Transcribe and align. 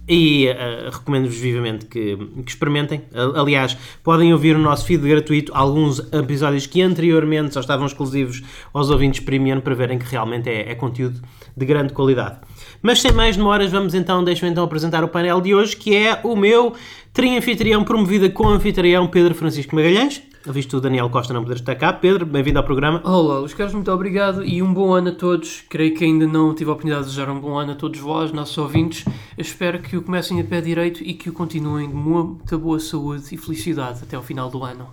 e 0.09 0.47
eh, 0.47 0.89
recomendo-vos 0.91 1.37
vivamente 1.37 1.87
que, 1.87 2.17
que 2.17 2.51
experimentem. 2.51 3.03
Aliás, 3.35 3.77
podem 4.03 4.33
ouvir 4.33 4.57
o 4.57 4.59
nosso 4.59 4.87
feed 4.87 5.07
gratuito, 5.07 5.53
alguns 5.55 6.01
episódios 6.13 6.67
que 6.67 6.81
anteriormente 6.81 7.53
só 7.53 7.61
estavam 7.61 7.87
exclusivos 7.87 8.43
aos 8.73 8.91
ouvintes 8.91 9.21
premium 9.21 9.61
para 9.61 9.75
verem 9.75 9.99
que 9.99 10.07
realmente 10.07 10.49
é, 10.49 10.71
é 10.71 10.75
conteúdo 10.75 11.21
de 11.57 11.67
grande 11.67 11.93
qualidade. 11.93 12.39
Mas 12.81 13.01
sem 13.01 13.13
mais 13.13 13.37
demoras, 13.37 13.71
vamos 13.71 13.95
então, 13.95 14.23
deixa-me 14.25 14.51
então 14.51 14.65
apresentar 14.65 15.05
o 15.05 15.09
painel 15.09 15.41
de 15.41 15.55
hoje, 15.55 15.77
que 15.77 15.95
é 15.95 16.21
o 16.23 16.37
meu 16.37 16.75
tri-anfitrião 17.13 17.85
com 17.85 18.49
anfitrião 18.49 19.09
Pedro 19.09 19.35
Francisco 19.35 19.75
Magalhães. 19.75 20.23
Visto 20.47 20.77
o 20.77 20.81
Daniel 20.81 21.11
Costa 21.11 21.35
não 21.35 21.43
poder 21.43 21.57
estar 21.57 21.75
cá. 21.75 21.93
Pedro, 21.93 22.25
bem-vindo 22.25 22.59
ao 22.59 22.65
programa. 22.65 23.01
Olá, 23.05 23.41
Luís 23.41 23.53
Carlos, 23.55 23.75
muito 23.75 23.91
obrigado 23.91 24.45
e 24.45 24.63
um 24.63 24.73
bom 24.73 24.93
ano 24.93 25.11
a 25.11 25.13
todos. 25.13 25.63
Creio 25.69 25.95
que 25.95 26.05
ainda 26.05 26.27
não 26.27 26.55
tive 26.55 26.71
a 26.71 26.73
oportunidade 26.73 27.07
de 27.07 27.11
desejar 27.11 27.31
um 27.31 27.41
bom 27.41 27.59
ano 27.59 27.73
a 27.73 27.75
todos 27.75 27.99
vós, 27.99 28.31
nossos 28.31 28.57
ouvintes. 28.57 29.05
Eu 29.37 29.43
espero 29.43 29.81
que 29.81 29.97
o 29.97 30.03
comecem 30.03 30.41
a 30.41 30.45
pé 30.45 30.61
direito 30.61 31.03
e 31.03 31.15
que 31.15 31.29
o 31.29 31.33
continuem 31.33 31.89
de 31.89 31.95
muita 31.95 32.57
boa 32.57 32.79
saúde 32.79 33.35
e 33.35 33.37
felicidade 33.37 34.01
até 34.03 34.17
ao 34.17 34.23
final 34.23 34.49
do 34.49 34.63
ano. 34.63 34.89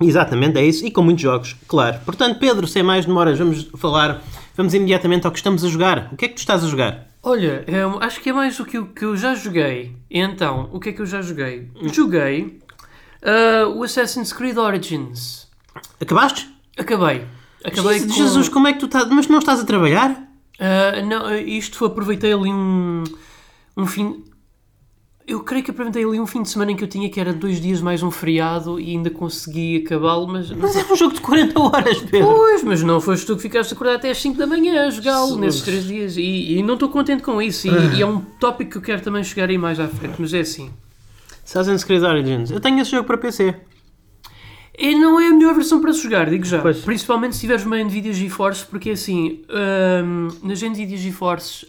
Exatamente, 0.00 0.58
é 0.58 0.64
isso. 0.64 0.84
E 0.86 0.90
com 0.90 1.02
muitos 1.02 1.22
jogos, 1.22 1.56
claro. 1.66 1.98
Portanto, 2.04 2.38
Pedro, 2.38 2.66
sem 2.66 2.82
mais 2.82 3.06
demoras, 3.06 3.38
vamos 3.38 3.68
falar, 3.76 4.22
vamos 4.54 4.74
imediatamente 4.74 5.26
ao 5.26 5.32
que 5.32 5.38
estamos 5.38 5.64
a 5.64 5.68
jogar. 5.68 6.10
O 6.12 6.16
que 6.16 6.26
é 6.26 6.28
que 6.28 6.34
tu 6.34 6.38
estás 6.38 6.62
a 6.62 6.68
jogar? 6.68 7.06
Olha, 7.22 7.64
é, 7.66 8.04
acho 8.04 8.20
que 8.20 8.28
é 8.28 8.32
mais 8.32 8.56
do 8.56 8.64
que 8.64 8.78
o 8.78 8.86
que 8.86 9.04
eu 9.04 9.16
já 9.16 9.34
joguei. 9.34 9.96
Então, 10.10 10.68
o 10.72 10.78
que 10.78 10.90
é 10.90 10.92
que 10.92 11.00
eu 11.00 11.06
já 11.06 11.22
joguei? 11.22 11.68
Joguei 11.92 12.58
ah, 13.26 13.68
o 13.68 13.82
Assassin's 13.82 14.32
Creed 14.32 14.56
Origins. 14.56 15.48
Acabaste? 16.00 16.48
Acabei. 16.78 17.26
Acabei 17.64 17.98
Jesus, 17.98 18.06
com... 18.06 18.22
Jesus, 18.22 18.48
como 18.48 18.68
é 18.68 18.72
que 18.72 18.78
tu 18.78 18.86
estás? 18.86 19.08
Mas 19.08 19.26
não 19.26 19.40
estás 19.40 19.60
a 19.60 19.64
trabalhar? 19.64 20.26
Ah, 20.60 21.02
não, 21.02 21.34
isto 21.36 21.84
aproveitei 21.84 22.32
ali 22.32 22.50
um, 22.50 23.02
um 23.76 23.86
fim. 23.86 24.24
Eu 25.26 25.40
creio 25.40 25.64
que 25.64 25.72
aproveitei 25.72 26.04
ali 26.04 26.20
um 26.20 26.26
fim 26.26 26.40
de 26.40 26.48
semana 26.48 26.70
em 26.70 26.76
que 26.76 26.84
eu 26.84 26.88
tinha 26.88 27.10
que 27.10 27.18
era 27.18 27.32
dois 27.32 27.60
dias 27.60 27.80
mais 27.80 28.00
um 28.00 28.12
feriado 28.12 28.78
e 28.78 28.90
ainda 28.90 29.10
consegui 29.10 29.82
acabá-lo, 29.84 30.28
mas. 30.28 30.52
Mas 30.52 30.76
é 30.76 30.84
um 30.84 30.94
jogo 30.94 31.14
de 31.14 31.20
40 31.20 31.60
horas, 31.60 31.98
Pedro. 31.98 32.28
Pois, 32.28 32.62
mas 32.62 32.82
não 32.84 33.00
foste 33.00 33.26
tu 33.26 33.34
que 33.34 33.42
ficaste 33.42 33.74
acordado 33.74 33.96
até 33.96 34.10
às 34.10 34.18
5 34.18 34.38
da 34.38 34.46
manhã 34.46 34.86
a 34.86 34.90
jogá-lo 34.90 35.36
nesses 35.36 35.62
três 35.62 35.84
dias 35.84 36.16
e, 36.16 36.58
e 36.58 36.62
não 36.62 36.74
estou 36.74 36.88
contente 36.88 37.24
com 37.24 37.42
isso. 37.42 37.66
E, 37.66 37.96
e 37.96 38.02
é 38.02 38.06
um 38.06 38.20
tópico 38.20 38.70
que 38.70 38.76
eu 38.78 38.82
quero 38.82 39.02
também 39.02 39.24
chegar 39.24 39.50
aí 39.50 39.58
mais 39.58 39.80
à 39.80 39.88
frente, 39.88 40.14
mas 40.20 40.32
é 40.32 40.40
assim. 40.40 40.70
Assassin's 41.46 41.84
Creed 41.84 42.02
Origins. 42.02 42.50
Eu 42.50 42.60
tenho 42.60 42.80
esse 42.80 42.90
jogo 42.90 43.06
para 43.06 43.16
PC. 43.16 43.54
E 44.76 44.94
não 44.96 45.18
é 45.18 45.28
a 45.28 45.32
melhor 45.32 45.54
versão 45.54 45.80
para 45.80 45.92
se 45.92 46.02
jogar, 46.02 46.28
digo 46.28 46.44
já. 46.44 46.60
Pois. 46.60 46.80
Principalmente 46.80 47.36
se 47.36 47.40
tiveres 47.40 47.64
uma 47.64 47.82
Nvidia 47.82 48.12
GeForce, 48.12 48.66
porque 48.66 48.90
assim, 48.90 49.42
hum, 50.04 50.28
nas 50.42 50.60
Nvidia 50.60 50.98
GeForce 50.98 51.66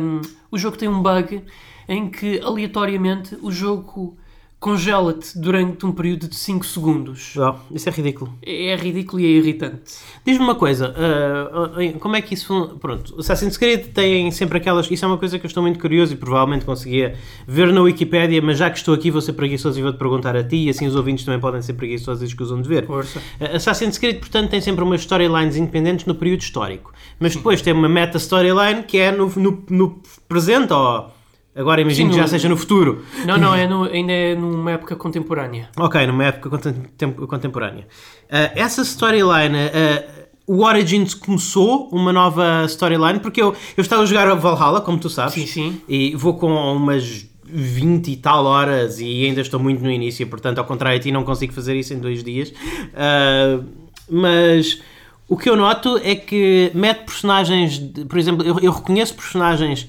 hum, 0.00 0.22
o 0.50 0.56
jogo 0.56 0.78
tem 0.78 0.88
um 0.88 1.02
bug 1.02 1.42
em 1.88 2.08
que 2.08 2.40
aleatoriamente 2.40 3.36
o 3.42 3.50
jogo 3.50 4.16
congela-te 4.58 5.38
durante 5.38 5.84
um 5.84 5.92
período 5.92 6.28
de 6.28 6.34
5 6.34 6.64
segundos. 6.66 7.34
Oh, 7.36 7.54
isso 7.74 7.88
é 7.88 7.92
ridículo. 7.92 8.32
É 8.44 8.74
ridículo 8.74 9.20
e 9.20 9.26
é 9.26 9.28
irritante. 9.28 9.98
Diz-me 10.24 10.44
uma 10.44 10.54
coisa, 10.54 10.94
ah, 10.96 11.76
ah, 11.76 11.98
como 11.98 12.16
é 12.16 12.22
que 12.22 12.34
isso 12.34 12.76
Pronto, 12.80 13.18
Assassin's 13.18 13.56
Creed 13.56 13.88
tem 13.92 14.30
sempre 14.30 14.58
aquelas. 14.58 14.90
Isso 14.90 15.04
é 15.04 15.08
uma 15.08 15.18
coisa 15.18 15.38
que 15.38 15.44
eu 15.44 15.48
estou 15.48 15.62
muito 15.62 15.78
curioso 15.78 16.14
e 16.14 16.16
provavelmente 16.16 16.64
conseguia 16.64 17.16
ver 17.46 17.72
na 17.72 17.82
Wikipédia, 17.82 18.40
mas 18.40 18.58
já 18.58 18.70
que 18.70 18.78
estou 18.78 18.94
aqui 18.94 19.10
vou 19.10 19.20
ser 19.20 19.34
preguiçoso 19.34 19.78
e 19.78 19.82
vou-te 19.82 19.98
perguntar 19.98 20.36
a 20.36 20.42
ti, 20.42 20.66
e 20.66 20.70
assim 20.70 20.86
os 20.86 20.96
ouvintes 20.96 21.24
também 21.24 21.40
podem 21.40 21.60
ser 21.60 21.74
preguiçosos 21.74 22.22
e 22.22 22.26
escusam 22.26 22.60
de 22.60 22.68
ver. 22.68 22.86
Força. 22.86 23.18
Uh, 23.18 23.56
Assassin's 23.56 23.98
Creed, 23.98 24.18
portanto, 24.18 24.50
tem 24.50 24.60
sempre 24.60 24.82
umas 24.82 25.02
storylines 25.02 25.56
independentes 25.56 26.06
no 26.06 26.14
período 26.14 26.40
histórico. 26.40 26.92
Mas 27.20 27.36
depois 27.36 27.60
tem 27.62 27.72
uma 27.72 27.88
meta 27.88 28.16
storyline 28.16 28.82
que 28.82 28.98
é 28.98 29.12
no, 29.12 29.30
no, 29.36 29.64
no 29.68 30.00
presente 30.28 30.72
ou. 30.72 31.15
Agora 31.56 31.80
imagino 31.80 32.10
que 32.10 32.16
já 32.16 32.22
no- 32.22 32.28
seja 32.28 32.48
no 32.48 32.56
futuro. 32.56 33.02
Não, 33.26 33.38
não, 33.38 33.54
é 33.54 33.66
no- 33.66 33.84
ainda 33.84 34.12
é 34.12 34.34
numa 34.34 34.72
época 34.72 34.94
contemporânea. 34.94 35.70
Ok, 35.76 36.06
numa 36.06 36.24
época 36.24 36.50
contem- 36.50 36.74
tempo- 36.98 37.26
contemporânea. 37.26 37.86
Uh, 38.24 38.52
essa 38.54 38.82
storyline. 38.82 39.56
uh, 39.56 40.26
o 40.48 40.62
Origins 40.64 41.12
começou 41.14 41.88
uma 41.90 42.12
nova 42.12 42.64
storyline 42.66 43.18
porque 43.18 43.42
eu, 43.42 43.52
eu 43.76 43.80
estava 43.80 44.02
a 44.02 44.06
jogar 44.06 44.28
a 44.28 44.34
Valhalla, 44.34 44.80
como 44.80 44.96
tu 44.98 45.08
sabes. 45.10 45.34
Sim, 45.34 45.46
sim. 45.46 45.80
E 45.88 46.14
vou 46.14 46.34
com 46.34 46.46
umas 46.72 47.26
20 47.44 48.12
e 48.12 48.16
tal 48.16 48.44
horas 48.44 49.00
e 49.00 49.24
ainda 49.24 49.40
estou 49.40 49.58
muito 49.58 49.82
no 49.82 49.90
início, 49.90 50.24
portanto, 50.28 50.58
ao 50.58 50.64
contrário 50.64 50.98
de 51.00 51.04
ti, 51.06 51.10
não 51.12 51.24
consigo 51.24 51.52
fazer 51.52 51.74
isso 51.74 51.94
em 51.94 51.98
dois 51.98 52.22
dias. 52.22 52.52
Ah, 52.94 53.60
mas 54.08 54.80
o 55.28 55.36
que 55.36 55.48
eu 55.50 55.56
noto 55.56 55.98
é 56.04 56.14
que 56.14 56.70
mete 56.74 57.04
personagens, 57.04 57.78
de- 57.78 58.04
por 58.04 58.18
exemplo, 58.18 58.46
eu, 58.46 58.58
eu 58.60 58.70
reconheço 58.72 59.14
personagens 59.14 59.88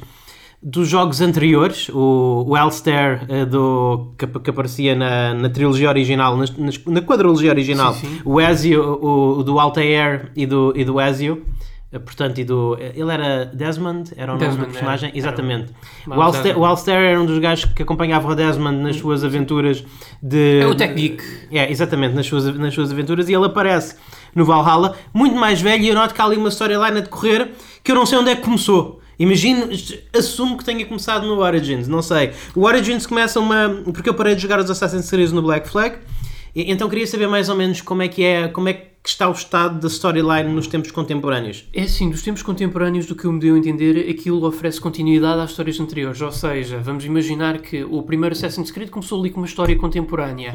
dos 0.69 0.89
jogos 0.89 1.21
anteriores, 1.21 1.87
o, 1.89 2.43
o 2.45 2.55
Alistair 2.55 3.21
eh, 3.29 3.45
do, 3.45 4.11
que, 4.17 4.27
que 4.27 4.49
aparecia 4.49 4.95
na, 4.95 5.33
na 5.33 5.49
trilogia 5.49 5.87
original, 5.87 6.35
nas- 6.35 6.53
na 6.85 7.01
quadrilogia 7.01 7.51
original, 7.51 7.93
Sim, 7.93 8.07
sim. 8.07 8.21
o 8.25 8.41
Ezio, 8.41 8.83
o, 8.83 9.39
o 9.39 9.43
do 9.43 9.59
Altair 9.59 10.29
e 10.35 10.45
do, 10.45 10.73
e 10.75 10.83
do 10.83 10.99
Ezio. 10.99 11.41
eh, 11.93 11.99
Portanto, 11.99 12.37
e 12.39 12.43
do, 12.43 12.77
ele 12.79 13.09
era 13.13 13.45
Desmond, 13.45 14.11
era 14.17 14.33
o 14.33 14.35
nome 14.35 14.45
do 14.45 14.49
Desmond, 14.49 14.71
personagem? 14.73 15.09
era. 15.09 15.17
Exatamente. 15.17 15.71
Era. 16.05 16.19
O 16.19 16.21
Alistair, 16.21 16.59
o 16.59 16.65
Alistair 16.65 17.01
era 17.11 17.21
um 17.21 17.25
dos 17.25 17.39
gajos 17.39 17.63
que 17.73 17.81
acompanhava 17.83 18.27
o 18.29 18.35
Desmond 18.35 18.77
nas 18.83 18.97
suas 18.97 19.23
aventuras 19.23 19.85
de. 20.21 20.59
É 20.63 20.67
o 20.67 20.75
Tech 20.75 20.93
Geek. 20.93 21.23
É, 21.49 21.71
exatamente, 21.71 22.13
nas 22.13 22.25
suas, 22.25 22.43
nas 22.57 22.73
suas 22.73 22.91
aventuras 22.91 23.29
e 23.29 23.33
ele 23.33 23.45
aparece 23.45 23.95
no 24.35 24.43
Valhalla, 24.43 24.95
muito 25.13 25.35
mais 25.37 25.61
velho, 25.61 25.81
e 25.83 25.87
eu 25.87 25.95
noto 25.95 26.13
que 26.13 26.21
há 26.21 26.25
ali 26.25 26.35
uma 26.35 26.49
storyline 26.49 26.97
a 26.97 27.01
decorrer 27.01 27.51
que 27.81 27.89
eu 27.91 27.95
não 27.95 28.05
sei 28.05 28.17
onde 28.17 28.31
é 28.31 28.35
que 28.35 28.41
começou. 28.41 28.99
Imagino, 29.19 29.69
assumo 30.15 30.57
que 30.57 30.63
tenha 30.63 30.85
começado 30.85 31.25
no 31.25 31.39
Origins, 31.39 31.87
não 31.87 32.01
sei. 32.01 32.31
O 32.55 32.65
Origins 32.65 33.05
começa 33.05 33.39
uma. 33.39 33.81
Porque 33.85 34.09
eu 34.09 34.13
parei 34.13 34.35
de 34.35 34.41
jogar 34.41 34.59
os 34.59 34.69
Assassin's 34.69 35.09
Creed 35.09 35.31
no 35.31 35.41
Black 35.41 35.67
Flag, 35.69 35.97
então 36.55 36.89
queria 36.89 37.07
saber 37.07 37.27
mais 37.27 37.49
ou 37.49 37.55
menos 37.55 37.81
como 37.81 38.01
é 38.01 38.07
que 38.07 38.23
é, 38.23 38.47
como 38.47 38.69
é 38.69 38.73
que 38.73 38.87
está 39.05 39.29
o 39.29 39.31
estado 39.31 39.79
da 39.79 39.87
storyline 39.87 40.53
nos 40.53 40.67
tempos 40.67 40.91
contemporâneos. 40.91 41.65
É 41.73 41.83
assim, 41.83 42.09
dos 42.09 42.21
tempos 42.21 42.43
contemporâneos, 42.43 43.05
do 43.05 43.15
que 43.15 43.25
eu 43.25 43.31
me 43.31 43.39
deu 43.39 43.55
a 43.55 43.57
entender, 43.57 44.09
aquilo 44.09 44.45
oferece 44.45 44.81
continuidade 44.81 45.39
às 45.39 45.51
histórias 45.51 45.79
anteriores. 45.79 46.19
Ou 46.19 46.31
seja, 46.31 46.77
vamos 46.79 47.05
imaginar 47.05 47.59
que 47.59 47.85
o 47.85 48.03
primeiro 48.03 48.33
Assassin's 48.35 48.69
Creed 48.69 48.89
começou 48.89 49.19
ali 49.19 49.29
com 49.29 49.39
uma 49.39 49.47
história 49.47 49.75
contemporânea. 49.77 50.51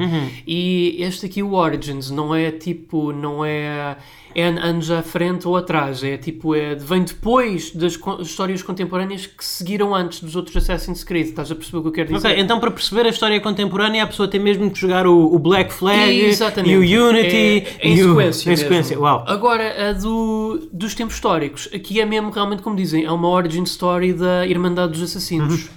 E 0.46 0.96
este 0.98 1.26
aqui, 1.26 1.42
o 1.42 1.54
Origins, 1.54 2.10
não 2.10 2.34
é 2.34 2.50
tipo, 2.50 3.10
não 3.12 3.42
é 3.42 3.96
N 4.34 4.58
anos 4.60 4.90
à 4.90 5.02
frente 5.02 5.46
ou 5.46 5.56
atrás. 5.56 6.02
É 6.04 6.16
tipo, 6.16 6.54
é, 6.54 6.74
vem 6.74 7.02
depois 7.04 7.70
das 7.74 7.96
co- 7.96 8.20
histórias 8.20 8.62
contemporâneas 8.62 9.26
que 9.26 9.44
seguiram 9.44 9.94
antes 9.94 10.20
dos 10.20 10.36
outros 10.36 10.56
Assassin's 10.56 11.04
Creed. 11.04 11.28
Estás 11.28 11.50
a 11.50 11.54
perceber 11.54 11.78
o 11.78 11.82
que 11.82 11.88
eu 11.88 11.92
quero 11.92 12.14
dizer? 12.14 12.28
Ok, 12.28 12.40
então 12.40 12.58
para 12.60 12.70
perceber 12.70 13.06
a 13.06 13.08
história 13.10 13.40
contemporânea 13.40 14.02
a 14.02 14.06
pessoa 14.06 14.28
tem 14.28 14.40
mesmo 14.40 14.70
que 14.70 14.78
jogar 14.78 15.06
o, 15.06 15.34
o 15.34 15.38
Black 15.38 15.72
Flag 15.72 16.12
Exatamente. 16.20 16.72
e 16.74 16.98
o 16.98 17.08
Unity 17.08 17.36
É, 17.36 17.88
em 17.88 17.96
e 17.96 18.02
o- 18.04 18.08
sequência. 18.10 18.52
em 18.52 18.56
sequência. 18.56 18.98
Uau. 19.00 19.24
Agora, 19.26 19.90
a 19.90 19.92
do, 19.92 20.68
dos 20.72 20.94
tempos 20.94 21.14
históricos. 21.14 21.68
Aqui 21.74 22.00
é 22.00 22.04
mesmo, 22.06 22.30
realmente, 22.30 22.62
como 22.62 22.74
dizem, 22.76 23.04
é 23.04 23.10
uma 23.10 23.28
origin 23.28 23.62
story 23.64 24.12
da 24.12 24.46
Irmandade 24.46 24.92
dos 24.92 25.02
Assassinos. 25.02 25.68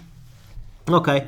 Ok. 0.90 1.24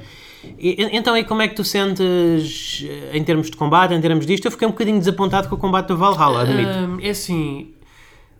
E, 0.59 0.89
então, 0.91 1.15
e 1.17 1.23
como 1.23 1.41
é 1.41 1.47
que 1.47 1.55
tu 1.55 1.63
sentes 1.63 2.85
eh, 2.87 3.17
em 3.17 3.23
termos 3.23 3.49
de 3.49 3.57
combate, 3.57 3.93
em 3.93 4.01
termos 4.01 4.25
disto? 4.25 4.45
Eu 4.45 4.51
fiquei 4.51 4.67
um 4.67 4.71
bocadinho 4.71 4.99
desapontado 4.99 5.47
com 5.49 5.55
o 5.55 5.57
combate 5.57 5.87
do 5.87 5.97
Valhalla, 5.97 6.41
admito. 6.41 6.69
Hum, 6.69 6.97
é 7.01 7.09
assim, 7.09 7.67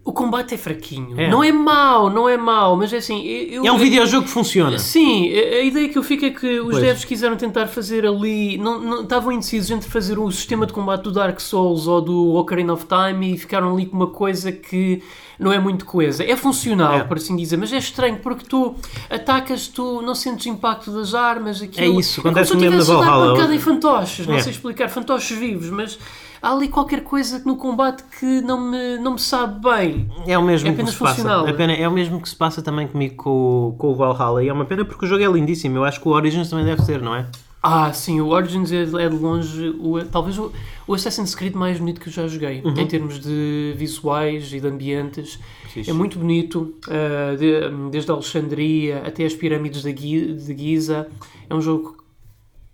o 0.10 0.14
combate 0.14 0.54
é 0.54 0.58
fraquinho. 0.58 1.20
É. 1.20 1.30
Não 1.30 1.44
é 1.44 1.52
mau, 1.52 2.10
não 2.10 2.30
é 2.30 2.38
mau, 2.38 2.78
mas 2.78 2.94
é 2.94 2.98
assim. 2.98 3.26
Eu, 3.26 3.66
é 3.66 3.72
um 3.72 3.76
eu- 3.76 3.78
videojogo 3.78 4.24
que 4.26 4.32
funciona. 4.32 4.80
Sim, 4.80 5.30
a 5.34 5.58
a 5.58 5.62
ideia 5.62 5.90
que 5.90 5.98
eu 5.98 6.04
fico 6.04 6.24
é 6.26 6.30
que 6.30 6.60
os 6.62 6.72
Pois. 6.72 6.82
devs 6.84 7.04
quiseram 7.06 7.36
tentar 7.36 7.68
fazer 7.68 8.06
ali. 8.06 8.58
Não, 8.58 8.80
não, 8.80 9.02
estavam 9.04 9.32
indecisos 9.34 9.70
entre 9.70 9.90
fazer 9.90 10.18
o 10.18 10.32
sistema 10.32 10.66
de 10.66 10.72
combate 10.74 11.04
do 11.04 11.12
Dark 11.12 11.40
Souls 11.42 11.88
ou 11.88 12.00
do 12.02 12.36
Ocarina 12.36 12.72
of 12.74 12.86
Time 12.86 13.34
e 13.34 13.38
ficaram 13.38 13.74
ali 13.74 13.86
com 13.86 13.98
uma 13.98 14.08
coisa 14.08 14.52
que 14.52 15.02
não 15.38 15.52
é 15.52 15.60
muito 15.60 15.86
coesa. 15.86 16.24
É 16.24 16.36
funcional, 16.36 16.94
É. 16.96 17.04
por 17.04 17.18
assim 17.18 17.36
dizer, 17.36 17.58
mas 17.58 17.72
é 17.74 17.78
estranho 17.78 18.18
porque 18.24 18.46
tu 18.48 18.76
atacas, 19.10 19.68
tu 19.68 20.02
não 20.02 20.16
sentes 20.16 20.46
impacto 20.48 20.90
das 20.92 21.14
armas. 21.14 21.62
Aquilo, 21.62 21.86
É 21.98 22.00
isso, 22.00 22.22
acontece 22.22 22.52
tu 22.54 22.58
mesmo 22.58 22.78
na 22.78 22.84
Valhalla. 23.02 23.54
em 23.56 23.60
fantoches, 23.60 24.26
não 24.26 24.36
É. 24.36 24.40
sei 24.40 24.52
explicar, 24.54 24.90
fantoches 24.90 25.38
vivos, 25.38 25.70
mas 25.70 26.00
há 26.42 26.52
ali 26.52 26.68
qualquer 26.68 27.04
coisa 27.04 27.42
no 27.46 27.56
combate 27.58 28.04
que 28.20 28.42
não 28.42 28.60
me, 28.72 28.98
não 29.00 29.14
me 29.14 29.20
sabe 29.20 29.62
bem. 29.62 30.10
É 30.26 30.38
o 30.38 30.44
mesmo 30.44 30.70
É 30.70 30.74
que 30.74 30.86
se 30.88 30.98
passa. 30.98 31.16
funcional. 31.16 31.48
É, 31.48 31.54
pena- 31.54 31.74
é 31.74 31.88
o 31.88 31.92
mesmo 31.92 32.22
que 32.22 32.30
se 32.30 32.36
passa 32.36 32.62
também 32.62 32.88
comigo 32.88 33.16
com, 33.16 33.30
o- 33.70 33.76
com 33.78 33.92
o 33.92 33.96
Valhalla. 33.96 34.44
E 34.44 34.48
é 34.50 34.54
uma 34.54 34.66
pena 34.66 34.84
porque 34.86 35.06
o 35.06 35.08
jogo 35.08 35.24
é 35.24 35.28
lindíssimo. 35.28 35.78
Eu 35.78 35.84
acho 35.86 36.00
que 36.02 36.08
o 36.08 36.12
Origins 36.12 36.50
também 36.50 36.66
deve 36.66 36.82
ser, 36.84 37.02
não 37.02 37.14
é? 37.16 37.26
Ah, 37.62 37.92
sim, 37.92 38.22
o 38.22 38.28
Origins 38.28 38.72
é, 38.72 38.84
é 38.84 39.10
de 39.10 39.16
longe 39.16 39.70
o, 39.80 40.04
talvez 40.06 40.38
o, 40.38 40.52
o 40.88 40.94
Assassin's 40.94 41.34
Creed 41.36 41.54
mais 41.56 41.80
bonito 41.80 42.00
que 42.00 42.08
eu 42.08 42.14
já 42.14 42.28
joguei, 42.28 42.62
Uhum. 42.64 42.78
em 42.78 42.86
termos 42.88 43.20
de 43.20 43.74
visuais 43.76 44.54
e 44.54 44.60
de 44.62 44.68
ambientes. 44.68 45.40
Fixe. 45.74 45.90
É 45.90 45.94
muito 45.94 46.20
bonito, 46.20 46.76
ah, 46.88 47.36
de- 47.36 47.90
desde 47.92 48.10
a 48.12 48.14
Alexandria 48.14 49.02
até 49.06 49.26
as 49.26 49.34
pirâmides 49.34 49.82
de, 49.82 49.92
de 49.94 50.58
Giza. 50.58 51.08
É 51.50 51.54
um 51.54 51.60
jogo 51.60 51.98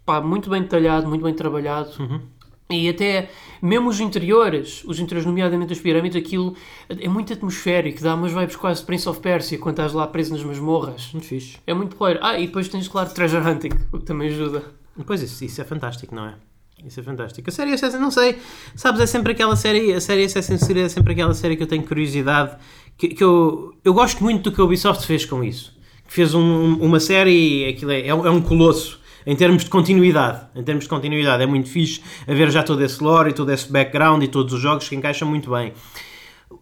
pá, 0.05 0.19
muito 0.21 0.49
bem 0.49 0.61
detalhado, 0.61 1.07
muito 1.07 1.23
bem 1.23 1.33
trabalhado. 1.33 1.89
Uhum. 1.99 2.19
E 2.81 2.89
até 2.89 3.29
mesmo 3.61 3.89
os 3.89 3.99
interiores, 3.99 4.83
os 4.85 4.99
interiores, 4.99 5.25
nomeadamente 5.25 5.73
as 5.73 5.79
pirâmides, 5.79 6.17
aquilo 6.17 6.55
é 6.89 7.07
muito 7.07 7.31
atmosférico, 7.31 8.01
dá 8.01 8.15
umas 8.15 8.31
vibes 8.31 8.55
quase 8.55 8.81
de 8.81 8.85
Prince 8.85 9.07
of 9.07 9.19
Persia 9.19 9.57
quando 9.57 9.75
estás 9.75 9.93
lá 9.93 10.05
preso 10.07 10.33
nas 10.33 10.43
masmorras. 10.43 11.09
Muito 11.13 11.27
fixe. 11.27 11.57
É 11.65 11.73
muito 11.73 11.95
porreiro. 11.95 12.19
Ah, 12.23 12.39
e 12.39 12.47
depois 12.47 12.67
tens, 12.67 12.87
claro, 12.87 13.09
Treasure 13.13 13.47
Hunting, 13.47 13.69
o 13.91 13.99
que 13.99 14.05
também 14.05 14.27
ajuda. 14.29 14.63
Pois 15.05 15.21
isso, 15.21 15.43
isso 15.45 15.61
é 15.61 15.63
fantástico, 15.63 16.13
não 16.13 16.25
é? 16.27 16.33
Isso 16.85 16.99
é 16.99 17.03
fantástico. 17.03 17.49
A 17.49 17.53
série 17.53 17.71
Assassin's, 17.71 18.01
não 18.01 18.11
sei, 18.11 18.37
sabes, 18.75 18.99
é 18.99 19.05
sempre 19.05 19.31
aquela 19.31 19.55
série, 19.55 19.93
a 19.93 20.01
série 20.01 20.25
Assassin's 20.25 20.63
Creed 20.65 20.85
é 20.85 20.89
sempre 20.89 21.13
aquela 21.13 21.33
série 21.33 21.55
que 21.55 21.63
eu 21.63 21.67
tenho 21.67 21.83
curiosidade, 21.83 22.57
que, 22.97 23.07
que 23.07 23.23
eu, 23.23 23.73
eu 23.85 23.93
gosto 23.93 24.21
muito 24.21 24.49
do 24.49 24.55
que 24.55 24.59
a 24.59 24.63
Ubisoft 24.65 25.05
fez 25.07 25.23
com 25.25 25.41
isso. 25.43 25.73
Que 26.05 26.13
fez 26.13 26.33
um- 26.33 26.75
uma 26.81 26.99
série, 26.99 27.63
e 27.63 27.69
aquilo 27.69 27.91
é, 27.91 28.07
é 28.07 28.13
um 28.13 28.27
é 28.27 28.29
um 28.29 28.41
colosso, 28.41 28.99
em 29.25 29.35
termos 29.35 29.63
de 29.63 29.69
continuidade. 29.69 30.41
Em 30.55 30.63
termos 30.63 30.83
de 30.85 30.89
continuidade, 30.89 31.43
é 31.43 31.45
muito 31.45 31.69
fixe 31.69 32.01
haver 32.27 32.49
já 32.51 32.63
todo 32.63 32.83
esse 32.83 33.03
lore 33.03 33.29
e 33.31 33.33
todo 33.33 33.51
esse 33.51 33.71
background 33.71 34.23
e 34.23 34.27
todos 34.27 34.53
os 34.53 34.59
jogos 34.61 34.87
que 34.87 34.95
encaixam 34.95 35.27
muito 35.27 35.49
bem. 35.51 35.73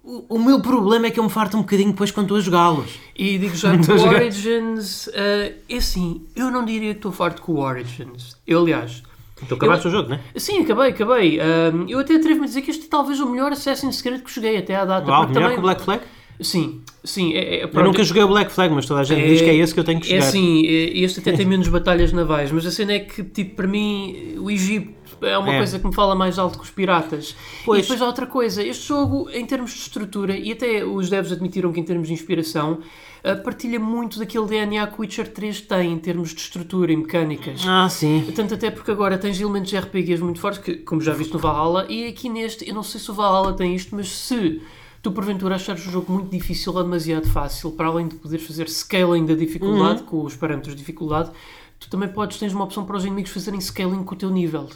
O, 0.04 0.36
o 0.36 0.40
meu 0.40 0.62
problema 0.62 1.08
é 1.08 1.12
que 1.12 1.20
eu 1.20 1.24
me 1.24 1.30
farto 1.30 1.58
um 1.58 1.62
bocadinho 1.62 1.92
depois 1.92 2.12
quando 2.12 2.26
estou 2.26 2.38
a 2.38 2.42
jogá-los. 2.42 3.00
E 3.16 3.38
digo 3.38 3.56
já 3.56 3.76
que 3.78 3.92
o. 3.92 4.08
Origins, 4.08 5.10
eh, 5.14 5.54
é 5.70 5.78
assim, 5.78 6.22
eu 6.36 6.50
não 6.50 6.64
diria 6.66 6.92
que 6.92 7.00
estou 7.00 7.12
farto 7.12 7.42
com 7.42 7.54
o 7.54 7.60
Origins. 7.60 8.38
Eu, 8.48 8.60
aliás, 8.62 9.04
Tu 9.48 9.56
acabaste 9.56 9.88
o 9.88 9.92
jogo, 9.92 10.10
não 10.10 10.16
é? 10.18 10.40
sim, 10.40 10.60
acabei, 10.64 10.90
acabei. 10.92 11.40
Ahm, 11.40 11.86
eu 11.90 11.98
até 12.00 12.16
atrevo-me 12.16 12.46
a 12.46 12.48
dizer 12.48 12.62
que 12.62 12.70
este 12.72 12.86
é 12.86 12.90
talvez 12.90 13.20
o 13.20 13.28
melhor 13.28 13.52
Assassin's 13.52 14.00
Creed 14.02 14.22
que 14.22 14.32
joguei 14.32 14.56
até 14.58 14.76
à 14.76 14.86
data. 14.86 15.10
Uau, 15.10 15.22
melhor 15.28 15.34
também- 15.34 15.54
que 15.54 15.60
o 15.60 15.62
Black 15.64 15.82
Flag? 15.84 16.04
Sim, 16.42 16.82
sim. 17.04 17.34
É, 17.34 17.62
é, 17.62 17.70
Eu 17.72 17.84
nunca 17.84 18.04
joguei 18.04 18.24
o 18.24 18.28
Black 18.28 18.52
Flag, 18.52 18.74
mas 18.74 18.86
toda 18.86 19.02
a 19.02 19.04
gente 19.04 19.28
diz 19.28 19.42
que 19.42 19.50
é 19.50 19.56
esse 19.56 19.74
que 19.74 19.80
eu 19.80 19.84
tenho 19.84 20.00
que 20.00 20.08
É 20.08 20.16
jogar. 20.18 20.28
assim, 20.28 20.66
é- 20.66 20.98
este 21.00 21.20
até 21.20 21.34
tem 21.34 21.46
menos 21.46 21.68
batalhas 21.68 22.12
navais, 22.12 22.52
mas 22.52 22.66
a 22.66 22.72
cena 22.72 22.94
é 22.94 23.00
que, 23.00 23.24
tipo, 23.24 23.56
para 23.58 23.68
mim, 23.68 24.36
o 24.40 24.50
Egito 24.50 24.90
é 25.22 25.38
uma 25.38 25.54
É. 25.54 25.58
coisa 25.58 25.78
que 25.78 25.86
me 25.86 25.94
fala 25.94 26.16
mais 26.16 26.40
alto 26.40 26.58
que 26.58 26.64
os 26.64 26.72
piratas. 26.72 27.36
Pois. 27.64 27.80
E 27.80 27.82
depois 27.84 28.02
há 28.02 28.06
outra 28.08 28.26
coisa, 28.26 28.64
este 28.64 28.88
jogo, 28.88 29.30
em 29.32 29.46
termos 29.46 29.72
de 29.72 29.80
estrutura, 29.82 30.36
e 30.36 30.52
até 30.52 30.84
os 30.84 31.10
devs 31.12 31.32
admitiram 31.32 31.72
que 31.72 31.80
em 31.80 31.84
termos 31.84 32.08
de 32.08 32.14
inspiração, 32.16 32.80
ah, 33.24 33.36
partilha 33.36 33.80
muito 33.80 34.18
daquele 34.18 34.48
DNA 34.48 34.88
que 34.88 34.98
o 34.98 35.02
Witcher 35.02 35.28
3 35.28 35.62
tem 35.62 35.92
em 35.94 36.00
termos 36.00 36.34
de 36.34 36.42
estrutura 36.42 36.92
e 36.92 36.96
mecânicas. 36.98 37.62
Ah, 37.68 37.88
sim. 37.88 38.26
Tanto 38.36 38.56
até 38.56 38.72
porque 38.72 38.90
agora 38.90 39.16
tens 39.16 39.40
elementos 39.40 39.70
de 39.70 39.78
RPGs 39.78 40.24
muito 40.24 40.40
fortes, 40.40 40.60
que, 40.60 40.78
como 40.78 41.02
já 41.02 41.14
viste 41.14 41.34
no 41.34 41.40
Valhalla, 41.40 41.86
e 41.88 42.08
aqui 42.08 42.28
neste, 42.28 42.68
eu 42.68 42.74
não 42.74 42.82
sei 42.82 43.00
se 43.00 43.12
o 43.12 43.14
Valhalla 43.14 43.54
tem 43.54 43.76
isto, 43.76 43.96
mas 43.96 44.10
se 44.10 44.60
tu 45.02 45.12
porventura 45.12 45.56
achares 45.56 45.86
o 45.86 45.92
jogo 45.92 46.12
muito 46.14 46.30
difícil 46.30 46.74
ou 46.74 46.84
demasiado 46.84 47.28
fácil, 47.28 47.72
para 47.72 47.88
além 47.88 48.08
de 48.08 48.16
poderes 48.16 48.46
fazer 48.46 48.70
scaling 48.70 49.26
da 49.26 49.34
dificuldade, 49.34 50.04
com 50.04 50.24
os 50.24 50.36
parâmetros 50.36 50.76
de 50.76 50.80
dificuldade, 50.80 51.32
tu 51.80 51.90
também 51.90 52.10
podes, 52.10 52.38
tens 52.38 52.54
uma 52.54 52.64
opção 52.64 52.86
para 52.86 52.98
os 52.98 53.06
inimigos 53.06 53.32
fazerem 53.32 53.60
scaling 53.60 54.04
com 54.04 54.14
o 54.14 54.18
teu 54.18 54.30
nível. 54.30 54.70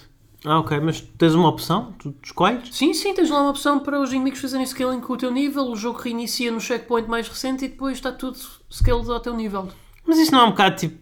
Ah, 0.43 0.59
ok, 0.59 0.79
mas 0.79 1.01
tens 1.01 1.33
uma 1.33 1.49
opção? 1.49 1.93
Tu 1.97 2.11
tu 2.11 2.25
escolhes? 2.25 2.75
Sim, 2.75 2.93
sim, 2.93 3.13
tens 3.13 3.29
lá 3.29 3.41
uma 3.41 3.49
opção 3.49 3.79
para 3.79 3.99
os 3.99 4.11
inimigos 4.13 4.39
fazerem 4.39 4.65
scaling 4.65 4.99
com 4.99 5.13
o 5.13 5.17
teu 5.17 5.31
nível, 5.31 5.65
o 5.65 5.75
jogo 5.75 5.99
reinicia 5.99 6.51
no 6.51 6.61
checkpoint 6.61 7.09
mais 7.09 7.27
recente 7.27 7.65
e 7.65 7.67
depois 7.67 7.97
está 7.97 8.11
tudo 8.11 8.37
scaled 8.71 9.09
ao 9.09 9.19
teu 9.19 9.35
nível. 9.35 9.69
Mas 10.05 10.19
isso 10.19 10.31
não 10.31 10.41
é 10.41 10.43
um 10.43 10.51
bocado 10.51 10.75
tipo. 10.75 10.97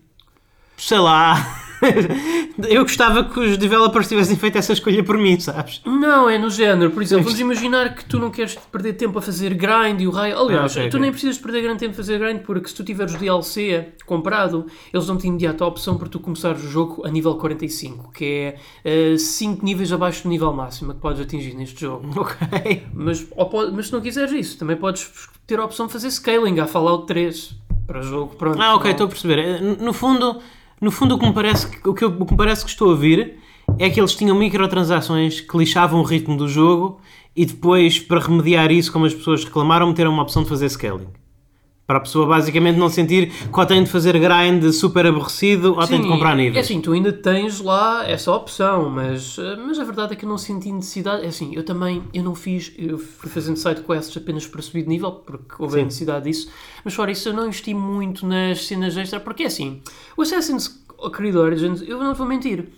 sei 0.77 0.99
lá. 0.99 1.62
eu 2.69 2.83
gostava 2.83 3.23
que 3.23 3.39
os 3.39 3.57
developers 3.57 4.07
tivessem 4.07 4.35
feito 4.35 4.57
essa 4.57 4.73
escolha 4.73 5.03
por 5.03 5.17
mim, 5.17 5.39
sabes? 5.39 5.81
Não, 5.85 6.29
é 6.29 6.37
no 6.37 6.49
género. 6.49 6.91
Por 6.91 7.01
exemplo, 7.01 7.25
vamos 7.25 7.39
imaginar 7.39 7.95
que 7.95 8.05
tu 8.05 8.19
não 8.19 8.29
queres 8.29 8.55
perder 8.71 8.93
tempo 8.93 9.17
a 9.19 9.21
fazer 9.21 9.53
grind 9.53 10.01
e 10.01 10.07
o 10.07 10.11
raio. 10.11 10.37
Aliás, 10.37 10.75
Ah, 10.77 10.79
ok, 10.81 10.89
tu 10.89 10.95
ok. 10.97 10.99
nem 11.01 11.11
precisas 11.11 11.37
perder 11.37 11.61
grande 11.63 11.79
tempo 11.79 11.91
a 11.93 11.95
fazer 11.95 12.19
grind 12.19 12.39
porque 12.41 12.67
se 12.69 12.75
tu 12.75 12.83
tiveres 12.83 13.13
o 13.13 13.17
DLC 13.17 13.89
comprado, 14.05 14.65
eles 14.93 15.05
dão-te 15.05 15.27
imediato 15.27 15.63
a 15.63 15.67
opção 15.67 15.97
para 15.97 16.07
tu 16.09 16.19
começares 16.19 16.63
o 16.63 16.67
jogo 16.67 17.05
a 17.05 17.09
nível 17.09 17.35
45, 17.35 18.11
que 18.11 18.55
é 18.83 19.17
5 19.17 19.63
níveis 19.65 19.91
abaixo 19.91 20.23
do 20.23 20.29
nível 20.29 20.51
máximo 20.53 20.93
que 20.93 20.99
podes 20.99 21.21
atingir 21.21 21.53
neste 21.55 21.81
jogo. 21.81 22.03
Ok. 22.23 22.83
Mas, 22.93 23.27
ou 23.35 23.71
mas 23.71 23.87
se 23.87 23.93
não 23.93 23.99
quiseres 24.01 24.31
isso, 24.31 24.57
também 24.57 24.75
podes 24.77 25.09
ter 25.45 25.59
a 25.59 25.65
opção 25.65 25.87
de 25.87 25.93
fazer 25.93 26.09
scaling 26.09 26.59
a 26.59 26.65
Fallout 26.67 27.05
3 27.07 27.55
para 27.85 27.99
o 27.99 28.03
jogo. 28.03 28.35
Pronto, 28.35 28.61
Ah, 28.61 28.75
ok, 28.75 28.85
não- 28.85 28.91
estou 28.91 29.05
a 29.05 29.09
perceber. 29.09 29.39
Eh, 29.39 29.59
No 29.83 29.91
fundo, 29.93 30.39
no 30.81 30.91
fundo 30.91 31.15
o, 31.15 31.19
que 31.19 31.25
me 31.25 31.33
parece 31.33 31.67
que, 31.67 31.87
o, 31.89 31.93
que 31.93 32.03
eu- 32.03 32.09
o 32.19 32.25
que 32.25 32.31
me 32.31 32.37
parece 32.37 32.63
que 32.63 32.69
estou 32.71 32.87
a 32.89 32.91
ouvir 32.91 33.39
é 33.79 33.89
que 33.89 33.99
eles 33.99 34.15
tinham 34.15 34.37
microtransações 34.37 35.39
que 35.41 35.57
lixavam 35.57 35.99
o 35.99 36.03
ritmo 36.03 36.35
do 36.37 36.47
jogo 36.47 36.99
e 37.35 37.45
depois, 37.45 37.99
para 37.99 38.19
remediar 38.19 38.71
isso, 38.71 38.91
como 38.91 39.05
as 39.05 39.13
pessoas 39.13 39.43
reclamaram, 39.43 39.87
meteram 39.87 40.11
uma 40.11 40.21
opção 40.23 40.43
de 40.43 40.49
fazer 40.49 40.69
scaling. 40.69 41.07
Para 41.93 41.99
a 41.99 42.01
pessoa 42.01 42.25
basicamente 42.25 42.75
não 42.75 42.89
sentir 42.89 43.29
que 43.29 43.59
ou 43.59 43.65
tem 43.67 43.83
de 43.83 43.89
fazer 43.91 44.17
grind 44.17 44.63
super 44.71 45.05
aborrecido 45.05 45.75
ou 45.75 45.87
tem 45.87 45.97
de 45.99 46.05
Sim, 46.05 46.09
comprar 46.09 46.31
É 46.33 46.35
níveis. 46.37 46.65
assim, 46.65 46.81
tu 46.81 46.91
ainda 46.91 47.13
tens 47.13 47.59
lá 47.59 48.03
essa 48.09 48.31
opção, 48.31 48.89
mas, 48.89 49.37
eh, 49.37 49.55
mas 49.57 49.77
a 49.77 49.83
verdade 49.83 50.13
é 50.13 50.15
que 50.15 50.25
eu 50.25 50.29
não 50.29 50.39
senti 50.39 50.71
necessidade. 50.71 51.23
É 51.23 51.27
assim, 51.27 51.53
eu 51.55 51.63
também 51.63 52.01
eu 52.11 52.23
não 52.23 52.33
fiz, 52.33 52.71
eu 52.79 52.97
fui 52.97 53.29
fazendo 53.29 53.57
side 53.57 53.81
quests 53.83 54.17
apenas 54.17 54.47
para 54.47 54.59
subir 54.63 54.81
de 54.81 54.89
nível, 54.89 55.11
porque 55.11 55.53
houve 55.59 55.75
a 55.75 55.79
Sim. 55.79 55.85
necessidade 55.85 56.25
disso, 56.25 56.49
mas 56.83 56.95
fora 56.95 57.11
isso 57.11 57.29
eu 57.29 57.33
não 57.33 57.43
investi 57.45 57.75
muito 57.75 58.25
nas 58.25 58.65
cenas 58.65 58.97
extra, 58.97 59.19
porque 59.19 59.43
é 59.43 59.45
assim, 59.45 59.79
o 60.17 60.23
Assassin's 60.23 60.83
Creed 61.13 61.35
Origins, 61.35 61.83
eu 61.85 61.99
não 61.99 62.15
vou 62.15 62.25
mentir. 62.25 62.69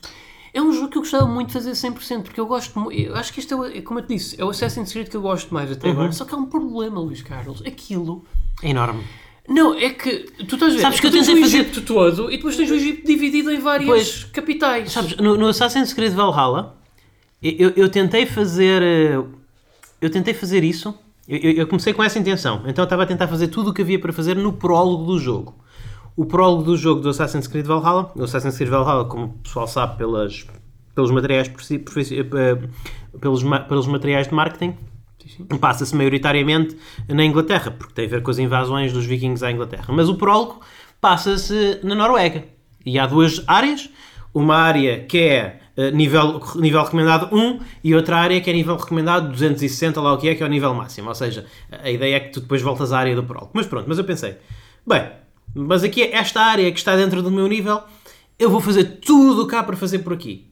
É 0.53 0.61
um 0.61 0.71
jogo 0.73 0.87
que 0.89 0.97
eu 0.97 1.01
gostava 1.01 1.25
muito 1.27 1.47
de 1.47 1.53
fazer 1.53 1.71
100%, 1.71 2.23
porque 2.23 2.39
eu 2.39 2.45
gosto 2.47 2.91
Eu 2.91 3.15
acho 3.15 3.31
que 3.33 3.39
isto 3.41 3.63
é, 3.63 3.77
é, 3.77 3.81
como 3.81 3.99
eu 3.99 4.05
te 4.05 4.13
disse, 4.15 4.39
é 4.39 4.43
o 4.43 4.49
Assassin's 4.49 4.91
Creed 4.91 5.07
que 5.09 5.15
eu 5.17 5.21
gosto 5.21 5.53
mais 5.53 5.71
até 5.71 5.87
Uhum. 5.87 5.93
agora. 5.93 6.11
Só 6.13 6.23
que 6.25 6.33
há 6.33 6.37
um 6.37 6.45
problema, 6.45 6.99
Luís 6.99 7.21
Carlos. 7.21 7.61
Aquilo 7.65 8.23
É 8.65 8.69
enorme. 8.71 9.03
não, 9.47 9.75
é 9.75 9.89
que 9.91 10.21
tu 10.47 10.55
estás 10.55 10.73
a 10.73 10.75
ver, 10.75 10.81
Sabes 10.81 10.99
que 10.99 11.07
tu 11.07 11.07
eu 11.09 11.11
tens 11.23 11.27
tentei 11.27 11.41
o 11.41 11.45
fazer- 11.45 11.59
Egito 11.59 11.81
todo 11.81 12.31
e 12.31 12.37
depois 12.37 12.55
tens 12.57 12.71
o 12.71 12.73
Egito 12.75 13.05
dividido 13.05 13.51
em 13.51 13.59
várias 13.59 13.87
Pois. 13.87 14.23
capitais. 14.25 14.91
Sabes, 14.91 15.15
no, 15.17 15.37
no 15.37 15.47
Assassin's 15.47 15.93
Creed 15.93 16.13
Valhalla, 16.13 16.75
eu, 17.41 17.53
eu- 17.69 17.73
eu 17.75 17.89
tentei 17.89 18.25
fazer. 18.25 18.81
eh, 18.81 19.23
Eu 20.01 20.09
tentei 20.09 20.33
fazer 20.33 20.63
isso. 20.63 20.93
Eu, 21.27 21.37
eu- 21.37 21.51
eu 21.53 21.67
comecei 21.67 21.93
com 21.93 22.03
essa 22.03 22.19
intenção. 22.19 22.63
Então 22.67 22.83
eu 22.83 22.85
estava 22.85 23.03
a 23.03 23.05
tentar 23.05 23.27
fazer 23.27 23.47
tudo 23.47 23.69
o 23.69 23.73
que 23.73 23.81
havia 23.81 23.97
para 23.99 24.11
fazer 24.13 24.35
no 24.35 24.51
prólogo 24.53 25.05
do 25.05 25.17
jogo. 25.17 25.55
O 26.15 26.25
prólogo 26.25 26.63
do 26.63 26.75
jogo 26.77 27.01
do 27.01 27.09
Assassin's 27.09 27.47
Creed 27.47 27.65
Valhalla, 27.65 28.11
o 28.15 28.23
Assassin's 28.23 28.55
Creed 28.57 28.69
Valhalla, 28.69 29.05
como 29.05 29.25
o 29.25 29.29
pessoal 29.39 29.67
sabe 29.67 29.97
pelas, 29.97 30.45
pelos 30.93 31.11
materiais 31.11 31.47
profi- 31.47 31.79
profi- 31.79 32.19
eh, 32.19 32.57
pelos, 33.19 33.41
ma- 33.41 33.61
pelos 33.61 33.87
materiais 33.87 34.27
de 34.27 34.33
marketing, 34.33 34.75
passa-se 35.59 35.95
maioritariamente 35.95 36.77
na 37.07 37.23
Inglaterra, 37.23 37.71
porque 37.71 37.93
tem 37.93 38.05
a 38.05 38.09
ver 38.09 38.21
com 38.21 38.31
as 38.31 38.37
invasões 38.37 38.93
dos 38.93 39.05
vikings 39.05 39.43
à 39.45 39.51
Inglaterra. 39.51 39.85
Mas 39.89 40.09
o 40.09 40.15
prólogo 40.15 40.61
passa-se 41.01 41.79
na 41.83 41.95
Noruega. 41.95 42.45
E 42.85 42.99
há 42.99 43.05
duas 43.05 43.43
áreas. 43.47 43.89
Uma 44.33 44.57
área 44.57 44.99
que 45.05 45.17
é 45.17 45.59
eh, 45.77 45.91
nível, 45.91 46.41
nível 46.55 46.83
recomendado 46.83 47.33
1 47.35 47.59
e 47.83 47.95
outra 47.95 48.17
área 48.17 48.39
que 48.41 48.49
é 48.49 48.53
nível 48.53 48.75
recomendado 48.75 49.29
260, 49.29 50.01
lá 50.01 50.13
o 50.13 50.17
que 50.17 50.27
é, 50.29 50.35
que 50.35 50.43
é 50.43 50.45
o 50.45 50.49
nível 50.49 50.73
máximo. 50.73 51.09
Ou 51.09 51.15
seja, 51.15 51.45
a 51.71 51.89
ideia 51.89 52.15
é 52.15 52.19
que 52.19 52.31
tu 52.31 52.41
depois 52.41 52.61
voltas 52.61 52.91
à 52.91 52.99
área 52.99 53.15
do 53.15 53.23
prólogo. 53.23 53.51
Mas 53.53 53.65
pronto, 53.65 53.85
mas 53.87 53.97
eu 53.97 54.03
pensei, 54.03 54.37
bem, 54.85 55.09
mas 55.53 55.83
aqui 55.83 56.03
esta 56.03 56.41
área 56.41 56.71
que 56.71 56.77
está 56.77 56.95
dentro 56.95 57.21
do 57.21 57.31
meu 57.31 57.47
nível, 57.47 57.81
eu 58.37 58.49
vou 58.49 58.59
fazer 58.59 58.99
tudo 59.05 59.43
o 59.43 59.47
que 59.47 59.55
há 59.55 59.63
para 59.63 59.77
fazer 59.77 59.99
por 59.99 60.13
aqui. 60.13 60.49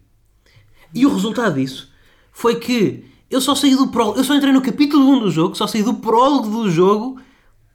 E 0.93 1.05
o 1.05 1.13
resultado 1.13 1.55
disso 1.55 1.91
foi 2.31 2.55
que 2.55 3.05
eu 3.33 3.41
só 3.41 3.55
saí 3.55 3.75
do 3.75 3.87
prólogo, 3.87 4.19
eu 4.19 4.23
só 4.23 4.35
entrei 4.35 4.53
no 4.53 4.61
capítulo 4.61 5.09
1 5.09 5.19
do 5.21 5.31
jogo, 5.31 5.55
só 5.55 5.65
saí 5.65 5.81
do 5.81 5.95
prólogo 5.95 6.47
do 6.49 6.69
jogo 6.69 7.19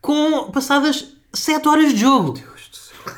com 0.00 0.50
passadas 0.52 1.08
7 1.32 1.68
horas 1.68 1.92
de 1.92 1.96
jogo. 1.98 2.38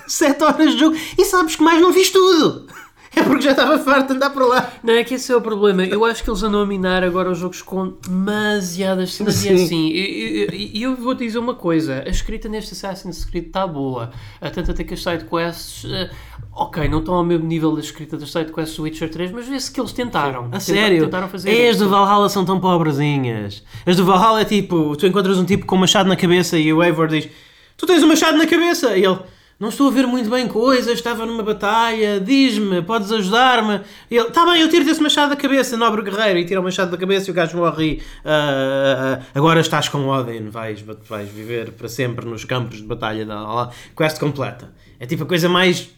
7 0.07 0.43
horas 0.43 0.73
de 0.73 0.79
jogo 0.79 0.97
e 1.19 1.25
sabes 1.25 1.57
que 1.57 1.63
mais 1.63 1.81
não 1.81 1.93
fiz 1.93 2.11
tudo. 2.11 2.67
É 3.17 3.23
porque 3.25 3.43
já 3.43 3.51
estava 3.51 3.77
farto 3.81 4.09
de 4.09 4.15
andar 4.15 4.31
por 4.31 4.47
lá. 4.47 4.73
Não, 4.85 4.95
é 4.95 5.03
que 5.03 5.15
esse 5.15 5.33
é 5.33 5.37
o 5.37 5.41
problema. 5.41 5.85
Eu 5.85 6.05
acho 6.05 6.23
que 6.23 6.31
eles 6.31 6.43
andam 6.45 6.61
a 6.63 6.67
minar 6.67 7.03
agora 7.03 7.29
os 7.31 7.39
jogos 7.39 7.61
com 7.61 7.93
demasiadas 8.07 9.15
cenas. 9.15 9.45
E 9.45 9.49
é 9.49 9.57
Sim. 9.57 9.65
assim, 9.65 9.89
e 9.89 10.83
eu, 10.83 10.91
eu, 10.91 10.91
eu 10.93 10.97
vou 10.97 11.15
te 11.15 11.25
dizer 11.25 11.39
uma 11.39 11.55
coisa: 11.55 12.03
a 12.07 12.09
escrita 12.09 12.49
neste 12.49 12.73
Assassin's 12.73 13.25
Creed 13.25 13.47
está 13.47 13.67
boa. 13.67 14.11
A 14.41 14.49
tanto 14.51 14.71
até 14.71 14.85
que 14.85 14.95
as 14.95 15.03
sidequests, 15.03 15.91
eh, 15.91 16.09
ok, 16.53 16.89
não 16.89 17.01
estão 17.01 17.15
ao 17.15 17.25
mesmo 17.25 17.47
nível 17.47 17.73
da 17.75 17.81
escrita 17.81 18.17
das 18.17 18.31
sidequests 18.31 18.77
do 18.77 18.85
Witcher 18.85 19.11
3, 19.11 19.33
mas 19.33 19.49
vê-se 19.49 19.71
que 19.73 19.81
eles 19.81 19.93
tentaram. 19.93 20.43
A 20.45 20.51
Tenta- 20.51 20.61
sério? 20.61 21.05
Tentaram 21.05 21.29
fazer 21.29 21.51
É, 21.51 21.69
as 21.69 21.79
do 21.79 21.89
Valhalla 21.89 22.29
são 22.29 22.45
tão 22.45 22.61
pobrezinhas. 22.61 23.63
As 23.85 23.97
do 23.97 24.05
Valhalla 24.05 24.41
é 24.43 24.45
tipo, 24.45 24.97
tu 24.97 25.07
encontras 25.07 25.37
um 25.39 25.45
tipo 25.45 25.67
com 25.67 25.75
um 25.77 25.81
machado 25.81 26.09
na 26.09 26.17
cabeça 26.17 26.57
e 26.59 26.73
o 26.73 26.83
Eivor 26.83 27.09
diz: 27.09 27.29
Tu 27.77 27.87
tens 27.87 28.03
um 28.03 28.09
machado 28.09 28.39
na 28.39 28.47
cabeça! 28.47 28.97
E 28.97 29.05
ele: 29.05 29.19
Não 29.61 29.69
estou 29.69 29.89
a 29.89 29.91
ver 29.91 30.07
muito 30.07 30.31
bem 30.31 30.49
coisas, 30.49 30.95
estava 30.95 31.27
numa 31.27 31.43
batalha, 31.43 32.19
diz-me, 32.19 32.81
podes 32.81 33.13
ajudar-me? 33.13 33.83
Ele: 34.11 34.31
Tá 34.31 34.47
bem, 34.47 34.63
eu 34.63 34.71
tiro-te 34.71 34.91
esse 34.91 35.03
machado 35.03 35.29
da 35.29 35.37
cabeça, 35.37 35.77
nobre 35.77 36.01
guerreiro. 36.01 36.39
E 36.39 36.47
tira 36.47 36.61
o 36.61 36.65
machado 36.65 36.91
da 36.91 36.97
cabeça 36.97 37.29
e 37.29 37.31
o 37.31 37.35
gajo 37.35 37.59
morre. 37.59 38.01
"Ah, 38.25 39.21
ah, 39.21 39.27
agora 39.35 39.61
estás 39.61 39.87
com 39.91 40.09
Odin, 40.09 40.49
vais, 40.49 40.81
vais 41.07 41.29
viver 41.29 41.73
para 41.73 41.89
sempre 41.89 42.25
nos 42.25 42.43
campos 42.47 42.79
de 42.79 42.85
batalha. 42.85 43.27
Da, 43.27 43.39
lá. 43.43 43.71
Quest 43.95 44.19
completa. 44.19 44.73
É 44.99 45.05
tipo 45.05 45.25
a 45.25 45.27
coisa 45.27 45.47
mais 45.47 45.91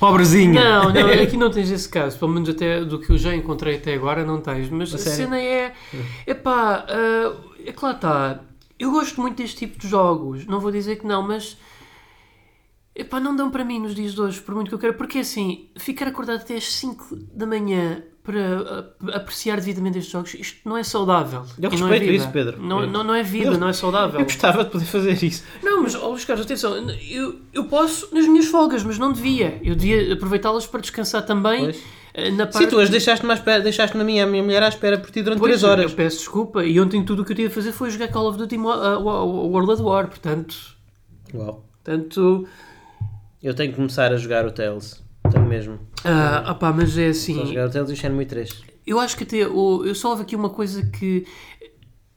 pobrezinha. 0.00 0.60
Não, 0.60 0.92
não, 0.92 1.06
aqui 1.22 1.36
não 1.36 1.48
tens 1.48 1.70
esse 1.70 1.88
caso. 1.88 2.18
Pelo 2.18 2.32
menos 2.32 2.48
até 2.48 2.84
do 2.84 2.98
que 2.98 3.10
eu 3.10 3.18
já 3.18 3.32
encontrei 3.32 3.76
até 3.76 3.94
agora, 3.94 4.24
não 4.24 4.40
tens. 4.40 4.68
Mas 4.68 4.92
a, 4.92 4.98
sério? 4.98 5.16
cena 5.16 5.40
é. 5.40 5.72
Epá, 6.26 6.84
ah, 6.88 7.32
é 7.64 7.70
que 7.70 7.84
lá 7.84 7.92
está. 7.92 8.40
Eu 8.80 8.90
gosto 8.90 9.20
muito 9.20 9.36
deste 9.36 9.58
tipo 9.58 9.78
de 9.78 9.86
jogos. 9.86 10.44
Não 10.44 10.58
vou 10.58 10.72
dizer 10.72 10.96
que 10.96 11.06
não, 11.06 11.22
mas. 11.22 11.56
Epá, 12.98 13.20
não 13.20 13.36
dão 13.36 13.50
para 13.50 13.62
mim 13.64 13.78
nos 13.78 13.94
dias 13.94 14.14
de 14.14 14.20
hoje, 14.20 14.40
por 14.40 14.54
muito 14.54 14.68
que 14.68 14.74
eu 14.74 14.78
quero. 14.78 14.94
Porque 14.94 15.18
assim, 15.18 15.68
ficar 15.76 16.08
acordado 16.08 16.40
até 16.40 16.56
às 16.56 16.72
5 16.72 17.14
da 17.34 17.46
manhã 17.46 18.02
para 18.22 18.92
apreciar 19.14 19.56
devidamente 19.56 19.98
estes 19.98 20.12
jogos, 20.12 20.34
isto 20.34 20.58
não 20.68 20.76
é 20.76 20.82
saudável. 20.82 21.44
Eu 21.60 21.70
E 21.72 21.76
não 21.78 21.86
é 21.86 21.90
respeito 21.90 22.10
vida. 22.10 22.24
isso, 22.24 22.32
Pedro. 22.32 22.60
Não, 22.60 22.80
Eu- 22.82 22.86
não, 22.90 23.04
não 23.04 23.14
é 23.14 23.22
vida, 23.22 23.50
Eu- 23.52 23.58
não 23.58 23.68
é 23.68 23.72
saudável. 23.72 24.18
Eu 24.18 24.24
gostava 24.24 24.64
de 24.64 24.70
poder 24.70 24.84
fazer 24.86 25.22
isso. 25.22 25.44
Não, 25.62 25.82
mas, 25.82 25.94
ó 25.94 26.08
Luís 26.08 26.24
Carlos, 26.24 26.44
atenção, 26.44 26.74
eu, 27.08 27.36
eu 27.52 27.64
posso 27.66 28.12
nas 28.14 28.26
minhas 28.26 28.46
folgas, 28.46 28.82
mas 28.82 28.98
não 28.98 29.12
devia. 29.12 29.60
Eu 29.62 29.76
devia 29.76 30.12
aproveitá-las 30.14 30.66
para 30.66 30.80
descansar 30.80 31.24
também 31.24 31.64
Pois. 31.66 31.82
eh, 32.14 32.30
na 32.32 32.46
parte... 32.46 32.64
Sim, 32.64 32.66
tu 32.68 32.80
as 32.80 32.90
deixaste-me, 32.90 33.32
deixaste 33.62 33.96
na 33.96 34.02
minha, 34.02 34.24
a 34.24 34.26
minha 34.26 34.42
mulher 34.42 34.62
à 34.62 34.68
espera 34.68 34.98
por 34.98 35.10
ti 35.12 35.22
durante 35.22 35.38
Pois, 35.38 35.50
3 35.60 35.62
horas. 35.64 35.90
Eu 35.92 35.96
peço 35.96 36.18
desculpa, 36.18 36.64
e 36.64 36.80
ontem 36.80 37.04
tudo 37.04 37.22
o 37.22 37.24
que 37.24 37.30
eu 37.30 37.36
tinha 37.36 37.46
a 37.48 37.50
fazer 37.50 37.70
foi 37.70 37.90
jogar 37.90 38.08
Call 38.08 38.26
of 38.28 38.38
Duty 38.38 38.56
uh, 38.56 38.60
Wo- 38.62 39.48
World 39.50 39.70
at 39.72 39.78
War, 39.80 40.08
portanto... 40.08 40.56
Uau. 41.32 41.64
portanto 41.84 42.48
Eu 43.46 43.54
tenho 43.54 43.70
que 43.70 43.76
começar 43.76 44.12
a 44.12 44.16
jogar 44.16 44.44
o 44.44 44.50
Tales. 44.50 45.00
Tenho 45.30 45.46
mesmo. 45.46 45.78
ah, 46.04 46.50
opá, 46.50 46.72
mas 46.72 46.98
é 46.98 47.08
assim, 47.10 47.46
jogar 47.46 47.68
o 47.68 47.70
Tales 47.70 47.90
e 47.90 47.92
o 47.92 47.96
Shenmue 47.96 48.26
3. 48.26 48.50
eu 48.84 48.98
acho 48.98 49.16
que 49.16 49.22
até... 49.22 49.36
eu 49.36 49.94
só 49.94 50.10
houve 50.10 50.22
aqui 50.22 50.34
uma 50.34 50.50
coisa 50.50 50.84
que... 50.84 51.24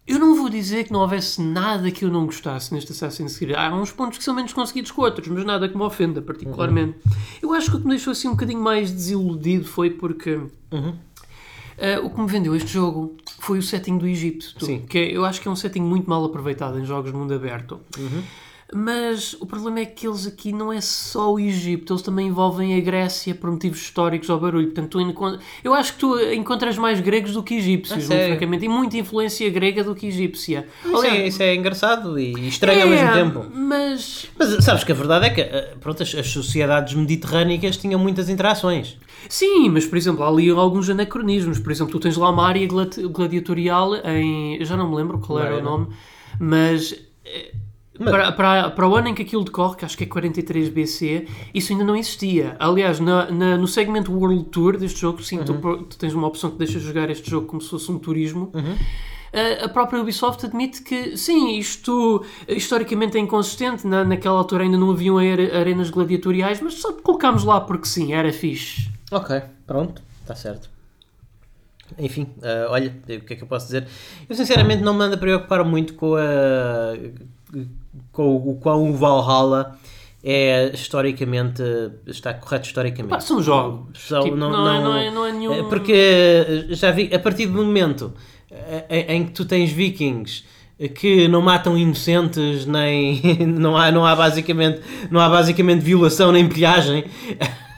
Eu 0.08 0.18
não 0.18 0.36
vou 0.36 0.50
dizer 0.50 0.86
que 0.86 0.92
não 0.92 1.02
houvesse 1.02 1.40
nada 1.40 1.92
que 1.92 2.04
eu 2.04 2.10
não 2.10 2.26
gostasse 2.26 2.74
neste 2.74 2.94
Assassin's 2.94 3.38
Creed. 3.38 3.56
Há 3.56 3.72
uns 3.76 3.92
pontos 3.92 4.18
que 4.18 4.24
são 4.24 4.34
menos 4.34 4.54
conseguidos 4.54 4.90
que 4.90 5.00
outros, 5.00 5.28
mas 5.28 5.46
nada 5.46 5.70
que 5.70 5.78
me 5.78 5.84
ofenda 5.84 6.20
particularmente. 6.20 6.98
Eu 7.44 7.54
acho 7.54 7.70
que 7.70 7.78
o 7.78 7.80
que 7.80 7.86
me 7.86 7.92
deixou 7.92 8.10
assim 8.10 8.28
um 8.28 8.32
bocadinho 8.32 8.60
mais 8.60 8.90
desiludido 8.92 9.66
foi 9.66 9.92
porque 9.92 10.42
ah, 10.72 12.00
o 12.04 12.10
que 12.10 12.20
me 12.20 12.28
vendeu 12.28 12.56
este 12.56 12.74
jogo 12.74 13.16
foi 13.40 13.60
o 13.60 13.62
setting 13.62 14.00
do 14.00 14.08
Egito. 14.08 14.56
tu, 14.58 14.66
Sim. 14.66 14.80
Que 14.80 14.98
é- 14.98 15.16
eu 15.16 15.24
acho 15.26 15.40
que 15.40 15.48
é 15.48 15.52
um 15.52 15.56
setting 15.56 15.82
muito 15.82 16.10
mal 16.10 16.26
aproveitado 16.26 16.80
em 16.80 16.86
jogos 16.86 17.12
de 17.12 17.18
mundo 17.18 17.32
aberto. 17.36 17.80
Mas 18.72 19.34
o 19.40 19.48
problema 19.48 19.80
é 19.80 19.86
que 19.86 20.08
eles 20.08 20.28
aqui 20.28 20.54
não 20.54 20.72
é 20.72 20.80
só 20.80 21.34
o 21.34 21.40
Egito, 21.40 21.92
eles 21.92 22.04
também 22.04 22.28
envolvem 22.28 22.78
a 22.78 22.80
Grécia 22.80 23.34
por 23.34 23.50
motivos 23.50 23.80
históricos 23.80 24.30
ao 24.30 24.40
barulho. 24.40 24.68
Portanto, 24.68 24.90
tu 24.92 25.02
encon- 25.02 25.40
eu 25.64 25.74
acho 25.74 25.94
que 25.94 26.00
tu 26.00 26.20
encontras 26.20 26.78
mais 26.78 27.00
gregos 27.00 27.34
do 27.34 27.42
que 27.42 27.56
egípcios, 27.56 27.94
A 27.94 27.96
muito 27.98 28.08
sério? 28.10 28.28
francamente, 28.36 28.66
e 28.66 28.70
muita 28.70 28.98
influência 28.98 29.50
grega 29.50 29.84
do 29.84 29.96
que 29.96 30.06
egípcia. 30.08 30.68
Isso 30.86 31.04
é, 31.04 31.28
isso 31.28 31.42
é 31.42 31.56
engraçado 31.56 32.20
e 32.20 32.48
estranho 32.48 32.84
ao 32.84 32.88
é, 32.88 32.92
mesmo 32.92 33.12
tempo. 33.14 33.52
Mas 33.56 34.28
Mas 34.38 34.64
sabes 34.64 34.84
que 34.84 34.92
a 34.92 34.96
verdade 34.96 35.26
é 35.26 35.30
que 35.32 35.42
eh, 35.42 35.74
pronto, 35.82 36.04
as, 36.04 36.14
as 36.14 36.28
sociedades 36.30 36.94
mediterrânicas 36.94 37.76
tinham 37.76 38.00
muitas 38.00 38.30
interações. 38.30 38.98
Sim, 39.28 39.70
mas 39.70 39.86
por 39.88 39.98
exemplo, 39.98 40.24
há 40.24 40.30
ali 40.30 40.48
alguns 40.52 40.88
anacronismos. 40.92 41.58
Por 41.58 41.72
exemplo, 41.72 41.92
tu 41.94 42.00
tens 42.00 42.16
lá 42.18 42.30
uma 42.30 42.48
área 42.48 42.68
gladi- 42.68 43.02
gladiatorial 43.08 43.96
em. 44.06 44.64
Já 44.64 44.78
não 44.78 44.90
me 44.92 44.96
lembro 44.96 45.18
qual 45.20 45.40
era 45.40 45.58
o 45.58 45.62
Não. 45.64 45.72
nome, 45.80 45.88
mas. 46.40 46.94
Eh, 48.00 48.04
Mas- 48.04 48.12
Para, 48.12 48.32
para, 48.32 48.70
para 48.72 48.88
o 48.88 48.96
ano 48.96 49.10
em 49.10 49.14
que 49.14 49.22
aquilo 49.22 49.44
decorre, 49.44 49.76
que 49.78 49.86
acho 49.86 49.98
que 49.98 50.04
é 50.06 50.08
43 50.08 50.70
BC, 50.70 51.28
isso 51.54 51.72
ainda 51.74 51.84
não 51.84 51.96
existia. 51.96 52.56
Aliás, 52.60 53.00
na, 53.00 53.30
na- 53.30 53.58
no 53.58 53.68
segmento 53.68 54.12
World 54.14 54.46
Tour 54.46 54.78
deste 54.78 55.02
jogo, 55.02 55.22
sim, 55.22 55.40
tu, 55.44 55.54
tu 55.84 55.98
tens 55.98 56.14
uma 56.14 56.28
opção 56.28 56.50
que 56.52 56.58
deixa 56.58 56.80
jogar 56.80 57.10
este 57.10 57.30
jogo 57.30 57.48
como 57.48 57.62
se 57.62 57.70
fosse 57.70 57.92
um 57.92 58.00
turismo. 58.00 58.52
A- 59.32 59.66
A 59.66 59.70
própria 59.70 60.02
Ubisoft 60.02 60.46
admite 60.46 60.82
que, 60.82 61.16
sim, 61.18 61.58
isto 61.60 62.26
eh, 62.48 62.56
historicamente 62.56 63.18
é 63.18 63.20
inconsistente. 63.20 63.86
Na, 63.86 64.04
naquela 64.04 64.38
altura 64.38 64.64
ainda 64.64 64.78
não 64.78 64.90
haviam 64.92 65.18
are- 65.20 65.52
arenas 65.52 65.90
gladiatoriais, 65.90 66.60
mas 66.62 66.76
só 66.76 66.94
colocámos 66.94 67.44
lá 67.44 67.60
porque 67.62 67.86
sim, 67.88 68.14
era 68.14 68.32
fixe. 68.34 68.90
Ok, 69.12 69.42
pronto, 69.68 70.02
está 70.22 70.34
certo. 70.36 70.70
Enfim, 71.98 72.28
eh, 72.42 72.68
olha, 72.70 72.96
o 73.04 73.22
que 73.22 73.34
é 73.34 73.36
que 73.36 73.44
eu 73.44 73.48
posso 73.48 73.66
dizer? 73.66 73.88
Eu 74.30 74.36
sinceramente 74.36 74.82
não 74.84 74.94
me 74.94 75.04
ando 75.04 75.16
a 75.16 75.18
preocupar 75.18 75.64
muito 75.66 75.96
com 75.96 76.16
a. 76.16 76.94
com 78.12 78.36
o 78.36 78.56
quão 78.56 78.90
o 78.90 78.94
Valhalla 78.94 79.78
é 80.24 80.72
historicamente. 80.74 81.62
está 82.08 82.34
correto 82.34 82.68
historicamente. 82.68 83.10
Pá, 83.10 83.20
são 83.20 83.42
jogos. 83.42 84.00
São- 84.08 84.24
Tipo, 84.24 84.36
não, 84.36 84.50
é, 84.50 84.82
não, 84.82 84.96
é, 84.98 85.12
não 85.12 85.26
é 85.26 85.32
nenhum. 85.32 85.54
É 85.54 85.64
Porque 85.64 85.94
eh, 85.94 86.66
já 86.70 86.92
vi, 86.92 87.10
a 87.14 87.20
partir 87.20 87.46
do 87.48 87.64
momento 87.64 88.14
eh, 88.52 88.86
em, 88.90 89.16
em 89.16 89.26
que 89.26 89.32
tu 89.32 89.46
tens 89.46 89.72
vikings 89.72 90.44
que 90.96 91.28
não 91.28 91.42
matam 91.42 91.78
inocentes, 91.78 92.66
nem 92.66 93.22
não 93.48 93.76
há, 93.78 93.92
não 93.92 94.06
há 94.06 94.16
basicamente 94.16 94.82
não 95.12 95.20
há 95.20 95.28
basicamente 95.30 95.82
violação 95.82 96.32
nem 96.32 96.48
pilhagem, 96.48 97.04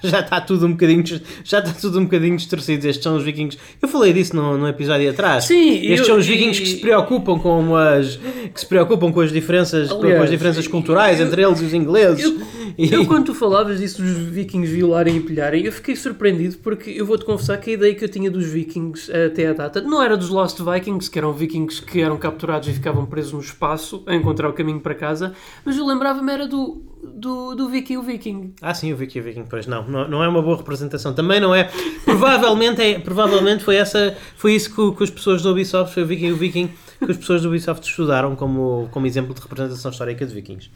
já 0.04 0.20
está 0.22 0.42
tudo 0.42 0.66
um 0.66 0.72
bocadinho 0.72 1.04
já 1.44 1.60
está 1.60 1.72
tudo 1.74 2.00
um 2.00 2.04
bocadinho 2.04 2.36
distorcido. 2.38 2.88
Estes 2.88 3.04
são 3.04 3.16
os 3.18 3.24
vikings. 3.24 3.58
Eu 3.82 3.88
falei 3.88 4.14
disso 4.14 4.36
no, 4.36 4.58
no 4.58 4.68
episódio 4.68 5.10
atrás. 5.10 5.46
Sim, 5.46 5.76
Estes 5.78 6.00
eu- 6.00 6.06
são 6.06 6.18
os 6.18 6.26
e- 6.28 6.30
vikings 6.32 6.62
que 6.62 6.68
se 6.68 6.76
preocupam 6.78 7.38
com 7.40 7.76
as 7.76 8.18
que 8.54 8.60
se 8.60 8.66
preocupam 8.66 9.12
com 9.12 9.22
as 9.22 9.32
diferenças, 9.32 9.92
com 9.92 10.02
Aliás, 10.04 10.24
as 10.24 10.30
diferenças 10.30 10.68
culturais 10.68 11.20
eu- 11.20 11.28
entre 11.28 11.42
eles 11.44 11.62
e 11.62 11.66
os 11.66 11.74
ingleses. 11.74 12.26
E- 12.78 12.92
Eu, 12.94 13.06
quando 13.06 13.26
tu 13.26 13.34
falavas 13.36 13.80
disso 13.80 14.02
dos 14.02 14.12
vikings 14.18 14.72
violarem 14.74 15.18
e 15.18 15.20
pilharem, 15.20 15.66
eu 15.66 15.72
fiquei 15.72 15.96
surpreendido 15.96 16.58
porque 16.60 16.90
eu 16.90 17.06
vou-te 17.06 17.26
confessar 17.26 17.58
que 17.58 17.70
a 17.72 17.74
ideia 17.74 17.94
que 17.94 18.04
eu 18.04 18.10
tinha 18.10 18.32
dos 18.32 18.46
vikings 18.46 19.12
até 19.12 19.48
à 19.48 19.54
data 19.54 19.82
não 19.82 20.02
era 20.02 20.16
dos 20.18 20.30
Lost 20.30 20.60
Vikings, 20.62 21.10
que 21.10 21.20
eram 21.20 21.34
vikings 21.34 21.82
que 21.82 22.00
eram 22.02 22.18
capturados 22.18 22.68
e 22.70 22.74
ficavam 22.74 23.06
presos 23.06 23.34
no 23.34 23.40
espaço 23.42 24.04
a 24.08 24.16
encontrar 24.16 24.50
o 24.50 24.54
caminho 24.54 24.80
para 24.80 24.96
casa, 24.96 25.34
mas 25.66 25.78
eu 25.78 25.86
lembrava-me 25.86 26.32
era 26.32 26.48
do, 26.48 26.82
do, 27.04 27.56
do 27.56 27.70
Viking 27.70 27.98
o 27.98 28.04
Viking. 28.04 28.54
Ah, 28.62 28.74
sim, 28.74 28.94
o 28.94 28.96
Viking 28.98 29.20
o 29.20 29.24
Viking, 29.24 29.46
pois 29.50 29.66
não, 29.68 29.88
não, 29.88 30.08
não 30.08 30.24
é 30.24 30.28
uma 30.28 30.42
boa 30.42 30.58
representação. 30.58 31.14
Também 31.14 31.40
não 31.40 31.54
é. 31.54 31.70
Provavelmente, 32.06 32.82
é, 32.82 33.00
provavelmente 33.00 33.64
foi, 33.64 33.76
essa, 33.76 34.16
foi 34.38 34.54
isso 34.54 34.74
que, 34.74 34.98
que 34.98 35.04
as 35.04 35.10
pessoas 35.10 35.42
do 35.42 35.52
Ubisoft, 35.52 35.94
foi 35.94 36.04
o 36.04 36.06
Viking 36.06 36.32
o 36.32 36.36
Viking, 36.36 36.70
que 37.04 37.12
as 37.12 37.18
pessoas 37.18 37.42
do 37.42 37.48
Ubisoft 37.50 37.88
estudaram 37.88 38.36
como, 38.36 38.88
como 38.92 39.08
exemplo 39.08 39.34
de 39.34 39.42
representação 39.42 39.92
histórica 39.92 40.26
de 40.26 40.34
Vikings. 40.34 40.70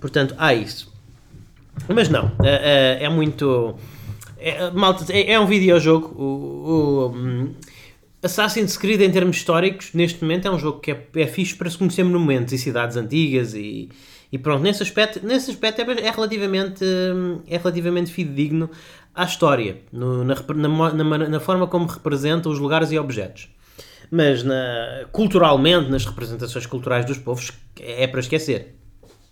Portanto, 0.00 0.34
há 0.36 0.52
isso. 0.52 0.92
Mas 1.88 2.08
não, 2.08 2.30
é, 2.42 2.98
é- 3.00 3.04
é 3.04 3.08
muito. 3.08 3.74
É, 4.38 4.70
malta, 4.70 5.10
é, 5.12 5.32
é 5.32 5.40
um 5.40 5.46
videojogo. 5.46 6.08
O, 6.14 6.24
o, 6.26 7.08
hum, 7.16 7.54
Assassin's 8.22 8.76
Creed, 8.76 9.00
em 9.00 9.10
termos 9.10 9.36
históricos, 9.36 9.90
neste 9.92 10.22
momento 10.22 10.46
é 10.46 10.50
um 10.50 10.58
jogo 10.58 10.80
que 10.80 10.90
é, 10.90 11.06
é 11.16 11.26
fixe 11.26 11.54
para 11.54 11.68
se 11.68 11.76
conhecer 11.76 12.04
monumentos 12.04 12.52
e 12.52 12.58
cidades 12.58 12.96
antigas 12.96 13.54
e, 13.54 13.88
e 14.34 14.38
pronto, 14.38 14.62
nesse 14.62 14.82
aspecto, 14.82 15.24
nesse 15.24 15.50
aspecto 15.52 15.80
é, 15.80 15.84
é 16.06 16.10
relativamente, 16.10 16.84
hum, 16.84 17.40
é 17.46 17.56
relativamente 17.56 18.10
fidedigno 18.12 18.68
à 19.14 19.24
história, 19.24 19.82
no- 19.92 20.24
na, 20.24 20.34
na 20.92 21.28
na 21.28 21.40
forma 21.40 21.66
como 21.68 21.86
representa 21.86 22.48
os 22.48 22.58
lugares 22.58 22.90
e 22.90 22.98
objetos. 22.98 23.48
Mas 24.10 24.42
na- 24.42 25.04
culturalmente, 25.12 25.88
nas 25.88 26.04
representações 26.04 26.66
culturais 26.66 27.04
dos 27.06 27.16
povos, 27.18 27.52
é 27.80 28.06
para 28.08 28.18
esquecer. 28.20 28.74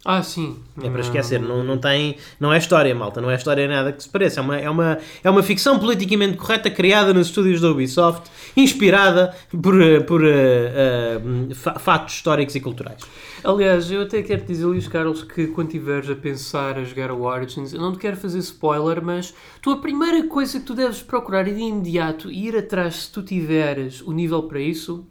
Ah, 0.04 0.20
sim. 0.20 0.56
É 0.82 0.90
para 0.90 1.00
esquecer, 1.00 1.40
não, 1.40 1.62
não 1.62 1.78
tem. 1.78 2.16
Não 2.40 2.52
é 2.52 2.58
história, 2.58 2.92
malta, 2.92 3.20
não 3.20 3.30
é 3.30 3.36
história 3.36 3.68
nada 3.68 3.92
que 3.92 4.02
se 4.02 4.08
pareça. 4.08 4.40
É 4.40 4.42
uma, 4.42 4.56
é 4.58 4.68
uma, 4.68 4.98
é 5.22 5.30
uma 5.30 5.44
ficção 5.44 5.78
politicamente 5.78 6.36
correta 6.36 6.68
criada 6.68 7.14
nos 7.14 7.28
estúdios 7.28 7.60
da 7.60 7.70
Ubisoft, 7.70 8.28
inspirada 8.56 9.32
por, 9.62 9.80
eh, 9.80 10.00
por 10.00 10.24
eh, 10.24 10.72
eh, 11.50 11.54
fa- 11.54 11.78
factos 11.78 12.16
históricos 12.16 12.54
e 12.56 12.60
culturais. 12.60 13.00
Aliás, 13.44 13.92
eu 13.92 14.02
até 14.02 14.22
quero 14.22 14.44
dizer, 14.44 14.64
Luís 14.66 14.88
Carlos, 14.88 15.22
que 15.22 15.46
quando 15.46 15.68
estiveres 15.68 16.10
a 16.10 16.16
pensar 16.16 16.78
a 16.78 16.82
jogar 16.84 17.12
o 17.12 17.22
Origins, 17.22 17.72
eu 17.72 17.80
não 17.80 17.92
te 17.92 17.98
quero 17.98 18.16
fazer 18.16 18.38
spoiler, 18.40 19.00
mas 19.04 19.32
tu 19.60 19.70
a 19.70 19.76
primeira 19.76 20.26
coisa 20.26 20.58
que 20.58 20.66
tu 20.66 20.74
deves 20.74 21.00
procurar 21.00 21.44
de 21.44 21.50
imediato 21.60 22.28
e 22.28 22.48
ir 22.48 22.56
atrás 22.56 23.04
se 23.04 23.12
tu 23.12 23.22
tiveres 23.22 24.00
o 24.00 24.10
nível 24.12 24.42
para 24.44 24.58
isso 24.60 25.06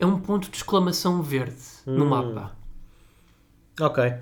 é 0.00 0.06
um 0.06 0.18
ponto 0.18 0.50
de 0.50 0.56
exclamação 0.56 1.20
verde 1.22 1.56
no 1.86 2.06
mapa. 2.06 2.61
Ok. 3.80 4.14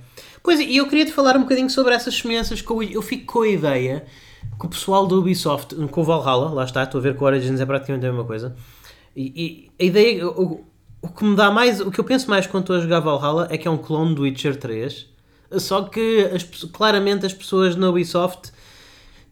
Pois, 0.43 0.61
e 0.61 0.77
eu 0.77 0.89
queria 0.89 1.05
te 1.05 1.13
falar 1.13 1.37
um 1.37 1.43
bocadinho 1.43 1.69
sobre 1.69 1.95
essas 1.95 2.15
semelhanças 2.15 2.63
com 2.63 2.75
o... 2.75 2.83
Eu 2.83 3.03
fico 3.03 3.33
com 3.33 3.43
a 3.43 3.49
ideia 3.49 4.05
que 4.59 4.67
o 4.67 4.69
pessoal 4.69 5.07
do 5.07 5.19
Ubisoft, 5.19 5.75
com 5.89 6.01
o 6.01 6.05
Valhalla, 6.05 6.51
lá 6.51 6.65
está, 6.65 6.83
estou 6.83 6.99
a 6.99 7.03
ver 7.03 7.17
que 7.17 7.23
o 7.23 7.27
Origins 7.27 7.61
é 7.61 7.67
praticamente 7.67 8.07
a 8.07 8.11
mesma 8.11 8.25
coisa, 8.25 8.55
e, 9.17 9.71
e 9.79 9.83
a 9.83 9.87
ideia, 9.87 10.29
o, 10.29 10.65
o 11.03 11.09
que 11.09 11.25
me 11.25 11.35
dá 11.35 11.51
mais, 11.51 11.81
o 11.81 11.91
que 11.91 11.99
eu 11.99 12.05
penso 12.05 12.29
mais 12.29 12.47
quando 12.47 12.65
estou 12.65 12.77
a 12.77 12.81
jogar 12.81 13.01
Valhalla 13.01 13.49
é 13.51 13.57
que 13.57 13.67
é 13.67 13.71
um 13.71 13.79
clone 13.79 14.15
do 14.15 14.23
Witcher 14.23 14.57
3, 14.57 15.07
só 15.59 15.83
que 15.83 16.31
as, 16.33 16.45
claramente 16.45 17.27
as 17.27 17.33
pessoas 17.33 17.75
na 17.75 17.89
Ubisoft 17.89 18.53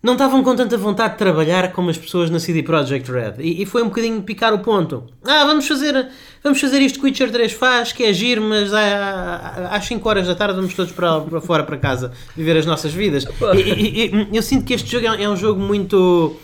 não 0.01 0.13
estavam 0.13 0.43
com 0.45 0.55
tanta 0.55 0.77
vontade 0.77 1.15
de 1.15 1.19
trabalhar 1.19 1.73
como 1.73 1.91
as 1.91 1.99
pessoas 1.99 2.31
na 2.31 2.39
CD 2.39 2.63
Projekt 2.63 3.11
Red. 3.11 3.35
E, 3.41 3.63
e, 3.63 3.67
foi 3.67 3.83
um 3.83 3.89
bocadinho 3.89 4.23
picar 4.23 4.55
o 4.55 4.61
ponto. 4.61 5.05
Ah, 5.25 5.45
vamos 5.45 5.67
fazer, 5.67 6.09
vamos 6.43 6.61
fazer 6.61 6.81
isto 6.81 7.01
que 7.01 7.05
o 7.05 7.09
Witcher 7.09 7.31
3 7.31 7.53
faz, 7.53 7.93
que 7.93 8.05
é 8.05 8.13
giro, 8.13 8.43
mas 8.43 8.73
às 8.73 9.85
5 9.85 10.09
horas 10.09 10.29
da 10.29 10.37
tarde 10.37 10.55
vamos 10.55 10.73
todos 10.75 10.93
para, 10.93 11.21
para 11.21 11.41
fora 11.41 11.65
para 11.65 11.77
casa 11.77 12.13
viver 12.37 12.57
as 12.57 12.65
nossas 12.65 12.93
vidas. 12.93 13.25
E, 13.57 14.07
e, 14.07 14.37
eu 14.37 14.43
sinto 14.43 14.65
que 14.65 14.75
este 14.75 14.91
jogo 14.91 15.07
é, 15.07 15.25
é 15.25 15.29
um 15.29 15.37
jogo 15.37 15.61
muito. 15.61 16.37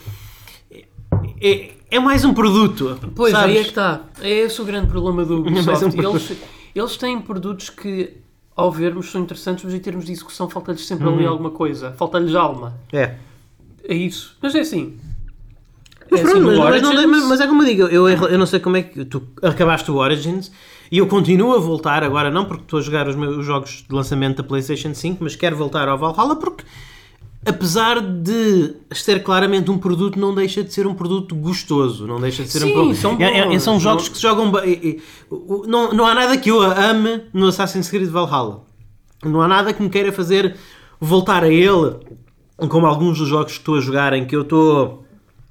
É, 1.41 1.71
é, 1.93 2.01
mais 2.01 2.25
um 2.25 2.35
produto. 2.35 2.99
Pois, 3.15 3.31
sabes? 3.31 3.55
aí 3.55 3.59
é 3.59 3.63
que 3.63 3.69
está. 3.69 4.01
É 4.21 4.31
esse 4.31 4.61
o 4.61 4.65
grande 4.65 4.89
problema 4.89 5.25
do 5.25 5.37
é 5.47 5.51
Ubisoft. 5.51 5.97
É 5.97 6.09
um 6.09 6.11
eles, 6.11 6.33
eles 6.75 6.97
têm 6.97 7.21
produtos 7.21 7.71
que, 7.71 8.17
ao 8.57 8.73
vermos, 8.73 9.13
são 9.13 9.21
interessantes, 9.21 9.65
mas 9.65 9.75
em 9.75 9.79
termos 9.79 10.07
de 10.07 10.11
execução 10.11 10.51
falta-lhes 10.51 10.85
sempre 10.85 11.07
uhum. 11.07 11.15
ali 11.15 11.27
alguma 11.27 11.51
coisa. 11.51 11.93
Falta-lhes 11.93 12.35
alma. 12.35 12.75
É. 12.93 13.15
É 13.87 13.95
isso. 13.95 14.37
Mas 14.41 14.55
é 14.55 14.61
assim. 14.61 14.97
Mas, 16.11 16.21
é 16.21 16.25
assim 16.25 16.33
pronto, 16.33 16.59
mas, 16.59 16.83
não, 16.83 17.09
mas, 17.09 17.25
mas, 17.25 17.41
é 17.41 17.47
como 17.47 17.63
eu 17.63 17.67
digo, 17.67 17.83
eu, 17.85 18.09
eu 18.09 18.39
não 18.39 18.47
sei 18.47 18.61
como 18.61 18.77
é 18.77 18.83
que 18.83 19.05
tu 19.05 19.23
acabaste 19.43 19.91
o 19.91 19.97
Origins 19.97 20.51
e 20.91 20.99
eu 20.99 21.07
continuo 21.07 21.55
a 21.55 21.59
voltar 21.59 22.05
agora, 22.05 22.31
não 22.31 22.45
porque 22.45 22.63
estou 22.63 22.79
a 22.79 22.83
jogar 22.83 23.09
os 23.09 23.17
meus 23.17 23.45
jogos 23.45 23.85
de 23.89 23.95
lançamento 23.95 24.39
da 24.39 24.45
PlayStation 24.45 24.95
5, 24.95 25.25
mas 25.25 25.35
quero 25.35 25.57
voltar 25.57 25.89
ao 25.89 25.99
Valhalla 25.99 26.37
porque 26.37 26.65
apesar 27.47 28.01
de 28.01 28.75
ser 28.93 29.23
claramente 29.23 29.71
um 29.71 29.79
produto, 29.79 30.19
não 30.19 30.35
deixa 30.35 30.65
de 30.65 30.73
ser 30.73 30.87
um 30.87 30.95
produto 30.95 31.35
gostoso, 31.35 32.07
não 32.07 32.21
deixa 32.21 32.43
de 32.43 32.49
ser 32.49 32.61
Sim, 32.61 32.71
um 32.71 32.73
produto. 32.73 32.97
São, 32.97 33.17
é, 33.21 33.55
é, 33.55 33.59
são 33.59 33.79
jogos 33.79 34.09
que 34.09 34.17
se 34.17 34.23
jogam. 34.23 34.51
Não, 35.67 35.93
não 35.93 36.07
há 36.07 36.15
nada 36.15 36.37
que 36.37 36.51
eu 36.51 36.61
ame 36.61 37.23
no 37.33 37.49
Assassin's 37.49 37.89
Creed 37.89 38.09
Valhalla. 38.09 38.65
Não 39.23 39.41
há 39.41 39.49
nada 39.49 39.73
que 39.73 39.83
me 39.83 39.91
queira 39.91 40.13
fazer 40.13 40.57
voltar 41.01 41.45
a 41.45 41.49
ele 41.49 41.97
como 42.69 42.87
alguns 42.87 43.19
dos 43.19 43.29
jogos 43.29 43.53
que 43.53 43.59
estou 43.59 43.77
a 43.77 43.81
jogar 43.81 44.13
em 44.13 44.27
que 44.27 44.37
eu 44.37 44.43
estou 44.43 45.05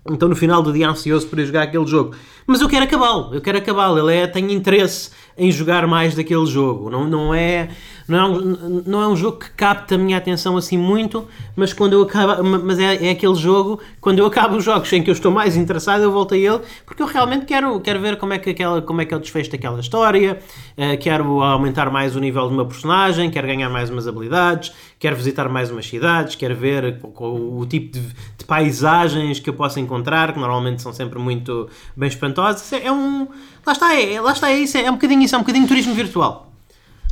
então 0.10 0.28
no 0.28 0.36
final 0.36 0.62
do 0.62 0.74
dia 0.74 0.90
ansioso 0.90 1.28
ir 1.40 1.46
jogar 1.46 1.64
aquele 1.64 1.86
jogo. 1.88 2.16
Mas 2.46 2.62
eu 2.62 2.70
quero 2.70 2.84
acabá-lo, 2.84 3.34
eu 3.34 3.42
quero 3.42 3.58
acabá-lo. 3.58 3.98
Ele 4.00 4.18
é, 4.18 4.28
tem 4.28 4.52
interesse 4.52 5.12
em 5.38 5.52
jogar 5.52 5.88
mais 5.88 6.16
daquele 6.16 6.46
jogo. 6.46 6.90
Não, 6.90 7.06
não, 7.06 7.34
é, 7.34 7.70
não, 8.08 8.18
é 8.18 8.26
um, 8.26 8.84
não 8.86 9.02
é 9.02 9.08
um 9.08 9.16
jogo 9.16 9.40
que 9.40 9.50
capta 9.52 9.96
a 9.96 9.98
minha 9.98 10.18
atenção 10.18 10.56
assim 10.58 10.78
muito, 10.78 11.28
mas 11.56 11.74
quando 11.74 11.94
eu 11.94 12.04
acabo, 12.04 12.44
mas 12.44 12.78
é, 12.80 13.08
é 13.08 13.12
aquele 13.12 13.36
jogo, 13.36 13.80
quando 14.00 14.20
eu 14.20 14.26
acabo 14.26 14.58
os 14.58 14.64
jogos 14.64 14.92
em 14.94 15.02
que 15.02 15.10
eu 15.10 15.14
estou 15.14 15.32
mais 15.32 15.56
interessado, 15.56 16.04
eu 16.04 16.12
volto 16.12 16.34
a 16.34 16.38
ele, 16.38 16.60
porque 16.86 17.02
eu 17.02 17.08
realmente 17.08 17.46
quero, 17.46 17.80
quero 17.80 18.00
ver 18.00 18.18
como 18.18 18.34
é, 18.34 18.40
que 18.40 18.52
aquela, 18.52 18.82
como 18.82 19.02
é 19.02 19.06
que 19.06 19.14
é 19.14 19.18
o 19.18 19.20
desfecho 19.20 19.52
daquela 19.52 19.80
história, 19.80 20.40
uh, 20.78 20.98
quero 21.00 21.42
aumentar 21.42 21.90
mais 21.90 22.16
o 22.16 22.20
nível 22.20 22.48
do 22.48 22.54
meu 22.54 22.66
personagem, 22.66 23.32
quero 23.32 23.48
ganhar 23.48 23.70
mais 23.70 23.90
umas 23.90 24.08
habilidades, 24.08 24.72
quero 25.00 25.16
visitar 25.16 25.50
mais 25.50 25.72
umas 25.72 25.88
cidades, 25.88 26.36
quero 26.36 26.56
ver 26.56 27.00
o, 27.04 27.60
o, 27.60 27.66
tipo 27.66 27.94
de, 27.94 28.02
de, 28.02 28.46
paisagens 28.46 29.40
que 29.40 29.50
eu 29.50 29.54
posso 29.54 29.80
encontrar, 29.80 30.34
que 30.34 30.40
normalmente 30.40 30.82
são 30.82 30.94
sempre 30.94 31.20
muito 31.20 31.68
bem 31.96 32.08
espantosas. 32.08 32.33
É, 32.72 32.88
é 32.88 32.92
um. 32.92 33.28
Lá 33.66 33.74
está, 33.74 34.00
é, 34.00 34.20
lá 34.20 34.32
está, 34.34 34.52
é 34.52 34.60
isso, 34.60 34.78
é, 34.78 34.84
é 34.84 34.92
um 34.92 34.96
bocadinho 34.96 35.22
isso, 35.22 35.36
é 35.36 35.38
um 35.38 35.42
bocadinho 35.42 35.68
turismo 35.68 35.94
virtual. 35.94 36.52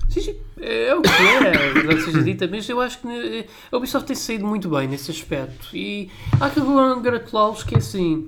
Sim, 0.10 0.22
sim. 0.22 0.36
É 0.60 0.94
o 0.94 1.02
que 1.02 1.10
é, 1.10 1.48
é 1.48 1.74
verdade 1.74 2.02
seja 2.02 2.22
dita, 2.22 2.48
mas 2.48 2.68
eu 2.68 2.80
acho 2.82 3.00
que 3.00 3.08
eh, 3.08 3.48
a 3.72 3.78
Ubisoft 3.78 4.06
tem 4.06 4.16
saído 4.16 4.46
muito 4.46 4.70
bem 4.70 4.88
nesse 4.88 5.10
aspecto. 5.10 5.76
E 5.76 6.12
há 6.40 6.50
que 6.50 6.60
gratulá-los 7.02 7.64
que 7.64 7.76
é 7.76 7.78
assim. 7.78 8.28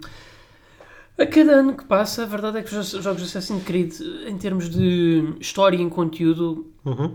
A 1.20 1.26
cada 1.26 1.52
ano 1.52 1.76
que 1.76 1.84
passa, 1.84 2.24
a 2.24 2.26
verdade 2.26 2.58
é 2.58 2.64
que 2.64 2.74
os 2.74 2.90
jogos 2.90 3.22
de 3.22 3.28
Assassin's 3.28 3.64
Creed, 3.64 3.94
em 4.26 4.38
termos 4.38 4.70
de 4.70 5.36
história 5.40 5.78
e 5.78 5.82
em 5.82 5.90
conteúdo, 5.90 6.72
uhum 6.86 7.14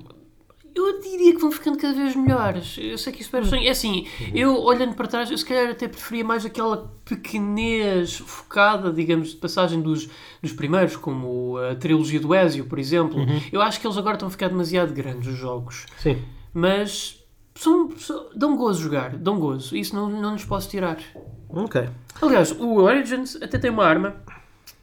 eu 0.86 1.00
diria 1.00 1.34
que 1.34 1.40
vão 1.40 1.50
ficando 1.50 1.78
cada 1.78 1.94
vez 1.94 2.14
melhores. 2.14 2.76
Eu 2.78 2.98
sei 2.98 3.12
que 3.12 3.22
isso 3.22 3.30
parece 3.30 3.54
É 3.56 3.70
assim, 3.70 4.06
eu 4.34 4.56
olhando 4.62 4.94
para 4.94 5.06
trás, 5.06 5.30
eu 5.30 5.38
se 5.38 5.44
calhar 5.44 5.70
até 5.70 5.88
preferia 5.88 6.24
mais 6.24 6.44
aquela 6.44 6.92
pequenez 7.04 8.18
focada, 8.18 8.92
digamos, 8.92 9.30
de 9.30 9.36
passagem 9.36 9.80
dos, 9.80 10.08
dos 10.42 10.52
primeiros, 10.52 10.96
como 10.96 11.56
a 11.58 11.74
trilogia 11.74 12.20
do 12.20 12.34
Ezio, 12.34 12.66
por 12.66 12.78
exemplo. 12.78 13.18
Uhum. 13.18 13.40
Eu 13.50 13.62
acho 13.62 13.80
que 13.80 13.86
eles 13.86 13.96
agora 13.96 14.14
estão 14.14 14.28
a 14.28 14.30
ficar 14.30 14.48
demasiado 14.48 14.92
grandes, 14.92 15.28
os 15.28 15.38
jogos. 15.38 15.86
Sim. 15.98 16.22
Mas 16.52 17.22
são, 17.54 17.90
são, 17.98 18.26
dão 18.34 18.56
gozo 18.56 18.82
jogar, 18.82 19.16
dão 19.16 19.38
gozo. 19.38 19.76
Isso 19.76 19.94
não, 19.94 20.08
não 20.08 20.32
nos 20.32 20.44
posso 20.44 20.68
tirar. 20.68 20.98
Ok. 21.48 21.88
Aliás, 22.20 22.52
o 22.52 22.76
Origins 22.76 23.36
até 23.36 23.58
tem 23.58 23.70
uma 23.70 23.84
arma 23.84 24.16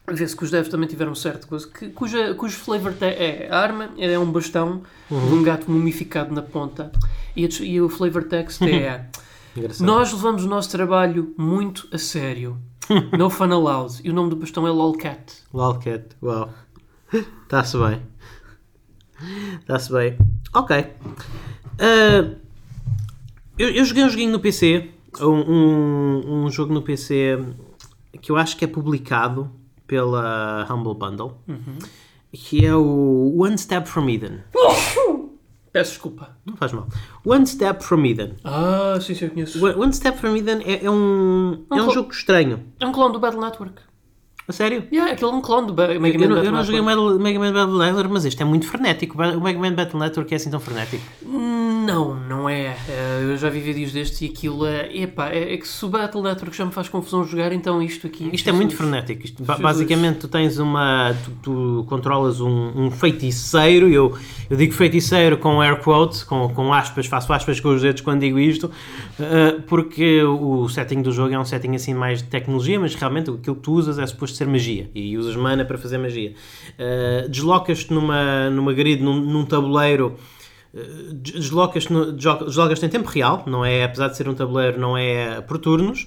Vê-se 0.08 0.36
que 0.36 0.44
os 0.44 0.50
devs 0.50 0.68
também 0.68 0.88
tiveram 0.88 1.14
certo 1.16 1.48
coisa, 1.48 1.66
que, 1.66 1.88
cuja, 1.88 2.34
cujo 2.34 2.56
flavor 2.56 2.94
é 3.00 3.48
a 3.50 3.58
arma, 3.58 3.90
é 3.98 4.16
um 4.16 4.30
bastão 4.30 4.82
uhum. 5.10 5.28
de 5.28 5.34
um 5.34 5.42
gato 5.42 5.68
mumificado 5.68 6.32
na 6.32 6.42
ponta 6.42 6.92
e, 7.34 7.44
a, 7.44 7.48
e 7.60 7.80
o 7.80 7.88
flavor 7.88 8.24
text 8.24 8.62
é 8.62 9.06
nós 9.80 10.12
levamos 10.12 10.44
o 10.44 10.48
nosso 10.48 10.70
trabalho 10.70 11.34
muito 11.36 11.88
a 11.92 11.98
sério. 11.98 12.56
No 13.18 13.28
fun 13.28 13.52
allowed. 13.52 14.00
E 14.04 14.10
o 14.10 14.14
nome 14.14 14.30
do 14.30 14.36
bastão 14.36 14.64
é 14.64 14.70
Lolcat. 14.70 15.42
Lolcat, 15.52 16.04
uau. 16.22 16.54
Está-se 17.42 17.76
bem. 17.76 18.00
Está-se 19.58 19.92
bem. 19.92 20.16
Ok. 20.54 20.78
Uh, 20.78 22.36
eu, 23.58 23.70
eu, 23.70 23.84
joguei 23.84 24.04
um 24.04 24.08
joguinho 24.08 24.30
no 24.30 24.38
PC, 24.38 24.88
um, 25.20 25.26
um, 25.26 26.44
um 26.44 26.50
jogo 26.50 26.72
no 26.72 26.80
PC 26.80 27.44
que 28.22 28.30
eu 28.30 28.36
acho 28.36 28.56
que 28.56 28.64
é 28.64 28.68
publicado 28.68 29.50
pela 29.86 30.66
Humble 30.70 30.94
Bundle, 30.94 31.38
uhum. 31.48 31.78
que 32.32 32.64
é 32.64 32.74
o 32.74 33.34
One 33.38 33.56
Step 33.56 33.88
from 33.88 34.08
Eden. 34.08 34.40
Peço 35.72 35.90
desculpa. 35.90 36.36
Não 36.46 36.56
faz 36.56 36.72
mal. 36.72 36.88
One 37.24 37.46
Step 37.46 37.84
from 37.84 38.04
Eden. 38.06 38.34
Ah, 38.42 38.98
sim, 39.00 39.14
sim, 39.14 39.26
eu 39.26 39.30
conheço. 39.30 39.62
One 39.62 39.92
Step 39.92 40.18
from 40.18 40.34
Eden 40.34 40.62
é, 40.64 40.86
é 40.86 40.90
um, 40.90 41.66
é 41.70 41.74
um, 41.74 41.78
é 41.78 41.82
um 41.82 41.90
jogo 41.90 42.10
estranho. 42.12 42.64
É 42.80 42.86
um 42.86 42.92
clone 42.92 43.12
do 43.12 43.20
Battle 43.20 43.42
Network. 43.42 43.82
A 44.48 44.52
sério? 44.52 44.86
Yeah, 44.92 45.12
aquele 45.12 45.30
é 45.30 45.34
um 45.34 45.40
clone 45.40 45.66
do 45.66 45.74
Mega 45.74 45.98
Man 45.98 46.08
eu, 46.08 46.18
Battle 46.18 46.44
Eu 46.44 46.52
não 46.52 46.64
joguei 46.64 46.80
o 46.80 47.18
Mega 47.18 47.38
Man 47.38 47.52
Battle 47.52 47.78
Network, 47.78 48.10
mas 48.12 48.24
este 48.24 48.40
é 48.40 48.44
muito 48.44 48.66
frenético. 48.66 49.20
O 49.20 49.40
Mega 49.40 49.58
Man 49.58 49.74
Battle 49.74 49.98
Network 49.98 50.32
é 50.32 50.36
assim 50.36 50.50
tão 50.50 50.60
frenético? 50.60 51.04
Não, 51.86 52.16
não 52.16 52.48
é. 52.48 52.76
Eh, 52.88 53.20
eu 53.22 53.36
já 53.36 53.48
vi 53.48 53.60
vídeos 53.60 53.92
deste 53.92 54.24
e 54.24 54.28
aquilo 54.28 54.66
é. 54.66 54.90
Epá, 54.92 55.28
é, 55.28 55.54
é 55.54 55.56
que 55.56 55.68
se 55.68 55.84
o 55.84 55.88
Battle 55.88 56.20
Network 56.20 56.56
já 56.56 56.66
me 56.66 56.72
faz 56.72 56.88
confusão 56.88 57.22
jogar, 57.22 57.52
então 57.52 57.80
isto 57.80 58.08
aqui. 58.08 58.28
Isto 58.32 58.50
é 58.50 58.52
muito 58.52 58.74
frenético. 58.74 59.24
Isto, 59.24 59.44
basicamente, 59.44 60.18
tu 60.18 60.26
tens 60.26 60.58
uma. 60.58 61.14
Tu, 61.24 61.30
tu 61.44 61.86
controlas 61.88 62.40
um, 62.40 62.72
um, 62.74 62.90
feiticeiro. 62.90 63.88
Eu, 63.88 64.18
eu 64.50 64.56
digo 64.56 64.72
feiticeiro 64.72 65.38
com 65.38 65.60
air 65.60 65.80
quotes, 65.80 66.24
com, 66.24 66.48
com 66.48 66.72
aspas, 66.72 67.06
faço 67.06 67.32
aspas 67.32 67.60
com 67.60 67.68
os 67.68 67.82
dedos 67.82 68.00
quando 68.00 68.18
digo 68.18 68.40
isto, 68.40 68.64
uh, 68.66 69.62
porque 69.68 70.24
o 70.24 70.68
setting 70.68 71.02
do 71.02 71.12
jogo 71.12 71.34
é 71.34 71.38
um 71.38 71.44
setting 71.44 71.76
assim 71.76 71.94
mais 71.94 72.20
de 72.20 72.28
tecnologia, 72.28 72.80
mas 72.80 72.96
realmente 72.96 73.30
aquilo 73.30 73.54
que 73.54 73.62
tu 73.62 73.72
usas 73.72 74.00
é 74.00 74.06
suposto 74.08 74.36
ser 74.36 74.48
magia 74.48 74.90
e 74.92 75.16
usas 75.16 75.36
mana 75.36 75.64
para 75.64 75.78
fazer 75.78 75.98
magia. 75.98 76.34
Uh, 76.72 77.28
Deslocas-te 77.28 77.92
numa, 77.92 78.50
numa 78.50 78.72
grid, 78.72 79.00
num, 79.00 79.20
num 79.20 79.44
tabuleiro 79.44 80.16
eh, 80.16 80.35
deslocas-te 81.12 81.92
deslocas 82.12 82.82
em 82.82 82.88
tempo 82.88 83.08
real, 83.08 83.42
não 83.46 83.64
é, 83.64 83.84
apesar 83.84 84.08
de 84.08 84.16
ser 84.16 84.28
um 84.28 84.34
tabuleiro, 84.34 84.78
não 84.78 84.96
é 84.96 85.40
por 85.40 85.58
turnos, 85.58 86.06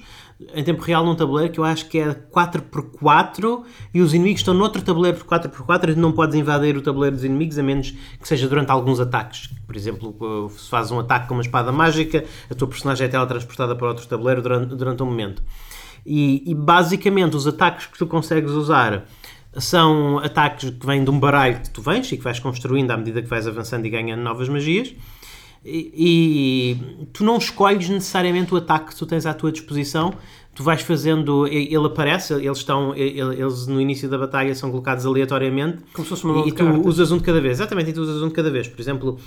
em 0.53 0.63
tempo 0.63 0.81
real 0.81 1.05
num 1.05 1.15
tabuleiro 1.15 1.51
que 1.51 1.59
eu 1.59 1.65
acho 1.65 1.87
que 1.89 1.99
é 1.99 2.13
4x4 2.13 3.63
e 3.93 4.01
os 4.01 4.13
inimigos 4.13 4.39
estão 4.39 4.53
noutro 4.53 4.81
tabuleiro 4.81 5.17
por 5.17 5.39
4x4 5.39 5.89
e 5.89 5.95
não 5.95 6.11
podes 6.11 6.35
invadir 6.35 6.77
o 6.77 6.81
tabuleiro 6.81 7.15
dos 7.15 7.25
inimigos 7.25 7.57
a 7.57 7.63
menos 7.63 7.91
que 7.91 8.27
seja 8.27 8.47
durante 8.47 8.71
alguns 8.71 8.99
ataques. 8.99 9.49
Por 9.65 9.75
exemplo, 9.75 10.15
eh, 10.21 10.49
se 10.57 10.69
fazes 10.69 10.91
um 10.91 10.99
ataque 10.99 11.27
com 11.27 11.33
uma 11.33 11.41
espada 11.41 11.71
mágica, 11.71 12.23
a 12.49 12.55
tua 12.55 12.67
personagem 12.67 13.05
é 13.05 13.09
teletransportada 13.09 13.75
para 13.75 13.87
outro 13.87 14.07
tabuleiro 14.07 14.41
durante, 14.41 14.75
durante 14.75 15.03
um 15.03 15.07
momento. 15.07 15.43
E, 16.05 16.49
e, 16.49 16.55
basicamente 16.55 17.35
os 17.35 17.45
ataques 17.45 17.87
que 17.87 17.97
tu 17.97 18.07
consegues 18.07 18.51
usar 18.51 19.05
são 19.57 20.19
ataques 20.19 20.69
que 20.69 20.85
vêm 20.85 21.03
de 21.03 21.09
um 21.09 21.19
baralho 21.19 21.59
que 21.61 21.69
tu 21.69 21.81
vens 21.81 22.11
e 22.11 22.17
que 22.17 22.23
vais 22.23 22.39
construindo 22.39 22.91
à 22.91 22.97
medida 22.97 23.21
que 23.21 23.27
vais 23.27 23.47
avançando 23.47 23.85
e 23.85 23.89
ganhando 23.89 24.21
novas 24.21 24.47
magias. 24.47 24.93
E, 25.65 25.91
e, 25.93 27.05
tu 27.11 27.23
não 27.23 27.37
escolhes 27.37 27.89
necessariamente 27.89 28.53
o 28.53 28.57
ataque 28.57 28.91
que 28.91 28.95
tu 28.95 29.05
tens 29.05 29.25
à 29.25 29.33
tua 29.33 29.51
disposição, 29.51 30.13
tu 30.55 30.63
vais 30.63 30.81
fazendo, 30.81 31.45
ele 31.47 31.85
aparece, 31.85 32.33
eles 32.33 32.59
estão, 32.59 32.95
eles 32.95 33.67
no 33.67 33.79
início 33.79 34.09
da 34.09 34.17
batalha 34.17 34.55
são 34.55 34.71
colocados 34.71 35.05
aleatoriamente 35.05 35.79
Como 35.93 36.05
se 36.05 36.09
fosse 36.09 36.23
uma 36.23 36.45
e, 36.45 36.49
e 36.49 36.51
tu 36.53 36.65
usas 36.87 37.11
um 37.11 37.17
de 37.17 37.23
cada 37.23 37.41
vez, 37.41 37.57
exatamente, 37.59 37.89
e 37.89 37.93
tu 37.93 38.01
usas 38.01 38.21
um 38.21 38.29
de 38.29 38.33
cada 38.33 38.49
vez. 38.49 38.69
Por 38.69 38.79
exemplo, 38.79 39.17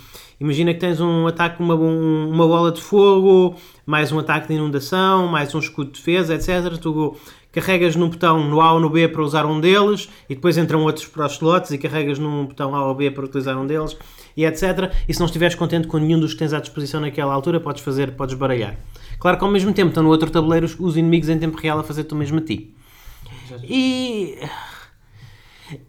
imagina 0.41 0.73
que 0.73 0.81
tens 0.81 1.01
um 1.01 1.27
ataque 1.27 1.63
uma, 1.63 1.75
uma 1.75 2.47
bola 2.47 2.73
de 2.73 2.81
fogo, 2.81 3.55
mais 3.85 4.11
um 4.11 4.19
ataque 4.19 4.49
de 4.49 4.55
inundação, 4.55 5.29
mais 5.29 5.55
um 5.55 5.59
escudo 5.59 5.91
de 5.91 5.99
defesa, 5.99 6.35
etc. 6.35 6.79
Tu 6.79 7.17
carregas 7.53 7.95
num 7.95 8.09
botão 8.09 8.43
no 8.49 8.61
A 8.61 8.73
ou 8.73 8.81
no 8.81 8.89
B 8.89 9.07
para 9.09 9.23
usar 9.23 9.47
um 9.47 9.61
deles 9.61 10.09
e 10.29 10.35
depois 10.35 10.57
entram 10.57 10.83
outros 10.83 11.07
para 11.07 11.27
os 11.27 11.33
slots 11.33 11.71
e 11.71 11.79
carregas 11.79 12.19
num 12.19 12.47
botão 12.47 12.75
A 12.75 12.87
ou 12.87 12.95
B 12.95 13.11
para 13.11 13.25
utilizar 13.25 13.57
um 13.57 13.67
deles 13.67 13.97
e 14.37 14.45
etc. 14.45 14.93
E 15.07 15.13
se 15.13 15.21
não 15.21 15.27
estiveres 15.27 15.55
contente 15.55 15.87
com 15.87 15.99
nenhum 15.99 16.19
dos 16.19 16.33
que 16.33 16.39
tens 16.39 16.53
à 16.53 16.61
disposição 16.61 17.01
naquela 17.01 17.33
altura, 17.33 17.61
podes 17.61 17.83
fazer, 17.83 18.13
podes 18.13 18.35
baralhar. 18.35 18.77
Claro 19.19 19.39
que 19.39 19.45
ao 19.45 19.51
mesmo 19.51 19.73
tempo 19.73 19.89
estão 19.89 20.03
no 20.03 20.09
outro 20.09 20.31
tabuleiro 20.31 20.67
os 20.79 20.97
inimigos 20.97 21.29
em 21.29 21.39
tempo 21.39 21.57
real 21.59 21.79
a 21.79 21.85
fazer-te 21.85 22.15
o 22.15 22.17
mesmo 22.17 22.39
a 22.39 22.43
ti. 22.43 22.75
E 23.63 24.39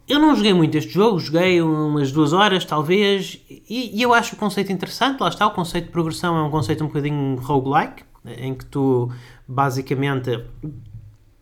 eu 0.08 0.20
não 0.20 0.36
joguei 0.36 0.54
muito 0.54 0.78
este 0.78 0.92
jogo, 0.94 1.20
joguei 1.20 1.62
umas 1.62 2.12
duas 2.12 2.34
horas 2.34 2.66
talvez, 2.66 3.40
e, 3.50 3.98
e, 3.98 4.02
eu 4.02 4.14
acho 4.14 4.36
o 4.36 4.38
conceito 4.38 4.72
interessante. 4.72 5.20
Lá 5.22 5.30
está, 5.30 5.48
o 5.48 5.52
conceito 5.52 5.86
de 5.86 5.92
progressão 5.92 6.38
é 6.38 6.44
um 6.44 6.50
conceito 6.50 6.84
um 6.84 6.88
bocadinho 6.88 7.36
roguelike, 7.38 8.04
em 8.38 8.54
que 8.54 8.66
tu 8.66 9.10
basicamente 9.48 10.44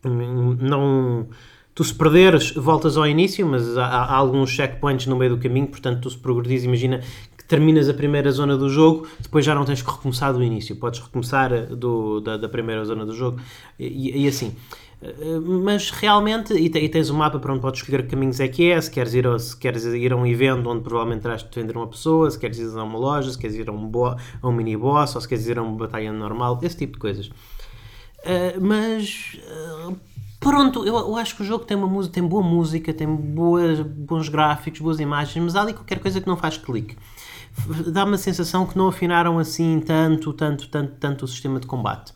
não. 0.03 1.27
Tu 1.73 1.85
se 1.85 1.93
perderes, 1.93 2.51
voltas 2.51 2.97
ao 2.97 3.07
início, 3.07 3.47
mas 3.47 3.77
há, 3.77 3.85
há 3.85 4.15
alguns 4.15 4.49
checkpoints 4.49 5.07
no 5.07 5.15
meio 5.15 5.37
do 5.37 5.41
caminho, 5.41 5.67
portanto, 5.67 6.01
tu 6.01 6.09
se 6.09 6.17
progredis, 6.17 6.65
imagina 6.65 6.99
que 7.37 7.45
terminas 7.45 7.87
a 7.87 7.93
primeira 7.93 8.29
zona 8.29 8.57
do 8.57 8.69
jogo, 8.69 9.07
depois 9.21 9.45
já 9.45 9.55
não 9.55 9.63
tens 9.63 9.81
que 9.81 9.89
recomeçar 9.89 10.33
do 10.33 10.43
início, 10.43 10.75
podes 10.75 10.99
recomeçar 10.99 11.67
do, 11.67 12.19
da, 12.19 12.35
da 12.35 12.49
primeira 12.49 12.83
zona 12.83 13.05
do 13.05 13.13
jogo 13.13 13.39
e, 13.79 14.25
e 14.25 14.27
assim. 14.27 14.53
Eh, 15.01 15.39
mas 15.39 15.89
realmente, 15.89 16.53
e, 16.53 16.69
tens 16.89 17.09
o 17.09 17.13
um 17.13 17.17
mapa 17.17 17.39
para 17.39 17.51
onde 17.51 17.61
podes 17.61 17.81
escolher 17.81 18.03
que 18.03 18.09
caminhos 18.09 18.39
é 18.39 18.47
que 18.47 18.69
é, 18.71 18.79
se 18.79 18.91
queres 18.91 19.13
ir 19.13 19.27
a, 19.27 19.37
se 19.39 19.57
queres 19.57 19.83
ir 19.85 20.13
a 20.13 20.15
um 20.15 20.25
evento 20.25 20.69
onde 20.69 20.83
provavelmente 20.83 21.23
terás 21.23 21.43
de 21.43 21.49
vender 21.53 21.75
uma 21.75 21.87
pessoa, 21.87 22.29
se 22.29 22.37
queres 22.37 22.59
ir 22.59 22.77
a 22.77 22.83
uma 22.83 22.99
loja, 22.99 23.31
se 23.31 23.37
queres 23.37 23.55
ir 23.55 23.67
a 23.69 23.71
um, 23.71 23.87
bo, 23.87 24.07
a 24.07 24.17
um 24.43 24.51
mini 24.51 24.77
boss, 24.77 25.15
ou 25.15 25.21
se 25.21 25.27
queres 25.27 25.47
ir 25.47 25.57
a 25.57 25.63
uma 25.63 25.75
batalha 25.75 26.13
normal, 26.13 26.59
esse 26.61 26.77
tipo 26.77 26.93
de 26.93 26.99
coisas. 26.99 27.29
Uh, 28.21 28.61
mas 28.61 29.37
uh, 29.87 29.97
pronto, 30.39 30.85
eu, 30.85 30.95
eu, 30.95 31.15
acho 31.15 31.35
que 31.35 31.41
o 31.41 31.45
jogo 31.45 31.65
tem 31.65 31.75
uma 31.75 31.87
música, 31.87 32.13
tem 32.13 32.23
boa 32.23 32.43
música, 32.43 32.93
tem 32.93 33.07
boas, 33.07 33.79
bons 33.79 34.29
gráficos, 34.29 34.79
boas 34.79 34.99
imagens, 34.99 35.43
mas 35.43 35.55
há 35.55 35.61
ali 35.61 35.73
qualquer 35.73 35.99
coisa 35.99 36.21
que 36.21 36.27
não 36.27 36.37
faz 36.37 36.57
clique. 36.57 36.95
Dá-me 37.91 38.15
a 38.15 38.17
sensação 38.17 38.65
que 38.65 38.77
não 38.77 38.87
afinaram 38.87 39.37
assim 39.39 39.79
tanto, 39.79 40.31
tanto, 40.33 40.67
tanto, 40.69 40.93
tanto 40.99 41.25
o 41.25 41.27
sistema 41.27 41.59
de 41.59 41.67
combate. 41.67 42.13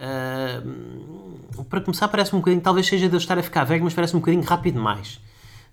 Uh, 0.00 1.64
para 1.64 1.80
começar, 1.80 2.08
parece-me 2.08 2.38
um 2.38 2.40
bocadinho, 2.40 2.62
talvez 2.62 2.86
seja 2.86 3.08
de 3.08 3.14
eu 3.14 3.18
estar 3.18 3.38
a 3.38 3.42
ficar 3.42 3.64
velho, 3.64 3.84
mas 3.84 3.94
parece-me 3.94 4.18
um 4.18 4.20
bocadinho 4.20 4.44
rápido 4.44 4.74
demais. 4.74 5.20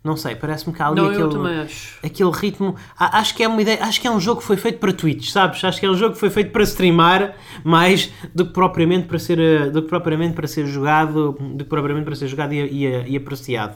Não 0.03 0.15
sei, 0.15 0.35
parece-me 0.35 0.73
que 0.73 0.81
há 0.81 0.87
ali 0.87 1.01
não, 1.01 1.07
aquele, 1.07 1.67
aquele 2.03 2.31
ritmo. 2.31 2.75
Acho 2.97 3.35
que 3.35 3.43
é 3.43 3.47
uma 3.47 3.61
ideia, 3.61 3.83
acho 3.83 3.99
que 3.99 4.07
é 4.07 4.11
um 4.11 4.19
jogo 4.19 4.39
que 4.39 4.47
foi 4.47 4.55
feito 4.55 4.79
para 4.79 4.93
Twitch, 4.93 5.29
sabes? 5.29 5.63
Acho 5.63 5.79
que 5.79 5.85
é 5.85 5.89
um 5.89 5.97
jogo 5.97 6.13
que 6.13 6.19
foi 6.19 6.29
feito 6.29 6.51
para 6.51 6.63
streamar 6.63 7.35
mais 7.63 8.11
do 8.33 8.45
que 8.45 8.53
propriamente 8.53 9.07
para 9.07 9.19
ser, 9.19 9.39
eh, 9.39 9.69
do 9.69 9.81
que 9.81 9.89
propriamente 9.89 10.33
para 10.33 10.47
ser 10.47 10.65
jogado, 10.65 11.33
do 11.33 11.63
que 11.63 11.69
propriamente 11.69 12.05
para 12.05 12.15
ser 12.15 12.27
jogado 12.27 12.53
e, 12.53 12.85
e, 12.85 13.11
e 13.11 13.17
apreciado. 13.17 13.75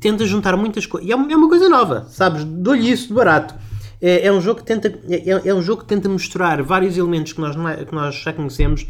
Tenta 0.00 0.24
juntar 0.24 0.56
muitas 0.56 0.86
coisas. 0.86 1.08
E 1.08 1.12
é 1.12 1.16
uma, 1.16 1.30
é 1.30 1.36
uma 1.36 1.48
coisa 1.48 1.68
nova, 1.68 2.06
sabes? 2.08 2.44
Dou-lhe 2.44 2.90
isso 2.90 3.08
de 3.08 3.14
barato. 3.14 3.54
É, 4.00 4.26
é, 4.26 4.32
um 4.32 4.40
jogo 4.40 4.60
que 4.60 4.66
tenta, 4.66 4.88
é, 5.08 5.48
é, 5.48 5.54
um 5.54 5.62
jogo 5.62 5.82
que 5.82 5.88
tenta 5.88 6.08
misturar 6.08 6.62
vários 6.62 6.96
elementos 6.96 7.32
que 7.32 7.40
nós, 7.40 7.56
é, 7.56 7.84
que 7.84 7.94
nós 7.94 8.14
já 8.14 8.32
conhecemos 8.32 8.86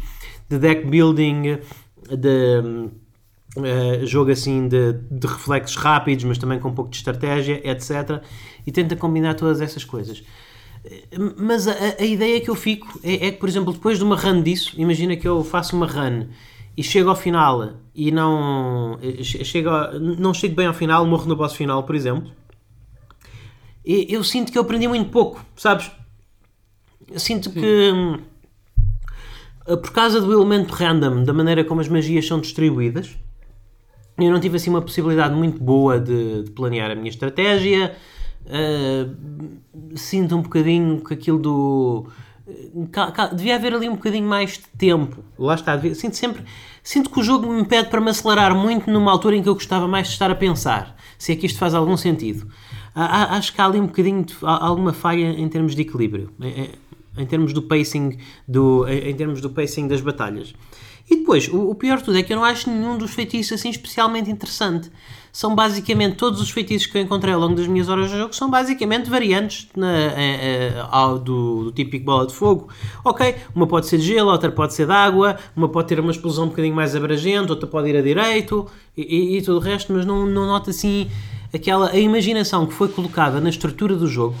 de 0.49 0.57
deck 0.57 0.85
building, 0.85 1.59
de 2.09 2.89
uh, 3.55 4.05
jogo 4.05 4.31
assim 4.31 4.67
de, 4.67 4.93
de, 4.93 5.27
reflexos 5.27 5.75
rápidos, 5.75 6.25
mas 6.25 6.37
também 6.37 6.59
com 6.59 6.69
um 6.69 6.73
pouco 6.73 6.91
de 6.91 6.97
estratégia, 6.97 7.61
etc. 7.63 8.21
E 8.65 8.71
tenta 8.71 8.95
combinar 8.95 9.35
todas 9.35 9.61
essas 9.61 9.83
coisas. 9.83 10.23
Mas 11.37 11.67
a, 11.67 11.73
a 11.99 12.05
ideia 12.05 12.39
que 12.39 12.49
eu 12.49 12.55
fico 12.55 12.99
é, 13.03 13.27
é, 13.27 13.31
que, 13.31 13.39
por 13.39 13.49
exemplo, 13.49 13.73
depois 13.73 13.97
de 13.97 14.03
uma 14.03 14.15
run 14.15 14.41
disso, 14.41 14.73
imagina 14.77 15.15
que 15.15 15.27
eu 15.27 15.43
faço 15.43 15.75
uma 15.75 15.85
run 15.85 16.27
e 16.75 16.83
chego 16.83 17.09
ao 17.09 17.15
final 17.15 17.73
e 17.93 18.11
não 18.11 18.99
chego, 19.23 19.69
não 19.99 20.33
chego 20.33 20.55
bem 20.55 20.67
ao 20.67 20.73
final, 20.73 21.05
morro 21.05 21.25
no 21.25 21.35
boss 21.35 21.53
final, 21.53 21.83
por 21.83 21.95
exemplo. 21.95 22.31
E 23.85 24.13
eu 24.13 24.23
sinto 24.23 24.51
que 24.51 24.57
eu 24.57 24.61
aprendi 24.61 24.87
muito 24.87 25.09
pouco, 25.09 25.43
sabes? 25.55 25.89
Eu 27.09 27.19
sinto 27.19 27.49
Sim. 27.49 27.61
que 27.61 27.93
eh, 29.67 29.75
por 29.75 29.91
causa 29.91 30.21
do 30.21 30.31
elemento 30.31 30.73
random, 30.73 31.23
da 31.23 31.33
maneira 31.33 31.63
como 31.63 31.81
as 31.81 31.87
magias 31.87 32.25
são 32.27 32.39
distribuídas, 32.39 33.15
eu 34.25 34.31
não 34.31 34.39
tive 34.39 34.57
assim 34.57 34.69
uma 34.69 34.81
possibilidade 34.81 35.35
muito 35.35 35.61
boa 35.61 35.99
de, 35.99 36.43
de 36.43 36.51
planear 36.51 36.91
a 36.91 36.95
minha 36.95 37.09
estratégia. 37.09 37.95
Uh, 38.45 39.57
sinto 39.95 40.35
um 40.35 40.41
bocadinho 40.41 41.03
que 41.03 41.13
aquilo 41.13 41.39
do. 41.39 42.07
Devia 43.35 43.55
haver 43.55 43.73
ali 43.73 43.89
um 43.89 43.95
bocadinho 43.95 44.27
mais 44.27 44.53
de 44.53 44.67
tempo. 44.77 45.23
Lá 45.37 45.55
está. 45.55 45.75
Devia, 45.75 45.93
sinto 45.93 46.15
sempre. 46.15 46.43
Sinto 46.81 47.09
que 47.09 47.19
o 47.19 47.23
jogo 47.23 47.51
me 47.51 47.65
pede 47.65 47.89
para 47.89 47.99
me 47.99 48.09
acelerar 48.09 48.55
muito 48.55 48.89
numa 48.89 49.11
altura 49.11 49.35
em 49.35 49.43
que 49.43 49.49
eu 49.49 49.53
gostava 49.53 49.87
mais 49.87 50.07
de 50.07 50.13
estar 50.13 50.31
a 50.31 50.35
pensar. 50.35 50.95
Se 51.17 51.33
é 51.33 51.35
que 51.35 51.45
isto 51.45 51.59
faz 51.59 51.73
algum 51.73 51.97
sentido. 51.97 52.47
acho 52.95 53.53
que 53.53 53.61
há 53.61 53.65
ali 53.65 53.79
um 53.79 53.87
bocadinho 53.87 54.23
de, 54.23 54.33
alguma 54.41 54.93
falha 54.93 55.25
em 55.25 55.49
termos 55.49 55.75
de 55.75 55.81
equilíbrio. 55.81 56.31
É, 56.41 56.69
em 57.17 57.25
termos 57.25 57.51
do 57.51 57.61
pacing, 57.61 58.17
do, 58.47 58.87
em, 58.87 59.13
termos 59.15 59.41
do 59.41 59.49
pacing 59.49 59.87
das 59.87 60.01
batalhas. 60.01 60.53
E 61.09 61.15
depois, 61.15 61.47
o, 61.47 61.69
o, 61.69 61.75
pior 61.75 61.97
de 61.97 62.03
tudo 62.03 62.17
é 62.17 62.23
que 62.23 62.33
eu 62.33 62.37
não 62.37 62.43
acho 62.43 62.69
nenhum 62.69 62.97
dos 62.97 63.11
feitiços 63.11 63.53
assim 63.53 63.69
especialmente 63.69 64.29
interessante. 64.29 64.91
São 65.31 65.55
basicamente 65.55 66.15
todos 66.15 66.41
os 66.41 66.49
feitiços 66.49 66.87
que 66.87 66.97
eu 66.97 67.01
encontrei 67.01 67.33
ao 67.33 67.39
longo 67.39 67.55
das 67.55 67.67
minhas 67.67 67.87
horas 67.87 68.09
de 68.09 68.17
jogo 68.17 68.33
são 68.33 68.49
basicamente 68.49 69.09
variantes 69.09 69.67
na, 69.75 69.87
ao, 70.89 71.19
do, 71.19 71.65
do, 71.65 71.71
típico 71.71 72.05
bola 72.05 72.27
de 72.27 72.33
fogo. 72.33 72.67
Ok, 73.05 73.35
uma 73.55 73.67
pode 73.67 73.87
ser 73.87 73.99
de 73.99 74.05
gelo, 74.05 74.31
outra 74.31 74.51
pode 74.51 74.73
ser 74.73 74.87
de 74.87 74.91
água, 74.91 75.37
uma 75.55 75.69
pode 75.69 75.87
ter 75.87 75.99
uma 75.99 76.11
explosão 76.11 76.45
um 76.45 76.49
bocadinho 76.49 76.75
mais 76.75 76.95
abrangente, 76.95 77.51
outra 77.51 77.67
pode 77.67 77.87
ir 77.87 77.95
a 77.95 78.01
direito 78.01 78.67
e, 78.95 79.01
e, 79.01 79.37
e 79.37 79.41
tudo 79.41 79.57
o 79.57 79.61
resto, 79.61 79.93
mas 79.93 80.05
não, 80.05 80.25
não 80.25 80.47
nota 80.47 80.71
assim 80.71 81.09
aquela 81.53 81.91
a 81.91 81.97
imaginação 81.97 82.65
que 82.65 82.73
foi 82.73 82.89
colocada 82.89 83.39
na 83.39 83.49
estrutura 83.49 83.95
do 83.95 84.07
jogo 84.07 84.35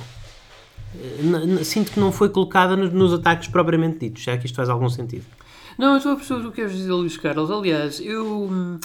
sinto 1.63 1.91
que 1.91 1.99
não 1.99 2.11
foi 2.11 2.29
colocada 2.29 2.75
nos 2.75 3.13
ataques 3.13 3.47
propriamente 3.47 3.99
ditos. 3.99 4.23
Já 4.23 4.37
que 4.37 4.45
isto 4.45 4.55
faz 4.55 4.69
algum 4.69 4.89
sentido. 4.89 5.25
Não, 5.77 5.91
eu 5.91 5.97
estou 5.97 6.13
a 6.13 6.15
perceber 6.15 6.45
o 6.45 6.49
que 6.49 6.55
queres 6.55 6.73
dizer, 6.73 6.91
Luís 6.91 7.17
Carlos. 7.17 7.51
Aliás, 7.51 7.99
eu. 7.99 8.25
Hum, 8.25 8.79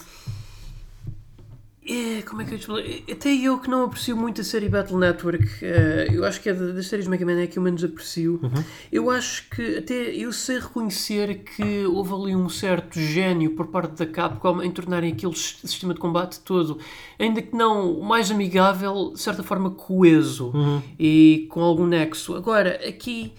é, 1.85 2.23
como 2.23 2.41
é 2.41 2.45
que 2.45 2.55
eu 2.55 2.59
te 2.59 2.61
explico? 2.61 3.13
Até 3.13 3.35
eu 3.35 3.59
que 3.59 3.69
não 3.69 3.85
aprecio 3.85 4.17
muito 4.17 4.41
a 4.41 4.45
série 4.45 4.69
Battle 4.69 4.97
Network, 4.99 5.45
uh, 5.45 6.13
eu 6.13 6.25
acho 6.25 6.41
que 6.41 6.49
é 6.49 6.55
das 6.55 6.87
séries 6.87 7.09
Mega 7.09 7.27
Man 7.27 7.41
é 7.41 7.47
que 7.49 7.59
eu 7.59 7.63
menos 7.63 7.83
aprecio. 7.83 8.39
Uhum. 8.41 8.65
Eu 8.93 9.11
acho 9.11 9.51
que 9.51 9.79
até 9.79 9.95
eu 10.15 10.33
sei 10.33 10.61
reconhecer 10.61 11.43
que 11.43 11.85
houve 11.87 12.15
ali 12.15 12.37
um 12.37 12.49
certo 12.49 13.01
gênio 13.01 13.57
por 13.57 13.67
parte 13.67 13.97
da 13.97 14.07
Capcom 14.07 14.63
em 14.63 14.71
tornarem 14.71 15.13
aquele 15.13 15.35
sistema 15.35 15.93
de 15.93 15.99
combate 15.99 16.39
todo, 16.41 16.79
ainda 17.19 17.43
que 17.43 17.55
não 17.57 18.01
mais 18.01 18.31
amigável, 18.31 19.11
de 19.13 19.21
certa 19.21 19.43
forma 19.43 19.73
coeso 19.73 20.53
uhum. 20.55 20.81
e 20.97 21.49
com 21.51 21.63
algum 21.63 21.87
nexo. 21.87 22.37
Agora, 22.37 22.81
aqui 22.87 23.33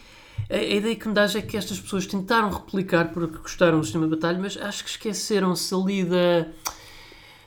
a, 0.54 0.58
a 0.58 0.64
ideia 0.64 0.96
que 0.96 1.08
me 1.08 1.14
dá 1.14 1.24
é 1.26 1.42
que 1.42 1.58
estas 1.58 1.80
pessoas 1.80 2.06
tentaram 2.06 2.50
replicar 2.50 3.12
porque 3.12 3.38
gostaram 3.38 3.80
do 3.80 3.84
sistema 3.84 4.06
de 4.06 4.12
batalha, 4.12 4.40
mas 4.40 4.56
acho 4.58 4.84
que 4.84 4.90
esqueceram-se 4.92 5.74
ali 5.74 6.04
da 6.04 6.48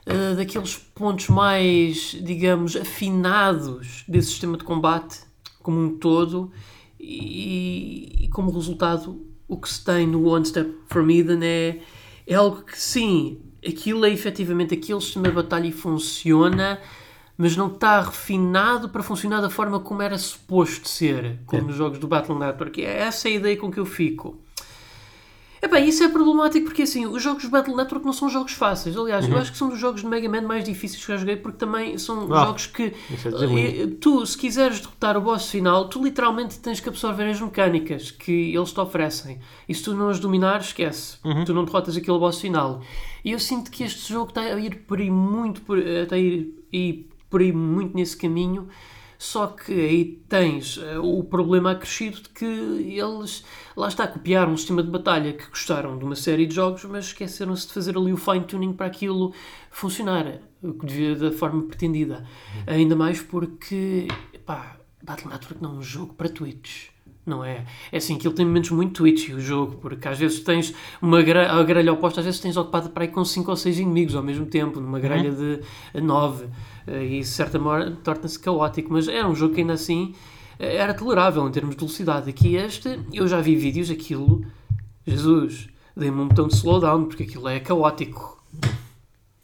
uh, 0.07 0.37
daqueles 0.37 0.77
pontos 0.77 1.29
mais, 1.29 2.17
digamos, 2.23 2.77
afinados 2.77 4.05
desse 4.09 4.31
sistema 4.31 4.57
de 4.57 4.65
combate 4.65 5.21
como 5.63 5.81
um 5.81 5.99
todo 5.99 6.51
e, 6.99 8.25
e 8.25 8.29
como 8.29 8.51
resultado 8.51 9.25
o 9.49 9.57
que 9.57 9.69
se 9.69 9.85
tem 9.85 10.07
no 10.07 10.27
One 10.29 10.45
Step 10.45 10.73
From 10.87 11.11
Eden 11.11 11.41
é, 11.43 11.81
é 12.27 12.35
algo 12.35 12.63
que 12.63 12.81
sim, 12.81 13.39
aquilo 13.67 14.05
é 14.05 14.11
efetivamente 14.11 14.75
aquele 14.75 15.01
sistema 15.01 15.29
de 15.29 15.35
batalha 15.35 15.67
e 15.67 15.73
funciona, 15.73 16.81
mas 17.37 17.57
não 17.57 17.69
está 17.69 18.01
refinado 18.01 18.89
para 18.89 19.03
funcionar 19.03 19.41
da 19.41 19.51
forma 19.51 19.79
como 19.81 20.03
era 20.03 20.17
suposto 20.17 20.89
ser, 20.89 21.39
como 21.47 21.63
é. 21.63 21.67
nos 21.67 21.77
jogos 21.77 21.99
do 21.99 22.09
Battle 22.09 22.39
Network. 22.39 22.83
É 22.83 23.03
essa 23.03 23.29
a 23.29 23.31
ideia 23.31 23.57
com 23.57 23.71
que 23.71 23.79
eu 23.79 23.87
fico. 23.87 24.39
Epá, 25.61 25.81
isso 25.81 26.05
é 26.05 26.09
problemático 26.09 26.67
porque 26.67 26.83
assim, 26.83 27.07
os 27.07 27.23
jogos 27.23 27.43
de 27.43 27.49
Battle 27.49 27.77
Network 27.77 28.05
não 28.05 28.13
são 28.13 28.29
jogos 28.29 28.53
fáceis. 28.53 28.97
Aliás, 28.97 29.27
uhum. 29.27 29.33
eu 29.33 29.39
acho 29.39 29.53
que 29.53 29.59
são 29.59 29.69
dos 29.69 29.79
jogos 29.79 30.03
de 30.03 30.07
Mega 30.07 30.29
Man 30.29 30.43
mais 30.43 30.65
difíceis 30.65 31.05
que 31.05 31.11
eu 31.11 31.19
joguei 31.19 31.37
porque 31.37 31.59
também 31.59 31.99
são 31.99 32.25
oh, 32.25 32.35
jogos 32.35 32.67
que 32.67 32.85
é 32.85 33.87
tu, 34.01 34.25
se 34.25 34.37
quiseres 34.37 34.81
derrotar 34.81 35.17
o 35.17 35.21
boss 35.21 35.49
final, 35.51 35.89
tu 35.89 36.03
literalmente 36.05 36.59
tens 36.59 36.79
que 36.79 36.89
absorver 36.89 37.31
as 37.31 37.41
mecânicas 37.41 38.11
que 38.11 38.55
eles 38.55 38.73
te 38.73 38.81
oferecem. 38.81 39.41
E 39.69 39.75
se 39.75 39.83
tu 39.83 39.95
não 39.95 40.09
as 40.09 40.21
dominares, 40.21 40.67
esquece. 40.67 41.19
Uhum. 41.25 41.45
Tu 41.45 41.53
não 41.53 41.65
derrotas 41.65 41.97
aquele 41.97 42.19
boss 42.19 42.41
final. 42.41 42.83
E 43.25 43.33
eu 43.33 43.39
sinto 43.39 43.71
que 43.71 43.83
este 43.83 44.13
jogo 44.13 44.29
está 44.29 44.43
a 44.43 44.61
ir 44.61 44.85
por 44.87 45.01
aí 45.01 45.11
muito 45.11 45.63
por, 45.63 45.79
está 45.79 46.15
a 46.15 46.19
ir, 46.19 46.55
ir 46.73 47.09
por 47.37 47.43
aí 47.43 47.53
muito 47.53 47.95
nesse 47.95 48.17
caminho 48.17 48.67
só 49.19 49.47
que 49.49 49.73
aí 49.73 50.05
tens 50.27 50.79
uh, 50.79 51.03
o 51.03 51.23
problema 51.25 51.73
acrescido 51.73 52.23
de 52.23 52.29
que 52.31 52.45
eles, 52.45 53.45
lá 53.77 53.89
está, 53.89 54.07
copiaram 54.07 54.53
um 54.53 54.57
sistema 54.57 54.83
de 54.83 54.91
batalha 54.91 55.33
que 55.33 55.49
gostaram 55.49 55.99
de 55.99 56.05
uma 56.05 56.17
série 56.17 56.47
de 56.47 56.55
jogos, 56.55 56.85
mas 56.85 57.07
esqueceram-se 57.07 57.67
de 57.67 57.75
fazer 57.75 57.97
ali 57.97 58.13
o 58.13 58.17
fine-tuning 58.17 58.73
para 58.75 58.87
aquilo 58.87 59.33
funcionar 59.71 60.41
da 61.19 61.33
forma 61.33 61.63
pretendida. 61.63 62.27
Ainda 62.67 62.95
mais 62.95 63.21
porque, 63.23 64.07
pá, 64.45 64.77
Battle 65.03 65.31
Network 65.31 65.63
não 65.63 65.77
é 65.77 65.79
um 65.79 65.83
jogo 65.83 66.15
para 66.15 66.29
Twitch. 66.29 66.89
Não 67.27 67.45
é? 67.45 67.65
É 67.91 67.97
assim 67.97 68.17
que 68.17 68.29
ele 68.29 68.37
tem 68.37 68.47
momentos 68.47 68.71
muito 68.71 68.93
twitchy 68.93 69.35
o 69.35 69.41
jogo, 69.41 69.79
porque 69.79 70.07
às 70.07 70.17
vezes 70.17 70.39
tens 70.41 70.73
uma 71.03 71.21
gra 71.23 71.51
a 71.51 71.63
grelha 71.65 71.93
oposta, 71.93 72.21
às 72.21 72.25
vezes 72.25 72.39
tens 72.39 72.57
ocupado 72.57 72.91
para 72.91 73.03
aí 73.03 73.09
com 73.09 73.25
5 73.25 73.51
ou 73.51 73.57
6 73.57 73.81
inimigos 73.81 74.15
ao 74.15 74.23
mesmo 74.23 74.47
tempo, 74.47 74.79
numa 74.79 75.01
grelha 75.01 75.31
uhum. 75.31 75.59
de 75.93 76.01
9, 76.01 76.45
eh, 76.45 76.49
e 76.87 77.21
de 77.21 77.27
certa 77.27 77.59
forma 77.59 77.97
torna-se 78.03 78.39
caótico, 78.39 78.93
mas 78.93 79.09
é 79.09 79.25
um 79.27 79.35
jogo 79.35 79.55
que 79.55 79.61
ainda 79.61 79.73
assim 79.73 80.15
eh, 80.59 80.77
era 80.77 80.95
tolerável 80.95 81.47
em 81.47 81.51
termos 81.51 81.75
de 81.75 81.81
velocidade. 81.81 82.31
Aqui 82.31 82.57
este, 82.57 83.01
eu 83.13 83.27
já 83.27 83.41
vi 83.41 83.57
vídeos, 83.57 83.91
aquilo, 83.91 84.45
Jesus, 85.07 85.69
dei-me 85.97 86.21
um 86.21 86.29
botão 86.29 86.47
de 86.49 86.55
slowdown, 86.55 87.07
porque 87.07 87.25
aquilo 87.25 87.49
é 87.49 87.61
caótico. 87.61 88.43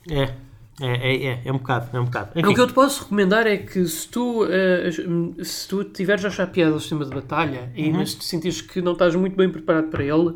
É, 0.09 0.35
é, 0.81 0.87
é, 0.87 1.25
é, 1.25 1.43
é 1.45 1.53
um 1.53 1.59
bocado, 1.59 1.97
é 1.97 2.01
um 2.01 2.05
bocado. 2.05 2.31
Enfim. 2.35 2.51
O 2.51 2.55
que 2.55 2.61
eu 2.61 2.67
te 2.67 2.73
posso 2.73 3.03
recomendar 3.05 3.47
é 3.47 3.57
que 3.57 3.85
se 3.87 4.09
tu, 4.09 4.45
uh, 4.45 5.45
se 5.45 5.69
tu 5.69 5.85
tiveres 5.85 6.25
a 6.25 6.29
achar 6.29 6.47
piada 6.49 6.73
ao 6.73 6.81
sistema 6.81 7.05
de 7.05 7.11
batalha, 7.11 7.73
uhum. 7.77 7.85
e 7.85 7.93
mas 7.93 8.15
te 8.15 8.25
sentires 8.25 8.61
que 8.61 8.81
não 8.81 8.93
estás 8.93 9.15
muito 9.15 9.37
bem 9.37 9.51
preparado 9.51 9.89
para 9.89 10.03
ele, 10.03 10.35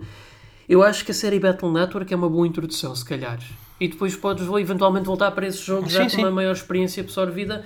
eu 0.68 0.82
acho 0.82 1.04
que 1.04 1.10
a 1.10 1.14
série 1.14 1.38
Battle 1.38 1.72
Network 1.72 2.12
é 2.12 2.16
uma 2.16 2.28
boa 2.28 2.46
introdução, 2.46 2.94
se 2.94 3.04
calhar. 3.04 3.38
E 3.78 3.88
depois 3.88 4.16
podes 4.16 4.46
eventualmente 4.48 5.06
voltar 5.06 5.30
para 5.32 5.46
esse 5.46 5.62
jogo 5.62 5.88
já 5.88 6.08
com 6.08 6.16
uma 6.18 6.30
maior 6.30 6.52
experiência 6.52 7.02
absorvida 7.02 7.62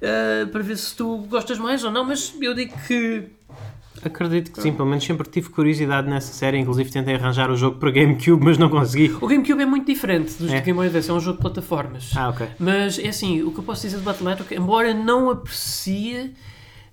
uh, 0.00 0.46
para 0.48 0.62
ver 0.62 0.76
se 0.76 0.94
tu 0.94 1.18
gostas 1.28 1.58
mais 1.58 1.82
ou 1.82 1.90
não, 1.90 2.04
mas 2.04 2.34
eu 2.40 2.54
digo 2.54 2.74
que 2.86 3.28
Acredito 4.02 4.50
que 4.50 4.62
sim, 4.62 4.72
pelo 4.72 4.88
menos 4.88 5.04
sempre 5.04 5.28
tive 5.28 5.50
curiosidade 5.50 6.08
nessa 6.08 6.32
série, 6.32 6.58
inclusive 6.58 6.90
tentei 6.90 7.14
arranjar 7.14 7.50
o 7.50 7.56
jogo 7.56 7.78
para 7.78 7.90
GameCube, 7.90 8.42
mas 8.42 8.56
não 8.56 8.70
consegui. 8.70 9.14
O 9.20 9.26
GameCube 9.26 9.62
é 9.62 9.66
muito 9.66 9.86
diferente 9.86 10.34
dos 10.38 10.50
é. 10.50 10.60
Game 10.60 10.76
Boy 10.76 10.86
Advance, 10.86 11.10
é 11.10 11.12
um 11.12 11.20
jogo 11.20 11.36
de 11.36 11.42
plataformas. 11.42 12.12
Ah, 12.16 12.30
ok. 12.30 12.46
Mas 12.58 12.98
é 12.98 13.08
assim, 13.08 13.42
o 13.42 13.52
que 13.52 13.58
eu 13.58 13.64
posso 13.64 13.82
dizer 13.82 13.98
de 13.98 14.02
Battle 14.02 14.26
Network, 14.26 14.54
embora 14.54 14.94
não 14.94 15.28
aprecie, 15.28 16.32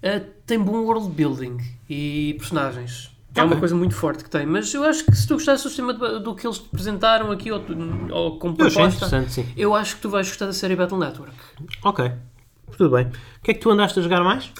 uh, 0.03 0.25
tem 0.45 0.59
bom 0.59 0.83
world 0.83 1.09
building 1.09 1.57
e 1.89 2.35
personagens. 2.37 3.09
É 3.39 3.43
uma 3.43 3.55
coisa 3.55 3.75
muito 3.75 3.95
forte 3.95 4.23
que 4.23 4.29
tem, 4.29 4.45
mas 4.45 4.73
eu 4.73 4.83
acho 4.83 5.05
que 5.05 5.15
se 5.15 5.27
tu 5.27 5.35
gostares 5.35 5.61
do 5.63 5.69
sistema 5.69 5.93
do, 5.93 6.19
do 6.19 6.35
que 6.35 6.45
eles 6.45 6.57
te 6.59 6.67
apresentaram 6.67 7.31
aqui 7.31 7.51
ou, 7.51 7.63
ou 8.11 8.39
como 8.39 8.55
proposta, 8.55 9.25
eu, 9.55 9.69
eu 9.69 9.75
acho 9.75 9.95
que 9.95 10.01
tu 10.01 10.09
vais 10.09 10.27
gostar 10.27 10.45
da 10.47 10.53
série 10.53 10.75
Battle 10.75 10.99
Network. 10.99 11.35
Ok, 11.83 12.11
tudo 12.77 12.95
bem. 12.95 13.05
O 13.05 13.43
que 13.43 13.51
é 13.51 13.53
que 13.53 13.59
tu 13.59 13.69
andaste 13.69 13.99
a 13.99 14.01
jogar 14.01 14.23
mais? 14.23 14.51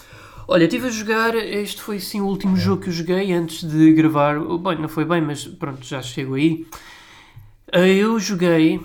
Olha, 0.50 0.64
estive 0.64 0.86
a 0.86 0.90
jogar, 0.90 1.34
este 1.34 1.82
foi 1.82 2.00
sim 2.00 2.22
o 2.22 2.26
último 2.26 2.56
jogo 2.56 2.82
que 2.82 2.88
eu 2.88 2.92
joguei 2.92 3.32
antes 3.34 3.62
de 3.62 3.92
gravar. 3.92 4.40
Bem, 4.40 4.78
não 4.80 4.88
foi 4.88 5.04
bem, 5.04 5.20
mas 5.20 5.44
pronto, 5.44 5.84
já 5.84 6.00
chego 6.00 6.34
aí. 6.36 6.66
Eh, 7.70 7.96
eu 7.96 8.18
joguei 8.18 8.80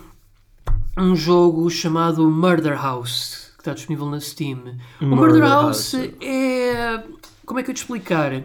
um 0.97 1.15
jogo 1.15 1.69
chamado 1.69 2.29
Murder 2.29 2.75
House, 2.75 3.53
que 3.55 3.61
está 3.61 3.73
disponível 3.73 4.09
na 4.09 4.19
Steam. 4.19 4.57
Murder 4.57 4.77
o 5.01 5.15
Murder 5.15 5.41
House, 5.41 5.93
House 5.93 6.09
é. 6.21 7.01
Como 7.45 7.61
é 7.61 7.63
que 7.63 7.71
eu 7.71 7.73
te 7.73 7.77
explicar? 7.77 8.43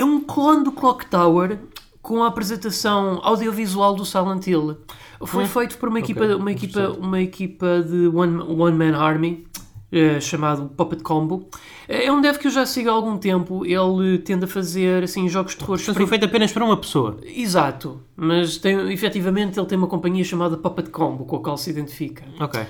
É 0.00 0.04
um 0.04 0.18
clone 0.18 0.64
do 0.64 0.72
Clock 0.72 1.04
Tower 1.10 1.58
com 2.00 2.24
a 2.24 2.28
apresentação 2.28 3.20
audiovisual 3.22 3.94
do 3.94 4.06
Silent 4.06 4.46
Hill. 4.46 4.78
Foi 5.26 5.44
feito 5.44 5.76
por 5.76 5.90
uma 5.90 5.98
equipa, 5.98 6.24
okay. 6.24 6.34
uma 6.36 6.50
equipa, 6.50 6.88
uma 6.98 7.20
equipa 7.20 7.82
de 7.82 8.08
One, 8.08 8.40
one 8.40 8.78
Man 8.78 8.98
Army 8.98 9.46
Uh, 9.92 10.20
chamado 10.20 10.68
Puppet 10.76 11.02
Combo. 11.02 11.48
Eh, 11.88 12.04
é 12.04 12.12
um 12.12 12.20
dev 12.20 12.36
que 12.38 12.46
eu 12.46 12.50
já 12.52 12.64
sigo 12.64 12.88
há 12.88 12.92
algum 12.92 13.18
tempo. 13.18 13.66
Ele 13.66 14.18
tende 14.18 14.44
a 14.44 14.46
fazer 14.46 15.02
assim, 15.02 15.28
jogos 15.28 15.50
de 15.50 15.58
terror. 15.58 15.76
Portanto, 15.76 15.96
foi 15.96 16.06
feito 16.06 16.24
apenas 16.26 16.52
para 16.52 16.64
uma 16.64 16.76
pessoa. 16.76 17.18
Exato, 17.24 18.00
mas 18.14 18.56
tem, 18.56 18.92
efetivamente 18.92 19.58
ele 19.58 19.66
tem 19.66 19.76
uma 19.76 19.88
companhia 19.88 20.22
chamada 20.22 20.56
Puppet 20.56 20.90
Combo, 20.90 21.24
com 21.24 21.34
a 21.34 21.40
qual 21.40 21.56
se 21.56 21.70
identifica. 21.70 22.22
Ok. 22.38 22.60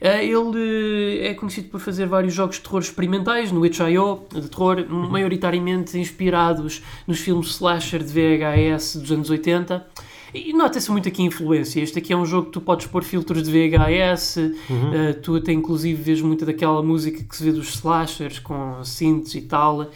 Uh, 0.00 0.56
ele 0.56 1.20
é 1.26 1.34
conhecido 1.34 1.68
por 1.68 1.78
fazer 1.78 2.06
vários 2.06 2.32
jogos 2.32 2.56
de 2.56 2.62
terror 2.62 2.80
experimentais 2.80 3.52
no 3.52 3.64
itch.io, 3.66 4.22
de 4.32 4.48
terror, 4.48 4.78
uhum. 4.88 5.10
maioritariamente 5.10 5.98
inspirados 5.98 6.82
nos 7.06 7.20
filmes 7.20 7.48
slasher 7.48 8.02
de 8.02 8.12
VHS 8.12 8.96
dos 8.96 9.12
anos 9.12 9.28
80. 9.28 9.86
E 10.32 10.52
nota-se 10.52 10.90
muito 10.90 11.08
aqui 11.08 11.22
a 11.22 11.26
influência. 11.26 11.80
Este 11.80 11.98
aqui 11.98 12.12
é 12.12 12.16
um 12.16 12.24
jogo 12.24 12.46
que 12.46 12.52
tu 12.52 12.60
podes 12.60 12.86
pôr 12.86 13.02
filtros 13.02 13.42
de 13.42 13.50
VHS, 13.50 14.36
uhum. 14.36 14.50
uh, 14.50 15.14
tu 15.20 15.36
até 15.36 15.52
inclusive 15.52 16.00
vês 16.00 16.22
muito 16.22 16.46
daquela 16.46 16.82
música 16.82 17.22
que 17.22 17.36
se 17.36 17.44
vê 17.44 17.52
dos 17.52 17.74
slashers 17.74 18.38
com 18.38 18.82
synths 18.84 19.34
e 19.34 19.42
tal. 19.42 19.90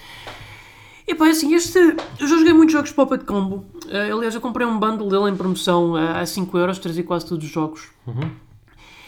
E 1.06 1.14
pá, 1.14 1.28
assim, 1.28 1.54
este. 1.54 1.78
Eu 1.78 2.26
já 2.26 2.36
joguei 2.36 2.52
muitos 2.52 2.72
jogos 2.72 2.90
Puppet 2.90 3.24
Combo. 3.24 3.64
Uh, 3.86 4.16
aliás, 4.16 4.34
eu 4.34 4.40
comprei 4.40 4.66
um 4.66 4.78
bundle 4.78 5.08
dele 5.08 5.30
em 5.30 5.36
promoção 5.36 5.92
uh, 5.92 6.16
a 6.16 6.22
5€, 6.24 6.78
trazia 6.78 7.04
quase 7.04 7.26
todos 7.26 7.44
os 7.44 7.50
jogos. 7.50 7.88
Uhum. 8.06 8.30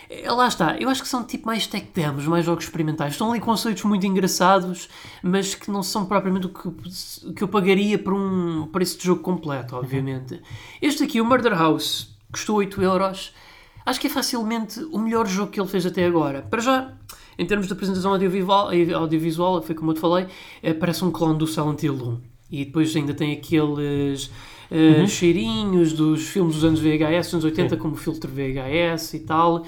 É, 0.09 0.31
lá 0.31 0.47
está, 0.47 0.77
eu 0.79 0.89
acho 0.89 1.03
que 1.03 1.09
são 1.09 1.25
tipo 1.25 1.47
mais 1.47 1.67
tech 1.67 1.89
demos, 1.95 2.27
mais 2.27 2.45
jogos 2.45 2.65
experimentais. 2.65 3.13
Estão 3.13 3.31
ali 3.31 3.41
conceitos 3.41 3.83
muito 3.85 4.07
engraçados, 4.07 4.89
mas 5.23 5.55
que 5.55 5.71
não 5.71 5.83
são 5.83 6.07
propriamente 6.07 6.47
o 6.47 6.51
que, 6.51 7.33
que 7.35 7.43
eu 7.43 7.49
pagaria 7.49 7.99
por 7.99 8.13
um 8.13 8.67
preço 8.69 8.99
de 8.99 9.05
jogo 9.05 9.23
completo, 9.23 9.77
obviamente. 9.77 10.35
Uhum. 10.35 10.41
Este 10.81 11.05
aqui, 11.05 11.21
o 11.21 11.25
Murder 11.25 11.53
House, 11.57 12.17
custou 12.31 12.57
8 12.57 12.83
euros. 12.83 13.35
Acho 13.85 14.01
que 14.01 14.07
é 14.07 14.11
facilmente 14.11 14.81
o 14.91 14.99
melhor 14.99 15.27
jogo 15.27 15.51
que 15.51 15.61
ele 15.61 15.69
fez 15.69 15.87
até 15.87 16.05
agora. 16.05 16.43
Para 16.43 16.61
já, 16.61 16.93
em 17.39 17.47
termos 17.47 17.67
de 17.67 17.73
apresentação 17.73 18.13
audiovisual, 18.13 18.71
audiovisual 18.95 19.63
foi 19.63 19.75
como 19.75 19.91
eu 19.91 19.95
te 19.95 20.01
falei, 20.01 20.27
é, 20.63 20.73
parece 20.73 21.05
um 21.05 21.11
clone 21.11 21.39
do 21.39 21.47
Silent 21.47 21.83
Hill 21.83 21.95
1. 21.95 22.21
E 22.51 22.65
depois 22.65 22.95
ainda 22.95 23.13
tem 23.13 23.33
aqueles 23.33 24.27
uh, 24.71 25.01
uhum. 25.01 25.07
cheirinhos 25.07 25.93
dos 25.93 26.29
filmes 26.29 26.55
dos 26.55 26.65
anos 26.65 26.81
VHS, 26.81 27.35
anos 27.35 27.45
80, 27.45 27.77
como 27.77 27.95
o 27.95 27.97
filtro 27.97 28.31
VHS 28.31 29.15
e 29.15 29.21
tal. 29.21 29.65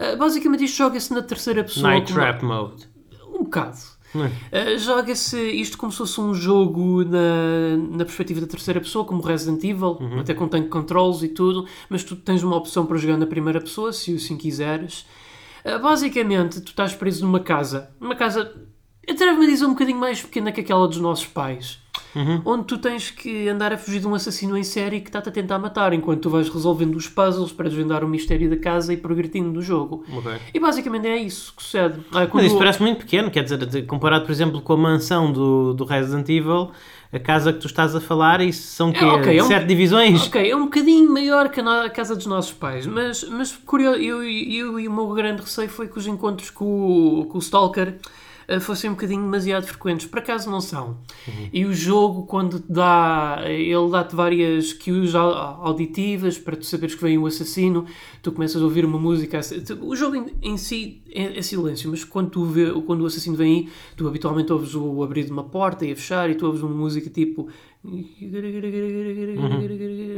Uh, 0.00 0.16
basicamente 0.16 0.64
isto 0.64 0.78
joga-se 0.78 1.12
na 1.12 1.22
terceira 1.22 1.62
pessoa. 1.62 1.90
Night 1.90 2.12
Trap 2.12 2.42
Mode. 2.42 2.88
Um 3.28 3.44
bocado. 3.44 3.76
Uh, 4.14 4.78
Joga-se 4.78 5.38
isto 5.38 5.78
como 5.78 5.92
se 5.92 5.98
fosse 5.98 6.20
um 6.20 6.34
jogo 6.34 7.04
na, 7.04 7.76
na 7.76 8.04
perspectiva 8.04 8.40
da 8.40 8.46
terceira 8.46 8.80
pessoa, 8.80 9.04
como 9.04 9.22
Resident 9.22 9.62
Evil, 9.62 9.98
uhum. 10.00 10.20
até 10.20 10.34
com 10.34 10.48
tank 10.48 10.68
controls 10.68 11.22
e 11.22 11.28
tudo, 11.28 11.66
mas 11.88 12.02
tu 12.02 12.16
tens 12.16 12.42
uma 12.42 12.56
opção 12.56 12.86
para 12.86 12.96
jogar 12.96 13.16
na 13.16 13.26
primeira 13.26 13.60
pessoa, 13.60 13.92
se 13.92 14.14
assim 14.16 14.36
quiseres. 14.36 15.06
Uh, 15.64 15.78
basicamente, 15.80 16.60
tu 16.60 16.68
estás 16.68 16.94
preso 16.94 17.24
numa 17.24 17.40
casa, 17.40 17.90
uma 18.00 18.16
casa, 18.16 18.52
atrevo-me 19.10 19.46
a 19.46 19.48
dizer, 19.48 19.66
um 19.66 19.70
bocadinho 19.70 19.98
mais 19.98 20.22
pequena 20.22 20.52
que 20.52 20.60
aquela 20.60 20.86
dos 20.86 20.98
nossos 20.98 21.26
pais 21.26 21.80
uhum. 22.14 22.42
onde 22.44 22.64
tu 22.64 22.78
tens 22.78 23.10
que 23.10 23.48
andar 23.48 23.72
a 23.72 23.78
fugir 23.78 24.00
de 24.00 24.06
um 24.06 24.14
assassino 24.14 24.56
em 24.56 24.64
série 24.64 25.00
que 25.00 25.08
está-te 25.08 25.28
a 25.28 25.32
tentar 25.32 25.58
matar, 25.58 25.92
enquanto 25.92 26.22
tu 26.22 26.30
vais 26.30 26.48
resolvendo 26.48 26.94
os 26.96 27.08
puzzles 27.08 27.52
para 27.52 27.68
desvendar 27.68 28.04
o 28.04 28.08
mistério 28.08 28.48
da 28.48 28.56
casa 28.56 28.92
e 28.92 28.96
progredindo 28.96 29.52
do 29.52 29.62
jogo. 29.62 30.04
Okay. 30.18 30.38
E 30.54 30.60
basicamente 30.60 31.06
é 31.06 31.16
isso 31.16 31.54
que 31.56 31.62
sucede. 31.62 32.00
Ah, 32.12 32.28
Mas 32.32 32.46
isso 32.46 32.58
parece 32.58 32.80
muito 32.82 32.98
pequeno, 32.98 33.30
quer 33.30 33.44
dizer, 33.44 33.86
comparado, 33.86 34.24
por 34.24 34.32
exemplo, 34.32 34.60
com 34.60 34.72
a 34.72 34.76
mansão 34.76 35.32
do, 35.32 35.74
do 35.74 35.84
Resident 35.84 36.28
Evil 36.28 36.70
a 37.12 37.18
casa 37.18 37.52
que 37.52 37.58
tu 37.58 37.66
estás 37.66 37.92
a 37.96 38.00
falar, 38.00 38.40
isso 38.40 38.62
são 38.68 38.92
que 38.92 39.04
é, 39.04 39.08
okay, 39.08 39.38
é 39.38 39.42
um, 39.42 39.46
sete 39.48 39.66
divisões? 39.66 40.28
Ok, 40.28 40.48
é 40.48 40.54
um 40.54 40.66
bocadinho 40.66 41.12
maior 41.12 41.48
que 41.48 41.60
a, 41.60 41.90
casa 41.90 42.14
dos 42.14 42.26
nossos 42.26 42.52
pais, 42.52 42.86
mas, 42.86 43.24
mas 43.24 43.50
curioso, 43.50 43.98
eu, 43.98 44.22
eu, 44.22 44.48
eu, 44.48 44.78
e 44.78 44.86
o 44.86 44.92
meu 44.92 45.08
grande 45.08 45.42
receio 45.42 45.68
foi 45.68 45.88
que 45.88 45.98
os 45.98 46.06
encontros 46.06 46.50
com 46.50 46.64
o, 47.20 47.24
com 47.24 47.38
o 47.38 47.40
Stalker 47.40 47.96
fossem 48.58 48.90
um 48.90 48.94
bocadinho 48.94 49.22
demasiado 49.22 49.66
frequentes. 49.66 50.06
Por 50.06 50.18
acaso 50.18 50.50
não 50.50 50.60
são. 50.60 50.98
Uhum. 51.28 51.48
E 51.52 51.64
o 51.64 51.72
jogo, 51.72 52.24
quando 52.24 52.64
dá, 52.68 53.42
ele 53.44 53.90
dá-te 53.90 54.16
várias 54.16 54.72
cues 54.72 55.14
auditivas 55.14 56.38
para 56.38 56.56
tu 56.56 56.64
saberes 56.64 56.94
que 56.94 57.02
vem 57.02 57.18
o 57.18 57.26
assassino, 57.26 57.84
tu 58.22 58.32
começas 58.32 58.60
a 58.60 58.64
ouvir 58.64 58.84
uma 58.84 58.98
música. 58.98 59.40
O 59.80 59.94
jogo 59.94 60.16
em, 60.16 60.26
em 60.42 60.56
si 60.56 61.02
é, 61.12 61.38
é, 61.38 61.42
silêncio, 61.42 61.90
mas 61.90 62.02
quando, 62.02 62.30
tu 62.30 62.44
vê, 62.44 62.72
quando 62.86 63.02
o 63.02 63.06
assassino 63.06 63.36
vem 63.36 63.58
aí, 63.58 63.68
tu 63.96 64.08
habitualmente 64.08 64.52
ouves 64.52 64.74
o 64.74 65.02
abrir 65.02 65.24
de 65.24 65.30
uma 65.30 65.44
porta 65.44 65.84
e 65.84 65.92
a 65.92 65.96
fechar, 65.96 66.30
e 66.30 66.34
tu 66.34 66.46
ouves 66.46 66.62
uma 66.62 66.74
música 66.74 67.10
tipo 67.10 67.48
Uhum. 67.82 69.66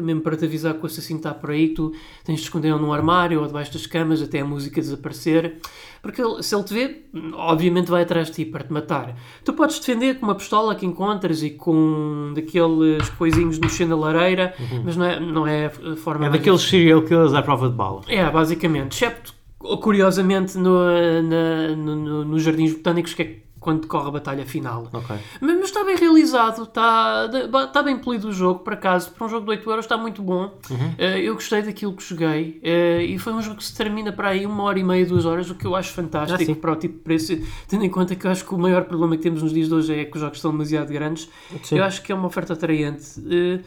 Mesmo 0.02 0.20
para 0.20 0.36
te 0.36 0.44
avisar 0.44 0.74
que 0.74 0.82
o 0.82 0.86
assassino 0.86 1.18
está 1.18 1.32
por 1.32 1.50
aí, 1.50 1.68
tu 1.68 1.92
tens 2.24 2.40
de 2.40 2.42
esconder 2.42 2.74
num 2.76 2.92
armário 2.92 3.40
ou 3.40 3.46
debaixo 3.46 3.72
das 3.72 3.86
camas 3.86 4.20
até 4.20 4.40
a 4.40 4.44
música 4.44 4.80
desaparecer. 4.80 5.58
Porque 6.02 6.20
ele, 6.20 6.42
se 6.42 6.56
ele 6.56 6.64
te 6.64 6.74
vê, 6.74 7.02
obviamente 7.34 7.88
vai 7.88 8.02
atrás 8.02 8.26
de 8.28 8.34
ti 8.34 8.44
para 8.44 8.64
te 8.64 8.72
matar. 8.72 9.16
Tu 9.44 9.52
podes 9.52 9.78
defender 9.78 10.18
com 10.18 10.26
uma 10.26 10.34
pistola 10.34 10.74
que 10.74 10.84
encontras 10.84 11.44
e 11.44 11.50
com 11.50 12.32
daqueles 12.34 13.08
coisinhos 13.10 13.60
no 13.60 13.70
chão 13.70 13.88
da 13.88 13.96
lareira, 13.96 14.54
uhum. 14.58 14.82
mas 14.84 14.96
não 14.96 15.06
é, 15.06 15.20
não 15.20 15.46
é 15.46 15.66
a 15.66 15.96
forma. 15.96 16.26
É 16.26 16.30
daqueles 16.30 16.62
serial 16.62 17.02
killers 17.02 17.32
à 17.32 17.42
prova 17.42 17.68
de 17.68 17.76
bala. 17.76 18.02
É, 18.08 18.28
basicamente. 18.28 18.96
Excepto, 18.96 19.32
curiosamente, 19.80 20.58
no, 20.58 20.80
na, 21.22 21.76
no, 21.76 22.24
no, 22.24 22.38
Jardins 22.40 22.72
Botânicos, 22.72 23.14
que 23.14 23.22
é 23.22 23.36
quando 23.62 23.82
decorre 23.82 24.08
a 24.08 24.10
batalha 24.10 24.44
final. 24.44 24.88
Okay. 24.92 25.16
Mas, 25.40 25.54
mas, 25.54 25.64
está 25.66 25.84
bem 25.84 25.96
realizado, 25.96 26.64
está, 26.64 27.30
está 27.64 27.82
bem 27.82 27.96
polido 27.96 28.28
o 28.28 28.32
jogo, 28.32 28.60
por 28.60 28.72
acaso. 28.72 29.12
Para 29.12 29.24
um 29.24 29.28
jogo 29.28 29.44
de 29.44 29.50
8 29.52 29.70
euros 29.70 29.84
está 29.84 29.96
muito 29.96 30.20
bom. 30.20 30.52
Uhum. 30.68 30.88
Uh, 30.98 31.18
eu 31.22 31.34
gostei 31.34 31.62
daquilo 31.62 31.94
que 31.94 32.02
joguei 32.02 32.60
uh, 32.60 33.00
e 33.00 33.18
foi 33.20 33.32
um 33.32 33.40
jogo 33.40 33.58
que 33.58 33.64
se 33.64 33.74
termina 33.74 34.12
para 34.12 34.30
aí 34.30 34.44
uma 34.44 34.64
hora 34.64 34.78
e 34.78 34.82
meia, 34.82 35.06
duas 35.06 35.24
horas, 35.24 35.48
o 35.48 35.54
que 35.54 35.64
eu 35.64 35.76
acho 35.76 35.92
fantástico 35.92 36.52
ah, 36.52 36.56
para 36.56 36.72
o 36.72 36.76
tipo 36.76 36.96
de 36.96 37.04
preço. 37.04 37.38
Tendo 37.68 37.84
em 37.84 37.90
conta 37.90 38.16
que 38.16 38.26
eu 38.26 38.30
acho 38.32 38.44
que 38.44 38.52
o 38.52 38.58
maior 38.58 38.84
problema 38.84 39.16
que 39.16 39.22
temos 39.22 39.42
nos 39.42 39.52
dias 39.52 39.68
de 39.68 39.74
hoje 39.74 39.94
é 39.94 40.04
que 40.04 40.16
os 40.16 40.20
jogos 40.20 40.40
são 40.40 40.50
demasiado 40.50 40.92
grandes. 40.92 41.30
Sim. 41.62 41.78
Eu 41.78 41.84
acho 41.84 42.02
que 42.02 42.10
é 42.10 42.14
uma 42.14 42.26
oferta 42.26 42.54
atraente. 42.54 43.20
Uh, 43.20 43.62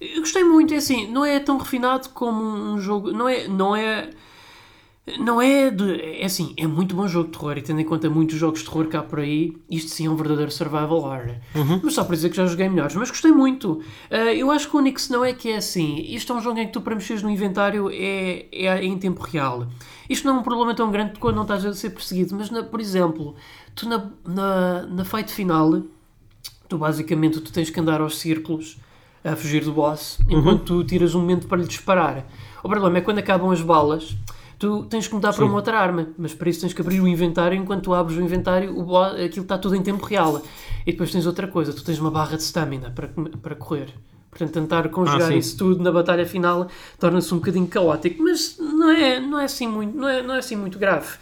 eu 0.00 0.20
gostei 0.20 0.42
muito, 0.42 0.72
é 0.72 0.78
assim, 0.78 1.10
não 1.10 1.24
é 1.24 1.38
tão 1.38 1.58
refinado 1.58 2.08
como 2.10 2.42
um 2.42 2.80
jogo. 2.80 3.12
Não 3.12 3.28
é. 3.28 3.46
Não 3.46 3.76
é 3.76 4.08
Não 5.18 5.40
é 5.40 5.70
de. 5.70 6.00
É 6.00 6.24
assim, 6.24 6.54
é 6.56 6.66
muito 6.66 6.94
bom 6.96 7.06
jogo 7.06 7.30
de 7.30 7.36
terror 7.38 7.58
e 7.58 7.62
tendo 7.62 7.78
em 7.80 7.84
conta 7.84 8.08
muitos 8.08 8.36
jogos 8.38 8.60
de 8.60 8.64
terror 8.66 8.86
que 8.86 8.96
há 8.96 9.02
por 9.02 9.18
aí, 9.20 9.54
isto 9.70 9.90
sim 9.90 10.06
é 10.06 10.10
um 10.10 10.16
verdadeiro 10.16 10.50
survival 10.50 10.92
horror. 10.96 11.34
Mas 11.82 11.92
só 11.92 12.04
para 12.04 12.14
dizer 12.16 12.30
que 12.30 12.36
já 12.36 12.46
joguei 12.46 12.68
melhores, 12.70 12.96
mas 12.96 13.10
gostei 13.10 13.30
muito. 13.30 13.82
Ah, 14.10 14.32
eu 14.32 14.50
acho 14.50 14.68
que 14.70 14.74
o 14.74 14.78
Onyx 14.78 15.10
não 15.10 15.22
é 15.22 15.34
que 15.34 15.50
é 15.50 15.56
assim. 15.56 15.96
Isto 16.08 16.32
é 16.32 16.36
um 16.36 16.40
jogo 16.40 16.58
em 16.58 16.66
que 16.66 16.72
tu 16.72 16.80
para 16.80 16.94
mexeres 16.94 17.22
no 17.22 17.28
inventário 17.28 17.90
é, 17.92 18.46
é 18.50 18.82
em 18.82 18.96
tempo 18.96 19.22
real. 19.22 19.66
Isto 20.08 20.26
não 20.26 20.36
é 20.36 20.40
um 20.40 20.42
problema 20.42 20.74
tão 20.74 20.90
grande 20.90 21.18
quando 21.18 21.36
não 21.36 21.42
estás 21.42 21.66
a 21.66 21.74
ser 21.74 21.90
perseguido, 21.90 22.34
mas 22.34 22.48
na- 22.50 22.62
por 22.62 22.80
exemplo, 22.80 23.34
tu 23.74 23.86
na, 23.86 24.10
na, 24.26 24.82
na 24.86 25.04
fight 25.04 25.30
final, 25.30 25.82
tu 26.66 26.78
basicamente 26.78 27.40
tu 27.40 27.52
tens 27.52 27.68
que 27.68 27.78
andar 27.78 28.00
aos 28.00 28.18
círculos 28.18 28.78
a 29.22 29.36
fugir 29.36 29.64
do 29.64 29.72
boss 29.72 30.18
enquanto 30.30 30.64
tu 30.64 30.84
tiras 30.84 31.14
um 31.14 31.20
momento 31.20 31.46
para 31.46 31.58
lhe 31.60 31.68
disparar. 31.68 32.26
O 32.62 32.68
problema 32.70 32.96
é 32.98 33.00
quando 33.02 33.18
acabam 33.18 33.50
as 33.50 33.60
balas, 33.60 34.14
tu 34.64 34.84
tens 34.86 35.06
que 35.06 35.14
mudar 35.14 35.34
para 35.34 35.44
uma 35.44 35.56
outra 35.56 35.78
arma, 35.78 36.08
mas 36.16 36.32
para 36.32 36.48
isso 36.48 36.62
tens 36.62 36.72
que 36.72 36.80
abrir 36.80 36.98
o 37.00 37.06
inventário. 37.06 37.56
Enquanto 37.56 37.82
tu 37.84 37.92
abres 37.94 38.16
o 38.16 38.22
inventário, 38.22 38.76
o 38.78 38.82
boss, 38.82 39.12
aquilo 39.20 39.42
está 39.42 39.58
tudo 39.58 39.76
em 39.76 39.82
tempo 39.82 40.04
real. 40.06 40.42
E 40.86 40.92
depois 40.92 41.12
tens 41.12 41.26
outra 41.26 41.46
coisa, 41.46 41.72
tu 41.72 41.84
tens 41.84 41.98
uma 41.98 42.10
barra 42.10 42.36
de 42.36 42.42
stamina 42.42 42.90
para, 42.90 43.08
para 43.42 43.54
correr. 43.54 43.92
Portanto, 44.30 44.52
tentar 44.52 44.88
conjugar 44.88 45.28
sim. 45.28 45.38
isso 45.38 45.56
tudo 45.56 45.82
na 45.82 45.92
batalha 45.92 46.26
final 46.26 46.66
torna-se 46.98 47.32
um 47.32 47.36
bocadinho 47.36 47.66
caótico, 47.68 48.22
mas 48.22 48.56
não 48.58 48.90
é, 48.90 49.20
não 49.20 49.38
é, 49.38 49.44
assim, 49.44 49.68
muito, 49.68 49.96
não 49.96 50.08
é, 50.08 50.22
não 50.22 50.34
é 50.34 50.38
assim 50.38 50.56
muito 50.56 50.78
grave. 50.78 51.16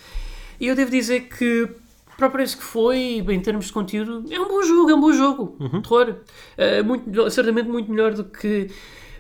E 0.61 0.69
eu 0.69 0.77
devo 0.77 0.91
dizer 0.91 1.29
que, 1.29 1.69
para 2.17 2.29
o 2.29 2.31
preço 2.31 2.57
que 2.57 2.63
foi, 2.65 3.23
bem, 3.27 3.39
em 3.39 3.41
termos 3.41 3.67
de 3.67 3.73
conteúdo, 3.73 4.25
é 4.33 4.41
um 4.41 4.47
bom 4.49 4.63
jogo, 4.63 4.91
é 4.91 4.95
um 4.95 5.01
bom 5.01 5.13
jogo. 5.13 5.57
Terror. 5.83 6.15
É 6.57 6.83
muito, 6.83 7.31
certamente 7.31 7.69
muito 7.69 7.91
melhor 7.91 8.15
do 8.15 8.25
que 8.25 8.71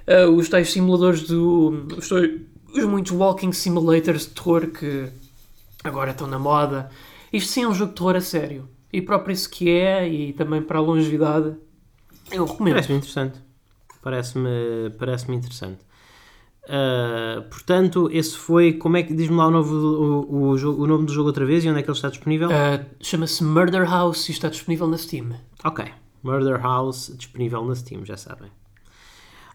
eh, 0.07 0.27
os 0.27 0.49
tais 0.49 0.71
simuladores 0.71 1.23
do. 1.25 1.87
Os, 1.99 2.09
tais- 2.09 2.41
os 2.75 2.85
muitos 2.85 3.13
walking 3.13 3.53
simulators 3.53 4.27
de 4.27 4.31
terror 4.31 4.67
que 4.69 5.09
agora 5.85 6.11
estão 6.13 6.27
na 6.27 6.39
moda. 6.39 6.91
Isto 7.33 7.51
sim 7.51 7.63
é 7.65 7.69
um 7.69 7.75
jogo 7.75 7.93
de 7.93 7.99
terror 7.99 8.17
a 8.17 8.21
sério. 8.21 8.69
E 8.93 9.01
para 9.01 9.17
o 9.17 9.21
preço 9.21 9.49
que 9.49 9.71
é, 9.71 10.07
e 10.09 10.33
também 10.33 10.61
para 10.61 10.79
a 10.79 10.83
longevidade, 10.83 11.57
eu 12.31 12.45
recomendo. 12.45 12.75
Parece-me 12.75 12.99
interessante. 12.99 13.41
Parece-me 14.03 14.91
parece 14.99 15.33
interessante. 15.33 15.79
Ah, 16.69 17.43
portanto, 17.51 18.09
esse 18.13 18.37
foi. 18.37 18.75
Como 18.75 18.97
é 18.97 19.03
que. 19.03 19.15
Diz-me 19.15 19.37
lá 19.37 19.49
o, 19.49 19.51
novo, 19.51 19.75
o, 19.75 20.53
o, 20.53 20.83
o 20.83 20.87
nome 20.87 21.07
do 21.07 21.13
jogo 21.13 21.29
outra 21.29 21.45
vez 21.45 21.65
e 21.65 21.69
onde 21.69 21.81
é 21.81 21.83
que 21.83 21.89
ele 21.89 21.97
está 21.97 22.09
disponível? 22.09 22.49
Uh, 22.49 22.85
Chama-se 23.01 23.43
Murder 23.43 23.89
House 23.89 24.29
e 24.29 24.33
está 24.33 24.49
disponível 24.49 24.87
na 24.87 24.99
Steam. 24.99 25.35
Ok. 25.65 25.85
Murder 26.23 26.61
House 26.61 27.13
disponível 27.17 27.65
na 27.65 27.75
Steam, 27.75 28.05
já 28.05 28.17
sabem. 28.17 28.51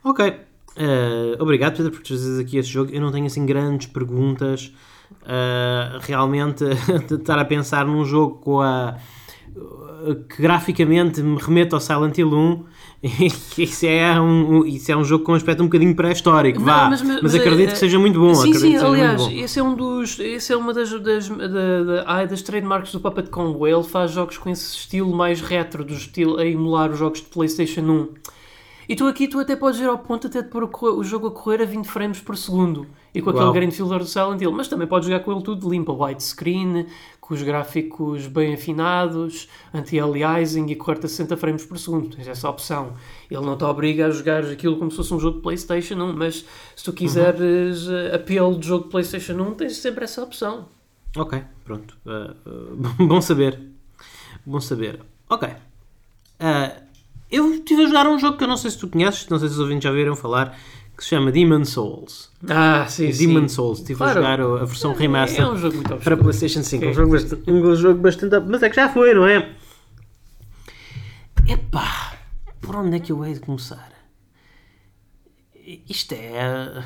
Ok. 0.03 0.41
Eh, 0.77 1.35
obrigado, 1.39 1.77
Pedro, 1.77 1.91
por 1.91 2.01
trazeres 2.01 2.39
aqui 2.39 2.57
este 2.57 2.71
jogo. 2.71 2.91
Eu 2.93 3.01
não 3.01 3.11
tenho 3.11 3.25
assim 3.25 3.45
grandes 3.45 3.87
perguntas. 3.87 4.71
Eh, 5.25 5.97
realmente, 6.01 6.63
estar 7.11 7.39
a 7.39 7.45
pensar 7.45 7.85
num 7.85 8.05
jogo 8.05 8.35
com 8.35 8.61
a. 8.61 8.95
que 10.29 10.41
graficamente 10.41 11.21
me 11.21 11.37
remete 11.41 11.73
ao 11.73 11.79
Silent 11.79 12.17
Hill 12.17 12.29
1. 12.31 12.65
Isso 13.57 13.85
é 13.85 14.19
um, 14.19 14.65
isso 14.65 14.91
é 14.91 14.97
um 14.97 15.03
jogo 15.03 15.23
com 15.23 15.31
um 15.31 15.35
aspecto 15.35 15.61
um 15.61 15.67
bocadinho 15.67 15.95
pré-histórico, 15.95 16.59
vá. 16.61 16.89
mas- 16.89 17.01
Mas, 17.01 17.21
mas, 17.21 17.35
acredito 17.35 17.69
eh, 17.69 17.71
que 17.73 17.77
seja 17.77 17.97
muito 17.99 18.19
bom. 18.19 18.33
Sim, 18.35 18.53
sim, 18.53 18.75
aliás, 18.77 19.21
esse 19.31 19.59
é 19.59 19.63
um 19.63 19.75
dos. 19.75 20.19
Esse 20.19 20.53
é 20.53 20.57
uma 20.57 20.73
das, 20.73 20.89
das, 21.01 21.29
da, 21.29 21.47
da, 21.47 22.03
ai, 22.07 22.27
das 22.27 22.41
trademarks 22.41 22.91
do 22.91 22.99
Puppet 22.99 23.29
Congo. 23.29 23.67
Ele 23.67 23.83
faz 23.83 24.11
jogos 24.11 24.37
com 24.37 24.49
esse 24.49 24.75
estilo 24.75 25.15
mais 25.15 25.41
retro, 25.41 25.83
do 25.83 25.93
estilo 25.93 26.37
a 26.37 26.45
emular 26.45 26.91
os 26.91 26.97
jogos 26.99 27.19
de 27.21 27.25
PlayStation 27.27 27.81
1. 27.81 28.07
E 28.89 28.95
tu 28.95 29.05
aqui 29.05 29.27
tu 29.27 29.37
até 29.39 29.55
podes 29.55 29.81
ir 29.81 29.87
ao 29.87 29.97
ponto 29.97 30.27
até 30.27 30.41
de 30.41 30.47
pôr 30.47 30.63
o 30.63 31.03
jogo 31.03 31.27
a 31.27 31.31
correr 31.31 31.61
a 31.61 31.65
20 31.65 31.85
frames 31.85 32.21
por 32.21 32.37
segundo. 32.37 32.87
E 33.13 33.21
com 33.21 33.29
Uau. 33.29 33.37
aquele 33.37 33.59
grande 33.59 33.75
filter 33.75 33.99
do 33.99 34.05
Silent 34.05 34.41
Hill. 34.41 34.51
Mas 34.51 34.69
também 34.69 34.87
podes 34.87 35.09
jogar 35.09 35.23
com 35.23 35.31
ele 35.33 35.41
tudo 35.41 35.69
limpo, 35.69 35.91
widescreen, 35.93 36.87
com 37.19 37.33
os 37.33 37.41
gráficos 37.41 38.27
bem 38.27 38.53
afinados, 38.53 39.49
anti-aliasing 39.73 40.67
e 40.67 40.75
corta 40.75 41.07
a 41.07 41.09
60 41.09 41.35
frames 41.35 41.65
por 41.65 41.77
segundo. 41.77 42.15
Tens 42.15 42.27
essa 42.27 42.49
opção. 42.49 42.93
Ele 43.29 43.45
não 43.45 43.57
te 43.57 43.65
obriga 43.65 44.07
a 44.07 44.09
jogar 44.09 44.45
aquilo 44.45 44.77
como 44.77 44.89
se 44.89 44.97
fosse 44.97 45.13
um 45.13 45.19
jogo 45.19 45.37
de 45.37 45.43
PlayStation 45.43 45.95
1, 45.95 46.13
mas 46.13 46.45
se 46.73 46.83
tu 46.85 46.93
quiseres 46.93 47.87
uh, 47.87 48.15
apelo 48.15 48.57
de 48.57 48.67
jogo 48.67 48.85
de 48.85 48.91
PlayStation 48.91 49.33
1, 49.33 49.53
tens 49.55 49.75
sempre 49.75 50.05
essa 50.05 50.23
opção. 50.23 50.69
Ok, 51.17 51.43
pronto. 51.65 51.97
Uh, 52.05 53.03
uh, 53.03 53.03
bom 53.05 53.19
saber. 53.19 53.59
Bom 54.45 54.61
saber. 54.61 55.01
Ok. 55.29 55.49
Uh, 55.49 56.86
eu 57.31 57.53
estive 57.55 57.83
a 57.83 57.87
jogar 57.87 58.07
um 58.07 58.17
jogo 58.19 58.37
que 58.37 58.43
eu 58.43 58.47
não 58.47 58.57
sei 58.57 58.71
se 58.71 58.77
tu 58.77 58.87
conheces, 58.87 59.27
não 59.29 59.39
sei 59.39 59.47
se 59.49 59.53
os 59.55 59.59
ouvintes 59.59 59.83
já 59.83 59.89
ouviram 59.89 60.15
falar, 60.15 60.57
que 60.95 61.03
se 61.03 61.09
chama 61.09 61.31
Demon 61.31 61.63
Souls. 61.65 62.31
Ah, 62.49 62.85
sim, 62.87 63.09
Demon 63.11 63.47
Souls. 63.47 63.79
Estive 63.79 63.97
Claro. 63.97 64.19
a 64.19 64.21
jogar 64.21 64.41
a 64.41 64.65
versão 64.65 64.93
remaster 64.93 65.43
É 65.43 65.47
um 65.49 65.57
jogo 65.57 65.75
muito 65.75 65.95
para. 65.97 66.17
PlayStation 66.17 66.63
5. 66.63 66.83
Sim. 66.83 66.89
Um 66.89 66.93
jogo, 66.93 67.11
bastante, 67.11 67.51
um 67.51 67.75
jogo 67.75 67.99
bastante. 68.01 68.39
Mas 68.47 68.63
é 68.63 68.69
que 68.69 68.75
já 68.75 68.89
foi, 68.89 69.13
não 69.13 69.27
é? 69.27 69.51
Epá, 71.47 72.17
por 72.61 72.75
onde 72.75 72.95
é 72.97 72.99
que 72.99 73.11
eu 73.11 73.23
hei 73.25 73.33
de 73.33 73.39
começar? 73.39 73.91
Isto 75.87 76.13
é. 76.13 76.83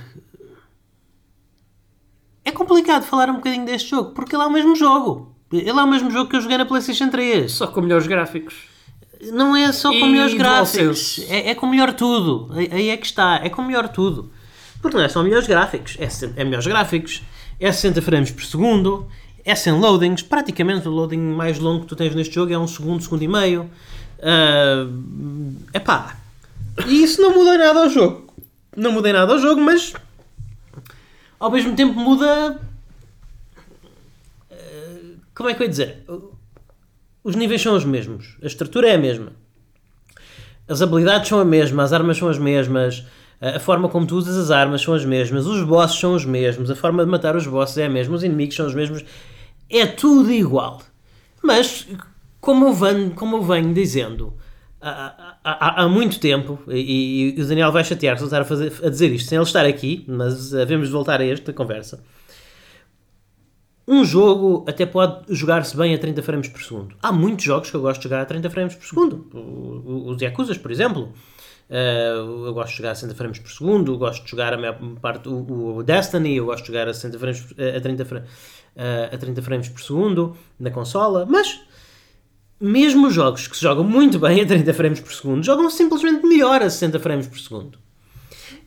É 2.43 2.51
complicado 2.51 3.04
falar 3.04 3.30
um 3.30 3.36
bocadinho 3.36 3.65
deste 3.65 3.91
jogo, 3.91 4.12
porque 4.12 4.36
ele 4.36 4.43
é 4.43 4.47
o 4.47 4.51
mesmo 4.51 4.75
jogo. 4.75 5.36
Ele 5.51 5.69
é 5.69 5.73
o 5.84 5.88
mesmo 5.88 6.10
jogo 6.10 6.30
que 6.30 6.36
eu 6.36 6.41
joguei 6.41 6.58
na 6.58 6.65
PlayStation 6.65 7.10
3. 7.10 7.51
Só 7.51 7.67
com 7.67 7.82
melhores 7.82 8.08
gráficos. 8.08 8.56
Não 9.31 9.55
é 9.55 9.71
só 9.71 9.89
com 9.89 9.97
E 9.97 10.10
melhores 10.10 10.34
gráficos. 10.34 11.19
É, 11.29 11.51
é 11.51 11.55
com 11.55 11.67
melhor 11.67 11.93
tudo. 11.93 12.49
Aí 12.55 12.89
é 12.89 12.97
que 12.97 13.05
está. 13.05 13.39
É 13.43 13.49
com 13.49 13.62
melhor 13.62 13.88
tudo. 13.89 14.31
Porque 14.81 14.97
não 14.97 15.03
é 15.03 15.10
só 15.10 15.21
melhores 15.21 15.47
gráficos. 15.47 15.95
É, 15.99 16.41
é 16.41 16.43
melhores 16.43 16.65
gráficos. 16.65 17.21
É 17.60 17.71
60 17.71 18.01
frames 18.01 18.31
por 18.31 18.43
segundo. 18.43 19.07
É 19.45 19.53
sem 19.53 19.73
loadings. 19.73 20.23
Praticamente 20.23 20.88
o 20.88 20.91
loading 20.91 21.19
mais 21.19 21.60
longo 21.60 21.81
que 21.81 21.88
tu 21.88 21.95
tens 21.95 22.15
neste 22.15 22.34
jogo 22.34 22.51
é 22.51 22.57
um 22.57 22.67
segundo, 22.67 23.03
segundo 23.03 23.21
e 23.23 23.27
meio. 23.27 23.69
É 24.19 24.86
epá. 25.77 26.17
E 26.88 27.03
isso 27.03 27.21
não 27.21 27.34
muda 27.34 27.57
nada 27.57 27.81
ao 27.81 27.89
jogo. 27.89 28.34
Não 28.75 28.91
mudei 28.91 29.12
nada 29.13 29.34
ao 29.34 29.39
jogo, 29.39 29.60
mas 29.62 29.93
ao 31.39 31.51
mesmo 31.51 31.75
tempo 31.75 31.93
muda. 31.99 32.60
eh, 34.49 34.99
Como 35.36 35.49
é 35.49 35.53
que 35.53 35.62
eu 35.62 35.65
ia 35.65 35.69
dizer? 35.69 36.05
Os 37.23 37.36
níveis 37.36 37.62
são 37.62 37.75
os 37.75 37.86
mesmos, 37.86 38.38
a 38.41 38.47
estrutura 38.47 38.89
é 38.89 38.95
a 38.95 38.97
mesma, 38.97 39.34
as 40.67 40.81
habilidades 40.81 41.27
são 41.29 41.39
a 41.39 41.45
mesma, 41.45 41.84
as 41.84 41.93
armas 41.93 42.17
são 42.17 42.27
as 42.29 42.38
mesmas, 42.38 43.05
a 43.39 43.60
forma 43.60 43.89
como 43.89 44.05
tu 44.05 44.15
usas 44.15 44.38
as 44.38 44.51
armas 44.51 44.81
são 44.81 44.93
as 44.93 45.03
mesmas, 45.05 45.45
os 45.45 45.63
bosses 45.63 45.99
são 45.99 46.13
os 46.13 46.25
mesmos, 46.25 46.71
a 46.71 46.75
forma 46.75 47.03
de 47.03 47.12
matar 47.12 47.36
os 47.36 47.45
bosses 47.45 47.77
é 47.77 47.86
a 47.86 47.89
mesma, 47.89 48.15
os 48.15 48.23
inimigos 48.23 48.55
são 48.55 48.65
os 48.65 48.73
mesmos, 48.75 49.03
é 49.69 49.86
tudo 49.86 50.31
igual. 50.31 50.81
Mas, 51.43 51.88
como 52.39 52.67
eu 52.67 52.73
venho, 52.73 53.12
como 53.12 53.38
eu 53.38 53.41
venho 53.43 53.73
dizendo 53.73 54.34
há, 54.81 55.36
há- 55.43 55.84
há 55.84 55.89
muito 55.89 56.19
tempo, 56.19 56.60
e, 56.67 57.34
e 57.38 57.41
o 57.41 57.47
Daniel 57.47 57.71
vai 57.71 57.84
chatear 57.84 58.17
se 58.17 58.23
eu 58.23 58.27
estar 58.27 58.41
a, 58.41 58.88
a 58.88 58.89
dizer 58.89 59.12
isto 59.12 59.27
sem 59.29 59.38
ele 59.38 59.45
estar 59.45 59.65
aqui, 59.65 60.05
mas 60.07 60.53
havemos 60.53 60.88
de 60.88 60.93
voltar 60.93 61.19
a 61.21 61.25
esta 61.25 61.51
conversa. 61.51 62.03
Um 63.93 64.06
jogo 64.06 64.63
até 64.69 64.86
pode 64.86 65.23
jogar-se 65.36 65.75
bem 65.75 65.93
a 65.93 65.97
30 65.97 66.23
frames 66.23 66.47
por 66.47 66.62
segundo. 66.62 66.95
Há 67.04 67.12
muitos 67.12 67.43
jogos 67.43 67.69
que 67.69 67.75
eu 67.75 67.82
gosto 67.82 67.99
de 67.99 68.04
jogar 68.06 68.21
a 68.21 68.25
30 68.25 68.49
frames 68.49 68.73
por 68.75 68.86
segundo. 68.88 69.27
Os 70.08 70.21
Yakuzas, 70.21 70.58
por 70.58 70.71
exemplo. 70.71 71.12
Eh, 71.69 72.13
eu 72.15 72.54
gosto 72.54 72.69
de 72.71 72.77
jogar 72.77 72.91
a 72.91 72.95
60 72.95 73.15
frames 73.15 73.39
por 73.39 73.51
segundo. 73.51 73.97
Gosto 73.97 74.23
de 74.23 74.32
jogar 74.32 74.54
a 74.54 74.58
maior 74.58 74.77
parte. 75.01 75.27
O, 75.27 75.77
o 75.77 75.84
Destiny, 75.84 76.38
eu 76.38 76.45
gosto 76.45 76.62
de 76.63 76.67
jogar 76.69 76.88
a, 76.88 76.93
60 76.93 77.19
frames, 77.19 77.41
por- 77.41 77.62
a, 77.62 77.82
30, 77.82 78.06
fra- 78.06 78.23
eh, 78.77 79.10
a 79.12 79.17
30 79.17 79.41
frames 79.41 79.67
por 79.67 79.82
segundo 79.82 80.38
na 80.58 80.71
consola. 80.71 81.25
Mas, 81.30 81.60
mesmo 82.62 83.08
os 83.08 83.13
jogos 83.13 83.47
que 83.47 83.58
se 83.58 83.62
jogam 83.63 83.84
muito 83.84 84.19
bem 84.19 84.39
a 84.41 84.45
30 84.45 84.73
frames 84.73 84.99
por 85.01 85.12
segundo, 85.12 85.43
jogam 85.43 85.69
simplesmente 85.69 86.25
melhor 86.25 86.62
a 86.62 86.69
60 86.69 86.97
frames 86.99 87.27
por 87.27 87.39
segundo. 87.39 87.77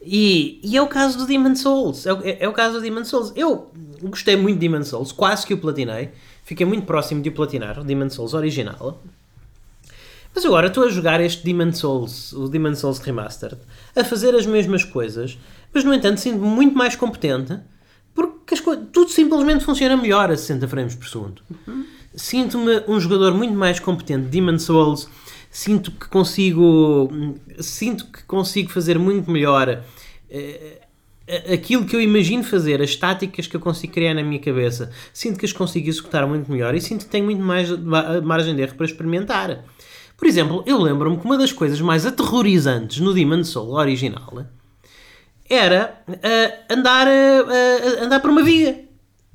E, 0.02 0.60
e 0.62 0.76
é 0.76 0.82
o 0.82 0.86
caso 0.86 1.16
do 1.16 1.26
Demon 1.26 1.54
Souls. 1.56 2.06
É, 2.06 2.10
é- 2.24 2.44
é 2.44 2.48
o 2.48 2.52
caso 2.52 2.74
do 2.74 2.80
Demon 2.82 3.04
Souls. 3.06 3.32
Eu 3.34 3.70
gostei 4.02 4.36
muito 4.36 4.58
de 4.58 4.68
Demon 4.68 4.84
Souls, 4.84 5.12
quase 5.12 5.46
que 5.46 5.54
o 5.54 5.58
platinei. 5.58 6.10
Fiquei 6.44 6.66
muito 6.66 6.84
próximo 6.84 7.22
de 7.22 7.28
o 7.28 7.32
platinar, 7.32 7.78
o 7.78 7.84
Demon 7.84 8.10
Souls 8.10 8.34
original. 8.34 9.02
Mas 10.34 10.44
agora 10.44 10.66
estou 10.66 10.84
a 10.84 10.88
jogar 10.88 11.20
este 11.20 11.44
Demon 11.44 11.72
Souls, 11.72 12.32
o 12.32 12.48
Demon 12.48 12.74
Souls 12.74 12.98
Remastered, 12.98 13.58
a 13.94 14.02
fazer 14.02 14.34
as 14.34 14.44
mesmas 14.44 14.82
coisas, 14.82 15.38
mas 15.72 15.84
no 15.84 15.94
entanto 15.94 16.20
sinto-me 16.20 16.46
muito 16.46 16.76
mais 16.76 16.96
competente 16.96 17.58
porque 18.14 18.54
tudo 18.92 19.08
simplesmente 19.08 19.64
funciona 19.64 19.96
melhor 19.96 20.30
a 20.30 20.36
60 20.36 20.68
frames 20.68 20.94
por 20.94 21.08
segundo. 21.08 21.42
Sinto-me 22.14 22.82
um 22.86 23.00
jogador 23.00 23.34
muito 23.34 23.54
mais 23.54 23.80
competente 23.80 24.24
de 24.24 24.30
Demon 24.30 24.58
Souls. 24.58 25.08
Sinto 25.50 25.90
que 25.90 26.08
consigo, 26.08 27.10
sinto 27.60 28.06
que 28.06 28.22
consigo 28.24 28.70
fazer 28.70 28.98
muito 28.98 29.30
melhor 29.30 29.82
eh, 30.30 30.80
aquilo 31.52 31.84
que 31.84 31.96
eu 31.96 32.00
imagino 32.00 32.44
fazer, 32.44 32.82
as 32.82 32.94
táticas 32.96 33.46
que 33.46 33.56
eu 33.56 33.60
consigo 33.60 33.92
criar 33.92 34.14
na 34.14 34.22
minha 34.22 34.38
cabeça. 34.40 34.90
Sinto 35.12 35.38
que 35.38 35.46
as 35.46 35.52
consigo 35.52 35.88
executar 35.88 36.26
muito 36.26 36.50
melhor 36.50 36.74
e 36.74 36.80
sinto 36.80 37.04
que 37.04 37.10
tenho 37.10 37.24
muito 37.24 37.42
mais 37.42 37.70
ma- 37.70 38.20
margem 38.20 38.54
de 38.54 38.62
erro 38.62 38.74
para 38.74 38.86
experimentar. 38.86 39.64
Por 40.16 40.28
exemplo, 40.28 40.62
eu 40.66 40.80
lembro-me 40.80 41.16
que 41.18 41.24
uma 41.24 41.36
das 41.38 41.52
coisas 41.52 41.80
mais 41.80 42.06
aterrorizantes 42.06 43.00
no 43.00 43.12
Demon 43.12 43.42
Soul 43.44 43.72
original 43.74 44.44
era 45.48 45.98
ah, 46.08 46.74
andar, 46.74 47.06
ah, 47.08 48.04
andar 48.04 48.20
por 48.20 48.30
uma 48.30 48.42
via. 48.42 48.84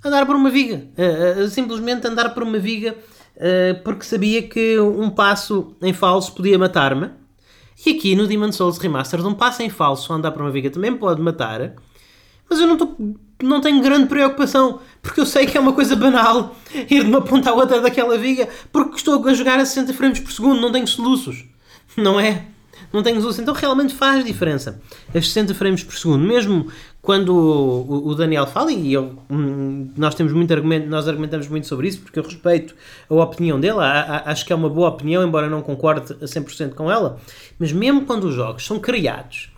andar 0.04 0.26
por 0.26 0.36
uma 0.36 0.50
viga. 0.50 0.88
Uh, 0.98 1.44
uh, 1.44 1.50
simplesmente 1.50 2.08
andar 2.08 2.34
por 2.34 2.44
uma 2.44 2.58
viga 2.58 2.96
uh, 3.36 3.84
porque 3.84 4.06
sabia 4.06 4.42
que 4.44 4.80
um 4.80 5.10
passo 5.10 5.76
em 5.82 5.94
falso 5.94 6.34
podia 6.34 6.58
matar-me. 6.58 7.10
E 7.86 7.92
aqui 7.92 8.16
no 8.16 8.28
Demon 8.28 8.52
Souls 8.52 8.78
Remastered, 8.78 9.26
um 9.28 9.34
passo 9.34 9.62
em 9.62 9.70
falso 9.70 10.12
andar 10.12 10.32
por 10.32 10.42
uma 10.42 10.52
viga 10.52 10.70
também 10.70 10.96
pode 10.96 11.22
matar. 11.22 11.74
Mas 12.50 12.60
eu 12.60 12.68
não, 12.68 12.78
tô, 12.78 12.96
não 13.42 13.62
tenho 13.62 13.82
grande 13.82 14.08
preocupação, 14.08 14.80
porque 15.02 15.22
eu 15.22 15.26
sei 15.26 15.46
que 15.46 15.58
é 15.58 15.62
uma 15.62 15.74
coisa 15.74 15.96
banal 15.96 16.56
ir 16.74 17.04
de 17.04 17.10
uma 17.10 17.22
ponta 17.22 17.52
à 17.52 17.54
outra 17.54 17.80
daquela 17.80 18.18
viga, 18.18 18.50
porque 18.72 18.98
estou 18.98 19.26
a 19.28 19.34
jogar 19.34 19.60
a 19.60 19.66
60 19.66 19.94
frames 19.94 20.20
por 20.20 20.32
segundo, 20.32 20.60
não 20.60 20.72
tenho 20.72 20.88
soluços. 20.88 21.46
Não 21.96 22.20
é? 22.20 22.46
não 22.92 23.04
tem 23.04 23.18
uso, 23.18 23.42
então 23.42 23.54
realmente 23.54 23.94
faz 23.94 24.26
diferença. 24.26 24.82
As 25.14 25.28
60 25.28 25.54
frames 25.54 25.84
por 25.84 25.96
segundo, 25.96 26.26
mesmo 26.26 26.68
quando 27.02 27.34
o, 27.34 28.14
Daniel 28.14 28.46
fala, 28.46 28.72
e 28.72 28.92
eu, 28.92 29.18
hum, 29.30 29.92
nós 29.96 30.16
temos 30.16 30.34
muito 30.34 30.54
argumento, 30.54 30.88
nós 30.88 31.08
argumentamos 31.08 31.48
muito 31.48 31.66
sobre 31.66 31.88
isso, 31.88 32.02
porque 32.02 32.20
eu 32.20 32.24
respeito 32.24 32.76
a 33.10 33.14
opinião 33.16 33.60
dele, 33.60 33.80
acho 33.80 34.46
que 34.46 34.52
é 34.52 34.56
uma 34.56 34.70
boa 34.70 34.90
opinião, 34.90 35.26
embora 35.26 35.50
não 35.50 35.62
concorde 35.62 36.14
a 36.14 36.26
100% 36.26 36.74
com 36.74 36.92
ela, 36.92 37.18
mas 37.58 37.72
mesmo 37.72 38.06
quando 38.06 38.26
os 38.26 38.36
jogos 38.36 38.66
são 38.66 38.80
criados 38.80 39.50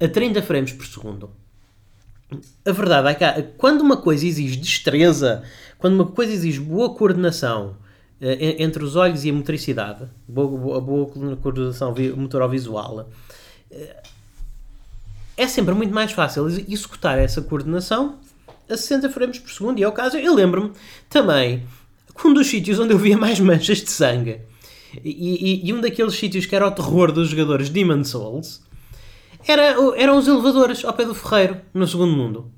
a 0.00 0.06
30 0.06 0.40
frames 0.42 0.72
por 0.72 0.86
segundo, 0.86 1.30
a 2.64 2.72
verdade 2.72 3.08
é 3.08 3.14
que 3.14 3.42
quando 3.58 3.80
uma 3.80 3.96
coisa 3.96 4.26
exige 4.26 4.56
destreza, 4.56 5.42
quando 5.78 5.94
uma 5.94 6.06
coisa 6.06 6.32
exige 6.32 6.60
boa 6.60 6.94
coordenação, 6.94 7.76
eh, 8.20 8.62
entre 8.62 8.82
os 8.82 8.96
olhos 8.96 9.24
e 9.24 9.30
a 9.30 9.32
motricidade, 9.32 10.04
a 10.04 10.80
boa 10.80 11.36
coordenação 11.36 11.94
motorovisual, 12.16 13.10
eh, 13.70 14.02
é 15.36 15.46
sempre 15.46 15.74
muito 15.74 15.94
mais 15.94 16.12
fácil 16.12 16.46
executar 16.48 17.18
essa 17.18 17.42
coordenação 17.42 18.18
a 18.68 18.76
60 18.76 19.10
frames 19.10 19.38
por 19.38 19.50
segundo. 19.50 19.78
E 19.78 19.82
é 19.82 19.88
o 19.88 19.92
caso, 19.92 20.16
eu 20.16 20.34
lembro-me 20.34 20.72
também 21.08 21.66
que 22.16 22.26
um 22.26 22.32
dos 22.32 22.46
sítios 22.46 22.78
onde 22.78 22.92
eu 22.92 22.98
via 22.98 23.16
mais 23.16 23.40
manchas 23.40 23.78
de 23.78 23.90
sangue 23.90 24.40
e, 25.02 25.62
e, 25.64 25.68
e, 25.68 25.72
um 25.72 25.80
daqueles 25.80 26.14
sítios 26.14 26.46
que 26.46 26.54
era 26.54 26.66
o 26.66 26.70
terror 26.70 27.10
dos 27.10 27.28
jogadores 27.28 27.68
Demon 27.68 28.04
Souls 28.04 28.62
era, 29.46 29.74
eram 29.96 30.16
os 30.16 30.28
elevadores 30.28 30.84
ao 30.84 30.92
pé 30.92 31.04
do 31.04 31.14
ferreiro 31.14 31.60
no 31.72 31.86
segundo 31.86 32.12
mundo. 32.12 32.50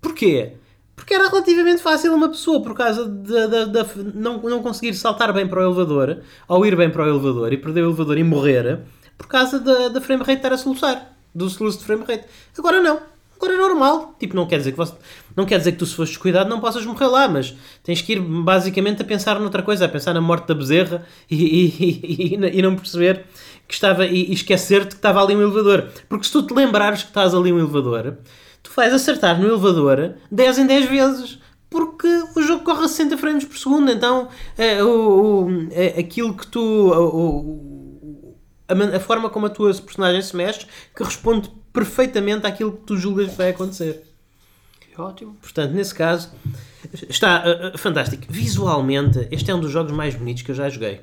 Porquê? 0.00 0.54
Porque 0.94 1.14
era 1.14 1.28
relativamente 1.28 1.82
fácil 1.82 2.14
uma 2.14 2.28
pessoa, 2.28 2.62
por 2.62 2.74
causa 2.74 3.06
de, 3.06 3.48
de, 3.48 3.66
de, 3.66 4.18
não, 4.18 4.42
não 4.42 4.62
conseguir 4.62 4.94
saltar 4.94 5.32
bem 5.32 5.46
para 5.46 5.60
o 5.60 5.62
elevador, 5.62 6.22
ou 6.48 6.66
ir 6.66 6.74
bem 6.76 6.90
para 6.90 7.04
o 7.04 7.08
elevador 7.08 7.52
e 7.52 7.58
perder 7.58 7.82
o 7.82 7.88
elevador 7.88 8.18
e 8.18 8.24
morrer, 8.24 8.80
por 9.16 9.26
causa 9.26 9.58
da, 9.58 9.88
da 9.88 10.00
frame 10.00 10.22
rate 10.22 10.38
estar 10.38 10.52
a 10.52 10.58
soluçar, 10.58 11.15
do 11.36 11.50
soluço 11.50 11.78
de 11.78 11.84
frame 11.84 12.04
rate. 12.04 12.24
Agora 12.56 12.80
não. 12.80 13.00
Agora 13.36 13.52
é 13.52 13.56
normal. 13.58 14.14
Tipo, 14.18 14.34
não 14.34 14.46
quer 14.46 14.58
dizer 14.58 14.72
que 14.72 14.78
você, 14.78 14.94
não 15.36 15.44
quer 15.44 15.58
dizer 15.58 15.72
que 15.72 15.78
tu, 15.78 15.86
se 15.86 15.94
fores 15.94 16.10
descuidado, 16.10 16.48
não 16.48 16.58
possas 16.58 16.84
morrer 16.86 17.06
lá, 17.06 17.28
mas 17.28 17.54
tens 17.84 18.00
que 18.00 18.14
ir 18.14 18.20
basicamente 18.20 19.02
a 19.02 19.04
pensar 19.04 19.38
noutra 19.38 19.62
coisa, 19.62 19.84
a 19.84 19.88
pensar 19.88 20.14
na 20.14 20.20
morte 20.20 20.48
da 20.48 20.54
bezerra 20.54 21.06
e, 21.30 21.36
e, 21.36 22.34
e, 22.34 22.58
e 22.58 22.62
não 22.62 22.74
perceber 22.74 23.26
que 23.68 23.74
estava 23.74 24.06
e, 24.06 24.32
esquecer-te 24.32 24.90
que 24.90 24.94
estava 24.96 25.22
ali 25.22 25.36
um 25.36 25.42
elevador. 25.42 25.88
Porque 26.08 26.24
se 26.24 26.32
tu 26.32 26.42
te 26.42 26.54
lembrares 26.54 27.02
que 27.02 27.08
estás 27.08 27.34
ali 27.34 27.52
um 27.52 27.58
elevador, 27.58 28.16
tu 28.62 28.70
vais 28.74 28.92
acertar 28.92 29.38
no 29.38 29.46
elevador 29.46 30.14
10 30.30 30.58
em 30.58 30.66
10 30.66 30.86
vezes. 30.88 31.38
Porque 31.68 32.06
o 32.36 32.42
jogo 32.42 32.64
corre 32.64 32.84
a 32.84 32.88
60 32.88 33.18
frames 33.18 33.44
por 33.44 33.58
segundo, 33.58 33.90
então 33.90 34.28
é, 34.56 34.82
o, 34.82 35.46
o, 35.46 35.68
é, 35.72 35.98
aquilo 35.98 36.32
que 36.34 36.46
tu. 36.46 36.60
O, 36.62 37.75
a, 38.68 38.96
a, 38.96 39.00
forma 39.00 39.30
como 39.30 39.46
a 39.46 39.50
tua 39.50 39.72
personagem 39.74 40.22
se 40.22 40.34
mexe 40.36 40.66
que 40.94 41.02
responde 41.02 41.50
perfeitamente 41.72 42.46
àquilo 42.46 42.72
que 42.72 42.84
tu 42.84 42.96
julgas 42.96 43.30
que 43.30 43.36
vai 43.36 43.50
acontecer. 43.50 44.02
Ótimo. 44.98 45.36
Portanto, 45.40 45.72
nesse 45.72 45.94
caso, 45.94 46.30
está 47.08 47.44
uh, 47.44 47.74
uh, 47.74 47.78
fantástico. 47.78 48.24
Visualmente, 48.28 49.28
este 49.30 49.50
é 49.50 49.54
um 49.54 49.60
dos 49.60 49.70
jogos 49.70 49.92
mais 49.92 50.14
bonitos 50.14 50.42
que 50.42 50.50
eu 50.50 50.54
já 50.54 50.68
joguei. 50.68 51.02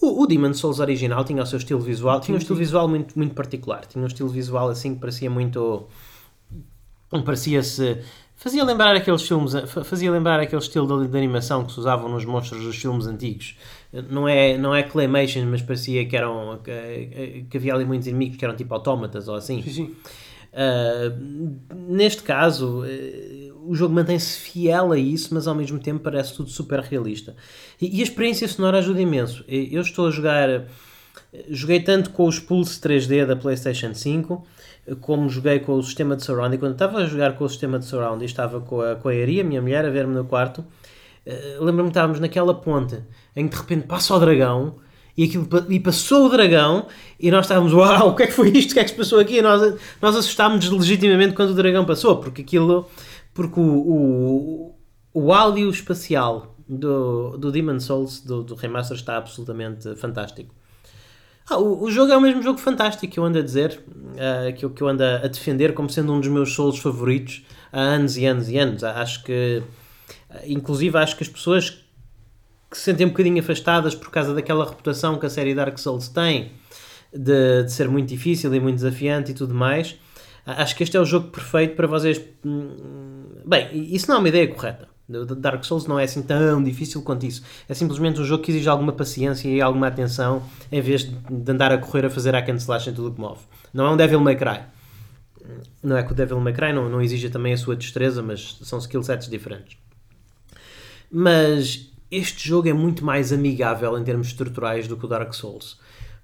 O, 0.00 0.22
o 0.22 0.26
Demon 0.26 0.54
Souls 0.54 0.78
original 0.78 1.24
tinha 1.24 1.42
o 1.42 1.46
seu 1.46 1.58
estilo 1.58 1.80
visual, 1.80 2.20
tinha 2.20 2.34
um 2.34 2.38
estilo 2.38 2.58
visual 2.58 2.88
muito, 2.88 3.18
muito 3.18 3.34
particular. 3.34 3.84
Tinha 3.84 4.02
um 4.02 4.06
estilo 4.06 4.28
visual 4.28 4.68
assim 4.68 4.94
que 4.94 5.00
parecia 5.00 5.28
muito 5.28 5.86
parecia-se 7.24 8.02
fazia 8.36 8.62
lembrar 8.62 8.94
aqueles 8.94 9.22
filmes 9.22 9.52
fazia 9.84 10.10
lembrar 10.10 10.38
aquele 10.38 10.60
estilo 10.60 11.02
de, 11.02 11.08
de, 11.10 11.16
animação 11.16 11.64
que 11.64 11.72
se 11.72 11.80
usavam 11.80 12.08
nos 12.08 12.24
monstros 12.26 12.62
dos 12.62 12.76
filmes 12.76 13.06
antigos 13.06 13.56
não 14.10 14.28
é 14.28 14.58
não 14.58 14.74
é 14.74 14.82
claymation 14.82 15.46
mas 15.46 15.62
parecia 15.62 16.04
que 16.06 16.16
eram 16.16 16.58
que, 16.62 17.46
que 17.48 17.56
havia 17.56 17.74
ali 17.74 17.84
muitos 17.84 18.06
inimigos 18.06 18.36
que 18.36 18.44
eram 18.44 18.54
tipo 18.54 18.72
autómatas 18.74 19.28
ou 19.28 19.34
assim. 19.34 19.62
Sim, 19.62 19.70
sim. 19.70 19.96
Uh, 20.50 21.74
neste 21.74 22.22
caso 22.22 22.82
uh, 22.82 23.68
o 23.70 23.74
jogo 23.74 23.94
mantém-se 23.94 24.38
fiel 24.38 24.92
a 24.92 24.98
isso 24.98 25.32
mas 25.34 25.46
ao 25.46 25.54
mesmo 25.54 25.78
tempo 25.78 26.00
parece 26.00 26.34
tudo 26.34 26.50
super 26.50 26.80
realista. 26.80 27.34
E, 27.80 27.98
e 27.98 28.00
a 28.00 28.02
experiência 28.02 28.46
sonora 28.48 28.78
ajuda 28.78 29.00
imenso. 29.00 29.44
Eu 29.48 29.82
estou 29.82 30.08
a 30.08 30.10
jogar 30.10 30.66
joguei 31.48 31.80
tanto 31.80 32.10
com 32.10 32.26
os 32.26 32.38
Pulse 32.38 32.80
3D 32.80 33.26
da 33.26 33.36
PlayStation 33.36 33.94
5 33.94 34.46
como 34.96 35.28
joguei 35.28 35.60
com 35.60 35.72
o 35.72 35.82
sistema 35.82 36.16
de 36.16 36.24
surround, 36.24 36.54
e 36.54 36.58
quando 36.58 36.72
estava 36.72 36.98
a 36.98 37.04
jogar 37.04 37.36
com 37.36 37.44
o 37.44 37.48
sistema 37.48 37.78
de 37.78 37.84
surround 37.84 38.22
e 38.22 38.26
estava 38.26 38.60
com 38.60 38.80
a, 38.80 38.96
com 38.96 39.08
a 39.08 39.12
Ari, 39.12 39.40
a 39.40 39.44
minha 39.44 39.60
mulher, 39.60 39.84
a 39.84 39.90
ver-me 39.90 40.14
no 40.14 40.24
quarto, 40.24 40.60
uh, 40.60 41.64
lembro-me 41.64 41.84
que 41.84 41.90
estávamos 41.90 42.20
naquela 42.20 42.54
ponte 42.54 42.98
em 43.38 43.46
que 43.46 43.54
de 43.54 43.60
repente 43.60 43.86
passa 43.86 44.14
o 44.14 44.18
dragão 44.18 44.76
e, 45.16 45.24
aquilo, 45.24 45.48
e 45.68 45.78
passou 45.78 46.26
o 46.26 46.28
dragão 46.28 46.86
e 47.20 47.30
nós 47.30 47.44
estávamos, 47.44 47.72
uau, 47.72 48.10
o 48.10 48.14
que 48.16 48.24
é 48.24 48.26
que 48.26 48.32
foi 48.32 48.50
isto? 48.50 48.72
O 48.72 48.74
que 48.74 48.80
é 48.80 48.84
que 48.84 48.90
se 48.90 48.96
passou 48.96 49.20
aqui? 49.20 49.38
E 49.38 49.42
nós, 49.42 49.74
nós 50.02 50.16
assustámos 50.16 50.68
legitimamente 50.68 51.34
quando 51.34 51.50
o 51.50 51.54
dragão 51.54 51.84
passou, 51.84 52.16
porque 52.16 52.42
aquilo, 52.42 52.88
porque 53.32 53.60
o, 53.60 53.62
o, 53.62 54.74
o 55.14 55.32
áudio 55.32 55.70
espacial 55.70 56.56
do, 56.68 57.36
do 57.36 57.52
Demon 57.52 57.78
Souls, 57.78 58.20
do, 58.20 58.42
do 58.42 58.56
remaster, 58.56 58.96
está 58.96 59.16
absolutamente 59.16 59.94
fantástico. 59.94 60.52
Ah, 61.48 61.58
o, 61.58 61.84
o, 61.84 61.90
jogo 61.90 62.12
é 62.12 62.16
o 62.16 62.20
mesmo 62.20 62.42
jogo 62.42 62.58
fantástico 62.58 63.12
que 63.12 63.20
eu 63.20 63.24
ando 63.24 63.38
a 63.38 63.42
dizer, 63.42 63.80
uh, 63.88 64.52
que, 64.54 64.64
eu, 64.64 64.70
que 64.70 64.82
eu 64.82 64.88
ando 64.88 65.02
a 65.02 65.28
defender 65.28 65.72
como 65.74 65.88
sendo 65.88 66.12
um 66.12 66.20
dos 66.20 66.28
meus 66.28 66.52
solos 66.52 66.78
favoritos 66.78 67.44
há 67.72 67.80
anos 67.80 68.16
e 68.16 68.26
anos 68.26 68.48
e 68.48 68.58
anos. 68.58 68.84
Acho 68.84 69.22
que, 69.22 69.62
inclusive, 70.44 70.98
acho 70.98 71.16
que 71.16 71.22
as 71.22 71.28
pessoas 71.28 71.87
que 72.70 72.76
se 72.76 72.84
sentem 72.84 73.06
um 73.06 73.10
bocadinho 73.10 73.40
afastadas 73.40 73.94
por 73.94 74.10
causa 74.10 74.34
daquela 74.34 74.64
reputação 74.64 75.18
que 75.18 75.26
a 75.26 75.30
série 75.30 75.54
Dark 75.54 75.78
Souls 75.78 76.08
tem 76.08 76.52
de, 77.12 77.64
de 77.64 77.72
ser 77.72 77.88
muito 77.88 78.08
difícil 78.08 78.54
e 78.54 78.60
muito 78.60 78.76
desafiante 78.76 79.30
e 79.30 79.34
tudo 79.34 79.54
mais, 79.54 79.96
acho 80.44 80.76
que 80.76 80.82
este 80.82 80.96
é 80.96 81.00
o 81.00 81.04
jogo 81.04 81.28
perfeito 81.28 81.74
para 81.74 81.86
vocês. 81.86 82.20
Hum, 82.44 83.42
bem, 83.44 83.68
isso 83.94 84.08
não 84.08 84.16
é 84.16 84.18
uma 84.18 84.28
ideia 84.28 84.48
correta. 84.48 84.88
Dark 85.08 85.64
Souls 85.64 85.86
não 85.86 85.98
é 85.98 86.04
assim 86.04 86.20
tão 86.22 86.62
difícil 86.62 87.00
quanto 87.00 87.24
isso. 87.24 87.42
É 87.66 87.72
simplesmente 87.72 88.20
um 88.20 88.24
jogo 88.24 88.42
que 88.42 88.50
exige 88.50 88.68
alguma 88.68 88.92
paciência 88.92 89.48
e 89.48 89.60
alguma 89.60 89.86
atenção 89.86 90.42
em 90.70 90.82
vez 90.82 91.04
de 91.04 91.50
andar 91.50 91.72
a 91.72 91.78
correr 91.78 92.04
a 92.04 92.10
fazer 92.10 92.34
a 92.34 92.40
slash 92.40 92.90
em 92.90 92.92
tudo 92.92 93.14
que 93.14 93.20
move. 93.20 93.40
Não 93.72 93.86
é 93.86 93.90
um 93.90 93.96
Devil 93.96 94.20
May 94.20 94.36
Cry. 94.36 94.60
Não 95.82 95.96
é 95.96 96.02
que 96.02 96.12
o 96.12 96.14
Devil 96.14 96.38
May 96.40 96.52
Cry 96.52 96.74
não, 96.74 96.90
não 96.90 97.00
exige 97.00 97.30
também 97.30 97.54
a 97.54 97.56
sua 97.56 97.74
destreza, 97.74 98.22
mas 98.22 98.58
são 98.62 98.78
skill 98.78 99.02
sets 99.02 99.30
diferentes. 99.30 99.78
Mas 101.10 101.90
este 102.10 102.48
jogo 102.48 102.68
é 102.68 102.72
muito 102.72 103.04
mais 103.04 103.32
amigável 103.32 103.98
em 103.98 104.04
termos 104.04 104.28
estruturais 104.28 104.88
do 104.88 104.96
que 104.96 105.04
o 105.04 105.08
Dark 105.08 105.32
Souls. 105.34 105.78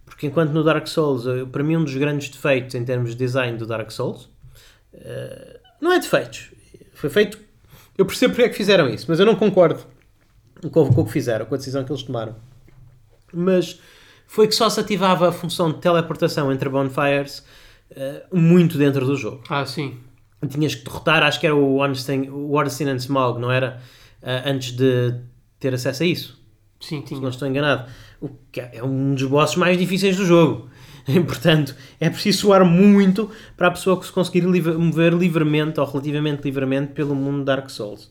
Porque 0.05 0.27
enquanto 0.27 0.51
no 0.53 0.63
Dark 0.63 0.87
Souls, 0.87 1.27
eh, 1.27 1.45
para 1.45 1.63
mim 1.63 1.77
um 1.77 1.85
dos 1.85 1.97
grandes 1.97 2.29
defeitos 2.29 2.75
em 2.75 2.85
termos 2.85 3.11
de 3.11 3.17
design 3.17 3.57
do 3.57 3.67
Dark 3.67 3.91
Souls, 3.91 4.29
eh, 4.93 5.61
não 5.81 5.93
é 5.93 5.99
defeitos. 5.99 6.51
Foi 6.95 7.11
feito 7.11 7.39
eu 7.97 8.05
percebo 8.05 8.35
porque 8.35 8.47
é 8.47 8.49
que 8.49 8.57
fizeram 8.57 8.89
isso, 8.89 9.07
mas 9.09 9.21
eu 9.21 9.27
não 9.27 9.37
concordo 9.37 9.81
com, 10.73 10.83
o 10.83 11.05
que 11.05 11.13
fizeram, 11.13 11.47
com 11.47 11.55
a 11.55 11.59
decisão 11.59 11.85
que 11.85 11.93
eles 11.93 12.03
tomaram. 12.03 12.35
Mas 13.33 13.81
foi 14.27 14.49
que 14.49 14.55
só 14.55 14.69
se 14.69 14.81
ativava 14.81 15.29
a 15.29 15.33
função 15.33 15.71
de 15.71 15.79
teleportação 15.79 16.53
entre 16.53 16.69
bonfires 16.69 17.45
uh, 17.93 18.37
muito 18.37 18.77
dentro 18.77 19.07
do 19.07 19.17
jogo. 19.17 19.45
Ah, 19.49 19.65
sim. 19.65 19.99
Tinhas 20.49 20.75
que 20.75 20.85
derrotar, 20.85 21.23
acho 21.23 21.39
que 21.39 21.47
era 21.47 21.55
o 21.55 21.77
Ornstein 21.77 22.91
and 22.91 22.97
Smog, 22.97 23.41
não 23.41 23.51
era? 23.51 23.81
Uh, 24.21 24.49
antes 24.49 24.73
de 24.73 25.15
ter 25.65 25.75
acesso 25.75 26.03
a 26.03 26.07
isso. 26.07 26.45
Sim, 26.79 27.01
tinha. 27.01 27.17
Se 27.17 27.23
não 27.23 27.31
estou 27.31 27.49
enganado. 27.49 27.91
O 28.21 28.29
que 28.53 28.61
é, 28.61 28.71
é 28.75 28.85
um 28.85 29.15
dos 29.15 29.25
bosses 29.25 29.57
mais 29.57 29.79
difíceis 29.79 30.17
do 30.17 30.27
jogo. 30.27 30.69
Portanto, 31.27 31.75
é 31.99 32.11
preciso 32.11 32.41
suar 32.41 32.65
muito 32.65 33.31
para 33.57 33.69
a 33.69 33.71
pessoa 33.71 34.03
se 34.03 34.13
conseguir 34.13 34.45
livre, 34.45 34.75
mover 34.75 35.13
livremente 35.13 35.81
ou 35.81 35.87
relativamente 35.87 36.43
livremente 36.43 36.93
pelo 36.93 37.15
mundo 37.15 37.45
Dark 37.45 37.71
Souls. 37.71 38.11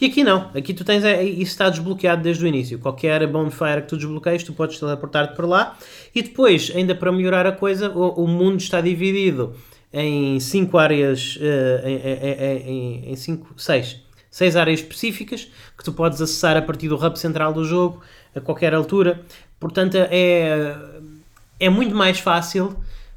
E 0.00 0.06
aqui 0.06 0.24
não, 0.24 0.50
aqui 0.54 0.72
tu 0.72 0.82
tens 0.82 1.04
é, 1.04 1.22
isso 1.22 1.50
está 1.50 1.68
desbloqueado 1.68 2.22
desde 2.22 2.42
o 2.42 2.48
início. 2.48 2.78
Qualquer 2.78 3.26
bonfire 3.26 3.82
que 3.82 3.88
tu 3.88 3.96
desbloqueies, 3.96 4.42
tu 4.42 4.54
podes 4.54 4.78
teleportar-te 4.78 5.36
para 5.36 5.46
lá. 5.46 5.78
E 6.14 6.22
depois, 6.22 6.72
ainda 6.74 6.94
para 6.94 7.12
melhorar 7.12 7.46
a 7.46 7.52
coisa, 7.52 7.90
o, 7.90 8.24
o 8.24 8.26
mundo 8.26 8.60
está 8.60 8.80
dividido 8.80 9.54
em 9.92 10.40
cinco 10.40 10.78
áreas, 10.78 11.36
uh, 11.36 11.86
em, 11.86 11.96
em, 11.96 12.70
em, 12.70 13.12
em 13.12 13.16
cinco, 13.16 13.52
seis, 13.58 14.00
seis 14.30 14.56
áreas 14.56 14.80
específicas 14.80 15.48
que 15.76 15.84
tu 15.84 15.92
podes 15.92 16.20
acessar 16.20 16.56
a 16.56 16.62
partir 16.62 16.88
do 16.88 16.96
hub 16.96 17.18
central 17.18 17.52
do 17.52 17.64
jogo 17.64 18.00
a 18.34 18.40
qualquer 18.40 18.74
altura. 18.74 19.20
Portanto, 19.58 19.96
é 19.96 20.76
é 21.60 21.68
muito 21.68 21.94
mais 21.94 22.18
fácil 22.18 22.74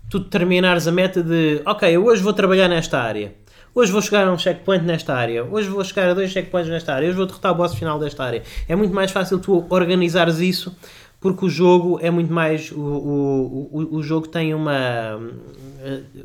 tu 0.09 0.19
determinares 0.19 0.85
a 0.85 0.91
meta 0.91 1.23
de 1.23 1.61
ok, 1.65 1.97
hoje 1.97 2.21
vou 2.21 2.33
trabalhar 2.33 2.67
nesta 2.67 3.01
área. 3.01 3.33
hoje 3.73 3.91
vou 3.91 4.01
chegar 4.01 4.27
a 4.27 4.31
um 4.31 4.37
checkpoint 4.37 4.83
nesta 4.83 5.15
área, 5.15 5.43
hoje 5.45 5.67
vou 5.67 5.83
chegar 5.83 6.09
a 6.09 6.13
dois 6.13 6.29
checkpoints 6.29 6.69
nesta 6.69 6.93
área, 6.93 7.07
hoje 7.07 7.17
vou 7.17 7.25
derrotar 7.25 7.53
o 7.53 7.55
boss 7.55 7.73
final 7.73 7.97
desta 7.97 8.23
área. 8.23 8.43
É 8.67 8.75
muito 8.75 8.93
mais 8.93 9.09
fácil 9.11 9.39
tu 9.39 9.65
organizares 9.69 10.39
isso 10.39 10.75
porque 11.23 11.45
o 11.45 11.49
jogo 11.49 11.97
é 12.01 12.11
muito 12.11 12.33
mais 12.33 12.69
o, 12.69 12.81
o, 12.81 13.69
o, 13.71 13.95
o 13.95 14.03
jogo 14.03 14.27
tem 14.27 14.53
uma 14.53 15.17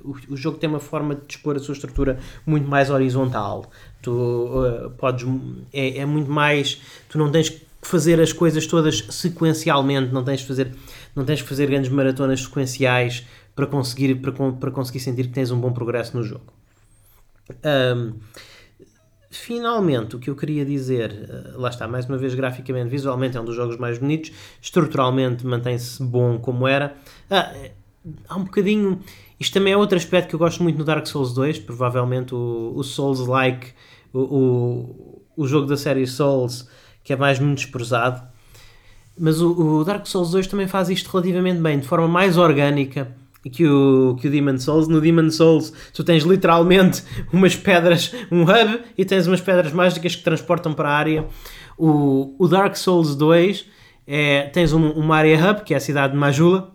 o, 0.05 0.17
o, 0.31 0.37
jogo 0.37 0.59
tem 0.59 0.69
uma 0.69 0.81
forma 0.81 1.15
de 1.15 1.21
dispor 1.25 1.55
a 1.55 1.61
sua 1.61 1.75
estrutura 1.75 2.19
muito 2.45 2.69
mais 2.69 2.91
horizontal. 2.91 3.71
Tu 4.03 4.11
uh, 4.11 4.91
podes 4.99 5.25
é, 5.73 5.99
é, 5.99 6.05
muito 6.05 6.29
mais 6.29 6.83
tu 7.09 7.17
não 7.17 7.31
tens 7.31 7.49
que 7.49 7.61
fazer 7.81 8.21
as 8.21 8.33
coisas 8.33 8.67
todas 8.67 9.05
sequencialmente 9.09 10.13
não 10.13 10.25
tens 10.25 10.41
que 10.41 10.49
fazer 10.49 10.75
não 11.15 11.25
tens 11.25 11.43
que 11.43 11.49
fazer 11.49 11.69
grandes 11.69 11.91
maratonas 11.93 12.43
sequenciais 12.43 13.25
para 13.55 13.69
conseguir 13.69 14.17
para, 14.17 14.33
para 14.33 14.71
conseguir 14.73 14.99
sentir 14.99 15.29
que 15.29 15.33
tens 15.33 15.53
um 15.53 15.61
bom 15.61 15.73
progresso 15.73 16.17
no 16.17 16.25
jogo. 16.25 16.53
Um, 17.65 18.15
finalmente, 19.31 20.17
o 20.17 20.19
que 20.19 20.31
eu 20.31 20.37
queria 20.37 20.65
dizer, 20.65 21.13
eh, 21.13 21.53
lá 21.55 21.69
está, 21.69 21.87
mais 21.87 22.07
uma 22.07 22.17
vez, 22.17 22.35
graficamente, 22.35 22.89
visualmente 22.89 23.37
é 23.37 23.41
um 23.41 23.45
dos 23.45 23.55
jogos 23.55 23.77
mais 23.77 23.99
bonitos, 23.99 24.33
estruturalmente 24.61 25.47
mantém-se 25.47 26.03
bom 26.03 26.39
como 26.39 26.67
era. 26.67 26.95
Ah, 27.31 27.53
eh, 27.55 27.73
há 28.29 28.37
um 28.37 28.45
bocadinho. 28.45 29.01
Isto 29.39 29.55
também 29.55 29.73
é 29.73 29.77
outro 29.77 29.97
aspecto 29.97 30.29
que 30.29 30.35
eu 30.35 30.39
gosto 30.39 30.63
muito 30.63 30.79
no 30.79 30.85
Dark 30.85 31.07
Souls 31.07 31.33
2, 31.35 31.59
provavelmente 31.61 32.35
o, 32.35 32.73
o 32.75 32.83
Souls-like, 32.83 33.73
o, 34.13 34.19
o, 34.19 35.23
o, 35.37 35.47
jogo 35.47 35.67
da 35.67 35.77
série 35.77 36.07
Souls, 36.07 36.69
que 37.05 37.13
é 37.13 37.17
mais 37.17 37.39
muito 37.39 37.59
desprezado. 37.59 38.23
Mas 39.17 39.41
o, 39.41 39.81
o 39.81 39.85
Dark 39.85 40.07
Souls 40.07 40.31
2 40.31 40.47
também 40.47 40.67
faz 40.67 40.89
isto 40.89 41.11
relativamente 41.11 41.61
bem, 41.61 41.79
de 41.79 41.87
forma 41.87 42.09
mais 42.09 42.37
orgânica 42.37 43.15
que 43.51 43.67
o, 43.67 44.17
que 44.21 44.29
o 44.29 44.31
Demon 44.31 44.59
Souls. 44.59 44.89
No 44.89 45.01
Demon 45.01 45.31
Souls, 45.31 45.73
tu 45.93 46.03
tens 46.03 46.25
literalmente 46.25 47.03
umas 47.33 47.55
pedras, 47.57 48.13
um 48.31 48.43
hub, 48.43 48.81
e 48.97 49.05
tens 49.05 49.27
umas 49.27 49.41
pedras 49.41 49.73
mágicas 49.73 50.17
que 50.17 50.23
transportam 50.23 50.73
para 50.73 50.89
a 50.89 50.93
área. 50.93 51.27
O, 51.77 52.35
o 52.39 52.49
Dark 52.49 52.77
Souls 52.77 53.15
2 53.15 53.67
é, 54.07 54.45
tens 54.49 54.73
um, 54.73 54.91
uma 54.91 55.17
área 55.17 55.51
hub, 55.51 55.63
que 55.63 55.75
é 55.75 55.77
a 55.77 55.81
cidade 55.81 56.13
de 56.13 56.19
Majula, 56.19 56.75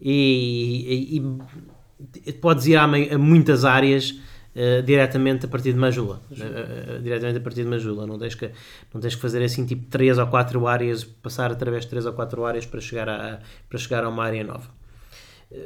e, 0.00 1.16
e, 1.16 2.30
e 2.30 2.32
podes 2.32 2.66
ir 2.66 2.76
a, 2.76 2.84
a 2.84 3.18
muitas 3.18 3.64
áreas. 3.64 4.14
Uh, 4.56 4.82
diretamente 4.82 5.46
a 5.46 5.48
partir 5.48 5.72
de 5.72 5.78
Majula. 5.78 6.20
Uh, 6.32 6.96
uh, 6.96 7.00
diretamente 7.00 7.38
a 7.38 7.40
partir 7.40 7.62
de 7.62 7.68
Majula. 7.68 8.08
Não 8.08 8.18
tens, 8.18 8.34
que, 8.34 8.50
não 8.92 9.00
tens 9.00 9.14
que 9.14 9.20
fazer 9.20 9.40
assim 9.44 9.64
tipo 9.64 9.86
3 9.88 10.18
ou 10.18 10.26
4 10.26 10.66
áreas, 10.66 11.04
passar 11.04 11.52
através 11.52 11.84
de 11.84 11.90
3 11.90 12.06
ou 12.06 12.12
4 12.12 12.44
áreas 12.44 12.66
para 12.66 12.80
chegar 12.80 13.08
a, 13.08 13.38
para 13.68 13.78
chegar 13.78 14.02
a 14.02 14.08
uma 14.08 14.24
área 14.24 14.42
nova. 14.42 14.77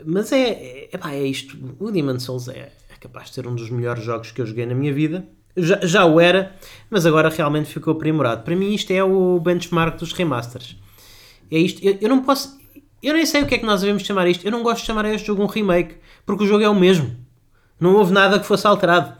Mas 0.04 0.30
é, 0.32 0.88
é, 0.90 0.90
é 0.92 1.24
isto. 1.24 1.56
O 1.78 1.90
Demon 1.90 2.18
Souls 2.18 2.48
é, 2.48 2.72
é, 2.90 2.94
capaz 3.00 3.28
de 3.28 3.34
ser 3.34 3.46
um 3.46 3.54
dos 3.54 3.68
melhores 3.70 4.02
jogos 4.02 4.30
que 4.30 4.40
eu 4.40 4.46
joguei 4.46 4.66
na 4.66 4.74
minha 4.74 4.92
vida. 4.92 5.26
Já, 5.56 5.80
já 5.82 6.06
o 6.06 6.18
era, 6.18 6.56
mas 6.88 7.04
agora 7.04 7.28
realmente 7.28 7.68
ficou 7.68 7.92
aprimorado. 7.92 8.42
Para 8.42 8.56
mim, 8.56 8.72
isto 8.72 8.90
é 8.90 9.02
o 9.04 9.38
benchmark 9.40 9.98
dos 9.98 10.12
remasters. 10.12 10.76
É 11.50 11.58
isto. 11.58 11.84
Eu, 11.84 11.98
eu 12.00 12.08
não 12.08 12.22
posso. 12.22 12.58
Eu 13.02 13.14
nem 13.14 13.26
sei 13.26 13.42
o 13.42 13.46
que 13.46 13.56
é 13.56 13.58
que 13.58 13.66
nós 13.66 13.80
devemos 13.80 14.02
chamar 14.04 14.28
isto. 14.28 14.44
Eu 14.44 14.52
não 14.52 14.62
gosto 14.62 14.80
de 14.80 14.86
chamar 14.86 15.04
este 15.06 15.26
jogo 15.26 15.42
um 15.42 15.46
remake, 15.46 15.96
porque 16.24 16.44
o 16.44 16.46
jogo 16.46 16.62
é 16.62 16.68
o 16.68 16.74
mesmo. 16.74 17.16
Não 17.78 17.96
houve 17.96 18.12
nada 18.12 18.38
que 18.38 18.46
fosse 18.46 18.66
alterado. 18.66 19.14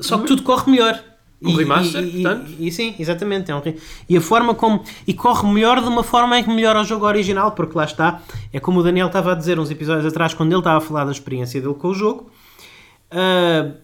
Só 0.00 0.18
que 0.18 0.26
tudo 0.26 0.42
corre 0.42 0.70
melhor. 0.70 1.02
Um 1.48 1.54
remaster, 1.54 2.04
e, 2.04 2.10
portanto? 2.10 2.50
E, 2.58 2.68
e, 2.68 2.72
sim, 2.72 2.94
exatamente. 2.98 3.50
É 3.50 3.54
um, 3.54 3.62
e 4.08 4.16
a 4.16 4.20
forma 4.20 4.54
como. 4.54 4.82
E 5.06 5.14
corre 5.14 5.48
melhor 5.52 5.80
de 5.80 5.88
uma 5.88 6.02
forma 6.02 6.38
em 6.38 6.44
que 6.44 6.50
melhora 6.50 6.80
o 6.80 6.84
jogo 6.84 7.06
original, 7.06 7.52
porque 7.52 7.76
lá 7.76 7.84
está. 7.84 8.22
É 8.52 8.60
como 8.60 8.80
o 8.80 8.82
Daniel 8.82 9.06
estava 9.06 9.32
a 9.32 9.34
dizer 9.34 9.58
uns 9.58 9.70
episódios 9.70 10.06
atrás, 10.06 10.34
quando 10.34 10.52
ele 10.52 10.60
estava 10.60 10.78
a 10.78 10.80
falar 10.80 11.04
da 11.04 11.12
experiência 11.12 11.60
dele 11.60 11.74
com 11.74 11.88
o 11.88 11.94
jogo. 11.94 12.30
Uh, 13.12 13.74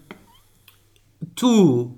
tu 1.35 1.97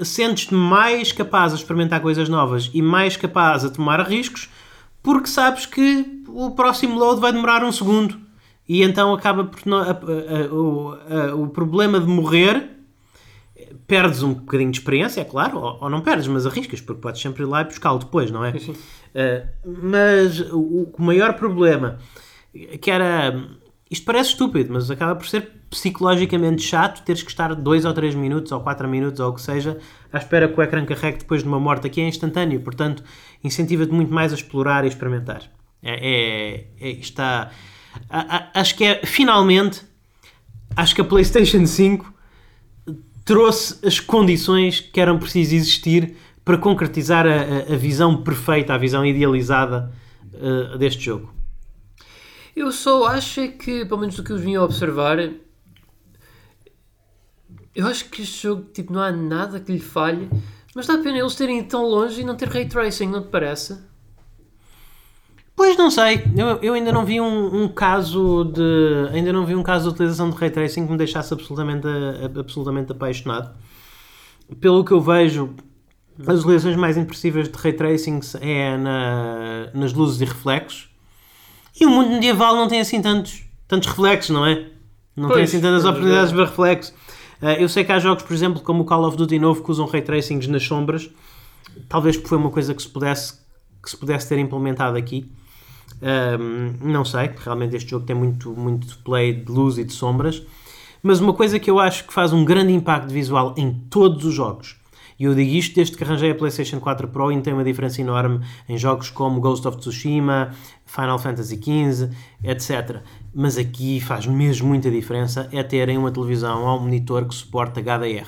sentes-te 0.00 0.54
mais 0.54 1.12
capaz 1.12 1.52
a 1.52 1.56
experimentar 1.56 2.00
coisas 2.00 2.28
novas 2.28 2.70
e 2.72 2.82
mais 2.82 3.16
capaz 3.16 3.64
a 3.64 3.70
tomar 3.70 4.00
riscos 4.08 4.48
porque 5.02 5.26
sabes 5.26 5.66
que 5.66 6.22
o 6.28 6.52
próximo 6.52 6.98
load 6.98 7.20
vai 7.20 7.32
demorar 7.32 7.64
um 7.64 7.72
segundo. 7.72 8.20
E 8.68 8.82
então 8.82 9.12
acaba 9.12 9.44
por. 9.44 9.60
A, 9.74 9.90
a, 9.90 11.30
a, 11.30 11.34
o 11.34 11.48
problema 11.48 11.98
de 11.98 12.06
morrer 12.06 12.70
perdes 13.92 14.22
um 14.22 14.32
bocadinho 14.32 14.70
de 14.70 14.78
experiência, 14.78 15.20
é 15.20 15.24
claro, 15.24 15.58
ou, 15.58 15.76
ou, 15.82 15.90
não 15.90 16.00
perdes, 16.00 16.26
mas 16.26 16.46
arriscas, 16.46 16.80
porque 16.80 17.02
podes 17.02 17.20
sempre 17.20 17.42
ir 17.42 17.46
lá 17.46 17.60
e 17.60 17.64
buscá-lo 17.64 17.98
depois, 17.98 18.30
não 18.30 18.42
é? 18.42 18.58
Sim. 18.58 18.72
Uh, 18.72 19.46
mas 19.84 20.40
o, 20.50 20.90
o, 20.96 21.02
maior 21.02 21.34
problema, 21.34 21.98
que 22.80 22.90
era. 22.90 23.38
Isto 23.90 24.06
parece 24.06 24.30
estúpido, 24.30 24.72
mas 24.72 24.90
acaba 24.90 25.14
por 25.14 25.26
ser 25.26 25.50
psicologicamente 25.68 26.62
chato 26.62 27.04
teres 27.04 27.22
que 27.22 27.30
estar 27.30 27.54
2 27.54 27.84
ou 27.84 27.92
3 27.92 28.14
minutos, 28.14 28.50
ou 28.50 28.62
4 28.62 28.88
minutos, 28.88 29.20
ou 29.20 29.28
o 29.28 29.34
que 29.34 29.42
seja, 29.42 29.76
à 30.10 30.16
espera 30.16 30.48
que 30.48 30.58
o 30.58 30.62
ecrã 30.62 30.82
carregue 30.86 31.18
depois 31.18 31.42
de 31.42 31.48
uma 31.48 31.60
morte. 31.60 31.86
Aqui 31.86 32.00
é 32.00 32.08
instantâneo, 32.08 32.62
portanto, 32.62 33.04
incentiva-te 33.44 33.92
muito 33.92 34.10
mais 34.10 34.32
a 34.32 34.36
explorar 34.36 34.86
e 34.86 34.88
experimentar. 34.88 35.42
É, 35.82 36.64
é, 36.80 36.88
é 36.88 36.90
está. 36.92 37.50
A, 38.08 38.36
a, 38.36 38.60
acho 38.60 38.74
que 38.74 38.84
é, 38.84 39.04
finalmente, 39.04 39.82
acho 40.74 40.94
que 40.94 41.02
a 41.02 41.04
PlayStation 41.04 41.66
5 41.66 42.11
trouxe 43.24 43.86
as 43.86 44.00
condições 44.00 44.80
que 44.80 45.00
eram 45.00 45.18
precisas 45.18 45.52
existir 45.52 46.16
para 46.44 46.58
concretizar 46.58 47.26
a, 47.26 47.72
a, 47.72 47.76
visão 47.76 48.22
perfeita, 48.22 48.74
a 48.74 48.78
visão 48.78 49.06
idealizada 49.06 49.92
uh, 50.34 50.76
deste 50.76 51.04
jogo. 51.04 51.32
Eu 52.54 52.72
só 52.72 53.06
acho 53.06 53.40
é 53.40 53.48
que, 53.48 53.84
pelo 53.84 54.00
menos 54.00 54.16
do 54.16 54.24
que 54.24 54.32
eu 54.32 54.38
vim 54.38 54.56
a 54.56 54.62
observar, 54.62 55.18
eu 57.74 57.86
acho 57.86 58.10
que 58.10 58.22
este 58.22 58.42
jogo 58.42 58.64
tipo, 58.72 58.92
não 58.92 59.00
há 59.00 59.10
nada 59.10 59.60
que 59.60 59.72
lhe 59.72 59.80
falhe, 59.80 60.28
mas 60.74 60.86
dá 60.86 60.98
pena 60.98 61.18
eles 61.18 61.34
terem 61.34 61.60
ido 61.60 61.68
tão 61.68 61.84
longe 61.86 62.20
e 62.20 62.24
não 62.24 62.34
ter 62.36 62.48
ray 62.48 62.66
tracing, 62.66 63.06
não 63.06 63.22
te 63.22 63.28
parece? 63.28 63.78
Pois 65.54 65.76
não 65.76 65.90
sei, 65.90 66.24
eu, 66.36 66.58
eu 66.62 66.74
ainda 66.74 66.90
não 66.90 67.04
vi 67.04 67.20
um, 67.20 67.64
um, 67.64 67.68
caso 67.68 68.44
de 68.44 69.08
ainda 69.12 69.32
não 69.32 69.44
vi 69.44 69.54
um 69.54 69.62
caso 69.62 69.88
de 69.88 69.94
utilização 69.94 70.30
de 70.30 70.36
ray 70.36 70.50
tracing 70.50 70.86
que 70.86 70.92
me 70.92 70.98
deixasse 70.98 71.32
absolutamente, 71.32 71.86
absolutamente 72.38 72.92
apaixonado. 72.92 73.54
Pelo 74.60 74.84
que 74.84 74.92
eu 74.92 75.00
vejo, 75.00 75.54
as 76.26 76.40
utilizações 76.40 76.76
mais 76.76 76.96
impressivas 76.96 77.48
de 77.48 77.56
ray 77.56 77.72
tracing 77.72 78.20
é 78.40 78.76
na, 78.76 79.70
nas 79.74 79.92
luzes 79.92 80.20
e 80.20 80.24
reflexos. 80.24 80.88
E 81.78 81.86
o 81.86 81.90
mundo 81.90 82.10
medieval 82.10 82.56
não 82.56 82.68
tem 82.68 82.80
assim 82.80 83.00
tantos, 83.00 83.44
tantos 83.68 83.88
reflexos, 83.88 84.30
não 84.30 84.46
é? 84.46 84.66
Não 85.16 85.28
pois, 85.28 85.34
tem 85.34 85.44
assim 85.44 85.60
tantas 85.60 85.84
oportunidades 85.84 86.32
para 86.32 86.44
reflexos. 86.44 86.94
Eh, 87.40 87.62
eu 87.62 87.68
sei 87.68 87.84
que 87.84 87.92
há 87.92 87.98
jogos, 87.98 88.22
por 88.22 88.32
exemplo, 88.32 88.60
como 88.62 88.82
o 88.82 88.84
Call 88.84 89.04
of 89.04 89.16
Duty 89.16 89.38
novo, 89.38 89.62
que 89.62 89.70
usam 89.70 89.86
ray 89.86 90.02
tracings 90.02 90.46
nas 90.48 90.62
sombras. 90.62 91.10
Talvez 91.88 92.16
foi 92.16 92.38
uma 92.38 92.50
coisa 92.50 92.74
que 92.74 92.82
se 92.82 92.88
pudesse, 92.88 93.34
que 93.82 93.90
se 93.90 93.96
pudesse 93.96 94.28
ter 94.28 94.38
implementado 94.38 94.96
aqui. 94.96 95.30
Um, 96.02 96.90
não 96.90 97.04
sei, 97.04 97.30
realmente 97.36 97.76
este 97.76 97.90
jogo 97.90 98.04
tem 98.04 98.16
muito, 98.16 98.50
muito 98.56 98.98
play 98.98 99.32
de 99.32 99.50
luz 99.50 99.78
e 99.78 99.84
de 99.84 99.92
sombras. 99.92 100.42
Mas 101.02 101.20
uma 101.20 101.32
coisa 101.32 101.58
que 101.58 101.70
eu 101.70 101.78
acho 101.78 102.06
que 102.06 102.12
faz 102.12 102.32
um 102.32 102.44
grande 102.44 102.72
impacto 102.72 103.10
visual 103.12 103.54
em 103.56 103.72
todos 103.88 104.24
os 104.24 104.34
jogos, 104.34 104.76
e 105.18 105.24
eu 105.24 105.34
digo 105.34 105.50
isto 105.52 105.74
desde 105.74 105.96
que 105.96 106.02
arranjei 106.02 106.32
a 106.32 106.34
PlayStation 106.34 106.80
4 106.80 107.06
Pro 107.06 107.30
e 107.30 107.40
tem 107.40 107.52
uma 107.52 107.62
diferença 107.62 108.00
enorme 108.00 108.44
em 108.68 108.76
jogos 108.76 109.10
como 109.10 109.40
Ghost 109.40 109.66
of 109.68 109.78
Tsushima, 109.78 110.52
Final 110.84 111.18
Fantasy 111.18 111.56
XV, 111.56 112.10
etc. 112.42 113.02
Mas 113.32 113.56
aqui 113.56 114.00
faz 114.00 114.26
mesmo 114.26 114.66
muita 114.68 114.90
diferença 114.90 115.48
é 115.52 115.62
terem 115.62 115.96
uma 115.96 116.10
televisão 116.10 116.64
ou 116.64 116.78
um 116.78 116.82
monitor 116.82 117.24
que 117.26 117.34
suporta 117.34 117.80
HDR. 117.80 118.26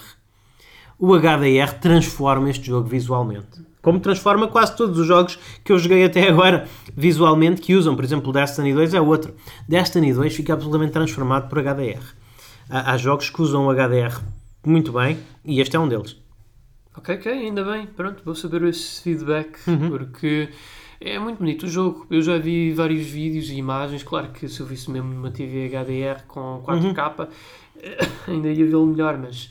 O 0.96 1.16
HDR 1.16 1.72
transforma 1.80 2.48
este 2.48 2.68
jogo 2.68 2.88
visualmente 2.88 3.73
como 3.84 4.00
transforma 4.00 4.48
quase 4.48 4.74
todos 4.74 4.98
os 4.98 5.06
jogos 5.06 5.38
que 5.62 5.70
eu 5.70 5.78
joguei 5.78 6.04
até 6.06 6.26
agora 6.26 6.66
visualmente 6.96 7.60
que 7.60 7.74
usam. 7.74 7.94
Por 7.94 8.02
exemplo, 8.02 8.32
Destiny 8.32 8.72
2 8.72 8.94
é 8.94 9.00
outro. 9.00 9.34
Destiny 9.68 10.14
2 10.14 10.34
fica 10.34 10.54
absolutamente 10.54 10.92
transformado 10.92 11.50
por 11.50 11.58
HDR. 11.58 12.02
Há, 12.68 12.92
há 12.92 12.96
jogos 12.96 13.28
que 13.28 13.42
usam 13.42 13.66
o 13.66 13.70
HDR 13.70 14.22
muito 14.64 14.90
bem 14.90 15.18
e 15.44 15.60
este 15.60 15.76
é 15.76 15.78
um 15.78 15.86
deles. 15.86 16.16
Ok, 16.96 17.14
ok, 17.14 17.30
ainda 17.30 17.62
bem. 17.62 17.86
Pronto, 17.86 18.22
vou 18.24 18.34
saber 18.34 18.62
esse 18.64 19.02
feedback 19.02 19.58
uhum. 19.68 19.90
porque 19.90 20.48
é 20.98 21.18
muito 21.18 21.40
bonito 21.40 21.66
o 21.66 21.68
jogo. 21.68 22.06
Eu 22.10 22.22
já 22.22 22.38
vi 22.38 22.72
vários 22.72 23.06
vídeos 23.06 23.50
e 23.50 23.56
imagens. 23.56 24.02
Claro 24.02 24.28
que 24.28 24.48
se 24.48 24.60
eu 24.60 24.66
visse 24.66 24.90
mesmo 24.90 25.12
numa 25.12 25.30
TV 25.30 25.68
HDR 25.68 26.24
com 26.26 26.62
4K, 26.66 27.18
uhum. 27.18 27.26
ainda 28.34 28.48
ia 28.48 28.64
vê-lo 28.64 28.86
melhor, 28.86 29.18
mas 29.18 29.50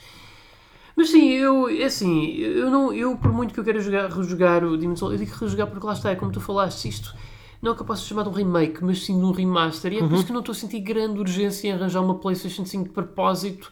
mas 0.96 1.10
sim, 1.10 1.30
eu, 1.32 1.70
é 1.70 1.86
assim, 1.86 2.36
eu, 2.36 2.70
não, 2.70 2.94
eu 2.94 3.18
por 3.18 3.32
muito 3.32 3.54
que 3.54 3.60
eu 3.60 3.64
queira 3.64 3.80
jogar, 3.80 4.10
rejogar 4.10 4.64
o 4.64 4.78
Demon's 4.78 5.00
Souls, 5.00 5.14
eu 5.14 5.26
digo 5.26 5.38
rejogar 5.38 5.68
porque 5.68 5.86
lá 5.86 5.94
está, 5.94 6.12
é 6.12 6.16
como 6.16 6.32
tu 6.32 6.39
falaste, 6.39 6.88
isto 6.88 7.16
não 7.62 7.72
é 7.72 7.76
que 7.76 7.82
eu 7.82 7.86
possa 7.86 8.04
chamar 8.04 8.24
de 8.24 8.30
um 8.30 8.34
remake, 8.34 8.84
mas 8.84 9.04
sim 9.04 9.18
de 9.18 9.24
um 9.24 9.32
remaster, 9.32 9.94
e 9.94 9.98
é 9.98 10.02
uhum. 10.02 10.10
por 10.10 10.16
isso 10.16 10.26
que 10.26 10.34
não 10.34 10.41
estou 10.41 10.52
a 10.52 10.56
sentir 10.56 10.82
grande 10.82 11.20
urgência 11.20 11.70
em 11.70 11.72
arranjar 11.72 12.02
uma 12.02 12.16
PlayStation 12.16 12.66
5 12.66 12.84
de 12.84 12.89
propósito 12.89 13.72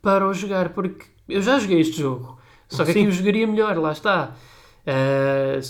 para 0.00 0.26
o 0.26 0.32
jogar, 0.32 0.70
porque 0.70 1.06
eu 1.28 1.42
já 1.42 1.58
joguei 1.58 1.80
este 1.80 2.00
jogo, 2.00 2.38
só 2.68 2.84
que 2.84 2.92
sim. 2.92 3.00
aqui 3.00 3.08
eu 3.08 3.12
jogaria 3.12 3.46
melhor, 3.46 3.76
lá 3.78 3.92
está. 3.92 4.34
Uh, 4.84 5.62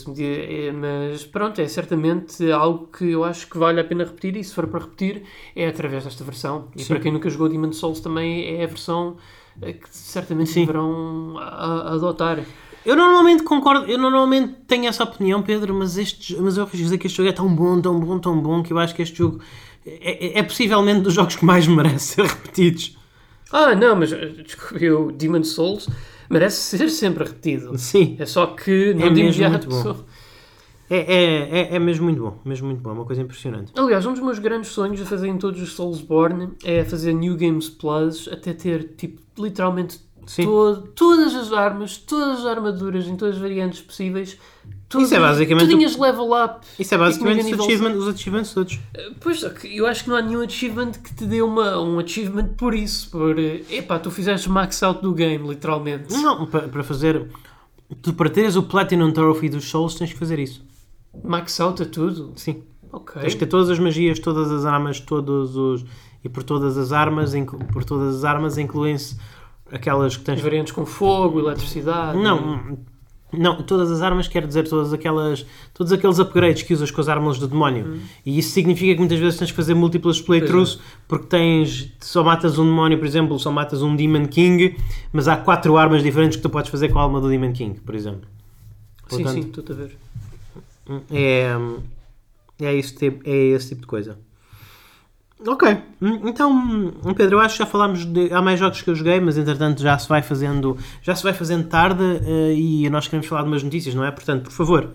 mas 0.74 1.24
pronto, 1.26 1.60
é 1.60 1.68
certamente 1.68 2.50
algo 2.50 2.86
que 2.86 3.10
eu 3.10 3.24
acho 3.24 3.46
que 3.46 3.58
vale 3.58 3.80
a 3.80 3.84
pena 3.84 4.04
repetir, 4.04 4.36
e 4.36 4.44
se 4.44 4.54
for 4.54 4.66
para 4.66 4.80
repetir, 4.80 5.24
é 5.54 5.66
através 5.66 6.04
desta 6.04 6.24
versão. 6.24 6.68
E 6.76 6.82
Sim. 6.82 6.88
para 6.88 7.00
quem 7.00 7.12
nunca 7.12 7.28
jogou 7.28 7.48
Demon's 7.48 7.76
Souls 7.76 8.00
também 8.00 8.56
é 8.56 8.64
a 8.64 8.66
versão 8.66 9.16
que 9.60 9.88
certamente 9.90 10.50
Sim. 10.50 10.60
deverão 10.60 11.36
a- 11.38 11.42
a- 11.90 11.92
adotar. 11.94 12.40
Eu 12.84 12.96
normalmente 12.96 13.42
concordo, 13.44 13.86
eu 13.86 13.96
normalmente 13.96 14.54
tenho 14.66 14.86
essa 14.88 15.04
opinião, 15.04 15.40
Pedro, 15.42 15.72
mas, 15.74 15.96
este, 15.96 16.34
mas 16.36 16.56
eu 16.56 16.66
quis 16.66 16.80
dizer 16.80 16.98
que 16.98 17.06
este 17.06 17.16
jogo 17.16 17.28
é 17.28 17.32
tão 17.32 17.48
bom, 17.54 17.80
tão 17.80 17.98
bom, 18.00 18.18
tão 18.18 18.40
bom, 18.40 18.62
que 18.62 18.72
eu 18.72 18.78
acho 18.78 18.94
que 18.94 19.02
este 19.02 19.18
jogo 19.18 19.40
é, 19.86 20.36
é- 20.36 20.38
é 20.38 20.42
possivelmente 20.42 21.00
dos 21.02 21.14
jogos 21.14 21.36
que 21.36 21.44
mais 21.44 21.66
merece 21.68 22.14
ser 22.14 22.24
repetidos. 22.26 22.96
Ah, 23.52 23.74
não, 23.74 23.94
mas 23.94 24.10
desculpe, 24.10 24.90
o 24.90 25.12
Demon 25.12 25.44
Souls 25.44 25.88
merece 26.30 26.56
ser 26.78 26.88
sempre 26.88 27.22
repetido. 27.24 27.76
Sim, 27.78 28.16
É 28.18 28.26
só 28.26 28.46
que 28.46 28.94
não 28.94 29.06
É 29.06 29.10
de 29.10 29.22
mesmo 29.22 29.42
imediato. 29.42 29.68
muito 29.70 29.84
bom. 29.84 29.90
é, 29.90 30.21
é, 30.96 31.60
é, 31.72 31.76
é 31.76 31.78
mesmo 31.78 32.04
muito 32.04 32.20
bom, 32.22 32.38
mesmo 32.44 32.66
muito 32.68 32.80
bom, 32.80 32.90
é 32.90 32.92
uma 32.94 33.04
coisa 33.04 33.22
impressionante. 33.22 33.72
Aliás, 33.76 34.04
um 34.06 34.12
dos 34.12 34.22
meus 34.22 34.38
grandes 34.38 34.70
sonhos 34.70 35.00
a 35.00 35.04
fazer 35.06 35.28
em 35.28 35.38
todos 35.38 35.60
os 35.62 35.72
Soulsborne 35.74 36.50
é 36.64 36.84
fazer 36.84 37.12
New 37.12 37.36
Games 37.36 37.68
Plus 37.68 38.28
até 38.30 38.52
ter, 38.52 38.94
tipo, 38.96 39.20
literalmente 39.38 40.00
todo- 40.44 40.82
todas 40.94 41.34
as 41.34 41.52
armas, 41.52 41.96
todas 41.96 42.40
as 42.40 42.46
armaduras 42.46 43.06
em 43.06 43.16
todas 43.16 43.36
as 43.36 43.40
variantes 43.40 43.80
possíveis. 43.80 44.36
Todas, 44.88 45.06
Isso 45.06 45.16
é 45.16 45.20
basicamente 45.20 45.68
Tudinhas 45.70 45.96
level 45.96 46.30
up. 46.34 46.66
Isso 46.78 46.94
é 46.94 46.98
basicamente 46.98 47.54
os, 47.54 47.60
achievement, 47.60 47.94
os 47.96 48.08
achievements 48.08 48.52
todos. 48.52 48.78
Pois, 49.20 49.40
só 49.40 49.48
que 49.48 49.74
eu 49.74 49.86
acho 49.86 50.04
que 50.04 50.10
não 50.10 50.16
há 50.16 50.22
nenhum 50.22 50.42
achievement 50.42 50.92
que 50.92 51.14
te 51.14 51.24
dê 51.24 51.40
uma, 51.40 51.78
um 51.80 51.98
achievement 51.98 52.48
por 52.58 52.74
isso. 52.74 53.10
Por, 53.10 53.38
eh, 53.38 53.62
epá, 53.70 53.98
tu 53.98 54.10
fizeste 54.10 54.50
max 54.50 54.82
out 54.82 55.00
do 55.00 55.14
game, 55.14 55.48
literalmente. 55.48 56.12
Não, 56.12 56.44
para, 56.44 56.68
para 56.68 56.82
fazer. 56.84 57.26
Tu, 58.02 58.12
para 58.12 58.28
teres 58.28 58.54
o 58.54 58.62
Platinum 58.62 59.10
Trophy 59.12 59.48
dos 59.48 59.64
Souls, 59.64 59.94
tens 59.94 60.12
que 60.12 60.18
fazer 60.18 60.38
isso. 60.38 60.62
Max 61.22 61.58
out 61.60 61.82
a 61.82 61.86
tudo? 61.86 62.32
Sim. 62.36 62.62
Ok. 62.92 63.20
Tens 63.20 63.34
que 63.34 63.40
ter 63.40 63.46
todas 63.46 63.70
as 63.70 63.78
magias, 63.78 64.18
todas 64.18 64.50
as 64.50 64.64
armas, 64.64 65.00
todos 65.00 65.56
os. 65.56 65.84
E 66.24 66.28
por 66.28 66.42
todas 66.42 66.78
as 66.78 66.92
armas, 66.92 67.32
por 67.72 67.84
todas 67.84 68.16
as 68.16 68.24
armas 68.24 68.58
incluem-se 68.58 69.16
aquelas 69.70 70.16
que 70.16 70.24
tens. 70.24 70.36
As 70.36 70.42
variantes 70.42 70.72
com 70.72 70.86
fogo, 70.86 71.40
eletricidade. 71.40 72.18
Não, 72.18 72.78
não, 73.32 73.62
todas 73.62 73.90
as 73.90 74.02
armas 74.02 74.28
quer 74.28 74.46
dizer 74.46 74.68
todas 74.68 74.92
aquelas, 74.92 75.46
todos 75.72 75.90
aqueles 75.92 76.18
upgrades 76.18 76.62
que 76.62 76.74
usas 76.74 76.90
com 76.90 77.00
as 77.00 77.08
armas 77.08 77.38
do 77.38 77.48
demónio. 77.48 77.98
E 78.26 78.38
isso 78.38 78.50
significa 78.50 78.92
que 78.92 78.98
muitas 78.98 79.18
vezes 79.18 79.38
tens 79.38 79.50
que 79.50 79.56
fazer 79.56 79.74
múltiplas 79.74 80.20
playthroughs 80.20 80.78
porque 81.08 81.26
tens, 81.26 81.90
só 81.98 82.22
matas 82.22 82.58
um 82.58 82.64
demónio, 82.64 82.98
por 82.98 83.06
exemplo, 83.06 83.38
só 83.38 83.50
matas 83.50 83.80
um 83.82 83.96
Demon 83.96 84.26
King, 84.26 84.76
mas 85.12 85.28
há 85.28 85.36
quatro 85.36 85.78
armas 85.78 86.02
diferentes 86.02 86.36
que 86.36 86.42
tu 86.42 86.50
podes 86.50 86.70
fazer 86.70 86.90
com 86.90 86.98
a 86.98 87.02
alma 87.02 87.20
do 87.20 87.28
Demon 87.28 87.52
King, 87.52 87.80
por 87.80 87.94
exemplo. 87.94 88.28
Sim, 89.08 89.22
Portanto, 89.22 89.32
sim, 89.32 89.40
estou-te 89.40 89.72
a 89.72 89.74
ver. 89.74 89.96
É, 91.10 91.54
é, 92.60 92.74
esse 92.74 92.94
tipo, 92.94 93.28
é 93.28 93.36
esse 93.48 93.68
tipo 93.68 93.82
de 93.82 93.86
coisa. 93.86 94.18
Ok, 95.46 95.76
Hum, 96.02 96.20
então 96.24 96.50
hum, 96.52 97.14
Pedro, 97.14 97.36
eu 97.36 97.40
acho 97.40 97.54
que 97.54 97.60
já 97.60 97.66
falámos 97.66 98.04
de. 98.04 98.32
Há 98.32 98.42
mais 98.42 98.58
jogos 98.58 98.82
que 98.82 98.90
eu 98.90 98.94
joguei, 98.94 99.20
mas 99.20 99.38
entretanto 99.38 99.80
já 99.80 99.96
se 99.96 100.08
vai 100.08 100.20
fazendo, 100.20 100.76
já 101.00 101.14
se 101.14 101.22
vai 101.22 101.32
fazendo 101.32 101.68
tarde 101.68 102.02
eh, 102.26 102.54
e 102.54 102.90
nós 102.90 103.06
queremos 103.06 103.28
falar 103.28 103.42
de 103.42 103.48
umas 103.48 103.62
notícias, 103.62 103.94
não 103.94 104.04
é? 104.04 104.10
Portanto, 104.10 104.44
por 104.44 104.52
favor, 104.52 104.90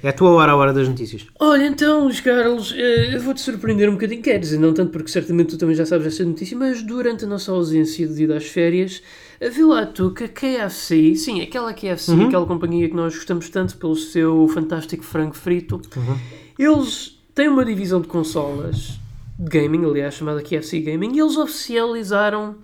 é 0.00 0.10
a 0.10 0.12
tua 0.12 0.30
hora, 0.30 0.52
a 0.52 0.56
hora 0.56 0.72
das 0.72 0.88
notícias. 0.88 1.26
Olha, 1.40 1.66
então, 1.66 2.08
Carlos, 2.22 2.72
eh, 2.76 3.16
eu 3.16 3.20
vou-te 3.20 3.40
surpreender 3.40 3.88
um 3.88 3.94
bocadinho, 3.94 4.22
quer 4.22 4.38
dizer, 4.38 4.58
não 4.58 4.72
tanto 4.72 4.92
porque 4.92 5.10
certamente 5.10 5.50
tu 5.50 5.58
também 5.58 5.74
já 5.74 5.84
sabes 5.84 6.06
esta 6.06 6.24
notícia, 6.24 6.56
mas 6.56 6.80
durante 6.82 7.24
a 7.24 7.28
nossa 7.28 7.50
ausência 7.50 8.06
devido 8.06 8.32
às 8.32 8.44
férias, 8.44 9.02
eh, 9.46 9.50
viu 9.50 9.68
lá 9.68 9.86
tu 9.86 10.10
que 10.12 10.24
a 10.24 10.28
KFC, 10.28 11.14
sim, 11.16 11.40
aquela 11.42 11.72
KFC, 11.72 12.12
Uhum. 12.12 12.26
aquela 12.28 12.46
companhia 12.46 12.88
que 12.88 12.94
nós 12.96 13.14
gostamos 13.14 13.48
tanto 13.48 13.76
pelo 13.76 13.96
seu 13.96 14.48
fantástico 14.48 15.02
frango 15.04 15.34
frito, 15.34 15.80
Uhum. 15.96 16.16
eles 16.58 17.18
têm 17.34 17.48
uma 17.48 17.64
divisão 17.64 18.00
de 18.00 18.08
consolas, 18.08 18.98
de 19.38 19.48
gaming, 19.50 19.84
aliás, 19.84 20.14
chamada 20.14 20.40
KFC 20.42 20.80
Gaming, 20.80 21.16
e 21.16 21.20
eles 21.20 21.36
oficializaram, 21.36 22.56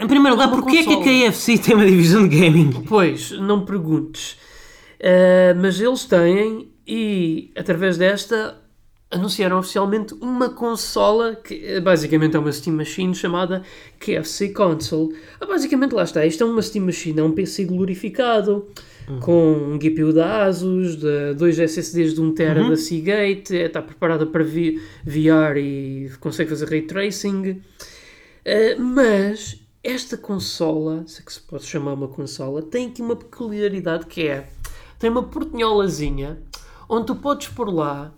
Em 0.00 0.06
primeiro 0.08 0.36
lugar, 0.36 0.50
porquê 0.50 0.78
é 0.78 0.84
que 0.84 0.94
a. 0.94 1.28
KFC 1.30 1.56
tem 1.58 1.74
uma 1.76 1.86
divisão 1.86 2.26
de 2.26 2.36
gaming? 2.36 2.70
pois, 2.88 3.30
não 3.32 3.60
me 3.60 3.66
perguntes, 3.66 4.36
Eh, 5.02 5.54
mas 5.54 5.80
eles 5.80 6.04
têm, 6.04 6.68
e 6.86 7.50
através 7.56 7.96
desta 7.96 8.58
anunciaram 9.10 9.58
oficialmente 9.58 10.14
uma 10.14 10.50
consola 10.50 11.34
que 11.34 11.54
eh, 11.64 11.80
basicamente 11.80 12.36
é 12.36 12.38
uma 12.38 12.52
Steam 12.52 12.76
Machine 12.76 13.14
chamada 13.14 13.62
KFC 13.98 14.50
Console. 14.50 15.14
Ah, 15.40 15.46
basicamente 15.46 15.92
lá 15.92 16.04
está, 16.04 16.24
isto 16.24 16.44
é 16.44 16.46
uma 16.46 16.62
Steam 16.62 16.84
Machine, 16.84 17.18
é 17.18 17.22
um 17.22 17.32
PC 17.32 17.64
glorificado 17.64 18.68
com 19.18 19.52
um 19.52 19.78
GPU 19.78 20.12
da 20.12 20.44
Asus, 20.44 20.96
de 20.96 21.34
dois 21.34 21.58
SSDs 21.58 22.14
de 22.14 22.22
1TB 22.22 22.68
da 22.68 22.76
Seagate, 22.76 23.56
eh, 23.56 23.66
está 23.66 23.82
preparada 23.82 24.24
para 24.24 24.44
VR 24.44 25.56
e 25.56 26.10
consegue 26.20 26.50
fazer 26.50 26.68
Ray 26.68 26.82
Tracing. 26.82 27.60
Eh, 28.44 28.76
mas 28.76 29.60
esta 29.82 30.16
consola, 30.16 31.02
se 31.06 31.20
é 31.20 31.24
que 31.24 31.32
se 31.32 31.40
pode 31.40 31.64
chamar 31.64 31.94
uma 31.94 32.08
consola, 32.08 32.62
tem 32.62 32.86
aqui 32.86 33.02
uma 33.02 33.16
peculiaridade 33.16 34.06
que 34.06 34.28
é 34.28 34.46
tem 34.98 35.10
uma 35.10 35.22
portinholazinha 35.22 36.38
onde 36.88 37.06
tu 37.06 37.16
podes 37.16 37.48
pôr 37.48 37.72
lá 37.72 38.12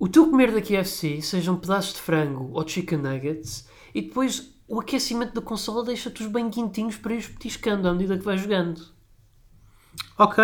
o 0.00 0.08
teu 0.08 0.28
comer 0.30 0.50
da 0.50 0.60
KFC, 0.60 1.20
sejam 1.22 1.56
pedaços 1.56 1.92
de 1.94 2.00
frango 2.00 2.50
ou 2.52 2.66
chicken 2.66 2.98
nuggets, 2.98 3.68
e 3.94 4.02
depois 4.02 4.52
o 4.66 4.80
aquecimento 4.80 5.34
da 5.34 5.40
consola 5.42 5.84
deixa-te 5.84 6.22
os 6.22 6.28
bem 6.28 6.50
quentinhos 6.50 6.96
para 6.96 7.12
ires 7.12 7.28
petiscando 7.28 7.86
à 7.86 7.92
medida 7.92 8.18
que 8.18 8.24
vais 8.24 8.40
jogando. 8.40 8.80
Ok. 10.18 10.42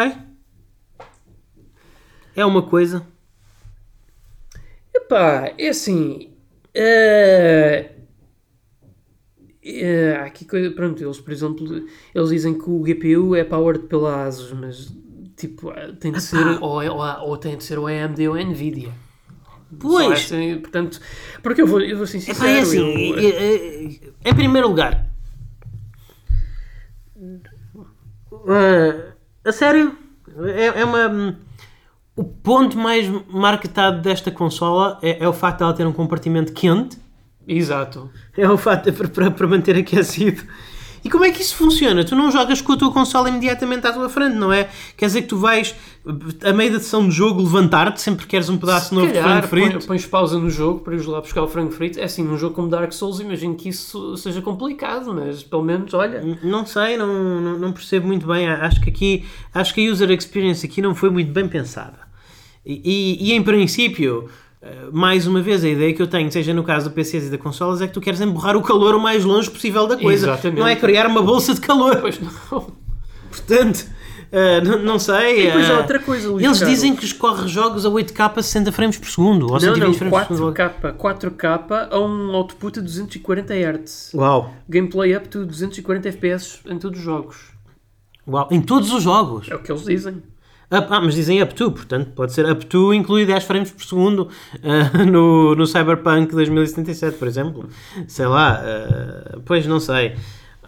É 2.34 2.44
uma 2.44 2.62
coisa. 2.62 3.06
Epá, 4.94 5.52
é 5.56 5.68
assim. 5.68 6.34
eh, 6.74 7.92
há 10.20 10.24
aqui 10.24 10.44
coisa. 10.44 10.70
Pronto, 10.72 11.02
eles, 11.02 11.20
por 11.20 11.32
exemplo, 11.32 11.86
eles 12.14 12.28
dizem 12.30 12.58
que 12.58 12.68
o 12.68 12.82
GPU 12.82 13.34
é 13.34 13.44
powered 13.44 13.86
pela 13.86 14.24
ASUS, 14.24 14.52
mas 14.52 14.92
tipo, 15.36 15.70
eh, 15.72 15.92
tem 15.92 16.12
de 16.12 16.20
ser. 16.20 16.44
Ou, 16.62 16.82
é- 16.82 16.90
ou, 16.90 17.00
ou 17.28 17.36
tem 17.38 17.56
de 17.56 17.64
ser 17.64 17.78
o 17.78 17.86
AMD 17.86 18.28
ou 18.28 18.34
a 18.34 18.42
Nvidia. 18.44 18.92
Pois. 19.78 20.28
portanto, 20.62 21.00
porque 21.42 21.60
eu 21.62 21.66
vou, 21.66 21.80
eu 21.80 21.96
vou 21.96 22.06
ser 22.06 22.20
sincero. 22.20 22.48
É 22.48 22.60
assim, 22.60 23.10
eu- 23.12 23.18
é- 23.18 23.86
é- 23.86 24.30
em 24.30 24.34
primeiro 24.34 24.68
lugar, 24.68 25.06
eh, 28.48 29.12
a 29.44 29.52
sério, 29.52 29.96
é, 30.54 30.80
é 30.80 30.84
uma. 30.84 31.38
O 32.14 32.24
ponto 32.24 32.78
mais 32.78 33.06
marketado 33.28 34.00
desta 34.00 34.30
consola 34.30 34.98
é, 35.02 35.22
é 35.22 35.28
o 35.28 35.34
facto 35.34 35.58
de 35.58 35.64
ela 35.64 35.74
ter 35.74 35.86
um 35.86 35.92
compartimento 35.92 36.52
quente, 36.52 36.96
Exato. 37.46 38.10
é 38.34 38.48
o 38.48 38.56
facto 38.56 38.90
de 38.90 39.08
para, 39.08 39.30
para 39.30 39.46
manter 39.46 39.76
aquecido. 39.76 40.42
E 41.06 41.08
como 41.08 41.24
é 41.24 41.30
que 41.30 41.40
isso 41.40 41.54
funciona? 41.54 42.02
Tu 42.04 42.16
não 42.16 42.32
jogas 42.32 42.60
com 42.60 42.72
a 42.72 42.76
tua 42.76 42.92
consola 42.92 43.28
imediatamente 43.28 43.86
à 43.86 43.92
tua 43.92 44.08
frente, 44.08 44.34
não 44.34 44.52
é? 44.52 44.68
Quer 44.96 45.06
dizer 45.06 45.22
que 45.22 45.28
tu 45.28 45.36
vais, 45.38 45.72
a 46.44 46.52
meio 46.52 46.72
da 46.72 46.80
sessão 46.80 47.08
de 47.08 47.14
jogo, 47.14 47.40
levantar-te 47.40 48.00
sempre 48.00 48.22
que 48.24 48.30
queres 48.30 48.48
um 48.48 48.58
pedaço 48.58 48.92
novo 48.92 49.06
de 49.06 49.12
Calhar, 49.12 49.28
frango 49.28 49.46
frito? 49.46 49.78
põe- 49.78 49.86
pões 49.86 50.04
pausa 50.04 50.36
no 50.36 50.50
jogo 50.50 50.80
para 50.80 50.94
ires 50.94 51.06
lá 51.06 51.20
buscar 51.20 51.42
o 51.44 51.48
frango 51.48 51.70
frito. 51.70 52.00
É 52.00 52.04
assim, 52.04 52.24
num 52.24 52.36
jogo 52.36 52.56
como 52.56 52.68
Dark 52.68 52.92
Souls, 52.92 53.20
imagino 53.20 53.54
que 53.54 53.68
isso 53.68 54.16
seja 54.16 54.42
complicado, 54.42 55.14
mas 55.14 55.44
pelo 55.44 55.62
menos, 55.62 55.94
olha. 55.94 56.20
Não 56.42 56.66
sei, 56.66 56.96
não, 56.96 57.06
não, 57.40 57.56
não 57.58 57.72
percebo 57.72 58.08
muito 58.08 58.26
bem. 58.26 58.48
Acho 58.48 58.80
que 58.80 58.90
aqui, 58.90 59.24
acho 59.54 59.72
que 59.72 59.86
a 59.86 59.92
user 59.92 60.10
experience 60.10 60.66
aqui 60.66 60.82
não 60.82 60.92
foi 60.92 61.08
muito 61.10 61.30
bem 61.32 61.46
pensada. 61.46 62.00
E, 62.64 62.80
e, 63.22 63.30
e, 63.30 63.32
em 63.32 63.42
princípio, 63.44 64.28
mais 64.92 65.26
uma 65.26 65.40
vez, 65.40 65.62
a 65.64 65.68
ideia 65.68 65.92
que 65.94 66.02
eu 66.02 66.06
tenho, 66.06 66.30
seja 66.30 66.52
no 66.52 66.64
caso 66.64 66.88
do 66.88 66.94
PCs 66.94 67.26
e 67.26 67.30
da 67.30 67.38
consolas, 67.38 67.80
é 67.80 67.86
que 67.86 67.92
tu 67.92 68.00
queres 68.00 68.20
emborrar 68.20 68.56
o 68.56 68.62
calor 68.62 68.94
o 68.94 69.00
mais 69.00 69.24
longe 69.24 69.50
possível 69.50 69.86
da 69.86 69.96
coisa. 69.96 70.26
Exatamente. 70.26 70.58
Não 70.58 70.66
é 70.66 70.76
criar 70.76 71.06
uma 71.06 71.22
bolsa 71.22 71.54
de 71.54 71.60
calor. 71.60 71.96
Pois 72.00 72.18
não. 72.20 72.30
Portanto, 73.30 73.86
eh, 74.32 74.60
não, 74.60 74.78
não 74.82 74.98
sei. 74.98 75.42
E 75.42 75.46
depois 75.46 75.68
eh, 75.68 75.72
há 75.72 75.78
outra 75.78 75.98
coisa, 75.98 76.28
Luís 76.28 76.44
Eles 76.44 76.58
Carlos. 76.58 76.74
dizem 76.74 76.96
que 76.96 77.04
escorre 77.04 77.48
jogos 77.48 77.86
a 77.86 77.88
8K 77.88 78.32
a 78.38 78.42
60 78.42 78.72
frames 78.72 78.98
por 78.98 79.08
segundo. 79.08 79.44
Ou 79.46 79.52
Não, 79.52 79.60
120 79.60 79.86
não, 79.86 79.94
frames 79.94 80.26
por 80.26 80.36
segundo. 80.36 80.54
4K, 80.54 80.96
4K 80.96 81.88
a 81.90 82.00
um 82.00 82.34
output 82.34 82.78
a 82.78 82.82
240 82.82 83.54
Hz. 83.54 84.14
Uau. 84.14 84.52
Gameplay 84.68 85.16
up 85.16 85.28
to 85.28 85.44
240 85.44 86.08
FPS 86.08 86.60
em 86.66 86.78
todos 86.78 86.98
os 86.98 87.04
jogos. 87.04 87.36
Uau. 88.26 88.48
Em 88.50 88.60
todos 88.60 88.92
os 88.92 89.02
jogos. 89.02 89.48
É 89.50 89.54
o 89.54 89.58
que 89.60 89.70
eles 89.70 89.84
dizem. 89.84 90.22
Up- 90.70 90.88
ah, 90.90 91.00
mas 91.00 91.14
dizem 91.14 91.40
up 91.42 91.54
to, 91.54 91.70
portanto 91.70 92.10
pode 92.10 92.32
ser 92.32 92.50
up 92.50 92.66
to 92.66 92.92
inclui 92.92 93.24
10 93.24 93.44
frames 93.44 93.70
por 93.70 93.84
segundo 93.84 94.28
ah, 94.62 95.04
no, 95.04 95.54
no 95.54 95.66
Cyberpunk 95.66 96.32
2077, 96.34 97.18
por 97.18 97.28
exemplo. 97.28 97.68
Sei 98.08 98.26
lá, 98.26 98.60
ah, 98.64 99.38
pois 99.44 99.66
não 99.66 99.78
sei. 99.78 100.16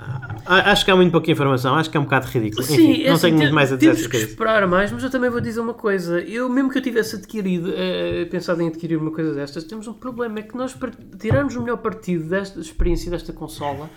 Ah, 0.01 0.71
acho 0.71 0.85
que 0.85 0.93
há 0.93 0.97
muito 0.97 1.11
pouca 1.11 1.29
informação, 1.29 1.75
acho 1.75 1.91
que 1.91 1.97
é 1.97 2.01
um 2.01 2.05
bocado 2.05 2.29
ridículo. 2.29 2.63
Enfim, 2.63 3.03
é 3.03 3.09
não 3.09 3.15
assim, 3.15 3.23
tenho 3.27 3.37
muito 3.39 3.53
mais 3.53 3.73
a 3.73 3.77
dizer 3.77 3.95
Temos 3.95 4.07
que 4.07 4.17
esperar 4.19 4.65
mais, 4.69 4.93
mas 4.93 5.03
eu 5.03 5.11
também 5.11 5.29
vou 5.29 5.41
dizer 5.41 5.59
uma 5.59 5.75
coisa. 5.75 6.21
Eu, 6.21 6.49
mesmo 6.49 6.71
que 6.71 6.79
eu 6.79 6.83
tivesse 6.83 7.17
adquirido, 7.17 7.73
eh, 7.75 8.25
pensado 8.31 8.63
em 8.63 8.69
adquirir 8.69 8.97
uma 8.97 9.11
coisa 9.11 9.35
destas, 9.35 9.65
temos 9.65 9.89
um 9.89 9.93
problema, 9.93 10.39
é 10.39 10.43
que 10.43 10.57
nós, 10.57 10.73
para 10.73 10.93
tirarmos 11.19 11.57
o 11.57 11.61
melhor 11.63 11.79
partido 11.79 12.29
desta 12.29 12.61
experiência 12.61 13.11
desta 13.11 13.33
consola, 13.33 13.91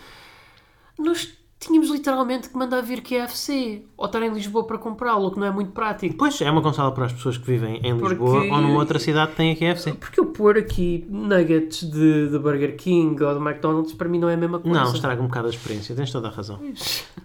nós 0.98 1.30
tínhamos 1.62 1.90
literalmente 1.92 2.50
que 2.50 2.58
mandar 2.58 2.82
vir 2.82 3.02
KFC 3.02 3.84
ou 3.96 4.08
estar 4.08 4.22
em 4.24 4.30
Lisboa 4.34 4.66
para 4.66 4.80
comprá-lo, 4.80 5.28
o 5.28 5.32
que 5.32 5.40
não 5.40 5.46
é 5.46 5.52
muito 5.52 5.72
prático. 5.72 6.16
Pois, 6.18 6.42
é 6.42 6.50
uma 6.50 6.62
consola 6.62 6.92
para 6.92 7.06
as 7.06 7.14
pessoas 7.14 7.38
que 7.38 7.46
vivem 7.46 7.78
em 7.84 7.94
Lisboa 7.94 8.16
Porque- 8.16 8.52
ou 8.52 8.62
numa 8.62 8.80
outra 8.80 8.98
cidade 8.98 9.32
que 9.32 9.38
tem 9.38 9.52
a 9.52 9.56
KFC. 9.56 9.94
Porque 9.94 10.20
eu 10.20 10.26
pôr 10.26 10.58
aqui 10.58 11.06
nuggets 11.08 11.84
de, 11.84 12.30
de 12.30 12.40
Burger 12.40 12.76
King 12.76 13.24
ou 13.24 13.34
de 13.36 13.40
McDonald's 13.40 13.94
para 13.94 14.10
mim 14.10 14.18
não 14.20 14.28
é 14.28 14.34
a 14.34 14.38
mesma 14.38 14.60
coisa. 14.60 14.80
Não, 14.84 14.92
estraga 14.94 15.22
um 15.22 15.28
bocado 15.28 15.48
a 15.48 15.50
experiência, 15.52 15.96
tens 15.96 16.12
toda 16.12 16.28
a 16.28 16.32
razão. 16.32 16.60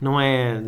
Não 0.01 0.21
é. 0.21 0.61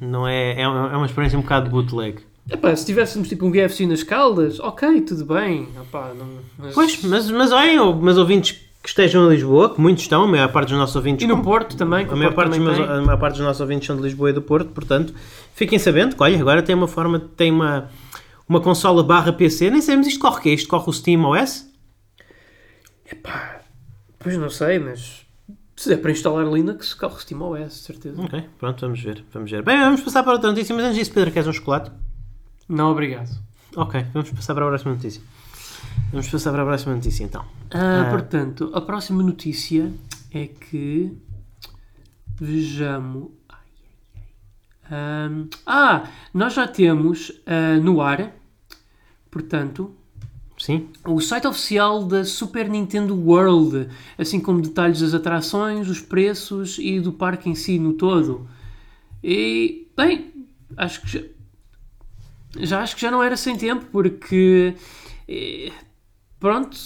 Não 0.00 0.28
é. 0.28 0.60
É 0.60 0.68
uma 0.68 0.92
é 0.92 0.96
uma 0.96 1.06
experiência 1.06 1.38
um 1.38 1.42
bocado 1.42 1.70
bootleg. 1.70 2.18
Epá, 2.50 2.76
se 2.76 2.84
tivéssemos 2.84 3.26
tipo 3.28 3.46
um 3.46 3.50
KFC 3.50 3.86
nas 3.86 4.02
caldas, 4.02 4.60
ok, 4.60 5.00
tudo 5.00 5.24
bem. 5.24 5.66
Epá, 5.80 6.12
não, 6.14 6.26
mas... 6.58 6.74
Pois, 6.74 7.02
mas, 7.02 7.30
mas 7.30 7.50
olhem, 7.52 7.78
mas 8.02 8.18
ouvintes 8.18 8.63
que 8.84 8.90
estejam 8.90 9.24
em 9.24 9.30
Lisboa, 9.30 9.74
que 9.74 9.80
muitos 9.80 10.02
estão, 10.02 10.24
a 10.24 10.28
maior 10.28 10.52
parte 10.52 10.68
dos 10.68 10.78
nossos 10.78 10.94
ouvintes. 10.94 11.24
E 11.24 11.26
no 11.26 11.42
Porto 11.42 11.74
também, 11.74 12.04
A 12.04 12.12
o 12.12 12.16
maior, 12.18 12.34
Porto 12.34 12.50
parte 12.50 12.60
também 12.60 12.76
meus, 12.76 12.90
a 12.90 13.00
maior 13.00 13.18
parte 13.18 13.36
dos 13.36 13.46
nossos 13.46 13.60
ouvintes 13.62 13.86
são 13.86 13.96
de 13.96 14.02
Lisboa 14.02 14.28
e 14.28 14.32
do 14.34 14.42
Porto, 14.42 14.72
portanto, 14.72 15.14
fiquem 15.54 15.78
sabendo 15.78 16.14
que, 16.14 16.22
olha, 16.22 16.38
agora 16.38 16.62
tem 16.62 16.74
uma 16.74 16.86
forma, 16.86 17.18
tem 17.18 17.50
uma, 17.50 17.88
uma 18.46 18.60
consola 18.60 19.02
barra 19.02 19.32
PC, 19.32 19.70
nem 19.70 19.80
sabemos 19.80 20.06
isto 20.06 20.20
corre 20.20 20.36
o 20.36 20.40
quê? 20.42 20.50
Isto 20.50 20.68
corre 20.68 20.84
o 20.86 20.92
Steam 20.92 21.24
OS? 21.24 21.66
Epá, 23.10 23.62
pois 24.18 24.36
não 24.36 24.50
sei, 24.50 24.78
mas 24.78 25.24
se 25.74 25.88
der 25.88 25.96
para 25.96 26.10
instalar 26.10 26.46
Linux, 26.46 26.92
corre 26.92 27.18
SteamOS, 27.20 27.68
de 27.68 27.80
certeza. 27.80 28.20
Ok, 28.20 28.44
pronto, 28.58 28.82
vamos 28.82 29.00
ver, 29.00 29.24
vamos 29.32 29.50
ver. 29.50 29.62
Bem, 29.62 29.78
vamos 29.78 30.02
passar 30.02 30.22
para 30.22 30.34
outra 30.34 30.50
notícia, 30.50 30.74
mas 30.76 30.84
antes 30.84 30.98
disso, 30.98 31.12
Pedro, 31.14 31.32
queres 31.32 31.48
um 31.48 31.54
chocolate? 31.54 31.90
Não, 32.68 32.92
obrigado. 32.92 33.30
Ok, 33.76 34.04
vamos 34.12 34.30
passar 34.30 34.54
para 34.54 34.66
a 34.66 34.68
próxima 34.68 34.92
notícia. 34.92 35.22
Vamos 36.10 36.28
passar 36.28 36.52
para 36.52 36.62
a 36.62 36.66
próxima 36.66 36.94
notícia, 36.94 37.24
então. 37.24 37.44
Ah, 37.72 38.06
Ah. 38.06 38.10
Portanto, 38.10 38.70
a 38.74 38.80
próxima 38.80 39.22
notícia 39.22 39.92
é 40.32 40.46
que. 40.46 41.12
Vejamos. 42.40 43.30
Ah, 45.66 46.04
nós 46.32 46.54
já 46.54 46.66
temos 46.68 47.32
ah, 47.46 47.76
no 47.82 48.00
ar, 48.00 48.32
portanto, 49.30 49.94
Sim? 50.58 50.88
o 51.04 51.20
site 51.20 51.46
oficial 51.46 52.04
da 52.04 52.24
Super 52.24 52.68
Nintendo 52.68 53.16
World, 53.16 53.88
assim 54.18 54.38
como 54.40 54.60
detalhes 54.60 55.00
das 55.00 55.14
atrações, 55.14 55.88
os 55.88 56.00
preços 56.00 56.78
e 56.78 57.00
do 57.00 57.12
parque 57.12 57.48
em 57.48 57.54
si 57.54 57.78
no 57.78 57.94
todo. 57.94 58.46
E, 59.22 59.88
bem, 59.96 60.32
acho 60.76 61.00
que 61.00 61.08
já, 61.08 61.20
já 62.60 62.82
acho 62.82 62.94
que 62.94 63.02
já 63.02 63.10
não 63.10 63.22
era 63.22 63.36
sem 63.36 63.56
tempo, 63.56 63.86
porque 63.90 64.74
eh, 65.28 65.70
pronto. 66.40 66.76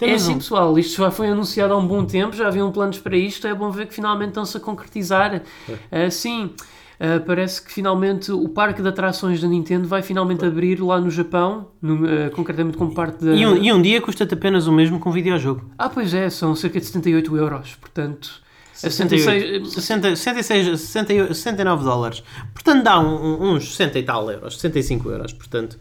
É 0.00 0.06
Temos 0.06 0.22
assim, 0.22 0.34
pessoal, 0.38 0.78
isto 0.78 1.02
já 1.02 1.10
foi 1.10 1.26
anunciado 1.28 1.74
há 1.74 1.76
um 1.76 1.86
bom 1.86 2.04
tempo, 2.04 2.36
já 2.36 2.46
haviam 2.46 2.70
planos 2.70 2.98
para 3.00 3.16
isto, 3.16 3.46
é 3.48 3.54
bom 3.54 3.70
ver 3.72 3.86
que 3.88 3.94
finalmente 3.94 4.28
estão-se 4.28 4.56
a 4.56 4.60
concretizar. 4.60 5.42
Ah, 5.90 6.08
sim, 6.08 6.52
ah, 7.00 7.20
parece 7.26 7.60
que 7.60 7.72
finalmente 7.72 8.30
o 8.30 8.48
parque 8.48 8.80
de 8.80 8.86
atrações 8.88 9.40
da 9.40 9.48
Nintendo 9.48 9.88
vai 9.88 10.00
finalmente 10.00 10.44
abrir 10.44 10.80
lá 10.80 11.00
no 11.00 11.10
Japão, 11.10 11.68
no- 11.82 12.06
ah, 12.06 12.30
concretamente 12.30 12.76
como 12.78 12.94
parte 12.94 13.24
da... 13.24 13.34
E 13.34 13.44
um, 13.44 13.56
e 13.56 13.72
um 13.72 13.82
dia 13.82 14.00
custa-te 14.00 14.34
apenas 14.34 14.68
o 14.68 14.72
mesmo 14.72 15.00
que 15.00 15.08
um 15.08 15.10
videojogo. 15.10 15.68
Ah, 15.76 15.88
pois 15.88 16.14
é, 16.14 16.30
são 16.30 16.54
cerca 16.54 16.78
de 16.78 16.86
78 16.86 17.36
euros, 17.36 17.74
portanto... 17.74 18.40
a 18.74 18.76
68, 18.90 19.68
66 19.68 19.72
60, 19.74 20.14
66, 20.14 20.80
68, 20.80 21.34
69 21.34 21.82
dólares. 21.84 22.22
Portanto, 22.54 22.84
dá 22.84 23.00
um- 23.00 23.42
um- 23.42 23.54
uns 23.54 23.70
60 23.74 23.98
e 23.98 24.02
tal 24.04 24.30
euros, 24.30 24.54
65 24.54 25.10
euros. 25.10 25.32
Portanto, 25.32 25.76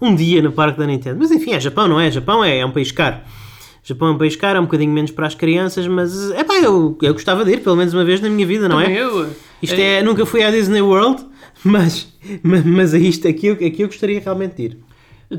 um 0.00 0.14
dia 0.14 0.40
no 0.42 0.52
parque 0.52 0.78
da 0.78 0.86
Nintendo. 0.86 1.18
Mas 1.18 1.30
enfim, 1.30 1.52
é 1.52 1.60
Japão, 1.60 1.88
não 1.88 1.98
é? 2.00 2.10
Japão 2.10 2.44
é, 2.44 2.58
é 2.58 2.66
um 2.66 2.70
país 2.70 2.90
caro. 2.92 3.16
Japão 3.82 4.08
é 4.08 4.10
um 4.12 4.18
país 4.18 4.36
caro, 4.36 4.58
é 4.58 4.60
um 4.60 4.64
bocadinho 4.64 4.92
menos 4.92 5.10
para 5.10 5.26
as 5.26 5.34
crianças, 5.34 5.86
mas 5.86 6.30
é 6.32 6.44
pá, 6.44 6.56
eu, 6.58 6.96
eu 7.00 7.12
gostava 7.14 7.44
de 7.44 7.52
ir 7.52 7.60
pelo 7.62 7.76
menos 7.76 7.94
uma 7.94 8.04
vez 8.04 8.20
na 8.20 8.28
minha 8.28 8.46
vida, 8.46 8.68
não 8.68 8.78
Também 8.78 8.96
é? 8.98 9.02
eu. 9.02 9.30
Isto 9.62 9.80
é, 9.80 10.02
nunca 10.02 10.26
fui 10.26 10.42
à 10.42 10.50
Disney 10.50 10.82
World, 10.82 11.24
mas, 11.64 12.12
mas, 12.42 12.64
mas 12.64 12.94
a 12.94 12.98
isto 12.98 13.26
aqui, 13.26 13.46
eu- 13.46 13.54
aqui 13.54 13.80
eu 13.82 13.86
gostaria 13.88 14.20
realmente 14.20 14.56
de 14.56 14.62
ir. 14.64 14.78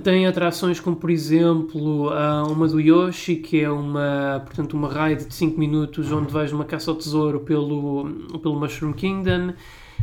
Tem 0.03 0.27
atrações 0.27 0.79
como, 0.79 0.95
por 0.95 1.09
exemplo, 1.09 2.11
uma 2.51 2.67
do 2.67 2.79
Yoshi, 2.79 3.37
que 3.37 3.59
é 3.61 3.69
uma, 3.71 4.41
portanto, 4.45 4.73
uma 4.73 4.87
ride 4.87 5.25
de 5.25 5.33
5 5.33 5.59
minutos 5.59 6.11
onde 6.11 6.31
vais 6.31 6.51
numa 6.51 6.65
caça 6.65 6.91
ao 6.91 6.97
tesouro 6.97 7.39
pelo, 7.39 8.07
pelo 8.41 8.59
Mushroom 8.59 8.93
Kingdom, 8.93 9.53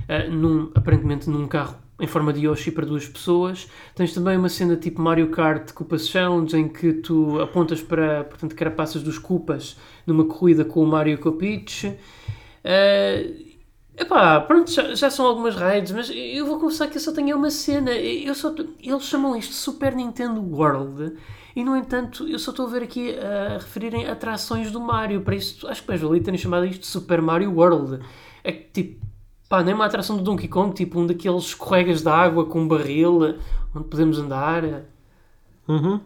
eh, 0.09 0.29
num, 0.29 0.71
aparentemente 0.75 1.29
num 1.31 1.47
carro 1.47 1.77
em 2.01 2.07
forma 2.07 2.33
de 2.33 2.47
Yoshi 2.47 2.71
para 2.71 2.85
duas 2.85 3.07
pessoas. 3.09 3.69
Tens 3.95 4.13
também 4.13 4.37
uma 4.37 4.49
cena 4.49 4.77
tipo 4.77 5.01
Mario 5.01 5.31
Kart 5.31 5.73
Koopas 5.73 6.09
Challenge, 6.09 6.57
em 6.57 6.69
que 6.69 6.93
tu 6.95 7.41
apontas 7.41 7.83
para, 7.83 8.25
portanto, 8.25 8.55
carapaças 8.55 9.03
dos 9.03 9.19
Koopas 9.19 9.77
numa 10.07 10.25
corrida 10.25 10.65
com 10.65 10.83
o 10.83 10.87
Mario 10.87 11.19
com 11.19 11.31
a 11.31 11.33
Peach. 11.33 11.97
Eh, 12.63 13.47
Epá, 13.99 14.43
pronto, 14.43 14.71
já, 14.71 14.95
já 14.95 15.09
são 15.09 15.25
algumas 15.25 15.57
raids, 15.57 15.91
mas 15.91 16.11
eu 16.15 16.45
vou 16.45 16.61
confessar 16.61 16.87
que 16.89 16.99
eu 16.99 17.01
só 17.01 17.13
tenho 17.13 17.35
uma 17.35 17.51
cena. 17.51 17.93
Eu 17.93 18.35
só 18.35 18.55
eles 18.79 19.05
chamam 19.05 19.35
isto 19.35 19.55
Super 19.55 19.95
Nintendo 19.95 20.43
World 20.43 21.15
e, 21.55 21.65
no 21.65 21.75
entanto, 21.75 22.29
eu 22.29 22.39
só 22.39 22.51
estou 22.51 22.67
a 22.67 22.71
ver 22.71 22.83
aqui 22.83 23.17
a 23.19 23.55
referirem 23.55 24.07
atrações 24.07 24.71
do 24.71 24.81
Mario. 24.81 25.23
Para 25.23 25.37
isso, 25.37 25.67
acho 25.67 25.81
que 25.83 25.89
mais 25.89 26.03
valia 26.03 26.23
terem 26.23 26.37
chamado 26.39 26.67
isto 26.67 26.87
Super 26.87 27.23
Mario 27.23 27.51
World. 27.55 28.05
É 28.45 28.53
que, 28.53 28.71
tipo, 28.71 29.06
pá, 29.49 29.63
nem 29.63 29.75
uma 29.75 29.87
atração 29.87 30.17
do 30.17 30.23
Donkey 30.23 30.49
Kong, 30.49 30.75
tipo 30.75 31.01
um 31.01 31.07
daqueles 31.07 31.45
escorregas 31.45 32.03
de 32.03 32.09
água 32.09 32.45
com 32.47 32.61
um 32.63 32.69
barril 32.69 33.37
onde 33.75 33.89
podemos 33.89 34.19
andar. 34.19 34.63
Uhum. 35.69 36.01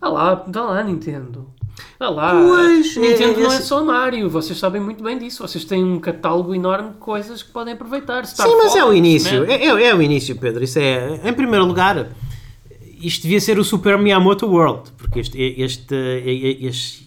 Vá 0.00 0.08
lá, 0.08 0.34
dá 0.46 0.62
lá, 0.62 0.82
Nintendo. 0.82 1.50
Dá 1.98 2.08
lá. 2.08 2.32
Pois, 2.32 2.96
Nintendo 2.96 3.40
é- 3.40 3.42
não 3.44 3.52
é 3.52 3.60
só 3.60 3.84
Mario, 3.84 4.30
vocês 4.30 4.58
sabem 4.58 4.80
muito 4.80 5.02
bem 5.02 5.18
disso. 5.18 5.46
Vocês 5.46 5.64
têm 5.64 5.84
um 5.84 5.98
catálogo 5.98 6.54
enorme 6.54 6.90
de 6.90 6.96
coisas 6.96 7.42
que 7.42 7.50
podem 7.50 7.74
aproveitar. 7.74 8.24
Star 8.26 8.46
Sim, 8.48 8.56
mas 8.56 8.74
é 8.74 8.82
o 8.82 8.86
Fox, 8.86 8.96
início. 8.98 9.46
né? 9.46 9.54
É, 9.54 9.66
é, 9.66 9.86
é 9.88 9.94
o 9.94 10.00
início, 10.00 10.36
Pedro. 10.36 10.64
Isso 10.64 10.78
é, 10.78 11.20
em 11.28 11.32
primeiro 11.34 11.66
lugar, 11.66 12.08
isto 13.00 13.22
devia 13.22 13.40
ser 13.40 13.58
o 13.58 13.64
Super 13.64 13.98
Miyamoto 13.98 14.46
World, 14.46 14.90
porque 14.96 15.20
este, 15.20 15.38
este, 15.60 15.94
este- 16.62 17.06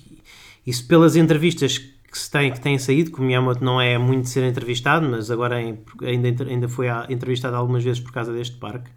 isso 0.67 0.85
pelas 0.87 1.15
entrevistas 1.15 1.81
que 2.12 2.18
se 2.18 2.30
tem, 2.32 2.51
que 2.51 2.60
têm 2.60 2.78
saído, 2.78 3.12
que 3.12 3.20
o 3.20 3.24
Miyamoto 3.24 3.64
não 3.64 3.80
é 3.80 3.97
muito 3.97 4.24
de 4.24 4.30
ser 4.30 4.43
entrevistado, 4.43 5.07
mas 5.07 5.30
agora 5.30 5.62
em- 5.62 5.78
ainda, 6.01 6.43
ainda 6.43 6.68
foi 6.68 6.88
entrevistado 7.10 7.55
algumas 7.55 7.84
vezes 7.84 7.99
por 7.99 8.12
causa 8.12 8.34
deste 8.34 8.57
parque. 8.57 8.89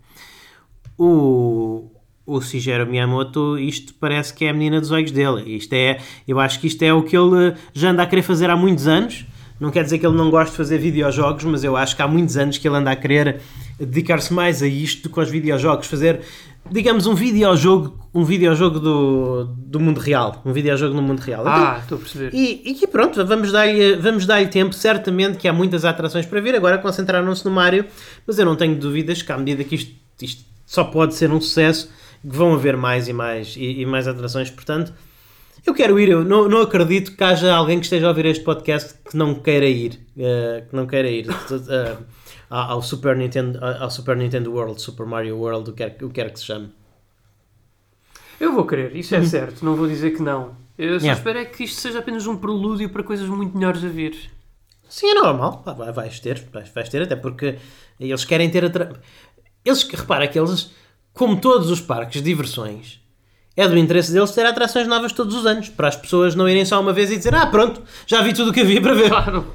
O, 0.99 1.91
o 2.27 2.41
Shigeru 2.41 2.87
Miyamoto, 2.87 3.59
isto 3.59 3.95
parece 3.95 4.33
que 4.35 4.45
é 4.45 4.51
a 4.51 4.53
menina 4.53 4.81
dos 4.81 4.91
olhos 4.91 5.11
dele. 5.11 5.57
Isto 5.57 5.73
é, 5.73 5.99
eu 6.27 6.39
acho 6.39 6.61
que 6.61 6.67
isto 6.67 6.83
é 6.83 6.93
o 6.93 7.03
que 7.03 7.17
ele 7.17 7.55
já 7.73 7.91
anda 7.91 8.03
a 8.03 8.07
querer 8.07 8.23
fazer 8.23 8.51
há 8.51 8.57
muitos 8.57 8.87
anos. 8.87 9.27
Não 9.59 9.71
quer 9.71 9.85
dizer 9.85 9.99
que 9.99 10.07
ele 10.07 10.17
não 10.17 10.29
goste 10.31 10.51
de 10.53 10.57
fazer 10.57 10.79
videojogos, 10.79 11.45
mas 11.45 11.63
eu 11.63 11.77
acho 11.77 11.95
que 11.95 12.03
há 12.03 12.09
muitos 12.09 12.37
anos 12.37 12.59
que 12.59 12.67
ele 12.67 12.77
anda 12.77 12.91
a 12.91 12.97
querer 12.97 13.41
dedicar-se 13.79 14.33
mais 14.33 14.63
a 14.63 14.67
isto 14.67 15.09
do 15.09 15.13
que 15.15 15.21
aos 15.21 15.31
videojogos. 15.31 15.87
Fazer, 15.87 16.21
digamos, 16.71 17.07
um 17.07 17.15
videojogo, 17.15 17.99
um 18.15 18.25
videojogo 18.25 18.79
do, 18.81 19.45
do 19.57 19.81
mundo 19.81 19.99
real. 19.99 20.41
Um 20.45 20.53
videojogo 20.53 20.95
no 20.95 21.03
mundo 21.03 21.21
real. 21.21 21.43
Então, 21.43 21.53
Ah, 21.53 21.79
estou 21.83 21.97
a 21.97 22.01
perceber. 22.01 22.31
e, 22.35 22.63
e 22.71 22.75
que 22.75 22.87
pronto, 22.87 23.25
vamos 23.27 23.51
dar-lhe 23.53 23.97
vamos 23.97 24.27
dar 24.27 24.47
tempo. 24.49 24.75
Certamente 24.75 25.39
que 25.39 25.49
há 25.49 25.53
muitas 25.53 25.85
atrações 25.85 26.27
para 26.27 26.41
vir. 26.41 26.55
Agora 26.55 26.79
concentraram-se 26.79 27.45
no 27.45 27.51
Mario, 27.51 27.85
mas 28.27 28.39
eu 28.39 28.45
não 28.45 28.57
tenho 28.57 28.77
dúvidas 28.77 29.23
que 29.23 29.33
à 29.33 29.39
medida 29.39 29.65
que 29.65 29.75
isto, 29.75 29.93
isto 30.21 30.45
só 30.67 30.85
pode 30.85 31.15
ser 31.15 31.31
um 31.31 31.41
sucesso, 31.41 31.91
vão 32.25 32.55
haver 32.55 32.77
mais 32.77 33.09
e 33.09 33.13
mais 33.13 33.55
e, 33.57 33.81
e 33.83 33.87
mais 33.87 34.07
atrações. 34.09 34.51
Portanto, 34.51 34.93
eu 35.67 35.75
quero 35.75 35.99
ir. 36.01 36.09
Eu 36.09 36.25
não, 36.25 36.49
não 36.49 36.61
acredito 36.63 37.17
que 37.17 37.23
haja 37.25 37.53
alguém 37.55 37.79
que 37.79 37.85
esteja 37.87 38.07
a 38.07 38.09
ouvir 38.11 38.27
este 38.27 38.43
podcast 38.45 38.95
que 39.09 39.17
não 39.17 39.35
queira 39.35 39.67
ir, 39.67 39.99
eh, 40.19 40.65
que 40.69 40.75
não 40.75 40.87
queira 40.87 41.09
ir 41.09 41.27
eh, 41.29 41.97
ao 42.55 42.83
Super 42.83 43.17
Nintendo, 43.17 43.59
ao 43.63 43.91
Super 43.91 44.17
Nintendo 44.17 44.53
World, 44.53 44.81
Super 44.81 45.07
Mario 45.07 45.39
World, 45.39 45.71
o 45.71 45.73
que 45.73 45.85
quer, 45.85 46.05
o 46.05 46.09
que, 46.09 46.15
quer 46.15 46.31
que 46.31 46.39
se 46.39 46.45
chame. 46.45 46.71
Eu 48.39 48.53
vou 48.53 48.67
querer, 48.67 48.95
isso 48.95 49.15
é 49.15 49.25
certo, 49.25 49.65
não 49.65 49.75
vou 49.75 49.87
dizer 49.87 50.11
que 50.11 50.23
não. 50.23 50.57
Eu 50.77 50.99
só 50.99 51.07
Yeah. 51.07 51.13
espero 51.13 51.39
é 51.39 51.45
que 51.45 51.65
isto 51.65 51.81
seja 51.81 52.01
apenas 52.01 52.27
um 52.27 52.37
prelúdio 52.37 52.91
para 52.91 53.03
coisas 53.03 53.29
muito 53.29 53.57
melhores 53.57 53.85
a 53.85 53.89
vir. 53.89 54.17
Sim, 54.89 55.11
é 55.11 55.15
normal. 55.15 55.63
Vais 55.95 56.21
ter, 56.21 56.47
vais, 56.53 56.69
vais 56.69 56.89
ter, 56.89 57.03
até 57.03 57.17
porque 57.17 57.57
eles 57.99 58.25
querem 58.25 58.51
ter. 58.51 58.65
Atra... 58.65 58.93
Eles, 59.65 59.83
repara 59.85 60.27
que 60.29 60.39
eles, 60.39 60.71
como 61.15 61.41
todos 61.41 61.71
os 61.71 61.81
parques 61.81 62.21
de 62.21 62.29
diversões, 62.29 63.01
é 63.57 63.67
do 63.67 63.79
interesse 63.79 64.13
deles 64.13 64.33
ter 64.33 64.45
atrações 64.45 64.87
novas 64.87 65.13
todos 65.13 65.35
os 65.35 65.47
anos, 65.47 65.69
para 65.69 65.89
as 65.89 65.97
pessoas 65.97 66.35
não 66.35 66.49
irem 66.49 66.65
só 66.65 66.81
uma 66.81 66.93
vez 66.93 67.11
e 67.11 67.17
dizer: 67.17 67.35
Ah, 67.35 67.47
pronto, 67.47 67.83
já 68.07 68.21
vi 68.23 68.35
tudo 68.35 68.51
o 68.51 68.53
que 68.53 68.61
havia 68.61 68.83
para 68.83 68.95
ver. 68.95 69.09
Claro. 69.09 69.47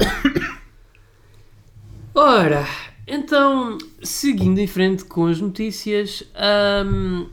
Ora, 2.14 2.64
então, 3.06 3.76
seguindo 4.02 4.58
em 4.58 4.66
frente 4.66 5.04
com 5.04 5.26
as 5.26 5.40
notícias, 5.40 6.22
hum, 6.86 7.26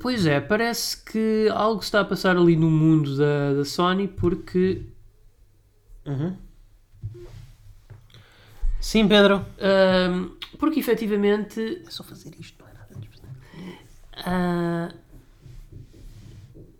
pois 0.00 0.26
é, 0.26 0.40
parece 0.40 0.96
que 1.04 1.48
algo 1.52 1.80
está 1.80 2.00
a 2.00 2.04
passar 2.04 2.36
ali 2.36 2.56
no 2.56 2.70
mundo 2.70 3.16
da, 3.16 3.54
da 3.54 3.64
Sony 3.64 4.06
porque 4.08 4.82
Sim, 8.80 9.06
Pedro. 9.08 9.44
hum, 9.60 10.30
porque 10.58 10.80
efetivamente 10.80 11.82
É 11.86 11.90
só 11.90 12.02
fazer 12.02 12.34
isto, 12.38 12.56
não 12.62 12.68
é 12.68 12.72
nada. 12.72 12.90
Ah, 14.24 14.92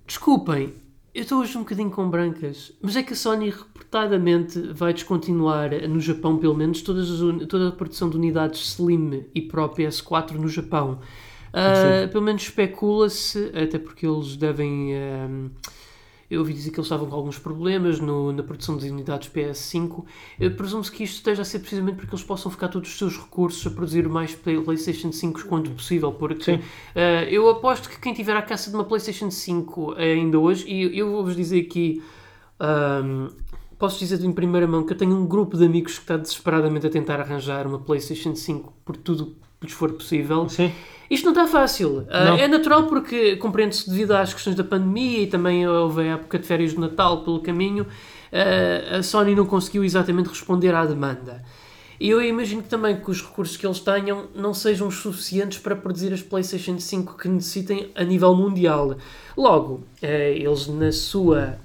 desculpem, 0.06 0.74
Eu 1.12 1.22
estou 1.22 1.40
hoje 1.40 1.58
um 1.58 1.62
bocadinho 1.62 1.90
com 1.90 2.08
brancas, 2.08 2.72
mas 2.80 2.94
é 2.94 3.02
que 3.02 3.14
a 3.14 3.16
Sony 3.16 3.50
reportadamente 3.50 4.60
vai 4.72 4.92
descontinuar, 4.92 5.70
no 5.88 5.98
Japão 5.98 6.38
pelo 6.38 6.54
menos, 6.54 6.82
todas 6.82 7.10
as, 7.10 7.46
toda 7.48 7.68
a 7.68 7.72
produção 7.72 8.08
de 8.08 8.16
unidades 8.16 8.74
Slim 8.74 9.24
e 9.34 9.42
Pro 9.42 9.68
PS4 9.70 10.32
no 10.32 10.48
Japão. 10.48 11.00
Uh, 11.48 12.08
pelo 12.12 12.22
menos 12.22 12.42
especula-se, 12.42 13.50
até 13.54 13.76
porque 13.78 14.06
eles 14.06 14.36
devem. 14.36 14.92
Uh, 14.94 15.50
eu 16.30 16.40
ouvi 16.40 16.52
dizer 16.52 16.70
que 16.70 16.78
eles 16.78 16.86
estavam 16.86 17.08
com 17.08 17.16
alguns 17.16 17.38
problemas 17.38 17.98
no, 17.98 18.32
na 18.32 18.42
produção 18.42 18.76
de 18.76 18.88
unidades 18.88 19.28
PS5. 19.28 20.04
Presumo-se 20.56 20.92
que 20.92 21.02
isto 21.02 21.16
esteja 21.16 21.42
a 21.42 21.44
ser 21.44 21.58
precisamente 21.58 21.96
porque 21.96 22.14
eles 22.14 22.24
possam 22.24 22.50
ficar 22.50 22.68
todos 22.68 22.88
os 22.88 22.96
seus 22.96 23.18
recursos 23.18 23.66
a 23.66 23.70
produzir 23.74 24.08
mais 24.08 24.34
PlayStation 24.34 25.10
5 25.10 25.46
quanto 25.46 25.70
possível. 25.72 26.12
Porque 26.12 26.52
uh, 26.52 26.60
eu 27.28 27.50
aposto 27.50 27.90
que 27.90 27.98
quem 27.98 28.14
tiver 28.14 28.36
a 28.36 28.42
caça 28.42 28.70
de 28.70 28.76
uma 28.76 28.84
PlayStation 28.84 29.30
5 29.30 29.94
ainda 29.94 30.38
hoje, 30.38 30.70
e 30.70 30.96
eu 30.96 31.10
vou-vos 31.10 31.34
dizer 31.34 31.60
aqui. 31.62 32.00
Um, 32.60 33.28
posso 33.76 33.98
dizer 33.98 34.22
em 34.22 34.32
primeira 34.32 34.66
mão 34.66 34.84
que 34.84 34.92
eu 34.92 34.96
tenho 34.96 35.16
um 35.16 35.26
grupo 35.26 35.56
de 35.56 35.64
amigos 35.64 35.94
que 35.94 36.02
está 36.02 36.16
desesperadamente 36.16 36.86
a 36.86 36.90
tentar 36.90 37.18
arranjar 37.18 37.66
uma 37.66 37.78
PlayStation 37.78 38.36
5 38.36 38.72
por 38.84 38.96
tudo 38.96 39.34
que 39.60 39.66
lhes 39.66 39.74
for 39.74 39.92
possível. 39.92 40.48
Sim. 40.48 40.72
Isto 41.10 41.24
não 41.24 41.32
está 41.32 41.46
fácil. 41.46 42.06
Uh, 42.08 42.38
é 42.38 42.48
natural 42.48 42.86
porque 42.86 43.36
compreende-se 43.36 43.90
devido 43.90 44.12
às 44.12 44.32
questões 44.32 44.56
da 44.56 44.64
pandemia 44.64 45.22
e 45.22 45.26
também 45.26 45.66
houve 45.66 46.02
a 46.02 46.14
época 46.14 46.38
de 46.38 46.46
férias 46.46 46.70
de 46.70 46.78
Natal 46.78 47.24
pelo 47.24 47.40
caminho, 47.40 47.82
uh, 47.84 48.96
a 48.98 49.02
Sony 49.02 49.34
não 49.34 49.44
conseguiu 49.44 49.84
exatamente 49.84 50.28
responder 50.28 50.74
à 50.74 50.86
demanda. 50.86 51.44
E 51.98 52.08
eu 52.08 52.22
imagino 52.22 52.62
também 52.62 52.98
que 52.98 53.10
os 53.10 53.20
recursos 53.20 53.58
que 53.58 53.66
eles 53.66 53.80
tenham 53.80 54.28
não 54.34 54.54
sejam 54.54 54.88
os 54.88 54.94
suficientes 54.94 55.58
para 55.58 55.76
produzir 55.76 56.14
as 56.14 56.22
PlayStation 56.22 56.78
5 56.78 57.18
que 57.18 57.28
necessitem 57.28 57.90
a 57.94 58.04
nível 58.04 58.34
mundial. 58.34 58.96
Logo, 59.36 59.74
uh, 60.02 60.06
eles 60.06 60.68
na 60.68 60.92
sua 60.92 61.58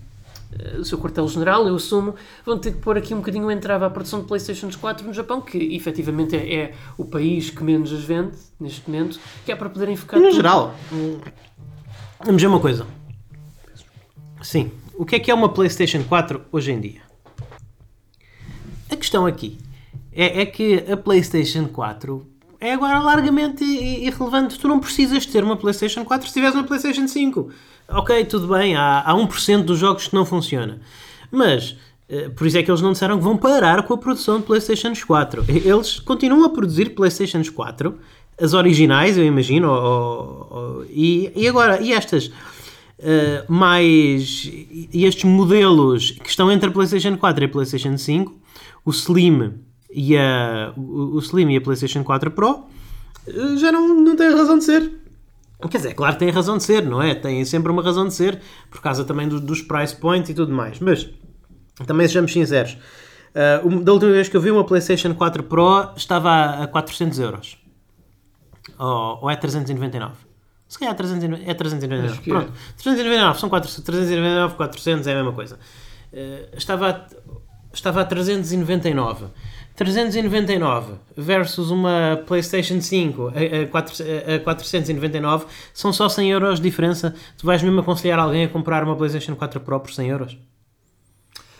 o 0.79 0.85
seu 0.85 0.97
quartel-general, 0.97 1.67
eu 1.67 1.75
assumo, 1.75 2.15
vão 2.45 2.57
ter 2.57 2.71
que 2.71 2.79
pôr 2.79 2.97
aqui 2.97 3.13
um 3.13 3.17
bocadinho 3.17 3.49
entrava 3.51 3.85
a 3.85 3.89
produção 3.89 4.21
de 4.21 4.27
PlayStation 4.27 4.69
4 4.69 5.05
no 5.05 5.13
Japão, 5.13 5.41
que 5.41 5.57
efetivamente 5.75 6.35
é, 6.35 6.55
é, 6.55 6.73
o 6.97 7.05
país 7.05 7.49
que 7.49 7.63
menos 7.63 7.91
as 7.91 8.03
vende 8.03 8.37
neste 8.59 8.89
momento, 8.89 9.19
que 9.45 9.51
é 9.51 9.55
para 9.55 9.69
poderem 9.69 9.95
ficar. 9.95 10.17
No 10.17 10.23
tudo. 10.23 10.35
geral, 10.35 10.75
vamos 12.23 12.41
ver 12.41 12.47
uma 12.47 12.59
coisa. 12.59 12.85
Sim, 14.41 14.71
o 14.95 15.05
que 15.05 15.15
é 15.15 15.19
que 15.19 15.31
é 15.31 15.33
uma 15.33 15.49
PlayStation 15.49 16.03
4 16.03 16.41
hoje 16.51 16.71
em 16.71 16.79
dia? 16.79 17.01
A 18.89 18.95
questão 18.95 19.25
aqui 19.25 19.57
é, 20.11 20.41
é 20.41 20.45
que 20.45 20.85
a 20.89 20.95
PlayStation 20.95 21.67
4 21.67 22.25
é 22.59 22.73
agora 22.73 22.99
largamente 22.99 23.63
irrelevante. 23.63 24.57
Tu 24.57 24.67
não 24.67 24.79
precisas 24.79 25.25
ter 25.25 25.43
uma 25.43 25.57
PlayStation 25.57 26.05
4 26.05 26.27
se 26.27 26.33
tiveres 26.33 26.55
uma 26.55 26.63
PlayStation 26.63 27.07
5 27.07 27.51
ok, 27.89 28.25
tudo 28.25 28.47
bem, 28.47 28.75
há, 28.75 29.01
há 29.01 29.13
1% 29.13 29.63
dos 29.63 29.79
jogos 29.79 30.07
que 30.07 30.15
não 30.15 30.25
funciona. 30.25 30.79
Mas, 31.31 31.75
eh, 32.09 32.29
por 32.29 32.47
isso 32.47 32.57
é 32.57 32.63
que 32.63 32.69
eles 32.69 32.81
não 32.81 32.91
disseram 32.91 33.17
que 33.17 33.23
vão 33.23 33.37
parar 33.37 33.83
com 33.83 33.93
a 33.93 33.97
produção 33.97 34.39
de 34.39 34.45
PlayStation 34.45 34.93
4. 35.05 35.45
Eles 35.47 35.99
continuam 35.99 36.45
a 36.45 36.49
produzir 36.49 36.89
PlayStation 36.89 37.41
4, 37.43 37.97
as 38.41 38.53
originais, 38.53 39.17
eu 39.17 39.23
imagino, 39.23 39.69
ou, 39.69 40.47
ou, 40.49 40.85
e, 40.89 41.31
e 41.35 41.47
agora, 41.47 41.81
e 41.81 41.93
estas... 41.93 42.31
Uh, 42.97 43.43
mais 43.51 44.49
e 44.49 45.03
estes 45.03 45.25
modelos 45.25 46.11
que 46.11 46.29
estão 46.29 46.49
entre 46.49 46.69
a 46.69 46.71
PlayStation 46.71 47.17
4 47.17 47.43
e 47.43 47.45
a 47.45 47.49
PlayStation 47.49 47.97
5, 47.97 48.33
o 48.85 48.91
Slim 48.91 49.55
e 49.91 50.17
a, 50.17 50.73
o, 50.77 51.19
Slim 51.19 51.51
e 51.51 51.57
a 51.57 51.61
PlayStation 51.61 52.05
4 52.05 52.31
Pro, 52.31 52.63
uh, 53.27 53.57
já 53.57 53.69
não, 53.69 53.93
não 53.95 54.15
têm 54.15 54.33
razão 54.33 54.57
de 54.57 54.63
ser. 54.63 54.89
Quer 55.69 55.77
dizer, 55.77 55.93
claro 55.93 56.13
que 56.13 56.19
tem 56.19 56.29
razão 56.29 56.57
de 56.57 56.63
ser, 56.63 56.83
não 56.83 57.01
é? 57.01 57.15
Tem 57.15 57.43
sempre 57.45 57.71
uma 57.71 57.81
razão 57.81 58.07
de 58.07 58.13
ser, 58.13 58.39
por 58.69 58.81
causa 58.81 59.03
também 59.03 59.27
do, 59.27 59.39
dos 59.39 59.61
price 59.61 59.95
points 59.95 60.29
e 60.29 60.33
tudo 60.33 60.53
mais. 60.53 60.79
Mas, 60.79 61.09
também 61.87 62.07
sejamos 62.07 62.31
sinceros, 62.31 62.77
uh, 63.63 63.83
da 63.83 63.93
última 63.93 64.11
vez 64.11 64.29
que 64.29 64.37
eu 64.37 64.41
vi 64.41 64.51
uma 64.51 64.63
PlayStation 64.63 65.13
4 65.15 65.43
Pro 65.43 65.91
estava 65.95 66.63
a 66.63 66.67
400 66.67 67.19
euros. 67.19 67.57
Ou, 68.77 69.19
ou 69.23 69.29
é 69.29 69.35
399? 69.35 70.13
Se 70.67 70.79
calhar 70.79 70.93
é 70.93 70.97
399. 70.97 71.49
É 71.49 71.53
399. 71.53 72.19
É. 72.19 72.33
Pronto. 72.33 72.53
399 72.77 73.39
são 73.39 73.49
400, 73.49 73.83
399, 73.83 74.55
400 74.55 75.07
é 75.07 75.11
a 75.11 75.15
mesma 75.15 75.31
coisa. 75.31 75.59
Uh, 76.11 76.57
estava, 76.57 76.89
a, 76.89 77.05
estava 77.73 78.01
a 78.01 78.05
399. 78.05 79.27
399 79.75 80.93
versus 81.17 81.69
uma 81.69 82.21
PlayStation 82.25 82.79
5 82.79 83.27
a, 83.27 84.39
499 84.39 85.45
são 85.73 85.91
só 85.91 86.07
100 86.07 86.31
euros 86.31 86.59
de 86.59 86.69
diferença. 86.69 87.13
Tu 87.37 87.45
vais 87.45 87.61
mesmo 87.61 87.79
aconselhar 87.81 88.19
alguém 88.19 88.45
a 88.45 88.49
comprar 88.49 88.83
uma 88.83 88.95
PlayStation 88.95 89.35
4 89.35 89.59
Pro 89.59 89.79
por 89.79 89.93
100 89.93 90.09
euros? 90.09 90.37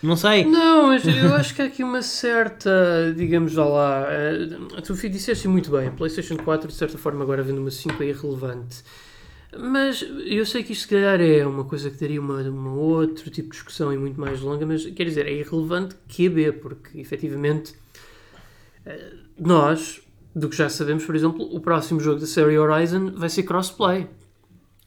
Não 0.02 0.16
sei. 0.16 0.44
Não, 0.44 0.88
mas 0.88 1.06
eu 1.06 1.34
acho 1.34 1.54
que 1.54 1.62
há 1.62 1.64
aqui 1.64 1.82
uma 1.82 2.02
certa, 2.02 3.14
digamos, 3.16 3.54
lá. 3.54 4.06
Uh, 4.06 4.82
tu 4.82 4.94
disseste 5.08 5.48
muito 5.48 5.70
bem, 5.70 5.88
a 5.88 5.90
PlayStation 5.90 6.36
4 6.36 6.68
de 6.68 6.74
certa 6.74 6.98
forma 6.98 7.22
agora 7.22 7.42
vendo 7.42 7.58
uma 7.58 7.70
5 7.70 8.02
é 8.02 8.06
irrelevante. 8.06 8.82
Mas 9.58 10.04
eu 10.26 10.44
sei 10.44 10.62
que 10.62 10.72
isto 10.72 10.82
se 10.82 10.88
calhar 10.88 11.20
é 11.20 11.46
uma 11.46 11.64
coisa 11.64 11.90
que 11.90 11.98
daria 11.98 12.20
uma, 12.20 12.42
uma 12.42 12.72
outro 12.72 13.30
tipo 13.30 13.48
de 13.48 13.54
discussão 13.54 13.92
e 13.92 13.96
muito 13.96 14.20
mais 14.20 14.40
longa, 14.40 14.66
mas 14.66 14.84
quer 14.84 15.04
dizer, 15.04 15.26
é 15.26 15.32
irrelevante 15.32 15.96
que 16.08 16.28
B, 16.28 16.52
porque 16.52 16.98
efetivamente 17.00 17.74
nós, 19.38 20.00
do 20.34 20.48
que 20.48 20.56
já 20.56 20.68
sabemos, 20.68 21.04
por 21.04 21.14
exemplo, 21.14 21.48
o 21.54 21.60
próximo 21.60 22.00
jogo 22.00 22.20
da 22.20 22.26
série 22.26 22.58
Horizon 22.58 23.12
vai 23.14 23.28
ser 23.28 23.42
crossplay. 23.42 24.08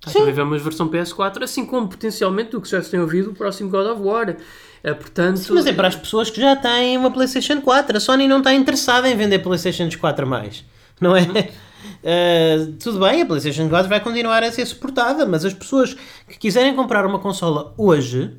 Haver 0.05 0.43
uma 0.43 0.57
versão 0.57 0.87
PS4, 0.87 1.43
assim 1.43 1.65
como 1.65 1.89
potencialmente 1.89 2.51
do 2.51 2.61
que 2.61 2.69
já 2.69 2.81
se 2.81 2.89
tem 2.89 3.01
ouvido 3.01 3.31
o 3.31 3.33
próximo 3.33 3.69
God 3.69 3.87
of 3.87 4.01
War. 4.01 4.37
É, 4.81 4.93
portanto... 4.93 5.37
Sim, 5.37 5.53
mas 5.53 5.65
é 5.65 5.73
para 5.73 5.89
as 5.89 5.95
pessoas 5.95 6.29
que 6.29 6.39
já 6.39 6.55
têm 6.55 6.97
uma 6.97 7.11
PlayStation 7.11 7.59
4. 7.61 7.97
A 7.97 7.99
Sony 7.99 8.27
não 8.27 8.37
está 8.37 8.53
interessada 8.53 9.09
em 9.09 9.17
vender 9.17 9.39
PlayStation 9.39 9.89
4 9.99 10.25
mais. 10.25 10.63
Não 11.01 11.17
é? 11.17 11.23
Uh, 11.23 12.71
tudo 12.81 12.99
bem, 12.99 13.23
a 13.23 13.25
PlayStation 13.25 13.67
4 13.67 13.89
vai 13.89 13.99
continuar 13.99 14.41
a 14.41 14.51
ser 14.51 14.65
suportada, 14.65 15.25
mas 15.25 15.43
as 15.43 15.53
pessoas 15.53 15.95
que 16.27 16.37
quiserem 16.37 16.73
comprar 16.73 17.05
uma 17.05 17.19
consola 17.19 17.73
hoje 17.77 18.37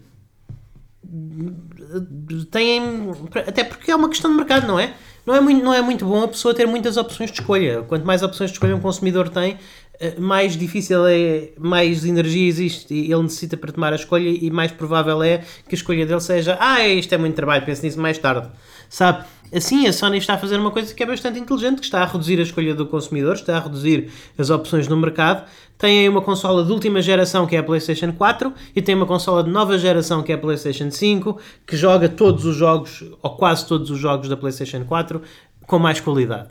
têm. 2.50 3.10
Até 3.46 3.64
porque 3.64 3.90
é 3.90 3.96
uma 3.96 4.08
questão 4.08 4.30
de 4.30 4.36
mercado, 4.38 4.66
não 4.66 4.78
é? 4.78 4.94
Não 5.26 5.34
é, 5.34 5.40
muito, 5.40 5.64
não 5.64 5.74
é 5.74 5.80
muito 5.80 6.04
bom 6.04 6.24
a 6.24 6.28
pessoa 6.28 6.54
ter 6.54 6.66
muitas 6.66 6.96
opções 6.96 7.30
de 7.30 7.40
escolha. 7.40 7.82
Quanto 7.82 8.04
mais 8.06 8.22
opções 8.22 8.50
de 8.50 8.56
escolha 8.56 8.74
um 8.74 8.80
consumidor 8.80 9.28
tem, 9.28 9.58
eh, 10.00 10.14
mais 10.18 10.56
difícil 10.56 11.06
é, 11.06 11.50
mais 11.58 12.04
energia 12.04 12.48
existe 12.48 12.94
e 12.94 13.12
ele 13.12 13.22
necessita 13.22 13.56
para 13.56 13.70
tomar 13.70 13.92
a 13.92 13.96
escolha 13.96 14.28
e 14.28 14.50
mais 14.50 14.72
provável 14.72 15.22
é 15.22 15.38
que 15.68 15.74
a 15.74 15.76
escolha 15.76 16.06
dele 16.06 16.20
seja 16.20 16.56
ah, 16.58 16.86
isto 16.88 17.14
é 17.14 17.18
muito 17.18 17.34
trabalho, 17.34 17.66
pense 17.66 17.84
nisso 17.84 18.00
mais 18.00 18.16
tarde. 18.16 18.48
Sabe? 18.88 19.24
Assim, 19.52 19.86
a 19.86 19.92
Sony 19.92 20.18
está 20.18 20.34
a 20.34 20.38
fazer 20.38 20.56
uma 20.58 20.70
coisa 20.70 20.94
que 20.94 21.02
é 21.02 21.06
bastante 21.06 21.38
inteligente, 21.38 21.80
que 21.80 21.84
está 21.84 22.02
a 22.02 22.06
reduzir 22.06 22.38
a 22.38 22.42
escolha 22.42 22.74
do 22.74 22.86
consumidor, 22.86 23.34
está 23.34 23.56
a 23.56 23.60
reduzir 23.60 24.10
as 24.38 24.48
opções 24.48 24.86
no 24.86 24.96
mercado. 24.96 25.44
Tem 25.76 26.00
aí 26.00 26.08
uma 26.08 26.22
consola 26.22 26.64
de 26.64 26.70
última 26.70 27.02
geração 27.02 27.46
que 27.46 27.56
é 27.56 27.58
a 27.58 27.62
PlayStation 27.62 28.12
4 28.12 28.52
e 28.76 28.80
tem 28.80 28.94
uma 28.94 29.06
consola 29.06 29.42
de 29.42 29.50
nova 29.50 29.76
geração 29.76 30.22
que 30.22 30.30
é 30.30 30.36
a 30.36 30.38
PlayStation 30.38 30.90
5, 30.90 31.38
que 31.66 31.76
joga 31.76 32.08
todos 32.08 32.44
os 32.44 32.54
jogos, 32.54 33.04
ou 33.20 33.30
quase 33.36 33.66
todos 33.66 33.90
os 33.90 33.98
jogos 33.98 34.28
da 34.28 34.36
PlayStation 34.36 34.84
4, 34.84 35.20
com 35.66 35.78
mais 35.78 35.98
qualidade. 35.98 36.50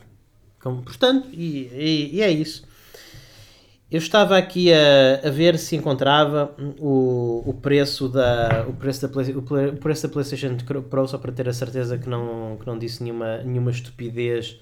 Então, 0.57 0.81
portanto, 0.81 1.29
e, 1.31 1.69
e, 1.73 2.09
e 2.15 2.21
é 2.21 2.29
isso. 2.29 2.67
Eu 3.91 3.97
estava 3.97 4.37
aqui 4.37 4.71
a, 4.71 5.27
a 5.27 5.31
ver 5.31 5.57
se 5.57 5.75
encontrava 5.75 6.53
o, 6.79 7.43
o 7.43 7.53
preço 7.55 8.07
da 8.07 8.65
o 8.67 8.73
preço 8.73 9.07
da, 9.07 9.07
o 9.07 9.77
preço 9.77 10.03
da 10.03 10.09
PlayStation 10.13 10.55
Pro 10.89 11.07
só 11.07 11.17
para 11.17 11.31
ter 11.31 11.49
a 11.49 11.53
certeza 11.53 11.97
que 11.97 12.07
não, 12.07 12.57
que 12.59 12.67
não 12.67 12.77
disse 12.77 13.01
nenhuma, 13.01 13.37
nenhuma 13.39 13.71
estupidez 13.71 14.59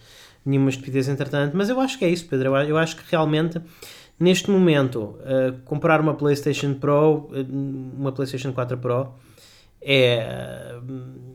nenhuma 0.47 0.69
estupidez 0.69 1.09
entretanto, 1.09 1.57
mas 1.57 1.69
eu 1.69 1.79
acho 1.81 1.99
que 1.99 2.05
é 2.05 2.09
isso, 2.09 2.25
Pedro. 2.27 2.55
Eu, 2.55 2.77
acho 2.77 2.95
que 2.95 3.03
realmente 3.11 3.61
neste 4.17 4.49
momento 4.49 5.17
uh, 5.19 5.59
comprar 5.65 5.99
uma 5.99 6.13
PlayStation 6.13 6.73
Pro, 6.73 7.29
uh, 7.31 7.45
uma 7.99 8.13
PlayStation 8.13 8.53
4 8.53 8.77
Pro 8.77 9.13
é 9.81 10.73
uh, 10.77 11.27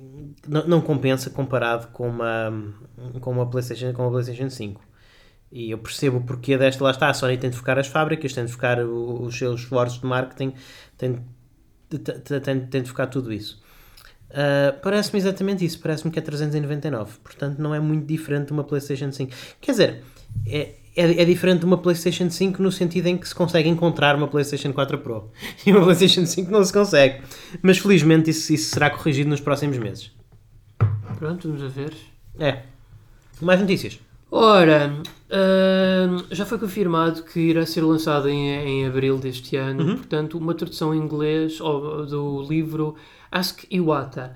não, 0.49 0.67
não 0.67 0.81
compensa 0.81 1.29
comparado 1.29 1.89
com 1.89 2.09
uma 2.09 2.53
com 3.21 3.31
uma 3.31 3.47
PlayStation 3.47 3.93
com 3.93 4.03
uma 4.03 4.11
PlayStation 4.11 4.49
5. 4.49 4.81
E 5.53 5.71
eu 5.71 5.77
percebo 5.77 6.17
o 6.17 6.23
porquê 6.23 6.57
desta, 6.57 6.83
lá 6.83 6.91
está, 6.91 7.11
a 7.11 7.15
Sony 7.15 7.37
tem 7.37 7.51
de 7.51 7.57
focar 7.57 7.79
as 7.79 7.87
fábricas, 7.87 8.33
tem 8.33 8.47
de 8.47 8.51
focar 8.51 8.81
os 8.81 9.37
seus 9.37 9.61
esforços 9.61 10.01
de 10.01 10.07
marketing, 10.07 10.55
tem, 10.97 11.19
tem, 11.91 12.61
tem 12.61 12.83
de 12.83 12.89
focar 12.89 13.09
tudo 13.11 13.31
isso. 13.31 13.61
Uh, 14.31 14.81
parece-me 14.83 15.19
exatamente 15.19 15.63
isso, 15.63 15.79
parece-me 15.79 16.11
que 16.11 16.19
é 16.19 16.23
399, 16.23 17.19
portanto 17.23 17.59
não 17.59 17.75
é 17.75 17.79
muito 17.79 18.07
diferente 18.07 18.47
de 18.47 18.53
uma 18.53 18.65
PlayStation 18.65 19.13
5. 19.13 19.31
Quer 19.61 19.73
dizer, 19.73 20.05
é, 20.47 20.75
é, 20.97 21.21
é, 21.21 21.25
diferente 21.27 21.61
de 21.61 21.67
uma 21.67 21.77
PlayStation 21.77 22.31
5 22.31 22.63
no 22.63 22.73
sentido 22.73 23.09
em 23.09 23.19
que 23.19 23.29
se 23.29 23.35
consegue 23.35 23.69
encontrar 23.69 24.17
uma 24.17 24.29
PlayStation 24.29 24.73
4 24.73 24.99
Pro 24.99 25.31
e 25.67 25.71
uma 25.71 25.83
PlayStation 25.83 26.25
5 26.25 26.51
não 26.51 26.65
se 26.65 26.73
consegue. 26.73 27.21
Mas 27.61 27.77
felizmente 27.77 28.31
isso, 28.31 28.55
isso 28.55 28.71
será 28.71 28.89
corrigido 28.89 29.29
nos 29.29 29.41
próximos 29.41 29.77
meses. 29.77 30.11
Pronto, 31.19 31.49
vamos 31.49 31.63
a 31.63 31.69
ver. 31.69 31.93
É. 32.39 32.63
Mais 33.39 33.61
notícias. 33.61 34.01
Ora, 34.35 34.95
ah, 35.31 36.25
já 36.31 36.47
foi 36.47 36.59
confirmado 36.59 37.23
que 37.23 37.39
irá 37.39 37.67
ser 37.67 37.83
lançado 37.83 38.29
em, 38.29 38.49
em 38.51 38.87
abril 38.87 39.19
deste 39.19 39.57
ano, 39.57 39.85
Uhum. 39.85 39.97
portanto, 39.97 40.39
uma 40.39 40.55
tradução 40.55 40.95
em 40.95 40.99
inglês 40.99 41.59
do 41.59 42.43
livro 42.49 42.95
Ask 43.31 43.65
Iwata, 43.71 44.35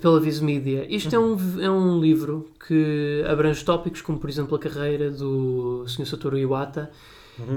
pela 0.00 0.20
Viz 0.20 0.40
Media. 0.40 0.86
Isto 0.88 1.14
é, 1.14 1.18
um, 1.18 1.36
é 1.60 1.70
um 1.70 2.00
livro 2.00 2.48
que 2.66 3.24
abrange 3.28 3.64
tópicos 3.64 4.00
como, 4.00 4.18
por 4.18 4.30
exemplo, 4.30 4.54
a 4.56 4.58
carreira 4.58 5.10
do 5.10 5.84
Sr. 5.88 6.06
Satoru 6.06 6.38
Iwata. 6.38 6.90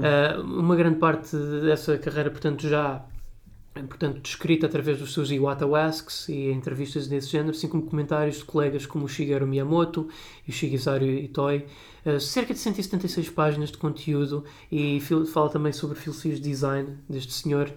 Ah, 0.02 0.40
uma 0.42 0.74
grande 0.74 0.98
parte 0.98 1.36
dessa 1.64 1.96
carreira, 1.96 2.28
portanto, 2.30 2.66
já 2.68 3.04
portanto, 3.74 4.20
descrita 4.20 4.66
através 4.66 4.98
dos 4.98 5.12
seus 5.12 5.30
Iwata 5.30 5.66
Asks 5.76 6.28
e 6.28 6.50
entrevistas 6.50 7.06
desse 7.06 7.28
género, 7.28 7.50
assim 7.50 7.68
como 7.68 7.84
comentários 7.84 8.38
de 8.38 8.44
colegas 8.44 8.86
como 8.86 9.04
o 9.04 9.08
Shigeru 9.08 9.46
Miyamoto 9.46 10.08
e 10.46 10.50
o 10.50 10.52
Shigesaru 10.52 11.04
Itoi. 11.04 11.66
Uh, 12.04 12.20
cerca 12.20 12.54
de 12.54 12.60
176 12.60 13.28
páginas 13.30 13.70
de 13.70 13.78
conteúdo 13.78 14.44
e 14.70 15.00
fala 15.32 15.48
também 15.48 15.72
sobre 15.72 15.98
filosofias 15.98 16.40
de 16.40 16.48
design 16.48 16.96
deste 17.08 17.32
senhor. 17.32 17.70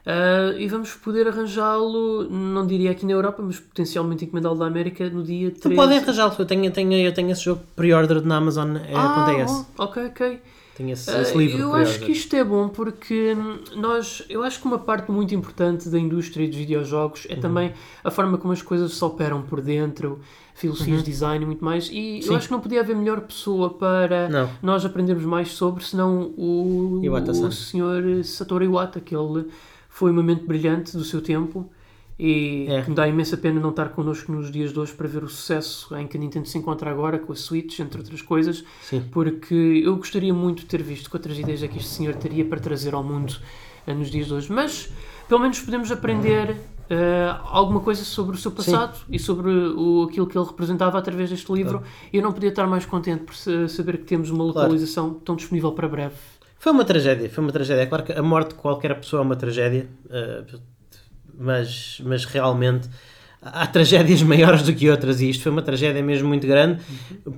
Uh, 0.00 0.58
e 0.58 0.66
vamos 0.66 0.94
poder 0.94 1.28
arranjá-lo, 1.28 2.28
não 2.30 2.66
diria 2.66 2.90
aqui 2.90 3.04
na 3.04 3.12
Europa, 3.12 3.42
mas 3.42 3.60
potencialmente 3.60 4.24
encomendá-lo 4.24 4.58
da 4.58 4.66
América 4.66 5.10
no 5.10 5.22
dia 5.22 5.50
13. 5.50 5.60
Tu 5.60 5.74
podem 5.74 5.98
arranjá-lo, 5.98 6.34
eu 6.38 6.46
tenho, 6.46 6.64
eu, 6.64 6.70
tenho, 6.70 6.92
eu 6.94 7.12
tenho 7.12 7.30
esse 7.30 7.44
jogo 7.44 7.62
pre-ordered 7.76 8.26
na 8.26 8.36
Amazon. 8.36 8.76
É, 8.76 8.94
Ah, 8.94 9.66
oh, 9.76 9.84
ok, 9.84 10.06
ok. 10.06 10.40
Tenho 10.76 10.90
esse, 10.92 11.10
Ah, 11.10 11.20
esse 11.20 11.36
livro. 11.36 11.58
eu 11.58 11.70
pre-ordered. 11.70 11.90
acho 11.96 12.04
que 12.06 12.12
isto 12.12 12.34
é 12.36 12.42
bom 12.44 12.68
porque 12.68 13.36
nós, 13.76 14.22
eu 14.30 14.42
acho 14.42 14.60
que 14.60 14.66
uma 14.66 14.78
parte 14.78 15.10
muito 15.10 15.34
importante 15.34 15.88
da 15.90 15.98
indústria 15.98 16.46
dos 16.46 16.56
videojogos 16.56 17.24
Uhum. 17.26 17.32
é 17.32 17.36
também 17.36 17.72
a 18.02 18.10
forma 18.10 18.38
como 18.38 18.52
as 18.52 18.62
coisas 18.62 18.92
se 18.94 19.04
operam 19.04 19.42
por 19.42 19.60
dentro, 19.60 20.20
filosofias 20.54 21.02
de 21.02 21.10
design 21.10 21.42
e 21.44 21.46
muito 21.46 21.64
mais. 21.64 21.88
E 21.92 22.16
Uhum. 22.16 22.22
Sim. 22.22 22.28
eu 22.30 22.36
acho 22.36 22.46
que 22.46 22.52
não 22.52 22.60
podia 22.60 22.80
haver 22.80 22.96
melhor 22.96 23.20
pessoa 23.22 23.70
para 23.74 24.28
Não. 24.28 24.48
nós 24.62 24.84
aprendermos 24.84 25.24
mais 25.24 25.48
sobre, 25.52 25.84
senão 25.84 26.32
o, 26.36 27.00
Iwata-san. 27.02 27.48
o 27.48 27.52
senhor 27.52 28.24
Satoru 28.24 28.64
Iwata, 28.64 29.00
que 29.00 29.14
ele 29.14 29.46
foi 29.88 30.10
uma 30.10 30.22
mente 30.22 30.44
brilhante 30.44 30.96
do 30.96 31.04
seu 31.04 31.20
tempo. 31.20 31.68
E 32.22 32.66
É. 32.68 32.82
que 32.82 32.90
me 32.90 32.94
dá 32.96 33.08
imensa 33.08 33.34
pena 33.38 33.58
não 33.58 33.70
estar 33.70 33.88
connosco 33.90 34.30
nos 34.30 34.50
dias 34.52 34.72
de 34.74 34.78
hoje 34.78 34.92
para 34.92 35.08
ver 35.08 35.24
o 35.24 35.28
sucesso 35.28 35.96
em 35.96 36.06
que 36.06 36.18
a 36.18 36.20
Nintendo 36.20 36.46
se 36.46 36.58
encontra 36.58 36.90
agora 36.90 37.18
com 37.18 37.32
a 37.32 37.36
Switch, 37.36 37.78
entre 37.80 37.98
outras 37.98 38.20
coisas 38.20 38.62
Sim. 38.82 39.02
porque 39.10 39.54
eu 39.84 39.96
gostaria 39.96 40.34
muito 40.34 40.60
de 40.60 40.66
ter 40.66 40.82
visto 40.82 41.08
que 41.08 41.16
outras 41.16 41.38
ideias 41.38 41.62
é 41.62 41.68
que 41.68 41.78
este 41.78 41.88
senhor 41.88 42.14
teria 42.16 42.44
para 42.44 42.60
trazer 42.60 42.92
ao 42.92 43.02
mundo 43.02 43.34
eh, 43.86 43.94
nos 43.94 44.10
dias 44.10 44.26
de 44.26 44.34
hoje, 44.34 44.52
mas 44.52 44.92
pelo 45.26 45.40
menos 45.40 45.58
podemos 45.60 45.90
aprender 45.90 46.56
eh, 46.90 47.34
alguma 47.46 47.80
coisa 47.80 48.04
sobre 48.04 48.36
o 48.36 48.38
seu 48.38 48.50
passado 48.50 48.98
e 49.08 49.18
sobre 49.18 49.48
o, 49.50 50.02
aquilo 50.10 50.26
que 50.26 50.36
ele 50.36 50.44
representava 50.46 50.98
através 50.98 51.30
deste 51.30 51.50
livro. 51.52 51.82
E 52.12 52.18
eu 52.18 52.22
não 52.22 52.32
podia 52.32 52.50
estar 52.50 52.66
mais 52.66 52.84
contente 52.84 53.22
por 53.24 53.34
sa- 53.34 53.66
saber 53.68 53.96
que 53.96 54.04
temos 54.04 54.28
uma 54.28 54.44
Claro. 54.52 54.68
localização 54.68 55.14
tão 55.14 55.36
disponível 55.36 55.72
para 55.72 55.88
breve. 55.88 56.16
Foi 56.58 56.72
uma 56.72 56.84
tragédia, 56.84 57.30
foi 57.30 57.42
uma 57.42 57.52
tragédia. 57.52 57.80
É 57.82 57.86
claro 57.86 58.04
que 58.04 58.12
a 58.12 58.22
morte 58.22 58.48
de 58.48 58.54
qualquer 58.56 58.94
pessoa 59.00 59.22
é 59.22 59.24
uma 59.24 59.36
tragédia, 59.36 59.88
eh, 60.10 60.44
mas, 61.40 62.00
mas 62.04 62.24
realmente 62.24 62.88
há 63.42 63.66
tragédias 63.66 64.22
maiores 64.32 64.62
do 64.62 64.74
que 64.74 64.88
outras 64.90 65.20
e 65.20 65.30
isto 65.30 65.42
foi 65.42 65.50
uma 65.52 65.62
tragédia 65.62 66.02
mesmo 66.02 66.28
muito 66.28 66.46
grande, 66.46 66.80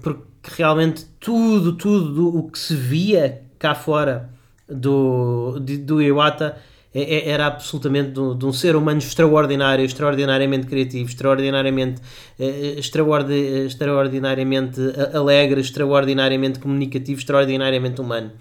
porque 0.03 0.23
realmente 0.57 1.07
tudo, 1.21 1.73
tudo 1.75 2.13
do- 2.13 2.39
o 2.39 2.51
que 2.51 2.59
se 2.59 2.75
via 2.75 3.43
cá 3.59 3.75
fora 3.75 4.29
do, 4.69 5.59
do 5.61 6.03
Iwata 6.03 6.57
é- 6.95 7.03
é- 7.03 7.29
era 7.31 7.47
absolutamente 7.47 8.11
de 8.13 8.45
um, 8.45 8.53
ser 8.53 8.75
humano 8.77 8.99
extraordinário, 8.99 9.85
extraordinariamente 9.85 10.67
criativo, 10.67 11.09
extraordinariamente, 11.09 12.03
eh, 12.39 12.75
extraordi- 12.79 13.65
extraordinariamente 13.67 14.79
a- 14.81 15.17
alegre, 15.19 15.61
extraordinariamente 15.61 16.59
comunicativo, 16.59 17.19
extraordinariamente 17.21 18.01
humano. 18.01 18.33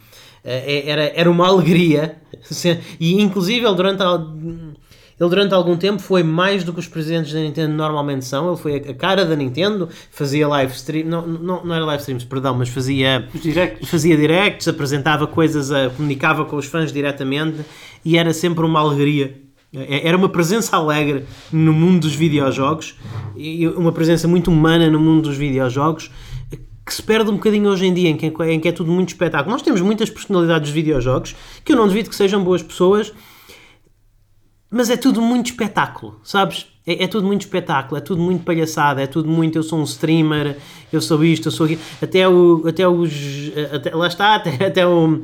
Eh, 0.43 0.83
Era, 0.89 1.03
era 1.15 1.29
uma 1.31 1.47
alegria, 1.47 2.17
e 2.99 3.21
inclusive 3.21 3.65
durante, 3.75 4.01
ele 5.21 5.29
durante 5.29 5.53
algum 5.53 5.77
tempo 5.77 6.01
foi 6.01 6.23
mais 6.23 6.63
do 6.63 6.73
que 6.73 6.79
os 6.79 6.87
presidentes 6.87 7.31
da 7.31 7.39
Nintendo 7.39 7.73
normalmente 7.73 8.25
são. 8.25 8.47
Ele 8.49 8.57
foi 8.57 8.75
a 8.77 8.93
cara 8.93 9.23
da 9.23 9.35
Nintendo, 9.35 9.87
fazia 10.11 10.47
live 10.47 10.73
stream, 10.73 11.05
não, 11.07 11.27
não, 11.27 11.63
não 11.63 11.75
era 11.75 11.85
live 11.85 12.01
streams, 12.01 12.25
perdão, 12.25 12.55
mas 12.57 12.69
fazia 12.69 13.27
Os 13.33 13.41
directos. 13.41 13.87
fazia 13.89 14.17
directs, 14.17 14.67
apresentava 14.67 15.27
coisas, 15.27 15.71
a- 15.71 15.89
comunicava 15.91 16.43
com 16.45 16.55
os 16.55 16.65
fãs 16.65 16.91
diretamente 16.91 17.59
e 18.03 18.17
era 18.17 18.33
sempre 18.33 18.65
uma 18.65 18.79
alegria. 18.79 19.39
É- 19.73 20.07
Era 20.07 20.17
uma 20.17 20.27
presença 20.27 20.75
alegre 20.75 21.23
no 21.51 21.71
mundo 21.71 22.01
dos 22.01 22.13
videojogos 22.15 22.95
e 23.37 23.67
uma 23.67 23.91
presença 23.91 24.27
muito 24.27 24.49
humana 24.51 24.89
no 24.89 24.99
mundo 24.99 25.21
dos 25.29 25.37
videojogos 25.37 26.11
que 26.83 26.93
se 26.95 27.03
perde 27.03 27.29
um 27.29 27.33
bocadinho 27.35 27.69
hoje 27.69 27.85
em 27.85 27.93
dia, 27.93 28.09
em 28.09 28.17
que, 28.17 28.25
em 28.25 28.59
que 28.59 28.67
é 28.67 28.71
tudo 28.71 28.91
muito 28.91 29.09
espetáculo. 29.09 29.51
Nós 29.51 29.61
temos 29.61 29.79
muitas 29.81 30.09
personalidades 30.09 30.69
dos 30.69 30.75
videojogos 30.75 31.35
que 31.63 31.71
eu 31.71 31.75
não 31.77 31.87
duvido 31.87 32.09
que 32.09 32.15
sejam 32.15 32.43
boas 32.43 32.61
pessoas, 32.63 33.13
mas 34.71 34.89
é 34.89 34.95
tudo 34.95 35.21
muito 35.21 35.47
espetáculo, 35.47 36.19
sabes? 36.23 36.65
É, 36.87 37.03
é 37.03 37.07
tudo 37.07 37.27
muito 37.27 37.41
espetáculo, 37.41 37.97
é 37.97 38.01
tudo 38.01 38.21
muito 38.21 38.43
palhaçada, 38.43 39.01
é 39.01 39.07
tudo 39.07 39.29
muito. 39.29 39.57
Eu 39.57 39.63
sou 39.63 39.77
um 39.79 39.83
streamer, 39.83 40.57
eu 40.91 41.01
sou 41.01 41.23
isto, 41.23 41.49
eu 41.49 41.51
sou 41.51 41.65
aquilo. 41.65 41.81
Até, 42.01 42.27
o, 42.27 42.63
até 42.67 42.87
os. 42.87 43.11
Até, 43.73 43.93
lá 43.93 44.07
está, 44.07 44.35
até, 44.35 44.65
até 44.65 44.87
o, 44.87 45.21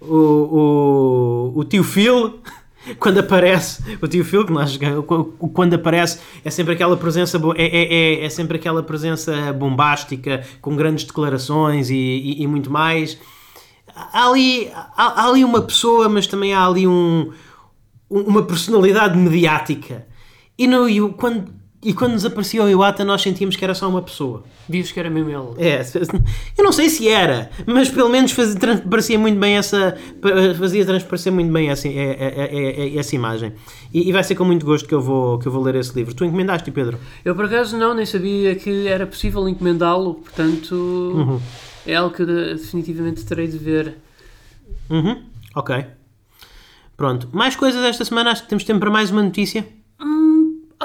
o, 0.00 0.14
o, 0.14 1.52
o 1.56 1.64
tio 1.64 1.82
Phil. 1.82 2.38
Quando 2.98 3.18
aparece 3.18 3.82
o 4.02 4.06
tio 4.06 4.22
Phil, 4.22 4.44
que 4.44 4.52
nós, 4.52 4.78
quando 5.54 5.72
aparece, 5.72 6.18
é 6.44 6.50
sempre 6.50 6.74
aquela 6.74 6.94
presença 6.98 7.40
é, 7.56 7.64
é, 7.64 7.94
é, 7.94 8.24
é 8.26 8.28
sempre 8.28 8.58
aquela 8.58 8.82
presença 8.82 9.54
bombástica, 9.54 10.44
com 10.60 10.76
grandes 10.76 11.06
declarações 11.06 11.88
e, 11.88 11.94
e, 11.96 12.42
e 12.42 12.46
muito 12.46 12.70
mais. 12.70 13.16
Há 13.96 14.28
ali, 14.28 14.70
há, 14.74 15.22
há 15.22 15.28
ali 15.30 15.42
uma 15.42 15.62
pessoa, 15.62 16.10
mas 16.10 16.26
também 16.26 16.52
há 16.52 16.66
ali 16.66 16.86
um- 16.86 17.32
uma 18.20 18.42
personalidade 18.42 19.16
mediática. 19.18 20.06
E, 20.58 20.66
no, 20.66 20.88
e, 20.88 21.00
quando, 21.12 21.52
e 21.82 21.92
quando 21.92 22.12
nos 22.12 22.24
aparecia 22.24 22.62
o 22.62 22.68
Iwata, 22.68 23.04
nós 23.04 23.20
sentíamos 23.22 23.56
que 23.56 23.64
era 23.64 23.74
só 23.74 23.88
uma 23.88 24.00
pessoa. 24.02 24.44
Vias 24.68 24.90
que 24.92 24.98
era 25.00 25.10
mesmo 25.10 25.28
ele. 25.30 25.66
É, 25.68 25.82
eu 26.56 26.64
não 26.64 26.72
sei 26.72 26.88
se 26.88 27.08
era, 27.08 27.50
mas 27.66 27.88
pelo 27.90 28.08
menos 28.08 28.32
fazia, 28.32 29.18
muito 29.18 29.38
bem 29.38 29.56
essa, 29.56 29.96
fazia 30.58 30.86
transparecer 30.86 31.32
muito 31.32 31.52
bem 31.52 31.68
essa, 31.68 31.86
é- 31.88 31.92
é- 31.92 32.86
é- 32.94 32.96
essa 32.96 33.14
imagem. 33.14 33.52
E, 33.92 34.08
e 34.08 34.12
vai 34.12 34.22
ser 34.24 34.34
com 34.36 34.44
muito 34.44 34.64
gosto 34.64 34.88
que 34.88 34.94
eu, 34.94 35.02
vou, 35.02 35.38
que 35.38 35.46
eu 35.48 35.52
vou 35.52 35.62
ler 35.62 35.74
esse 35.74 35.94
livro. 35.94 36.14
Tu 36.14 36.24
encomendaste, 36.24 36.70
Pedro? 36.70 36.98
Eu 37.24 37.34
por 37.34 37.44
acaso 37.46 37.76
não, 37.76 37.92
nem 37.94 38.06
sabia 38.06 38.54
que 38.54 38.86
era 38.86 39.06
possível 39.06 39.46
encomendá-lo, 39.48 40.14
portanto 40.14 40.72
Uhum. 40.74 41.40
é 41.86 41.96
algo 41.96 42.14
que 42.14 42.24
definitivamente 42.24 43.24
terei 43.24 43.46
de 43.48 43.58
ver. 43.58 43.98
Uhum, 44.88 45.22
ok. 45.54 45.84
Pronto. 46.96 47.28
Mais 47.32 47.56
coisas 47.56 47.82
esta 47.84 48.04
semana? 48.04 48.30
Acho 48.30 48.42
que 48.42 48.48
temos 48.48 48.64
tempo 48.64 48.80
para 48.80 48.90
mais 48.90 49.10
uma 49.10 49.22
notícia. 49.22 49.66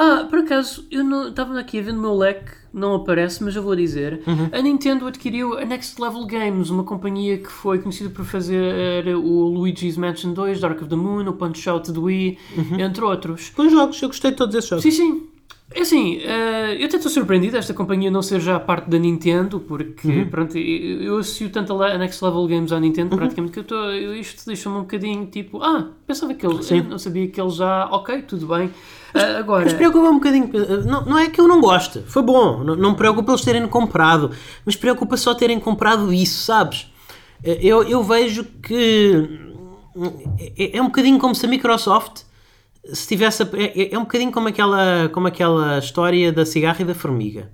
Ah, 0.01 0.27
por 0.29 0.39
acaso, 0.39 0.87
eu 0.89 1.03
não 1.03 1.27
estava 1.27 1.59
aqui 1.59 1.77
a 1.77 1.81
ver 1.81 1.91
no 1.91 1.99
meu 1.99 2.15
leque, 2.15 2.51
não 2.73 2.95
aparece, 2.95 3.43
mas 3.43 3.53
eu 3.55 3.61
vou 3.61 3.75
dizer. 3.75 4.21
A 4.53 4.61
Nintendo 4.61 5.05
adquiriu 5.05 5.57
a 5.57 5.65
Next 5.65 6.01
Level 6.01 6.25
Games, 6.25 6.69
uma 6.69 6.85
companhia 6.85 7.37
que 7.37 7.51
foi 7.51 7.79
conhecida 7.79 8.09
por 8.09 8.23
fazer 8.23 9.07
o 9.17 9.49
Luigi's 9.49 9.97
Mansion 9.97 10.31
2, 10.31 10.61
Dark 10.61 10.79
of 10.79 10.89
the 10.89 10.95
Moon, 10.95 11.27
o 11.27 11.33
Punch 11.33 11.67
Out 11.67 11.91
do 11.91 12.03
Wii, 12.03 12.37
entre 12.79 13.03
outros. 13.03 13.51
Bons 13.57 13.71
jogos, 13.71 14.01
eu 14.01 14.07
gostei 14.07 14.31
de 14.31 14.37
todos 14.37 14.55
esses 14.55 14.69
jogos. 14.69 14.83
Sim, 14.83 14.91
sim. 14.91 15.27
É 15.71 15.81
assim, 15.81 16.17
eh, 16.23 16.77
eu 16.79 16.85
até 16.87 16.95
estou 16.97 17.11
surpreendido 17.11 17.55
esta 17.55 17.75
companhia 17.75 18.09
não 18.09 18.23
ser 18.23 18.39
já 18.39 18.59
parte 18.59 18.89
da 18.89 18.97
Nintendo, 18.97 19.59
porque 19.59 20.25
pronto, 20.31 20.57
eu, 20.57 21.01
eu 21.03 21.17
associo 21.17 21.47
tanto 21.51 21.79
a 21.83 21.95
Next 21.95 22.23
Level 22.25 22.47
Games 22.47 22.71
à 22.71 22.79
Nintendo 22.79 23.15
praticamente 23.15 23.53
que 23.53 23.59
eu 23.59 23.61
estou, 23.63 23.77
eu- 23.91 24.15
isto 24.15 24.43
deixa-me 24.47 24.77
um 24.77 24.81
bocadinho 24.81 25.27
tipo, 25.27 25.61
ah, 25.61 25.89
pensava 26.07 26.33
que 26.33 26.43
eu 26.43 26.59
não 26.89 26.97
sabia 26.97 27.27
que 27.27 27.39
eles 27.39 27.53
já, 27.53 27.85
ok, 27.91 28.23
tudo 28.23 28.47
bem. 28.47 28.71
Ah, 29.13 29.37
agora, 29.37 29.65
Mas 29.65 29.73
preocupa 29.73 30.09
um 30.09 30.15
bocadinho. 30.15 30.49
Não, 30.87 31.05
não 31.05 31.17
é 31.19 31.29
que 31.29 31.39
eu 31.39 31.47
não 31.47 31.61
goste, 31.61 31.99
foi 32.07 32.23
bom. 32.23 32.63
Não, 32.63 32.75
não 32.75 32.89
me 32.91 32.97
preocupa 32.97 33.31
eles 33.31 33.41
terem 33.45 33.67
comprado, 33.67 34.31
mas 34.65 34.75
preocupa 34.75 35.17
só 35.17 35.35
terem 35.35 35.59
comprado 35.59 36.11
isso, 36.11 36.45
sabes? 36.45 36.91
Eu, 37.43 37.83
eu 37.83 38.03
vejo 38.03 38.43
que 38.61 39.39
é, 40.57 40.77
é 40.77 40.81
um 40.81 40.85
bocadinho 40.85 41.19
como 41.19 41.35
se 41.35 41.45
a 41.45 41.49
Microsoft 41.49 42.23
se 42.85 43.07
tivesse. 43.07 43.43
a- 43.43 43.49
É, 43.53 43.93
é 43.93 43.97
um 43.97 44.01
bocadinho 44.01 44.31
como 44.31 44.47
aquela, 44.47 45.09
como 45.13 45.27
aquela 45.27 45.77
história 45.79 46.31
da 46.31 46.45
cigarra 46.45 46.81
e 46.81 46.85
da 46.85 46.95
formiga. 46.95 47.51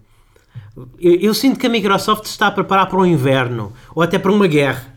Eu, 0.99 1.15
eu 1.15 1.33
sinto 1.33 1.59
que 1.59 1.67
a 1.67 1.69
Microsoft 1.69 2.25
está 2.25 2.47
a 2.47 2.51
preparar 2.51 2.87
para 2.89 2.99
o 2.99 3.05
inverno 3.05 3.71
ou 3.95 4.01
até 4.03 4.19
para 4.19 4.31
uma 4.31 4.47
guerra. 4.47 4.93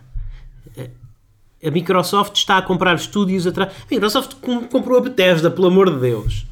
A 1.64 1.70
Microsoft 1.72 2.36
está 2.36 2.58
a 2.58 2.62
comprar 2.62 2.94
estúdios 2.94 3.46
atrás. 3.46 3.70
A 3.72 3.86
Microsoft 3.90 4.34
com- 4.40 4.62
comprou 4.68 4.96
a 4.98 5.00
Bethesda, 5.00 5.50
pelo 5.50 5.66
amor 5.66 5.90
de 5.92 5.98
Deus. 5.98 6.46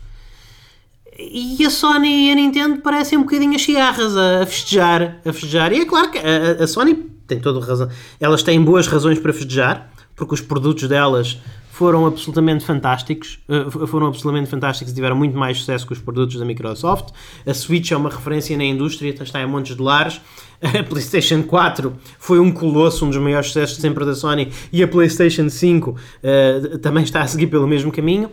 E 1.19 1.65
a 1.65 1.71
Sony 1.71 2.27
e 2.29 2.33
a 2.33 2.35
Nintendo 2.35 2.81
parecem 2.83 3.17
um 3.17 3.23
bocadinho 3.23 3.55
as 3.55 3.63
cigarras 3.63 4.17
a, 4.17 4.45
festejar, 4.45 5.19
a 5.25 5.33
festejar. 5.33 5.73
E 5.73 5.81
é 5.81 5.85
claro 5.87 6.11
que 6.11 6.19
a, 6.19 6.63
a- 6.63 6.67
Sony 6.67 6.95
tem 7.27 7.41
toda 7.41 7.65
razão. 7.65 7.89
Elas 8.21 8.43
têm 8.43 8.61
boas 8.61 8.87
razões 8.87 9.19
para 9.19 9.33
festejar, 9.33 9.91
porque 10.17 10.35
os 10.35 10.41
produtos 10.41 10.89
delas 10.89 11.39
foram 11.77 12.07
absolutamente 12.07 12.65
fantásticos. 12.65 13.39
Uh, 13.47 13.87
foram 13.87 14.07
absolutamente 14.07 14.49
fantásticos 14.49 14.93
e 14.93 14.95
tiveram 14.95 15.15
muito 15.15 15.37
mais 15.37 15.59
sucesso 15.59 15.87
que 15.87 15.93
os 15.93 15.99
produtos 15.99 16.37
da 16.39 16.45
Microsoft. 16.45 17.11
A 17.47 17.53
Switch 17.53 17.91
é 17.91 17.97
uma 17.97 18.09
referência 18.09 18.57
na 18.57 18.65
indústria, 18.65 19.11
está 19.11 19.43
em 19.43 19.47
montes 19.47 19.77
de 19.77 19.83
lares. 19.83 20.19
A 20.63 20.83
PlayStation 20.83 21.43
4 21.43 21.93
foi 22.19 22.41
um 22.41 22.51
colosso, 22.51 23.05
um 23.05 23.11
dos 23.11 23.19
maiores 23.19 23.49
sucessos 23.49 23.77
de 23.77 23.83
sempre 23.83 24.07
da 24.07 24.15
Sony, 24.15 24.51
e 24.73 24.83
a 24.83 24.89
PlayStation 24.89 25.51
5 25.51 25.91
uh, 25.91 26.79
também 26.79 27.05
está 27.05 27.21
a 27.21 27.27
seguir 27.27 27.49
pelo 27.49 27.67
mesmo 27.67 27.93
caminho. 27.93 28.31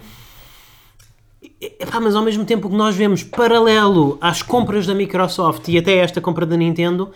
Epá, 1.60 2.00
mas 2.00 2.16
ao 2.16 2.24
mesmo 2.24 2.46
tempo 2.46 2.70
que 2.70 2.76
nós 2.76 2.96
vemos 2.96 3.24
paralelo 3.24 4.18
às 4.22 4.42
compras 4.42 4.88
da 4.88 4.96
Microsoft 4.96 5.68
e 5.68 5.78
até 5.78 5.98
esta 5.98 6.22
compra 6.22 6.46
da 6.46 6.56
Nintendo 6.56 7.12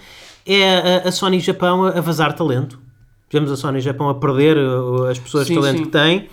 é 0.46 1.04
a, 1.06 1.08
a 1.08 1.12
Sony 1.12 1.40
Japão 1.40 1.86
a, 1.86 2.02
vazar 2.02 2.34
talento. 2.34 2.87
Vemos 3.30 3.52
a 3.52 3.56
Sony 3.56 3.80
Japão 3.82 4.10
a 4.10 4.16
perder 4.16 4.58
uh, 4.58 5.06
as 5.06 5.20
pessoas 5.20 5.48
sim, 5.48 5.54
de 5.54 5.60
talento 5.60 5.78
sim. 5.78 5.84
que 5.86 5.92
tem 5.92 6.30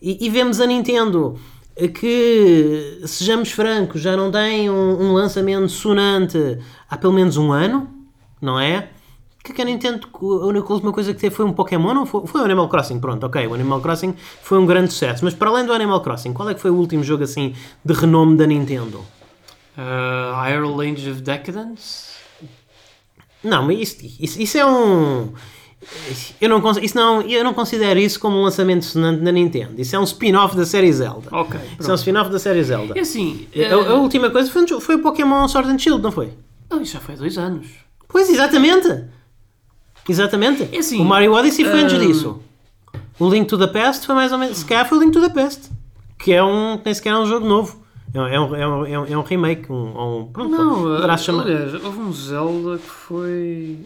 e, 0.00 0.26
e, 0.26 0.30
vemos 0.30 0.60
a 0.60 0.66
Nintendo 0.66 1.38
que, 2.00 3.00
sejamos 3.06 3.52
francos, 3.52 4.00
já 4.00 4.16
não 4.16 4.30
tem 4.30 4.68
um, 4.68 5.00
um 5.00 5.12
lançamento 5.12 5.68
sonante 5.68 6.58
há 6.90 6.96
pelo 6.96 7.12
menos 7.12 7.36
um 7.36 7.52
ano, 7.52 7.88
não 8.40 8.58
é? 8.58 8.88
que, 9.42 9.52
que 9.52 9.60
a 9.60 9.64
Nintendo, 9.64 10.08
a 10.12 10.46
única 10.46 10.72
última 10.72 10.92
coisa 10.92 11.12
que 11.12 11.20
teve 11.20 11.34
foi 11.34 11.44
um 11.44 11.52
Pokémon 11.52 11.98
ou 11.98 12.06
foi, 12.06 12.26
foi 12.26 12.40
o 12.40 12.44
Animal 12.44 12.68
Crossing? 12.68 13.00
Pronto, 13.00 13.26
ok, 13.26 13.46
o 13.46 13.54
Animal 13.54 13.80
Crossing 13.80 14.14
foi 14.42 14.58
um 14.58 14.66
grande 14.66 14.92
sucesso, 14.92 15.24
mas 15.24 15.34
para 15.34 15.50
além 15.50 15.66
do 15.66 15.72
Animal 15.72 16.00
Crossing, 16.00 16.32
qual 16.32 16.48
é 16.48 16.54
que 16.54 16.60
foi 16.60 16.70
o 16.70 16.76
último 16.76 17.02
jogo 17.02 17.24
assim 17.24 17.54
de 17.84 17.92
renome 17.92 18.36
da 18.36 18.46
Nintendo? 18.46 19.04
Uh, 19.76 20.80
Age 20.80 21.10
of 21.10 21.20
Decadence? 21.22 22.12
Não, 23.42 23.66
mas 23.66 23.80
isso, 23.80 23.96
isso, 24.20 24.40
isso 24.40 24.58
é 24.58 24.64
um. 24.64 25.32
Eu 26.40 26.48
não, 26.48 26.70
isso 26.80 26.96
não, 26.96 27.22
eu 27.22 27.42
não 27.44 27.52
considero 27.52 27.98
isso 27.98 28.18
como 28.20 28.36
um 28.38 28.42
lançamento 28.42 28.84
sonante 28.84 29.22
da 29.22 29.32
Nintendo. 29.32 29.80
Isso 29.80 29.94
é 29.94 29.98
um 29.98 30.04
spin-off 30.04 30.56
da 30.56 30.64
série 30.64 30.92
Zelda. 30.92 31.28
Ok. 31.30 31.58
Isso 31.78 31.90
é 31.90 31.92
um 31.92 31.96
spin-off 31.96 32.30
da 32.30 32.38
série 32.38 32.62
Zelda. 32.62 32.94
É 32.96 33.00
assim. 33.00 33.46
A, 33.54 33.74
a, 33.74 33.94
uh, 33.96 34.00
última 34.00 34.30
coisa 34.30 34.50
foi, 34.50 34.66
foi 34.80 34.94
o 34.96 34.98
Pokémon 35.00 35.46
Sword 35.48 35.70
and 35.70 35.78
Shield, 35.78 36.02
não 36.02 36.12
foi? 36.12 36.32
Não, 36.70 36.80
isso 36.80 36.94
já 36.94 37.00
foi 37.00 37.14
há 37.14 37.18
dois 37.18 37.36
anos. 37.36 37.66
Pois, 38.08 38.28
exatamente. 38.30 39.04
Exatamente. 40.08 40.68
É 40.72 40.78
assim, 40.78 41.00
o 41.00 41.04
Mario 41.04 41.32
Odyssey 41.32 41.64
foi 41.64 41.82
antes 41.82 41.98
disso. 41.98 42.40
O 43.18 43.28
Link 43.28 43.46
to 43.46 43.58
the 43.58 43.66
Past 43.66 44.06
foi 44.06 44.14
mais 44.14 44.32
ou 44.32 44.38
menos. 44.38 44.58
Se 44.58 44.64
calhar 44.64 44.88
foi 44.88 44.98
o 44.98 45.00
Link 45.00 45.12
to 45.12 45.20
the 45.20 45.28
Past. 45.28 45.70
Que 46.18 46.32
é 46.32 46.42
um. 46.42 46.80
nem 46.84 46.94
sequer 46.94 47.10
é 47.10 47.18
um 47.18 47.26
jogo 47.26 47.46
novo. 47.46 47.82
É 48.14 48.20
um, 48.20 48.26
é 48.26 48.40
um, 48.40 48.56
é 48.86 48.98
um, 48.98 49.06
é 49.06 49.18
um 49.18 49.22
remake. 49.22 49.72
Um, 49.72 50.20
um, 50.20 50.26
pronto, 50.26 50.50
não, 50.50 50.82
poderá 50.82 51.16
chamar. 51.16 51.44
Aliás, 51.44 51.74
houve 51.74 51.98
um 51.98 52.12
Zelda 52.12 52.78
que 52.78 52.90
foi. 52.90 53.78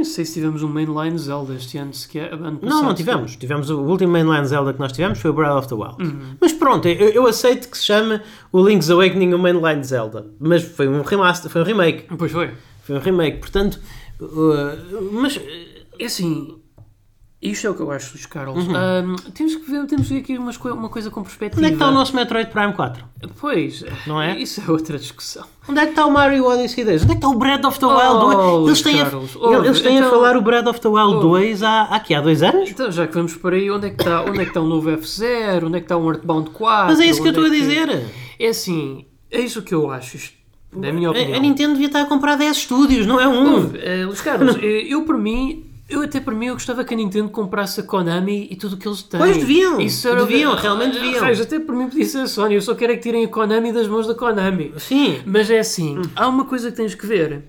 Nem 0.00 0.04
sei 0.04 0.24
se 0.24 0.32
tivemos 0.34 0.62
um 0.62 0.68
mainline 0.68 1.18
Zelda 1.18 1.54
este 1.54 1.76
ano 1.76 1.92
sequer. 1.92 2.32
Ano 2.32 2.58
passado, 2.58 2.80
não, 2.80 2.82
não 2.88 2.94
tivemos. 2.94 3.36
Tivemos 3.36 3.68
o 3.68 3.80
último 3.82 4.12
mainline 4.12 4.46
Zelda 4.46 4.72
que 4.72 4.80
nós 4.80 4.92
tivemos 4.92 5.18
foi 5.18 5.30
o 5.30 5.34
Breath 5.34 5.58
of 5.58 5.68
the 5.68 5.74
Wild. 5.74 6.02
Uhum. 6.02 6.36
Mas 6.40 6.52
pronto, 6.54 6.88
eu, 6.88 7.10
eu, 7.10 7.26
aceito 7.26 7.68
que 7.68 7.76
se 7.76 7.84
chame 7.84 8.18
o 8.50 8.66
Link's 8.66 8.90
Awakening 8.90 9.34
o 9.34 9.38
mainline 9.38 9.84
Zelda. 9.84 10.26
Mas 10.40 10.62
foi 10.62 10.88
um 10.88 11.02
remaster, 11.02 11.50
foi 11.50 11.60
um 11.60 11.64
remake. 11.64 12.06
Pois 12.16 12.32
foi. 12.32 12.50
Foi 12.82 12.96
um 12.96 12.98
remake. 12.98 13.38
Portanto, 13.40 13.78
Uh, 14.20 15.10
mas, 15.12 15.40
é 15.98 16.04
assim, 16.04 16.59
isto 17.42 17.66
é 17.66 17.70
o 17.70 17.74
que 17.74 17.80
eu 17.80 17.90
acho 17.90 18.12
dos 18.12 18.26
Carlos. 18.26 18.66
Uhum. 18.66 18.74
Um, 18.74 19.16
temos, 19.32 19.56
que 19.56 19.70
ver, 19.70 19.86
temos 19.86 20.08
que 20.08 20.14
ver 20.14 20.20
aqui 20.20 20.36
umas, 20.36 20.58
uma 20.58 20.90
coisa 20.90 21.10
com 21.10 21.22
perspectiva. 21.22 21.58
Onde 21.58 21.66
é 21.66 21.70
que 21.70 21.76
está 21.76 21.88
o 21.88 21.92
nosso 21.92 22.14
Metroid 22.14 22.50
Prime 22.50 22.74
4? 22.74 23.04
Pois, 23.40 23.82
não 24.06 24.20
é? 24.20 24.38
Isso 24.38 24.60
é 24.60 24.70
outra 24.70 24.98
discussão. 24.98 25.46
Onde 25.66 25.80
é 25.80 25.84
que 25.84 25.90
está 25.90 26.04
o 26.04 26.12
Mario 26.12 26.44
Odyssey 26.44 26.84
2? 26.84 27.02
Onde 27.04 27.12
é 27.12 27.14
que 27.14 27.18
está 27.18 27.28
o 27.28 27.38
Breath 27.38 27.64
of 27.64 27.80
the 27.80 27.86
Wild 27.86 28.24
oh, 28.24 28.64
2? 28.64 28.66
Eles 28.66 28.82
têm, 28.82 28.98
Carlos, 28.98 29.36
a, 29.36 29.66
eles 29.66 29.80
têm 29.80 29.96
então, 29.96 30.08
a 30.08 30.10
falar 30.10 30.36
o 30.36 30.42
Breath 30.42 30.66
of 30.66 30.80
the 30.80 30.88
Wild 30.88 31.14
oh, 31.14 31.20
2 31.20 31.62
há, 31.62 31.82
há, 31.82 31.96
aqui, 31.96 32.14
há 32.14 32.20
dois 32.20 32.42
anos? 32.42 32.68
Então, 32.68 32.92
já 32.92 33.06
que 33.06 33.14
vamos 33.14 33.34
por 33.34 33.54
aí, 33.54 33.70
onde 33.70 33.86
é 33.86 33.90
que 33.90 34.02
está, 34.02 34.22
onde 34.22 34.40
é 34.40 34.42
que 34.42 34.50
está 34.50 34.60
o 34.60 34.66
novo 34.66 34.90
F0? 34.90 35.64
Onde 35.64 35.76
é 35.76 35.80
que 35.80 35.86
está 35.86 35.96
o 35.96 36.10
Earthbound 36.10 36.50
4? 36.50 36.86
Mas 36.88 37.00
é 37.00 37.06
isso 37.06 37.22
que 37.22 37.28
eu 37.28 37.32
estou 37.32 37.46
é 37.46 37.48
a 37.48 37.50
dizer. 37.50 37.88
Que... 37.88 38.44
É 38.44 38.48
assim, 38.48 39.06
é 39.30 39.40
isso 39.40 39.62
que 39.62 39.74
eu 39.74 39.90
acho. 39.90 40.16
Isto 40.18 40.40
na 40.76 40.92
minha 40.92 41.10
opinião. 41.10 41.34
A, 41.34 41.36
a, 41.38 41.40
Nintendo 41.40 41.72
devia 41.72 41.86
estar 41.86 42.02
a 42.02 42.06
comprar 42.06 42.36
10 42.36 42.56
estúdios, 42.56 43.06
não 43.06 43.18
é 43.18 43.26
um. 43.26 43.64
Uh, 43.64 44.06
Luís 44.06 44.20
Carlos, 44.20 44.56
eu 44.60 45.02
por 45.04 45.16
mim. 45.16 45.69
Eu 45.90 46.02
até 46.02 46.20
para 46.20 46.34
mim 46.34 46.46
eu 46.46 46.54
gostava 46.54 46.84
que 46.84 46.94
a 46.94 46.96
Nintendo 46.96 47.28
comprasse 47.30 47.80
a 47.80 47.82
Konami 47.82 48.46
e 48.48 48.54
tudo 48.54 48.76
o 48.76 48.78
que 48.78 48.86
eles 48.86 49.02
têm. 49.02 49.18
Pois 49.18 49.36
deviam, 49.36 49.80
Isso 49.80 50.06
era, 50.06 50.24
deviam, 50.24 50.54
realmente 50.54 50.94
deviam. 50.94 51.24
Reis, 51.24 51.40
até 51.40 51.58
para 51.58 51.74
mim 51.74 51.88
podia 51.88 52.04
ser 52.04 52.18
a 52.18 52.26
Sony, 52.28 52.54
eu 52.54 52.62
só 52.62 52.76
quero 52.76 52.92
é 52.92 52.96
que 52.96 53.02
tirem 53.02 53.24
a 53.24 53.28
Konami 53.28 53.72
das 53.72 53.88
mãos 53.88 54.06
da 54.06 54.14
Konami. 54.14 54.72
Sim. 54.78 55.20
Mas 55.26 55.50
é 55.50 55.58
assim, 55.58 55.98
hum. 55.98 56.02
há 56.14 56.28
uma 56.28 56.44
coisa 56.44 56.70
que 56.70 56.76
tens 56.76 56.94
que 56.94 57.04
ver. 57.04 57.44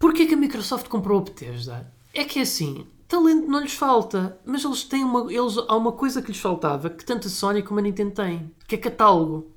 Porquê 0.00 0.26
que 0.26 0.34
a 0.34 0.36
Microsoft 0.36 0.88
comprou 0.88 1.18
a 1.18 1.22
Bethesda? 1.22 1.86
É 2.12 2.24
que 2.24 2.40
é 2.40 2.42
assim, 2.42 2.84
talento 3.06 3.46
não 3.46 3.60
lhes 3.60 3.74
falta, 3.74 4.36
mas 4.44 4.64
eles 4.64 4.82
têm 4.82 5.04
uma, 5.04 5.32
eles, 5.32 5.56
há 5.68 5.76
uma 5.76 5.92
coisa 5.92 6.20
que 6.20 6.32
lhes 6.32 6.40
faltava 6.40 6.90
que 6.90 7.04
tanto 7.04 7.28
a 7.28 7.30
Sony 7.30 7.62
como 7.62 7.78
a 7.78 7.82
Nintendo 7.82 8.10
têm, 8.10 8.50
que 8.66 8.74
é 8.74 8.78
catálogo. 8.78 9.51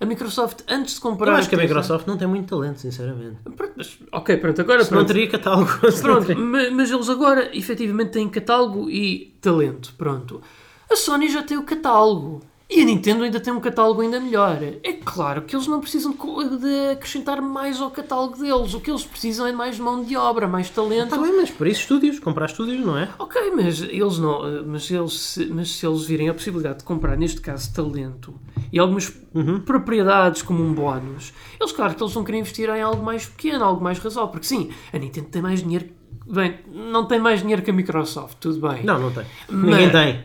A 0.00 0.06
Microsoft, 0.06 0.60
antes 0.68 0.94
de 0.94 1.00
comprar. 1.00 1.32
Eu 1.32 1.36
acho 1.36 1.48
que 1.48 1.54
a 1.54 1.58
Microsoft 1.58 2.06
não 2.06 2.16
tem 2.16 2.26
muito 2.26 2.48
talento, 2.48 2.80
sinceramente. 2.80 3.36
Pronto, 3.56 3.72
mas, 3.76 3.98
ok, 4.10 4.36
pronto, 4.36 4.60
agora. 4.60 4.84
Pronto. 4.84 4.94
Não 4.94 5.06
teria 5.06 5.28
catálogo. 5.28 5.70
Pronto, 6.02 6.26
teria. 6.26 6.42
Mas, 6.42 6.72
mas, 6.72 6.90
eles 6.90 7.08
agora 7.08 7.56
efetivamente 7.56 8.10
têm 8.10 8.28
catálogo 8.28 8.90
e 8.90 9.36
talento. 9.40 9.94
Pronto. 9.96 10.42
A 10.90 10.96
Sony 10.96 11.28
já 11.28 11.42
tem 11.42 11.56
o 11.56 11.62
catálogo. 11.62 12.42
E 12.68 12.80
a 12.80 12.84
Nintendo 12.84 13.24
ainda 13.24 13.38
tem 13.38 13.52
um 13.52 13.60
catálogo 13.60 14.00
ainda 14.00 14.18
melhor. 14.18 14.58
É 14.82 14.92
claro 14.94 15.42
que 15.42 15.54
eles 15.54 15.66
não 15.66 15.80
precisam 15.80 16.12
de 16.12 16.92
acrescentar 16.92 17.40
mais 17.40 17.80
ao 17.80 17.90
catálogo 17.90 18.38
deles. 18.38 18.74
O 18.74 18.80
que 18.80 18.90
eles 18.90 19.04
precisam 19.04 19.46
é 19.46 19.52
mais 19.52 19.78
mão 19.78 20.02
de 20.02 20.16
obra, 20.16 20.48
mais 20.48 20.70
talento. 20.70 21.14
Está 21.14 21.18
bem, 21.18 21.36
mas 21.36 21.50
por 21.50 21.66
isso 21.66 21.80
estúdios, 21.80 22.18
comprar 22.18 22.46
estúdios, 22.46 22.84
não 22.84 22.96
é? 22.96 23.08
Ok, 23.18 23.52
mas 23.54 23.82
eles 23.82 24.18
não. 24.18 24.64
Mas, 24.66 24.90
eles, 24.90 25.38
mas 25.50 25.70
se 25.70 25.86
eles 25.86 26.04
virem 26.04 26.28
a 26.30 26.34
possibilidade 26.34 26.78
de 26.78 26.84
comprar, 26.84 27.16
neste 27.16 27.40
caso, 27.40 27.72
talento 27.72 28.34
e 28.74 28.78
algumas 28.80 29.16
uhum. 29.32 29.60
propriedades 29.60 30.42
como 30.42 30.60
um 30.60 30.74
bónus, 30.74 31.32
eles, 31.60 31.70
claro 31.70 31.94
que 31.94 32.02
eles 32.02 32.12
vão 32.12 32.24
querer 32.24 32.38
investir 32.38 32.68
em 32.68 32.82
algo 32.82 33.04
mais 33.04 33.24
pequeno, 33.24 33.64
algo 33.64 33.80
mais 33.80 34.00
razoável. 34.00 34.32
Porque 34.32 34.48
sim, 34.48 34.72
a 34.92 34.98
Nintendo 34.98 35.28
tem 35.28 35.40
mais 35.40 35.62
dinheiro. 35.62 35.90
Bem, 36.26 36.58
não 36.72 37.06
tem 37.06 37.20
mais 37.20 37.38
dinheiro 37.38 37.62
que 37.62 37.70
a 37.70 37.72
Microsoft, 37.72 38.38
tudo 38.40 38.68
bem. 38.68 38.82
Não, 38.82 38.98
não 38.98 39.12
tem. 39.12 39.24
Mas, 39.48 39.70
Ninguém 39.70 39.90
tem. 39.90 40.22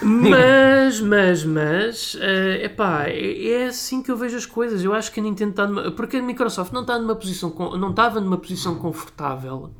Mas, 0.00 0.98
mas, 1.02 1.44
mas, 1.44 2.14
uh, 2.14 2.64
epá, 2.64 3.04
é, 3.04 3.48
é 3.48 3.66
assim 3.66 4.02
que 4.02 4.10
eu 4.10 4.16
vejo 4.16 4.38
as 4.38 4.46
coisas. 4.46 4.82
Eu 4.82 4.94
acho 4.94 5.12
que 5.12 5.20
a 5.20 5.22
Nintendo 5.22 5.50
está 5.50 5.66
numa, 5.66 5.90
porque 5.90 6.16
a 6.16 6.22
Microsoft 6.22 6.72
não 6.72 6.80
está 6.80 6.98
numa 6.98 7.16
posição, 7.16 7.50
não 7.78 7.90
estava 7.90 8.18
numa 8.18 8.38
posição 8.38 8.76
confortável 8.76 9.70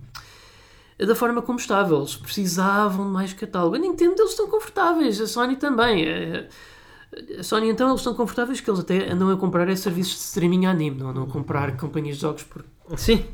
da 0.99 1.15
forma 1.15 1.41
como 1.41 1.59
estava. 1.59 1.95
Eles 1.95 2.17
precisavam 2.17 3.07
de 3.07 3.13
mais 3.13 3.33
catálogo. 3.33 3.77
A 3.77 3.79
Nintendo 3.79 4.21
eles 4.21 4.33
estão 4.33 4.47
confortáveis, 4.47 5.19
a 5.23 5.27
Sony 5.27 5.57
também. 5.57 6.05
Eh, 6.05 6.49
a 7.39 7.43
Sony 7.43 7.71
então 7.71 7.89
eles 7.89 8.01
estão 8.01 8.15
confortáveis 8.15 8.61
que 8.61 8.69
eles 8.69 8.81
até 8.81 9.11
andam 9.11 9.31
a 9.31 9.37
comprar 9.37 9.69
é 9.69 9.77
serviços 9.77 10.15
de 10.15 10.21
streaming 10.21 10.67
anime, 10.67 10.99
não 10.99 11.11
andam 11.11 11.23
a 11.25 11.27
comprar 11.27 11.77
companhias 11.77 12.17
de 12.17 12.23
jogos 12.23 12.43
por. 12.43 12.65
Sim. 12.97 13.25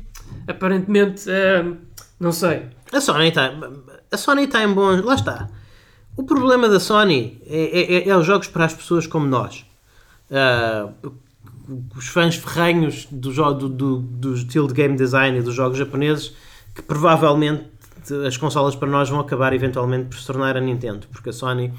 Aparentemente, 0.47 1.29
uh, 1.29 1.77
não 2.19 2.31
sei. 2.31 2.67
A 2.91 3.01
Sony 3.01 3.27
está. 3.27 3.53
A 4.11 4.17
Sony 4.17 4.43
está 4.43 4.63
em 4.63 4.73
bons. 4.73 5.03
Lá 5.03 5.15
está. 5.15 5.49
O 6.17 6.23
problema 6.23 6.69
da 6.69 6.79
Sony 6.79 7.41
é, 7.45 8.05
é, 8.05 8.09
é 8.09 8.17
os 8.17 8.25
jogos 8.25 8.47
para 8.47 8.65
as 8.65 8.73
pessoas 8.73 9.05
como 9.05 9.27
nós. 9.27 9.65
Uh, 10.31 11.11
os 11.95 12.07
fãs 12.07 12.35
ferrenhos 12.35 13.07
do, 13.11 13.31
do, 13.31 13.69
do, 13.69 13.97
do 13.97 14.35
estilo 14.35 14.67
de 14.67 14.73
game 14.73 14.95
design 14.95 15.37
e 15.37 15.41
dos 15.41 15.53
jogos 15.53 15.77
japoneses, 15.77 16.33
que 16.73 16.81
provavelmente 16.81 17.65
as 18.25 18.37
consolas 18.37 18.75
para 18.75 18.87
nós 18.87 19.09
vão 19.09 19.19
acabar 19.19 19.51
eventualmente 19.53 20.09
por 20.09 20.17
se 20.17 20.27
tornar 20.27 20.55
a 20.55 20.61
Nintendo, 20.61 21.07
porque 21.11 21.29
a 21.29 21.33
Sony, 21.33 21.73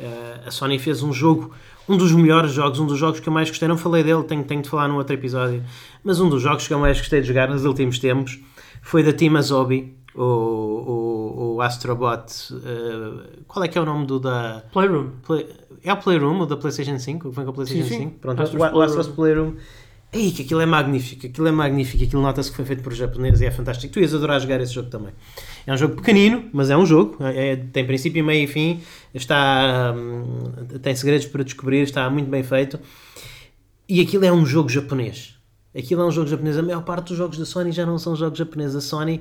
uh, 0.00 0.48
a 0.48 0.50
Sony 0.50 0.78
fez 0.78 1.02
um 1.02 1.12
jogo, 1.12 1.54
um 1.88 1.96
dos 1.96 2.12
melhores 2.12 2.52
jogos, 2.52 2.78
um 2.78 2.86
dos 2.86 2.98
jogos 2.98 3.20
que 3.20 3.28
eu 3.28 3.32
mais 3.32 3.48
gostei, 3.48 3.68
não 3.68 3.76
falei 3.76 4.02
dele, 4.02 4.22
tenho, 4.24 4.44
tenho 4.44 4.62
de 4.62 4.68
falar 4.68 4.88
num 4.88 4.96
outro 4.96 5.14
episódio, 5.14 5.62
mas 6.02 6.20
um 6.20 6.28
dos 6.28 6.42
jogos 6.42 6.66
que 6.66 6.74
eu 6.74 6.78
mais 6.78 6.98
gostei 6.98 7.20
de 7.20 7.28
jogar 7.28 7.48
nos 7.48 7.64
últimos 7.64 7.98
tempos 7.98 8.38
foi 8.82 9.02
da 9.02 9.12
Team 9.12 9.36
Asobi, 9.36 9.96
o, 10.14 10.22
o, 10.22 11.54
o 11.56 11.60
Astrobot. 11.60 12.24
Uh, 12.52 13.44
qual 13.46 13.64
é 13.64 13.68
que 13.68 13.76
é 13.76 13.80
o 13.80 13.84
nome 13.84 14.06
do 14.06 14.20
da. 14.20 14.62
Playroom. 14.72 15.10
Play, 15.26 15.48
é 15.82 15.92
o 15.92 15.96
Playroom, 15.96 16.40
o 16.40 16.46
da 16.46 16.56
PlayStation 16.56 16.98
5? 16.98 17.30
Vem 17.30 17.44
com 17.44 17.50
a 17.50 17.54
PlayStation 17.54 17.88
sim, 17.88 17.94
sim. 17.94 18.04
5? 18.04 18.18
Pronto, 18.20 18.42
Astro's 18.42 18.72
o, 18.72 18.76
o 18.76 18.80
Astro's 18.80 19.08
Playroom. 19.08 19.54
Ei, 20.14 20.30
que 20.30 20.42
aquilo 20.42 20.60
é 20.60 20.66
magnífico, 20.66 21.26
aquilo 21.26 21.48
é 21.48 21.50
magnífico, 21.50 22.04
aquilo 22.04 22.22
nota-se 22.22 22.48
que 22.48 22.56
foi 22.56 22.64
feito 22.64 22.82
por 22.84 22.94
japoneses 22.94 23.40
e 23.40 23.46
é 23.46 23.50
fantástico. 23.50 23.92
Tu 23.92 23.98
ias 23.98 24.14
adorar 24.14 24.40
jogar 24.40 24.60
esse 24.60 24.72
jogo 24.72 24.88
também. 24.88 25.12
É 25.66 25.72
um 25.72 25.76
jogo 25.76 25.96
pequenino, 25.96 26.48
mas 26.52 26.70
é 26.70 26.76
um 26.76 26.86
jogo, 26.86 27.16
é, 27.20 27.52
é 27.52 27.56
tem 27.56 27.84
princípio, 27.84 28.24
meio 28.24 28.44
e 28.44 28.46
fim, 28.46 28.80
está, 29.12 29.92
hum, 29.96 30.78
tem 30.80 30.94
segredos 30.94 31.26
para 31.26 31.42
descobrir, 31.42 31.82
está 31.82 32.08
muito 32.08 32.30
bem 32.30 32.44
feito. 32.44 32.78
E 33.88 34.00
aquilo 34.00 34.24
é 34.24 34.32
um 34.32 34.46
jogo 34.46 34.68
japonês. 34.68 35.34
Aquilo 35.76 36.02
é 36.02 36.06
um 36.06 36.10
jogo 36.12 36.28
japonês. 36.28 36.56
A 36.56 36.62
maior 36.62 36.84
parte 36.84 37.08
dos 37.08 37.18
jogos 37.18 37.36
da 37.36 37.44
Sony 37.44 37.72
já 37.72 37.84
não 37.84 37.98
são 37.98 38.14
jogos 38.14 38.38
japoneses. 38.38 38.76
A 38.76 38.80
Sony 38.80 39.20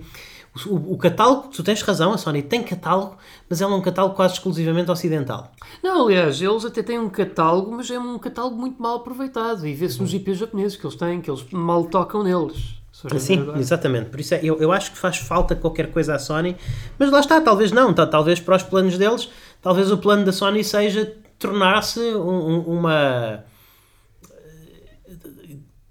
o, 0.67 0.93
o, 0.93 0.97
catálogo, 0.97 1.47
tu 1.47 1.63
tens 1.63 1.81
razão, 1.81 2.13
a 2.13 2.17
Sony 2.17 2.41
tem 2.43 2.61
catálogo, 2.61 3.17
mas 3.49 3.59
é 3.61 3.65
um 3.67 3.81
catálogo 3.81 4.15
quase 4.15 4.35
exclusivamente 4.35 4.91
ocidental. 4.91 5.51
Não, 5.83 6.05
aliás, 6.05 6.41
eles 6.41 6.63
até 6.63 6.83
têm 6.83 6.99
um 6.99 7.09
catálogo, 7.09 7.71
mas 7.71 7.89
é 7.89 7.97
um 7.99 8.19
catálogo 8.19 8.55
muito 8.55 8.81
mal 8.81 8.97
aproveitado. 8.97 9.65
E 9.65 9.73
vê-se 9.73 9.99
nos 10.01 10.13
IPs 10.13 10.37
japoneses 10.37 10.77
que 10.77 10.85
eles 10.85 10.95
têm, 10.95 11.21
que 11.21 11.29
eles 11.31 11.43
mal 11.51 11.85
tocam 11.85 12.23
neles. 12.23 12.81
Sim, 13.17 13.51
exatamente. 13.57 14.09
Por 14.11 14.19
isso 14.19 14.35
é, 14.35 14.39
eu, 14.43 14.57
eu 14.59 14.71
acho 14.71 14.91
que 14.91 14.97
faz 14.97 15.17
falta 15.17 15.55
qualquer 15.55 15.91
coisa 15.91 16.13
à 16.15 16.19
Sony, 16.19 16.55
mas 16.99 17.09
lá 17.11 17.19
está, 17.19 17.41
talvez 17.41 17.71
não, 17.71 17.91
tá, 17.91 18.05
talvez 18.05 18.39
para 18.39 18.55
os 18.55 18.63
planos 18.63 18.97
deles 18.97 19.29
talvez 19.61 19.91
o 19.91 19.97
plano 19.97 20.23
da 20.23 20.31
Sony 20.31 20.63
seja 20.63 21.11
tornar-se 21.39 21.99
um- 21.99 22.19
um- 22.59 22.77
uma. 22.79 23.43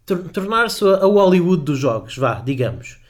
tor- 0.06 0.28
tornar-se 0.32 0.84
a 0.84 1.05
Hollywood 1.06 1.64
dos 1.64 1.78
jogos, 1.78 2.16
vá, 2.16 2.34
digamos. 2.34 3.01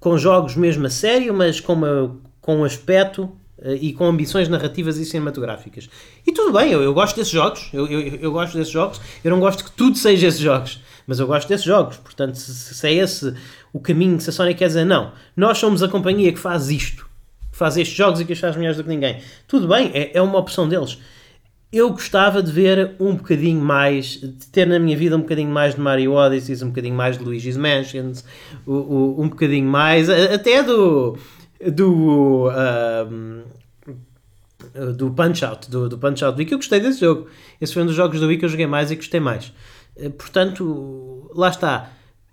Com 0.00 0.18
jogos 0.18 0.56
mesmo 0.56 0.86
a 0.86 0.90
sério, 0.90 1.32
mas 1.32 1.60
com, 1.60 1.74
uma, 1.74 2.16
com 2.40 2.56
um 2.56 2.64
aspecto 2.64 3.30
eh, 3.62 3.78
e 3.80 3.92
com 3.92 4.06
ambições 4.06 4.48
narrativas 4.48 4.96
e 4.96 5.04
cinematográficas. 5.04 5.88
E 6.26 6.32
tudo 6.32 6.52
bem, 6.52 6.72
eu, 6.72 6.82
eu 6.82 6.94
gosto 6.94 7.16
desses 7.16 7.32
jogos, 7.32 7.68
eu, 7.72 7.86
eu, 7.86 8.00
eu 8.16 8.32
gosto 8.32 8.56
desses 8.56 8.72
jogos, 8.72 9.00
eu 9.22 9.30
não 9.30 9.38
gosto 9.38 9.64
que 9.64 9.70
tudo 9.72 9.96
seja 9.96 10.26
esses 10.26 10.40
jogos, 10.40 10.80
mas 11.06 11.20
eu 11.20 11.26
gosto 11.26 11.46
desses 11.48 11.66
jogos, 11.66 11.98
portanto, 11.98 12.36
se, 12.36 12.74
se 12.74 12.86
é 12.86 12.94
esse 12.94 13.34
o 13.72 13.80
caminho 13.80 14.18
que 14.18 14.28
a 14.28 14.32
Sony 14.32 14.54
quer 14.54 14.68
dizer, 14.68 14.84
não, 14.84 15.12
nós 15.36 15.58
somos 15.58 15.82
a 15.82 15.88
companhia 15.88 16.32
que 16.32 16.38
faz 16.38 16.70
isto, 16.70 17.06
que 17.52 17.58
faz 17.58 17.76
estes 17.76 17.96
jogos 17.96 18.20
e 18.20 18.24
que 18.24 18.32
os 18.32 18.38
faz 18.38 18.56
melhores 18.56 18.78
do 18.78 18.84
que 18.84 18.88
ninguém. 18.88 19.20
Tudo 19.46 19.68
bem, 19.68 19.90
é, 19.92 20.16
é 20.16 20.22
uma 20.22 20.38
opção 20.38 20.68
deles. 20.68 20.98
Eu 21.72 21.90
gostava 21.90 22.42
de 22.42 22.50
ver 22.50 22.96
um 22.98 23.14
bocadinho 23.14 23.60
mais, 23.60 24.18
de 24.20 24.46
ter 24.48 24.66
na 24.66 24.78
minha 24.78 24.96
vida 24.96 25.16
um 25.16 25.20
bocadinho 25.20 25.50
mais 25.50 25.76
de 25.76 25.80
Mario 25.80 26.14
Odyssey, 26.14 26.64
um 26.64 26.70
bocadinho 26.70 26.96
mais 26.96 27.16
de 27.16 27.22
Luigi's 27.22 27.56
Mansions, 27.56 28.24
um 28.66 29.28
bocadinho 29.28 29.68
mais, 29.68 30.10
até 30.10 30.64
do, 30.64 31.16
do, 31.72 32.50
ahm, 32.50 33.42
do 34.96 35.12
Punch 35.12 35.44
Out, 35.44 35.70
do, 35.70 35.88
do 35.88 35.96
Punch 35.96 36.24
Out 36.24 36.44
que 36.44 36.54
eu 36.54 36.58
gostei 36.58 36.80
desse 36.80 37.00
jogo. 37.00 37.28
Esse 37.60 37.72
foi 37.72 37.84
um 37.84 37.86
dos 37.86 37.94
jogos 37.94 38.18
do 38.18 38.26
Wii 38.26 38.38
que 38.38 38.44
eu 38.44 38.48
joguei 38.48 38.66
mais 38.66 38.90
e 38.90 38.96
gostei 38.96 39.20
mais. 39.20 39.52
Eh, 39.96 40.08
Portanto, 40.08 41.30
lá 41.34 41.50
está. 41.50 41.92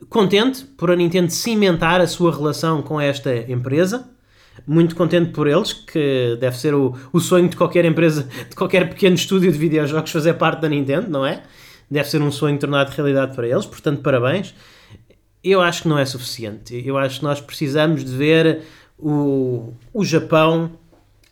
Contente 0.10 0.66
por 0.66 0.90
a 0.90 0.96
Nintendo 0.96 1.32
cimentar 1.32 2.02
a 2.02 2.08
sua 2.08 2.36
relação 2.36 2.82
com 2.82 3.00
esta 3.00 3.36
empresa. 3.52 4.17
Muito 4.66 4.96
contente 4.96 5.32
por 5.32 5.48
eles, 5.48 5.74
que 5.74 6.38
deve 6.40 6.58
ser 6.58 6.74
o, 6.74 6.96
o 7.14 7.20
sonho 7.20 7.48
de 7.48 7.56
qualquer 7.56 7.86
empresa, 7.86 8.28
de 8.50 8.56
qualquer 8.56 8.90
pequeno 8.90 9.16
estúdio 9.16 9.52
de 9.52 9.58
videojogos 9.58 10.12
fazer 10.12 10.34
parte 10.34 10.62
da 10.62 10.70
Nintendo, 10.70 11.10
não 11.10 11.26
é? 11.26 11.44
Deve 11.90 12.10
ser 12.10 12.22
um 12.22 12.32
sonho 12.32 12.58
tornado 12.58 12.90
realidade 12.90 13.36
para 13.36 13.48
eles, 13.48 13.66
portanto, 13.66 14.02
parabéns. 14.02 14.54
Eu 15.44 15.62
acho 15.62 15.84
que 15.84 15.88
não 15.88 15.98
é 15.98 16.06
suficiente. 16.06 16.82
Eu 16.86 16.98
acho 16.98 17.20
que 17.20 17.24
nós 17.24 17.40
precisamos 17.40 18.04
de 18.04 18.12
ver 18.12 18.62
o, 18.98 19.74
o 19.94 20.04
Japão 20.04 20.72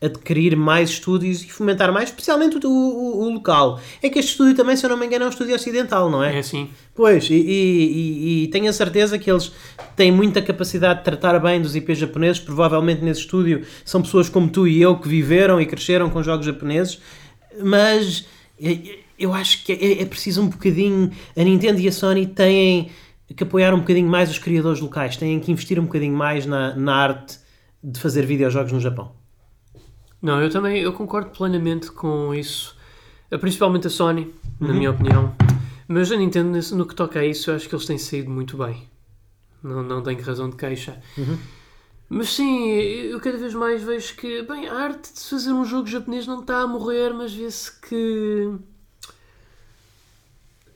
adquirir 0.01 0.55
mais 0.55 0.89
estúdios 0.89 1.41
e 1.43 1.49
fomentar 1.49 1.91
mais, 1.91 2.09
especialmente 2.09 2.57
o, 2.65 2.69
o- 2.69 3.23
o 3.25 3.29
local. 3.33 3.79
É 4.03 4.09
que 4.09 4.19
este 4.19 4.31
estúdio 4.31 4.53
também, 4.55 4.75
se 4.75 4.85
eu 4.85 4.89
não 4.89 4.97
me 4.97 5.05
engano, 5.05 5.23
é 5.23 5.27
um 5.27 5.29
estúdio 5.31 5.55
ocidental, 5.55 6.09
não 6.09 6.21
É 6.23 6.39
assim. 6.39 6.69
Pois, 6.93 7.29
e, 7.29 7.33
e- 7.33 8.43
e- 8.43 8.47
tenho 8.49 8.69
a 8.69 8.73
certeza 8.73 9.17
que 9.17 9.31
eles 9.31 9.51
têm 9.95 10.11
muita 10.11 10.41
capacidade 10.41 10.99
de 10.99 11.05
tratar 11.05 11.39
bem 11.39 11.61
dos 11.61 11.75
IPs 11.75 11.97
japoneses. 11.97 12.39
Provavelmente 12.41 13.01
nesse 13.03 13.21
estúdio 13.21 13.63
são 13.83 14.01
pessoas 14.01 14.27
como 14.29 14.49
tu 14.49 14.67
e 14.67 14.81
eu 14.81 14.97
que 14.97 15.07
viveram 15.07 15.59
e 15.61 15.65
cresceram 15.65 16.09
com 16.09 16.21
jogos 16.21 16.45
japoneses, 16.45 16.99
mas 17.63 18.25
eu 19.17 19.33
acho 19.33 19.63
que 19.63 19.71
é, 19.71 20.01
é 20.01 20.05
preciso 20.05 20.41
um 20.41 20.47
bocadinho. 20.49 21.11
A 21.35 21.43
Nintendo 21.43 21.79
e 21.79 21.87
a 21.87 21.91
Sony 21.91 22.25
têm 22.27 22.89
que 23.35 23.43
apoiar 23.43 23.73
um 23.73 23.79
bocadinho 23.79 24.07
mais 24.09 24.29
os 24.29 24.37
criadores 24.37 24.79
locais, 24.79 25.17
têm 25.17 25.39
que 25.39 25.51
investir 25.51 25.79
um 25.79 25.85
bocadinho 25.85 26.13
mais 26.15 26.45
na, 26.45 26.75
na 26.75 26.95
arte 26.95 27.37
de 27.83 27.99
fazer 27.99 28.25
videojogos 28.25 28.71
no 28.71 28.79
Japão. 28.79 29.11
Não, 30.25 30.41
eu 30.41 30.49
também 30.49 30.81
eu 30.81 30.91
concordo 30.91 31.29
plenamente 31.29 31.91
com 31.91 32.33
isso. 32.33 32.75
Eh, 33.29 33.37
Principalmente 33.37 33.85
a 33.85 33.91
Sony, 33.91 34.33
na 34.59 34.73
minha 34.73 34.89
opinião. 34.89 35.35
Mas 35.87 36.11
a 36.11 36.15
Nintendo, 36.15 36.57
no 36.75 36.87
que 36.87 36.95
toca 36.95 37.19
a 37.19 37.25
isso, 37.25 37.51
eu 37.51 37.55
acho 37.55 37.69
que 37.69 37.75
eles 37.75 37.85
têm 37.85 37.99
saído 37.99 38.31
muito 38.31 38.57
bem. 38.57 38.89
Não, 39.61 39.83
não 39.83 40.01
tenho 40.01 40.19
razão 40.23 40.49
de 40.49 40.55
queixa. 40.55 40.99
Mas 42.09 42.29
sim, 42.29 42.69
eu 42.71 43.19
cada 43.19 43.37
vez 43.37 43.53
mais 43.53 43.83
vejo 43.83 44.15
que, 44.15 44.41
bem, 44.41 44.67
a 44.67 44.73
arte 44.73 45.13
de 45.13 45.19
fazer 45.29 45.51
um 45.51 45.63
jogo 45.63 45.85
japonês 45.85 46.25
não 46.25 46.39
está 46.39 46.61
a 46.61 46.67
morrer, 46.67 47.13
mas 47.13 47.31
vê-se 47.31 47.79
que. 47.79 48.51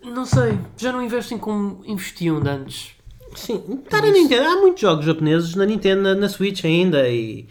Não 0.04 0.26
sei, 0.26 0.60
já 0.78 0.92
não 0.92 1.02
investem 1.02 1.40
como 1.40 1.82
investiam 1.88 2.40
de 2.40 2.50
antes. 2.50 2.92
Sim, 3.36 3.82
está 3.84 4.00
na 4.00 4.12
Nintendo. 4.12 4.48
Há 4.48 4.56
muitos 4.58 4.82
jogos 4.82 5.06
japoneses 5.06 5.56
na 5.56 5.66
Nintendo, 5.66 6.14
na 6.14 6.30
Switch 6.30 6.64
ainda 6.66 7.10
e 7.10 7.48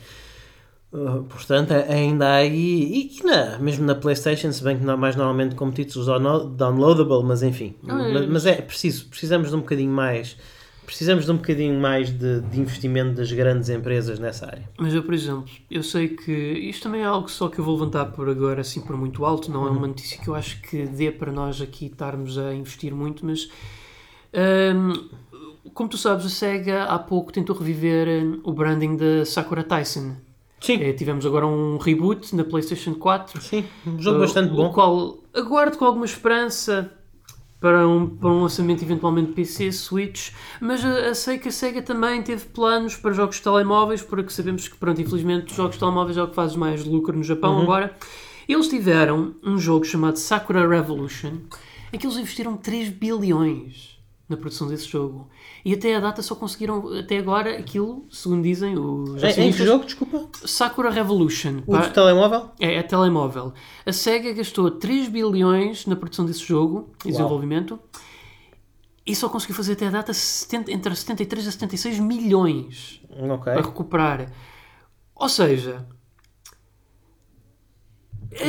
uh, 0.93 1.23
portanto 1.24 1.73
ainda 1.73 2.27
há 2.28 2.35
aí 2.36 3.10
e, 3.20 3.24
na, 3.24 3.59
mesmo 3.59 3.85
na 3.85 3.94
Playstation, 3.94 4.52
se 4.52 4.62
bem 4.62 4.78
que 4.78 4.85
não, 4.85 4.97
mais 4.97 5.16
normalmente 5.16 5.55
como 5.55 5.73
títulos 5.73 6.06
download- 6.06 6.56
downloadable, 6.56 7.24
mas 7.24 7.43
enfim. 7.43 7.74
É. 7.86 7.93
mas, 7.93 8.27
mas 8.27 8.47
é 8.47 8.60
preciso, 8.62 9.06
precisamos 9.09 9.51
de 9.51 9.56
um 9.56 9.60
bocadinho 9.60 9.93
mais 9.93 10.36
precisamos 10.89 11.27
de 11.27 11.31
um 11.31 11.36
bocadinho 11.36 11.78
mais 11.78 12.10
de, 12.10 12.40
de 12.40 12.59
investimento 12.59 13.16
das 13.16 13.31
grandes 13.31 13.69
empresas 13.69 14.19
nessa 14.19 14.47
área. 14.47 14.66
Mas 14.78 14.94
eu, 14.94 15.02
por 15.02 15.12
exemplo, 15.12 15.44
eu 15.70 15.82
sei 15.82 16.09
que 16.09 16.32
isto 16.32 16.85
também 16.85 17.02
é 17.02 17.05
algo 17.05 17.31
só 17.31 17.48
que 17.48 17.59
eu 17.59 17.65
vou 17.65 17.74
levantar 17.74 18.06
por 18.06 18.27
agora, 18.27 18.62
assim, 18.62 18.81
por 18.81 18.97
muito 18.97 19.23
alto. 19.27 19.51
Não 19.51 19.66
é 19.66 19.70
uma 19.70 19.86
notícia 19.86 20.19
que 20.19 20.28
eu 20.28 20.35
acho 20.35 20.62
que 20.62 20.86
dê 20.86 21.12
para 21.12 21.31
nós 21.31 21.60
aqui 21.60 21.86
estarmos 21.86 22.39
a 22.39 22.55
investir 22.55 22.94
muito, 22.94 23.27
mas 23.27 23.51
hum, 24.74 25.10
como 25.74 25.90
tu 25.90 25.98
sabes, 25.98 26.24
a 26.24 26.31
SEGA 26.31 26.85
há 26.85 26.98
pouco 26.98 27.32
tentou 27.32 27.55
reviver 27.55 28.09
hum, 28.24 28.40
o 28.43 28.52
branding 28.55 28.97
da 28.97 29.27
Sakura 29.27 29.62
Tyson. 29.62 30.16
Sim, 30.60 30.74
Eh, 30.82 30.93
tivemos 30.93 31.24
agora 31.24 31.47
um 31.47 31.78
reboot 31.78 32.35
na 32.35 32.44
PlayStation 32.44 32.94
4. 32.94 33.40
sim, 33.40 33.64
um 33.86 34.01
jogo 34.01 34.18
Uh, 34.18 34.20
bastante 34.20 34.52
O 34.52 34.56
bom. 34.56 34.70
qual 34.72 35.18
aguardo 35.35 35.78
com 35.78 35.85
alguma 35.85 36.05
esperança 36.05 36.90
para 37.60 37.86
um, 37.89 38.09
para 38.09 38.28
um 38.28 38.43
lançamento 38.43 38.82
eventualmente 38.82 39.32
PC, 39.32 39.72
Switch, 39.72 40.30
mas 40.60 40.82
uh, 40.85 41.14
sei 41.14 41.39
que 41.39 41.48
a 41.48 41.52
SEGA 41.52 41.82
também 41.82 42.22
teve 42.22 42.44
planos 42.47 42.97
para 42.97 43.12
jogos 43.12 43.36
de 43.36 43.43
telemóveis, 43.43 44.01
porque 44.02 44.30
sabemos 44.30 44.68
que, 44.68 44.76
pronto, 44.76 45.01
infelizmente, 45.01 45.51
os 45.51 45.56
jogos 45.56 45.72
de 45.74 45.80
telemóveis 45.80 46.16
é 46.16 46.22
o 46.22 46.28
que 46.28 46.35
faz 46.36 46.55
mais 46.55 46.85
lucro 46.85 47.16
no 47.16 47.24
Japão 47.24 47.56
Uhum. 47.56 47.62
agora. 47.62 47.94
Eles 48.48 48.68
tiveram 48.68 49.35
um 49.44 49.59
jogo 49.59 49.85
chamado 49.85 50.16
Sakura 50.18 50.66
Revolution, 50.68 51.32
em 51.93 51.98
que 51.98 52.06
eles 52.06 52.16
investiram 52.16 52.56
3 52.56 52.89
bilhões 52.90 53.98
na 54.28 54.36
produção 54.36 54.68
desse 54.68 54.86
jogo. 54.86 55.28
E 55.64 55.72
até 55.72 55.94
a 55.96 56.00
data 56.00 56.20
só 56.22 56.34
conseguiram, 56.34 56.92
até 56.98 57.16
agora, 57.18 57.56
aquilo, 57.59 58.06
segundo 58.10 58.42
dizem 58.42 58.76
os 58.78 59.22
Em, 59.22 59.48
em 59.48 59.52
que 59.52 59.64
jogo, 59.64 59.84
desculpa? 59.84 60.28
Sakura 60.44 60.90
Revolution. 60.90 61.62
O 61.66 61.78
telemóvel? 61.90 62.50
é, 62.60 62.74
é 62.74 62.82
telemóvel. 62.82 63.55
A 63.86 63.92
SEGA 63.92 64.32
gastou 64.32 64.70
3 64.70 65.09
bilhões 65.09 65.86
na 65.86 65.96
produção 65.96 66.26
desse 66.26 66.44
jogo 66.44 66.92
e 67.05 67.10
desenvolvimento 67.10 67.78
e 69.06 69.16
só 69.16 69.28
conseguiu 69.30 69.56
fazer 69.56 69.72
até 69.72 69.86
a 69.86 69.90
data 69.90 70.12
70 70.12 70.70
entre 70.70 70.94
73 70.94 71.48
a 71.48 71.50
76 71.50 71.98
milhões 71.98 73.00
Ok. 73.10 73.44
para 73.52 73.62
recuperar. 73.62 74.30
Ou 75.14 75.28
seja, 75.28 75.86
é, 78.30 78.44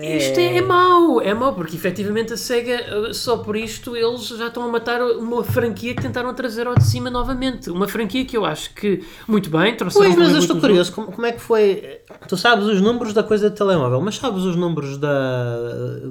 é- 0.00 0.16
isto 0.16 0.38
é, 0.38 0.56
é 0.58 0.62
mau, 0.62 1.20
é 1.20 1.34
mau, 1.34 1.54
porque 1.54 1.76
efetivamente 1.76 2.32
a 2.32 2.36
SEGA, 2.36 3.12
só 3.12 3.38
por 3.38 3.56
isto, 3.56 3.96
eles 3.96 4.28
já 4.28 4.46
estão 4.46 4.62
a 4.62 4.68
matar 4.68 5.02
uma 5.02 5.42
franquia 5.42 5.94
que 5.94 6.02
tentaram 6.02 6.32
trazer 6.34 6.66
ao 6.66 6.74
de 6.74 6.84
cima 6.84 7.10
novamente. 7.10 7.68
Uma 7.70 7.88
franquia 7.88 8.24
que 8.24 8.36
eu 8.36 8.44
acho 8.44 8.72
que, 8.74 9.04
muito 9.26 9.50
bem, 9.50 9.76
trouxeram 9.76 10.06
Pois, 10.06 10.18
mas 10.18 10.32
eu 10.34 10.38
estou 10.38 10.60
curioso, 10.60 10.92
como, 10.92 11.10
como 11.10 11.26
é 11.26 11.32
que 11.32 11.40
foi? 11.40 12.00
Tu 12.28 12.36
sabes 12.36 12.66
os 12.66 12.80
números 12.80 13.12
da 13.12 13.22
coisa 13.22 13.50
de 13.50 13.56
telemóvel, 13.56 14.00
mas 14.00 14.16
sabes 14.16 14.44
os 14.44 14.56
números 14.56 14.98
da, 14.98 15.56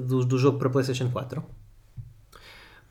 do, 0.06 0.24
do 0.24 0.38
jogo 0.38 0.58
para 0.58 0.68
PlayStation 0.68 1.08
4? 1.10 1.42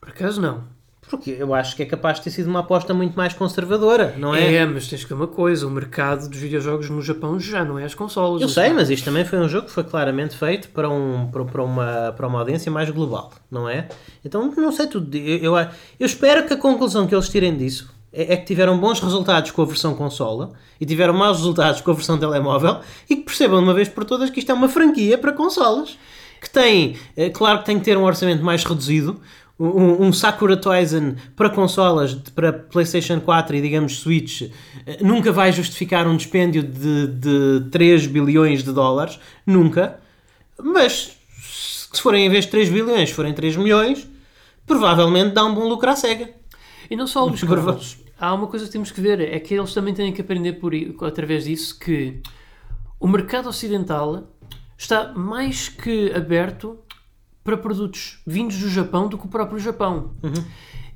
Por 0.00 0.10
acaso 0.10 0.40
não. 0.40 0.64
Porque 1.08 1.36
eu 1.38 1.54
acho 1.54 1.76
que 1.76 1.82
é 1.82 1.86
capaz 1.86 2.18
de 2.18 2.24
ter 2.24 2.30
sido 2.30 2.48
uma 2.48 2.60
aposta 2.60 2.94
muito 2.94 3.14
mais 3.14 3.32
conservadora, 3.34 4.14
não 4.18 4.34
é? 4.34 4.54
É, 4.54 4.66
mas 4.66 4.88
tens 4.88 5.02
que 5.02 5.08
ver 5.08 5.14
uma 5.14 5.26
coisa, 5.26 5.66
o 5.66 5.70
mercado 5.70 6.28
dos 6.28 6.38
videojogos 6.38 6.88
no 6.90 7.02
Japão 7.02 7.38
já 7.38 7.64
não 7.64 7.78
é 7.78 7.84
as 7.84 7.94
consolas. 7.94 8.40
Eu 8.40 8.48
sei, 8.48 8.72
mas 8.72 8.90
isto 8.90 9.04
também 9.04 9.24
foi 9.24 9.38
um 9.38 9.48
jogo 9.48 9.66
que 9.66 9.72
foi 9.72 9.84
claramente 9.84 10.36
feito 10.36 10.68
para, 10.70 10.88
um, 10.88 11.28
para, 11.30 11.44
para 11.44 11.62
uma, 11.62 12.12
para 12.16 12.26
uma 12.26 12.38
audiência 12.38 12.70
mais 12.72 12.90
global, 12.90 13.32
não 13.50 13.68
é? 13.68 13.88
Então, 14.24 14.50
não 14.56 14.72
sei 14.72 14.86
tudo. 14.86 15.14
Eu, 15.16 15.56
eu, 15.56 15.56
eu 15.56 16.06
espero 16.06 16.46
que 16.46 16.54
a 16.54 16.56
conclusão 16.56 17.06
que 17.06 17.14
eles 17.14 17.28
tirem 17.28 17.56
disso 17.56 17.94
é, 18.14 18.34
é 18.34 18.36
que 18.36 18.46
tiveram 18.46 18.78
bons 18.78 19.00
resultados 19.00 19.50
com 19.50 19.60
a 19.62 19.64
versão 19.64 19.94
consola 19.94 20.52
e 20.80 20.86
tiveram 20.86 21.12
maus 21.12 21.38
resultados 21.38 21.80
com 21.80 21.90
a 21.90 21.94
versão 21.94 22.16
telemóvel 22.16 22.78
e 23.10 23.16
que 23.16 23.22
percebam 23.22 23.58
de 23.58 23.64
uma 23.64 23.74
vez 23.74 23.88
por 23.88 24.04
todas 24.04 24.30
que 24.30 24.38
isto 24.38 24.50
é 24.50 24.54
uma 24.54 24.68
franquia 24.68 25.18
para 25.18 25.32
consolas. 25.32 25.98
Que 26.40 26.48
tem, 26.50 26.96
é, 27.16 27.30
claro 27.30 27.60
que 27.60 27.64
tem 27.64 27.78
que 27.78 27.84
ter 27.84 27.96
um 27.96 28.04
orçamento 28.04 28.44
mais 28.44 28.64
reduzido. 28.64 29.20
Um, 29.58 30.06
um 30.06 30.12
Sakura 30.12 30.56
Toyzen 30.56 31.14
para 31.36 31.48
consolas, 31.48 32.14
para 32.34 32.52
PlayStation 32.52 33.20
4 33.20 33.54
e 33.54 33.62
digamos 33.62 34.00
Switch, 34.00 34.50
eh, 34.84 34.98
nunca 35.00 35.30
vai 35.30 35.52
justificar 35.52 36.08
um 36.08 36.16
dispêndio 36.16 36.60
de, 36.62 37.06
de 37.06 37.70
3 37.70 38.08
bilhões 38.08 38.64
de 38.64 38.72
dólares. 38.72 39.18
Nunca. 39.46 40.00
Mas 40.60 41.16
se 41.94 42.02
forem 42.02 42.26
em 42.26 42.30
vez 42.30 42.46
de 42.46 42.50
3 42.50 42.68
bilhões, 42.68 43.10
forem 43.10 43.32
3 43.32 43.56
milhões, 43.56 44.08
provavelmente 44.66 45.34
dá 45.34 45.44
um 45.44 45.54
bom 45.54 45.68
lucro 45.68 45.88
à 45.88 45.94
SEGA. 45.94 46.30
E 46.90 46.96
não 46.96 47.06
só 47.06 47.26
os. 47.26 47.42
Carlos. 47.44 47.98
Há 48.18 48.32
uma 48.32 48.46
coisa 48.46 48.66
que 48.66 48.72
temos 48.72 48.90
que 48.90 49.00
ver, 49.00 49.20
é 49.20 49.38
que 49.38 49.54
eles 49.54 49.74
também 49.74 49.92
têm 49.92 50.12
que 50.12 50.20
aprender 50.20 50.54
por, 50.54 50.72
através 51.02 51.44
disso 51.44 51.78
que 51.78 52.20
o 52.98 53.08
mercado 53.08 53.48
ocidental 53.48 54.28
está 54.78 55.12
mais 55.12 55.68
que 55.68 56.12
aberto 56.12 56.78
para 57.44 57.56
produtos 57.56 58.18
vindos 58.26 58.56
do 58.56 58.68
Japão 58.70 59.06
do 59.06 59.18
que 59.18 59.26
o 59.26 59.28
próprio 59.28 59.58
Japão. 59.60 60.12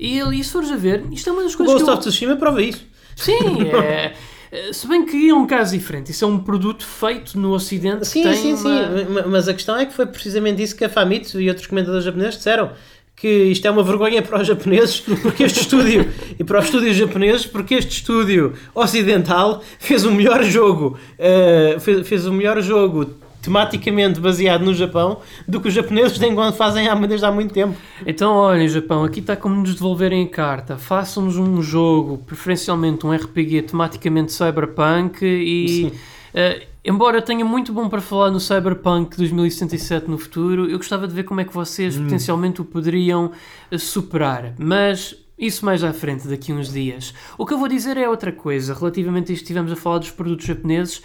E, 0.01 0.19
ele- 0.19 0.41
e 0.41 0.43
se 0.45 0.51
fores 0.53 0.71
a 0.73 0.77
ver, 0.77 1.05
isto 1.13 1.29
é 1.29 1.33
uma 1.33 1.43
das 1.43 1.55
O 1.55 1.59
coisas 1.59 1.75
Ghost 1.75 1.85
que 1.85 1.91
eu... 1.91 1.95
of 1.95 2.03
Tsushima 2.03 2.37
prova 2.37 2.63
isso. 2.63 2.85
Sim, 3.15 3.63
é... 3.75 4.15
Eh, 4.51 4.73
Se 4.73 4.87
bem 4.87 5.05
que 5.05 5.29
é 5.29 5.35
um 5.35 5.47
caso 5.47 5.77
diferente, 5.77 6.11
isso 6.11 6.25
é 6.25 6.29
um 6.29 6.39
produto 6.39 6.87
feito 6.87 7.39
no 7.39 7.53
Ocidente. 7.53 8.07
Sim, 8.09 8.23
tem 8.23 8.35
sim, 8.35 8.57
sim. 8.57 8.67
uma- 8.67 9.23
Ma- 9.23 9.27
Mas 9.29 9.47
a 9.47 9.53
questão 9.53 9.77
é 9.77 9.85
que 9.85 9.93
foi 9.93 10.07
precisamente 10.07 10.63
isso 10.63 10.75
que 10.75 10.85
a 10.85 10.89
Famitsu 10.89 11.39
e 11.41 11.49
outros 11.51 11.67
comentadores 11.67 12.05
japoneses 12.05 12.37
disseram. 12.37 12.71
Que 13.15 13.29
isto 13.29 13.67
é 13.67 13.71
uma 13.71 13.83
vergonha 13.83 14.23
para 14.23 14.41
os 14.41 14.47
japoneses, 14.47 15.01
porque 15.01 15.43
este 15.43 15.61
estúdio, 15.63 16.09
e 16.39 16.45
para 16.45 16.61
os 16.61 16.67
estúdios 16.67 16.97
japoneses, 16.97 17.45
porque 17.45 17.75
este 17.75 17.91
estúdio 17.91 18.55
ocidental 18.73 19.61
fez 19.81 20.05
o 20.07 20.13
melhor 20.13 20.43
jogo, 20.45 20.97
eh, 21.19 21.77
fez, 21.81 22.07
fez 22.09 22.27
o 22.27 22.33
melhor 22.33 22.63
jogo 22.63 23.11
tematicamente 23.41 24.21
baseado 24.21 24.65
no 24.65 24.75
Japão 24.75 25.21
do 25.47 25.61
que 25.61 25.69
os 25.69 25.75
japoneses 25.75 26.19
têm 26.19 26.35
quando 26.35 26.55
fazem 26.55 26.89
há, 26.89 26.95
desde 26.95 27.25
há 27.25 27.33
muito 27.33 27.55
tempo. 27.55 27.77
Então, 28.07 28.35
olhem, 28.35 28.69
Japão, 28.69 29.05
aqui 29.05 29.21
está 29.21 29.37
como 29.37 29.57
nos 29.57 29.75
devolverem 29.75 30.25
a 30.25 30.29
carta. 30.29 30.77
Façam-nos 30.77 31.37
um 31.37 31.63
jogo, 31.63 32.19
preferencialmente 32.19 33.07
um 33.07 33.13
RPG 33.13 33.63
tematicamente 33.63 34.33
cyberpunk 34.33 35.25
e. 35.25 35.93
Eh, 36.35 36.67
embora 36.85 37.23
tenha 37.23 37.45
muito 37.45 37.73
bom 37.73 37.89
para 37.89 38.03
falar 38.03 38.31
no 38.31 38.39
Cyberpunk 38.39 39.17
2077 39.17 40.11
no 40.11 40.19
futuro, 40.19 40.71
eu 40.71 40.77
gostava 40.77 41.09
de 41.09 41.15
ver 41.15 41.25
como 41.25 41.41
é 41.41 41.45
que 41.45 41.53
vocês 41.53 41.97
potencialmente 41.97 42.61
o 42.61 42.65
poderiam 42.65 43.33
eh, 43.71 43.79
superar. 43.79 44.55
Mas 44.59 45.17
isso 45.39 45.65
mais 45.65 45.85
à 45.85 45.93
frente, 45.93 46.27
daqui 46.27 46.51
a 46.51 46.55
uns 46.55 46.73
dias. 46.73 47.15
O 47.37 47.47
que 47.47 47.55
eu 47.55 47.59
vou 47.59 47.69
dizer 47.69 47.97
é 47.97 48.09
outra 48.09 48.33
coisa. 48.33 48.75
Relativamente 48.75 49.31
a 49.31 49.35
isto, 49.35 49.45
estivemos 49.45 49.71
a 49.71 49.77
falar 49.77 49.99
dos 49.99 50.11
produtos 50.11 50.45
japoneses. 50.45 51.01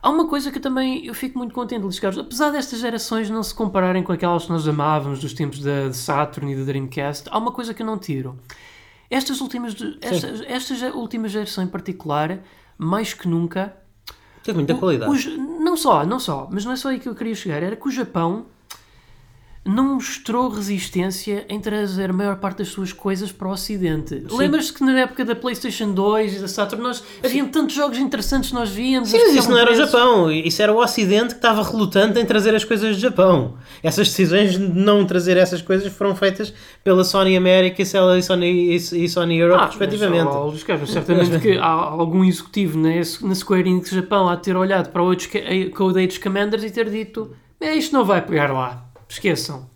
Há 0.00 0.10
uma 0.10 0.28
coisa 0.28 0.50
que 0.52 0.58
eu 0.58 0.62
também 0.62 1.04
eu 1.06 1.14
fico 1.14 1.36
muito 1.38 1.52
contente, 1.54 1.82
Luís 1.82 1.98
Carlos. 1.98 2.18
Apesar 2.20 2.50
destas 2.50 2.78
gerações 2.80 3.28
não 3.28 3.42
se 3.42 3.52
compararem 3.54 4.02
com 4.02 4.12
aquelas 4.12 4.44
que 4.44 4.50
nós 4.50 4.66
amávamos 4.68 5.18
dos 5.18 5.32
tempos 5.32 5.60
da 5.60 5.88
de 5.88 5.96
Saturn 5.96 6.52
e 6.52 6.56
da 6.56 6.62
Dreamcast, 6.64 7.28
há 7.30 7.38
uma 7.38 7.50
coisa 7.52 7.74
que 7.74 7.82
eu 7.82 7.86
não 7.86 7.98
tiro. 7.98 8.38
Estas 9.10 9.40
últimas, 9.40 9.74
esta, 10.00 10.44
esta 10.46 10.92
última 10.96 11.28
geração 11.28 11.64
em 11.64 11.66
particular, 11.66 12.38
mais 12.76 13.12
que 13.14 13.26
nunca, 13.26 13.74
Teve 14.44 14.58
muita 14.58 14.74
qualidade. 14.74 15.10
os- 15.10 15.26
não 15.36 15.76
só, 15.76 16.06
não 16.06 16.20
só, 16.20 16.48
mas 16.50 16.64
não 16.64 16.72
é 16.72 16.76
só 16.76 16.88
aí 16.90 16.98
que 17.00 17.08
eu 17.08 17.14
queria 17.14 17.34
chegar, 17.34 17.62
era 17.62 17.74
que 17.74 17.88
o 17.88 17.90
Japão 17.90 18.46
não 19.68 19.94
mostrou 19.94 20.48
resistência 20.48 21.44
em 21.48 21.60
trazer 21.60 22.10
a 22.10 22.12
maior 22.12 22.36
parte 22.36 22.58
das 22.58 22.68
suas 22.68 22.92
coisas 22.92 23.30
para 23.30 23.48
o 23.48 23.52
Ocidente. 23.52 24.24
Lembras-te 24.30 24.72
que 24.72 24.82
na 24.82 24.98
época 25.00 25.24
da 25.24 25.36
PlayStation 25.36 25.92
2 25.92 26.36
e 26.36 26.38
da 26.40 26.48
Saturn 26.48 26.82
nós 26.82 27.04
havia 27.22 27.44
tantos 27.44 27.76
jogos 27.76 27.98
interessantes 27.98 28.48
que 28.48 28.54
nós 28.54 28.70
víamos. 28.70 29.10
Sim, 29.10 29.18
mas 29.18 29.34
isso 29.34 29.50
não 29.50 29.58
era 29.58 29.70
o. 29.70 29.74
Japão, 29.74 30.30
isso 30.30 30.60
era 30.60 30.72
o 30.72 30.82
Ocidente 30.82 31.28
que 31.34 31.38
estava 31.38 31.62
relutante 31.62 32.18
em 32.18 32.24
trazer 32.24 32.54
as 32.54 32.64
coisas 32.64 32.96
do 32.96 33.00
Japão. 33.00 33.54
Essas 33.82 34.08
decisões 34.08 34.52
de 34.52 34.58
não 34.58 35.04
trazer 35.04 35.36
essas 35.36 35.62
coisas 35.62 35.92
foram 35.92 36.16
feitas 36.16 36.52
pela 36.82 37.04
Sony 37.04 37.36
América 37.36 37.82
e 37.82 37.86
Sony, 37.86 38.74
e 38.74 39.08
Sony 39.08 39.38
Europe, 39.38 39.62
Ah, 39.62 39.66
respectivamente. 39.66 40.30
Mas, 40.50 40.62
Carlos, 40.64 40.90
certamente 40.90 41.38
que 41.38 41.58
há 41.58 41.66
algum 41.68 42.24
executivo 42.24 42.78
na, 42.78 42.90
na 43.22 43.34
Square 43.34 43.68
Enix 43.68 43.90
Japão 43.90 44.28
a 44.28 44.36
ter 44.36 44.56
olhado 44.56 44.90
para 44.90 45.02
eh, 45.34 45.66
Code 45.66 45.98
Age 46.00 46.18
Commanders 46.18 46.64
e 46.64 46.70
ter 46.70 46.88
dito 46.90 47.30
é, 47.60 47.74
isto 47.74 47.92
não 47.92 48.04
vai 48.04 48.22
pegar 48.22 48.52
lá. 48.52 48.87
Esqueçam. 49.08 49.68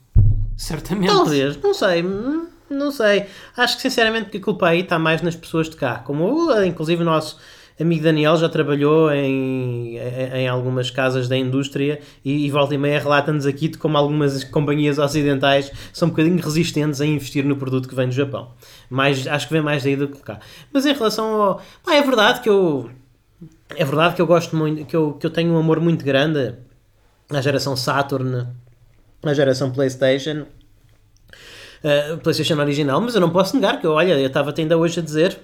Certamente. 0.56 1.09
Talvez, 1.09 1.56
não 1.56 1.74
sei, 1.74 2.02
hum, 2.02 2.46
não 2.70 2.90
sei. 2.92 3.26
Acho 3.56 3.76
que 3.76 3.82
sinceramente 3.82 4.30
que 4.30 4.38
a 4.38 4.40
culpa 4.40 4.68
aí 4.68 4.80
está 4.80 4.98
mais 4.98 5.22
nas 5.22 5.34
pessoas 5.34 5.68
de 5.68 5.76
cá. 5.76 5.98
Como 5.98 6.52
inclusive 6.64 7.02
o 7.02 7.04
nosso 7.04 7.38
amigo 7.80 8.02
Daniel 8.02 8.36
já 8.36 8.48
trabalhou 8.48 9.10
em, 9.12 9.96
em, 9.98 10.48
algumas 10.48 10.90
casas 10.90 11.28
da 11.28 11.36
indústria 11.36 12.00
e, 12.24 12.46
e 12.46 12.50
volta 12.50 12.74
e 12.74 12.78
meia 12.78 13.00
relata-nos 13.00 13.46
aqui 13.46 13.68
de 13.68 13.78
como 13.78 13.96
algumas 13.96 14.44
companhias 14.44 14.98
ocidentais 14.98 15.72
são 15.92 16.09
um 16.09 16.10
bocadinho 16.10 16.40
resistentes 16.40 17.00
a 17.00 17.06
investir 17.06 17.44
no 17.44 17.56
produto 17.56 17.88
que 17.88 17.94
vem 17.94 18.09
do 18.09 18.14
Japão. 18.14 18.52
Mais, 18.88 19.26
acho 19.26 19.46
que 19.48 19.52
vem 19.52 19.62
mais 19.62 19.82
daí 19.82 19.96
do 19.96 20.09
que 20.09 20.18
cá. 20.18 20.38
Mas 20.72 20.86
em 20.86 20.92
relação 20.92 21.42
ao. 21.42 21.62
É 21.88 22.02
verdade 22.02 22.40
que 22.40 22.48
eu. 22.48 22.90
É 23.70 23.84
verdade 23.84 24.14
que 24.14 24.22
eu 24.22 24.26
gosto 24.26 24.54
muito, 24.54 24.84
que 24.84 24.94
eu, 24.94 25.14
que 25.14 25.26
eu 25.26 25.30
tenho 25.30 25.52
um 25.52 25.59
amor 25.59 25.80
muito 25.80 26.04
grande 26.04 26.54
à 27.30 27.40
geração 27.40 27.74
Saturn, 27.74 28.46
à 29.31 29.35
geração 29.35 29.70
PlayStation, 29.70 30.47
uh, 31.82 32.19
PlayStation 32.19 32.59
original, 32.61 33.01
mas 33.01 33.15
eu 33.15 33.20
não 33.20 33.31
posso 33.31 33.55
negar 33.55 33.81
que, 33.81 33.86
olha, 33.86 34.19
eu 34.19 34.27
estava 34.27 34.53
ainda 34.57 34.77
hoje 34.77 35.01
a 35.01 35.03
dizer 35.03 35.39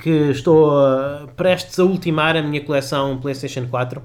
que 0.00 0.30
estou 0.30 0.70
uh, 0.70 1.28
prestes 1.36 1.78
a 1.78 1.84
ultimar 1.84 2.36
a 2.36 2.42
minha 2.42 2.64
coleção 2.64 3.18
PlayStation 3.18 3.66
4. 3.68 4.02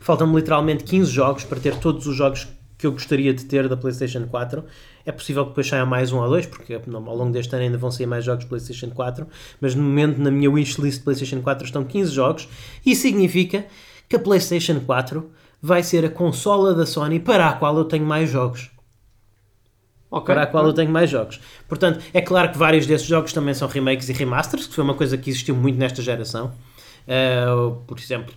Faltam-me 0.00 0.36
literalmente 0.36 0.84
15 0.84 1.10
jogos 1.10 1.44
para 1.44 1.60
ter 1.60 1.76
todos 1.76 2.06
os 2.06 2.16
jogos 2.16 2.48
que 2.76 2.86
eu 2.86 2.92
gostaria 2.92 3.32
de 3.32 3.44
ter 3.44 3.68
da 3.68 3.76
PlayStation 3.76 4.26
4. 4.26 4.64
É 5.06 5.12
possível 5.12 5.44
que 5.44 5.50
depois 5.50 5.68
saia 5.68 5.86
mais 5.86 6.12
um 6.12 6.18
ou 6.18 6.28
dois, 6.28 6.46
porque 6.46 6.74
ao 6.74 7.16
longo 7.16 7.32
deste 7.32 7.54
ano 7.54 7.64
ainda 7.64 7.78
vão 7.78 7.90
sair 7.90 8.06
mais 8.06 8.24
jogos 8.24 8.44
PlayStation 8.44 8.90
4, 8.90 9.26
mas 9.60 9.74
no 9.74 9.82
momento 9.82 10.18
na 10.18 10.30
minha 10.30 10.50
wishlist 10.50 11.02
PlayStation 11.02 11.40
4 11.40 11.64
estão 11.66 11.84
15 11.84 12.12
jogos. 12.12 12.48
Isso 12.84 13.02
significa 13.02 13.64
que 14.08 14.16
a 14.16 14.18
PlayStation 14.18 14.80
4 14.80 15.30
vai 15.66 15.82
ser 15.82 16.04
a 16.04 16.10
consola 16.10 16.74
da 16.74 16.84
Sony 16.84 17.18
para 17.18 17.48
a 17.48 17.54
qual 17.54 17.74
eu 17.78 17.86
tenho 17.86 18.04
mais 18.04 18.28
jogos. 18.28 18.70
Ok. 20.10 20.26
Para 20.26 20.42
a 20.42 20.46
qual 20.46 20.66
eu 20.66 20.74
tenho 20.74 20.90
mais 20.90 21.08
jogos. 21.08 21.40
Portanto, 21.66 22.04
é 22.12 22.20
claro 22.20 22.52
que 22.52 22.58
vários 22.58 22.86
desses 22.86 23.06
jogos 23.06 23.32
também 23.32 23.54
são 23.54 23.66
remakes 23.66 24.10
e 24.10 24.12
remasters, 24.12 24.66
que 24.66 24.74
foi 24.74 24.84
uma 24.84 24.92
coisa 24.92 25.16
que 25.16 25.30
existiu 25.30 25.56
muito 25.56 25.78
nesta 25.78 26.02
geração. 26.02 26.52
Uh, 27.08 27.76
por 27.86 27.98
exemplo, 27.98 28.34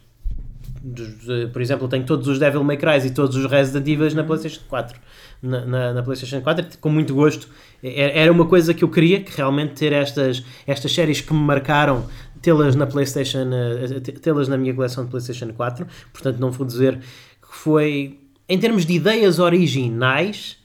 por 1.51 1.61
exemplo, 1.61 1.83
eu 1.83 1.89
tenho 1.89 2.05
todos 2.05 2.29
os 2.29 2.39
Devil 2.39 2.63
May 2.63 2.77
Cry 2.77 3.05
e 3.05 3.11
todos 3.11 3.35
os 3.35 3.45
Resident 3.45 3.85
Evil 3.85 4.15
na 4.15 4.23
PlayStation 4.23 4.61
4. 4.69 4.97
Na, 5.41 5.65
na, 5.65 5.93
na 5.95 6.03
PlayStation 6.03 6.41
4, 6.41 6.77
com 6.79 6.89
muito 6.89 7.13
gosto. 7.13 7.49
É- 7.83 8.21
Era 8.21 8.31
uma 8.31 8.45
coisa 8.45 8.73
que 8.73 8.83
eu 8.83 8.89
queria, 8.89 9.19
que 9.21 9.35
realmente 9.35 9.73
ter 9.73 9.91
estas, 9.91 10.43
estas 10.65 10.91
séries 10.93 11.19
que 11.21 11.33
me 11.33 11.39
marcaram, 11.39 12.05
tê-las 12.41 12.76
na 12.76 12.85
PlayStation, 12.88 13.49
eh, 13.53 13.99
t- 13.99 14.11
tê-las 14.14 14.47
na 14.47 14.57
minha 14.57 14.73
coleção 14.73 15.03
de 15.05 15.09
PlayStation 15.11 15.51
4. 15.53 15.85
Portanto, 16.14 16.38
não 16.39 16.51
vou 16.51 16.65
dizer 16.65 16.97
que 16.99 17.55
foi, 17.55 18.19
em 18.47 18.57
termos 18.59 18.85
de 18.85 18.93
ideias 18.93 19.39
originais, 19.39 20.57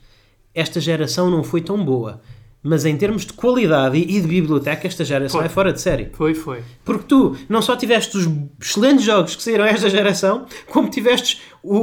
esta 0.53 0.79
geração 0.79 1.29
não 1.29 1.43
foi 1.43 1.61
tão 1.61 1.83
boa. 1.83 2.21
Mas 2.65 2.85
em 2.85 2.95
termos 2.95 3.25
de 3.25 3.33
qualidade 3.33 3.97
e 3.97 4.21
de 4.21 4.25
biblioteca, 4.25 4.87
esta 4.87 5.03
geração 5.03 5.41
Foi. 5.41 5.47
é 5.47 5.49
fora 5.49 5.73
de 5.73 5.81
série. 5.81 6.09
Foi, 6.13 6.33
foi. 6.33 6.63
Porque 6.85 7.03
tu 7.09 7.35
não 7.49 7.61
só 7.61 7.75
tiveste 7.75 8.15
os 8.17 8.25
excelentes 8.61 9.03
jogos 9.03 9.35
que 9.35 9.43
saíram 9.43 9.65
esta 9.65 9.89
geração, 9.89 10.45
como 10.69 10.89
tiveste 10.89 11.41
o, 11.61 11.75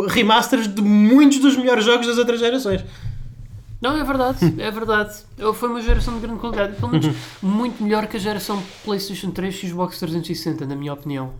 o 0.00 0.06
remasters 0.06 0.68
de 0.74 0.80
muitos 0.80 1.38
dos 1.38 1.54
melhores 1.54 1.84
jogos 1.84 2.06
das 2.06 2.16
outras 2.16 2.40
gerações. 2.40 2.82
Não, 3.80 3.96
é 3.96 4.04
verdade, 4.04 4.38
é 4.58 4.70
verdade. 4.70 5.14
Foi 5.54 5.68
uma 5.68 5.82
geração 5.82 6.14
de 6.14 6.20
grande 6.20 6.40
qualidade. 6.40 6.76
Pelo 6.76 6.92
menos 6.92 7.14
muito 7.42 7.82
melhor 7.82 8.06
que 8.06 8.16
a 8.16 8.20
geração 8.20 8.62
PlayStation 8.84 9.30
3 9.30 9.54
e 9.54 9.68
Xbox 9.68 9.98
360, 9.98 10.66
na 10.66 10.74
minha 10.74 10.92
opinião. 10.92 11.32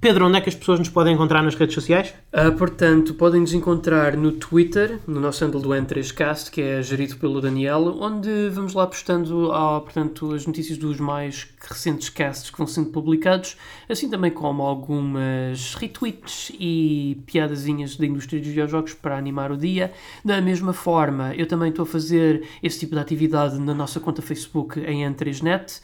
Pedro, 0.00 0.28
onde 0.28 0.38
é 0.38 0.40
que 0.40 0.48
as 0.48 0.54
pessoas 0.54 0.78
nos 0.78 0.88
podem 0.88 1.12
encontrar 1.12 1.42
nas 1.42 1.54
redes 1.54 1.74
sociais? 1.74 2.14
Uh, 2.32 2.56
portanto, 2.56 3.12
podem 3.12 3.42
nos 3.42 3.52
encontrar 3.52 4.16
no 4.16 4.32
Twitter, 4.32 4.98
no 5.06 5.20
nosso 5.20 5.44
handle 5.44 5.60
do 5.60 5.68
N3Cast, 5.68 6.50
que 6.50 6.62
é 6.62 6.82
gerido 6.82 7.16
pelo 7.18 7.38
Daniel, 7.38 7.98
onde 8.00 8.48
vamos 8.48 8.72
lá 8.72 8.86
postando 8.86 9.52
ah, 9.52 9.78
portanto, 9.78 10.32
as 10.32 10.46
notícias 10.46 10.78
dos 10.78 10.98
mais 10.98 11.48
recentes 11.60 12.08
casts 12.08 12.48
que 12.48 12.56
vão 12.56 12.66
sendo 12.66 12.88
publicados, 12.88 13.58
assim 13.90 14.08
também 14.08 14.30
como 14.30 14.62
algumas 14.62 15.74
retweets 15.74 16.50
e 16.58 17.22
piadazinhas 17.26 17.94
da 17.96 18.06
indústria 18.06 18.40
dos 18.40 18.48
videojogos 18.48 18.94
para 18.94 19.18
animar 19.18 19.52
o 19.52 19.56
dia. 19.56 19.92
Da 20.24 20.40
mesma 20.40 20.72
forma, 20.72 21.34
eu 21.34 21.46
também 21.46 21.68
estou 21.68 21.82
a 21.82 21.86
fazer 21.86 22.48
esse 22.62 22.78
tipo 22.78 22.94
de 22.94 23.02
atividade 23.02 23.58
na 23.58 23.74
nossa 23.74 24.00
conta 24.00 24.22
Facebook 24.22 24.80
em 24.80 25.04
N3Net 25.04 25.82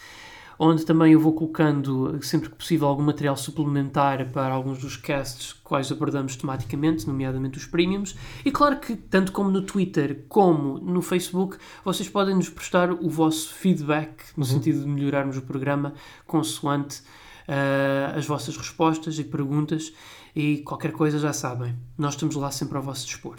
onde 0.59 0.85
também 0.85 1.13
eu 1.13 1.21
vou 1.21 1.33
colocando, 1.33 2.19
sempre 2.23 2.49
que 2.51 2.57
possível, 2.57 2.89
algum 2.89 3.03
material 3.03 3.37
suplementar 3.37 4.31
para 4.31 4.55
alguns 4.55 4.79
dos 4.79 4.97
casts 4.97 5.53
quais 5.53 5.91
abordamos 5.91 6.37
tematicamente, 6.37 7.07
nomeadamente 7.07 7.59
os 7.59 7.67
premiums. 7.67 8.17
E 8.45 8.51
claro 8.51 8.79
que, 8.79 8.97
tanto 8.97 9.33
como 9.33 9.51
no 9.51 9.63
Twitter 9.63 10.25
como 10.29 10.79
no 10.79 11.03
Facebook, 11.03 11.59
vocês 11.85 12.09
podem 12.09 12.35
nos 12.35 12.49
prestar 12.49 12.93
o 12.93 13.09
vosso 13.09 13.53
feedback, 13.55 14.25
no 14.37 14.45
uhum. 14.45 14.51
sentido 14.51 14.81
de 14.81 14.87
melhorarmos 14.87 15.37
o 15.37 15.43
programa, 15.43 15.95
consoante 16.27 17.01
uh, 17.49 18.17
as 18.17 18.27
vossas 18.27 18.57
respostas 18.57 19.19
e 19.19 19.25
perguntas. 19.25 19.93
E 20.35 20.59
qualquer 20.59 20.93
coisa 20.93 21.19
já 21.19 21.33
sabem, 21.33 21.75
nós 21.97 22.15
estamos 22.15 22.37
lá 22.37 22.51
sempre 22.51 22.77
ao 22.77 22.83
vosso 22.83 23.07
dispor. 23.07 23.39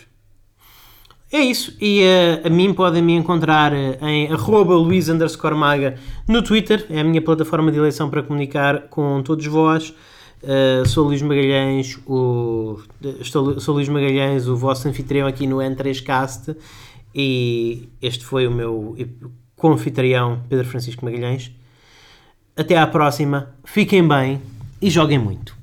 É 1.29 1.39
isso, 1.39 1.75
e 1.81 2.03
uh, 2.03 2.47
a 2.47 2.49
mim 2.49 2.73
podem 2.73 3.01
me 3.01 3.13
encontrar 3.13 3.73
uh, 3.73 4.05
em 4.07 4.31
arroba 4.31 4.75
Luís 4.75 5.09
Maga 5.57 5.95
no 6.25 6.41
Twitter, 6.41 6.85
é 6.89 7.01
a 7.01 7.03
minha 7.03 7.21
plataforma 7.21 7.69
de 7.69 7.77
eleição 7.77 8.09
para 8.09 8.23
comunicar 8.23 8.83
com 8.83 9.21
todos 9.21 9.45
vós. 9.45 9.93
Uh, 10.41 10.87
sou 10.87 11.05
Luís 11.05 11.21
Magalhães, 11.21 11.99
o, 12.05 12.79
estou, 13.19 13.59
sou 13.59 13.75
Luís 13.75 13.89
Magalhães, 13.89 14.47
o 14.47 14.55
vosso 14.55 14.87
anfitrião 14.87 15.27
aqui 15.27 15.45
no 15.45 15.57
N3Cast, 15.57 16.55
e 17.13 17.89
este 18.01 18.23
foi 18.23 18.47
o 18.47 18.51
meu 18.51 18.95
co-anfitrião 19.57 20.43
Pedro 20.47 20.65
Francisco 20.65 21.03
Magalhães. 21.03 21.51
Até 22.55 22.77
à 22.77 22.87
próxima, 22.87 23.53
fiquem 23.65 24.07
bem 24.07 24.41
e 24.81 24.89
joguem 24.89 25.19
muito. 25.19 25.56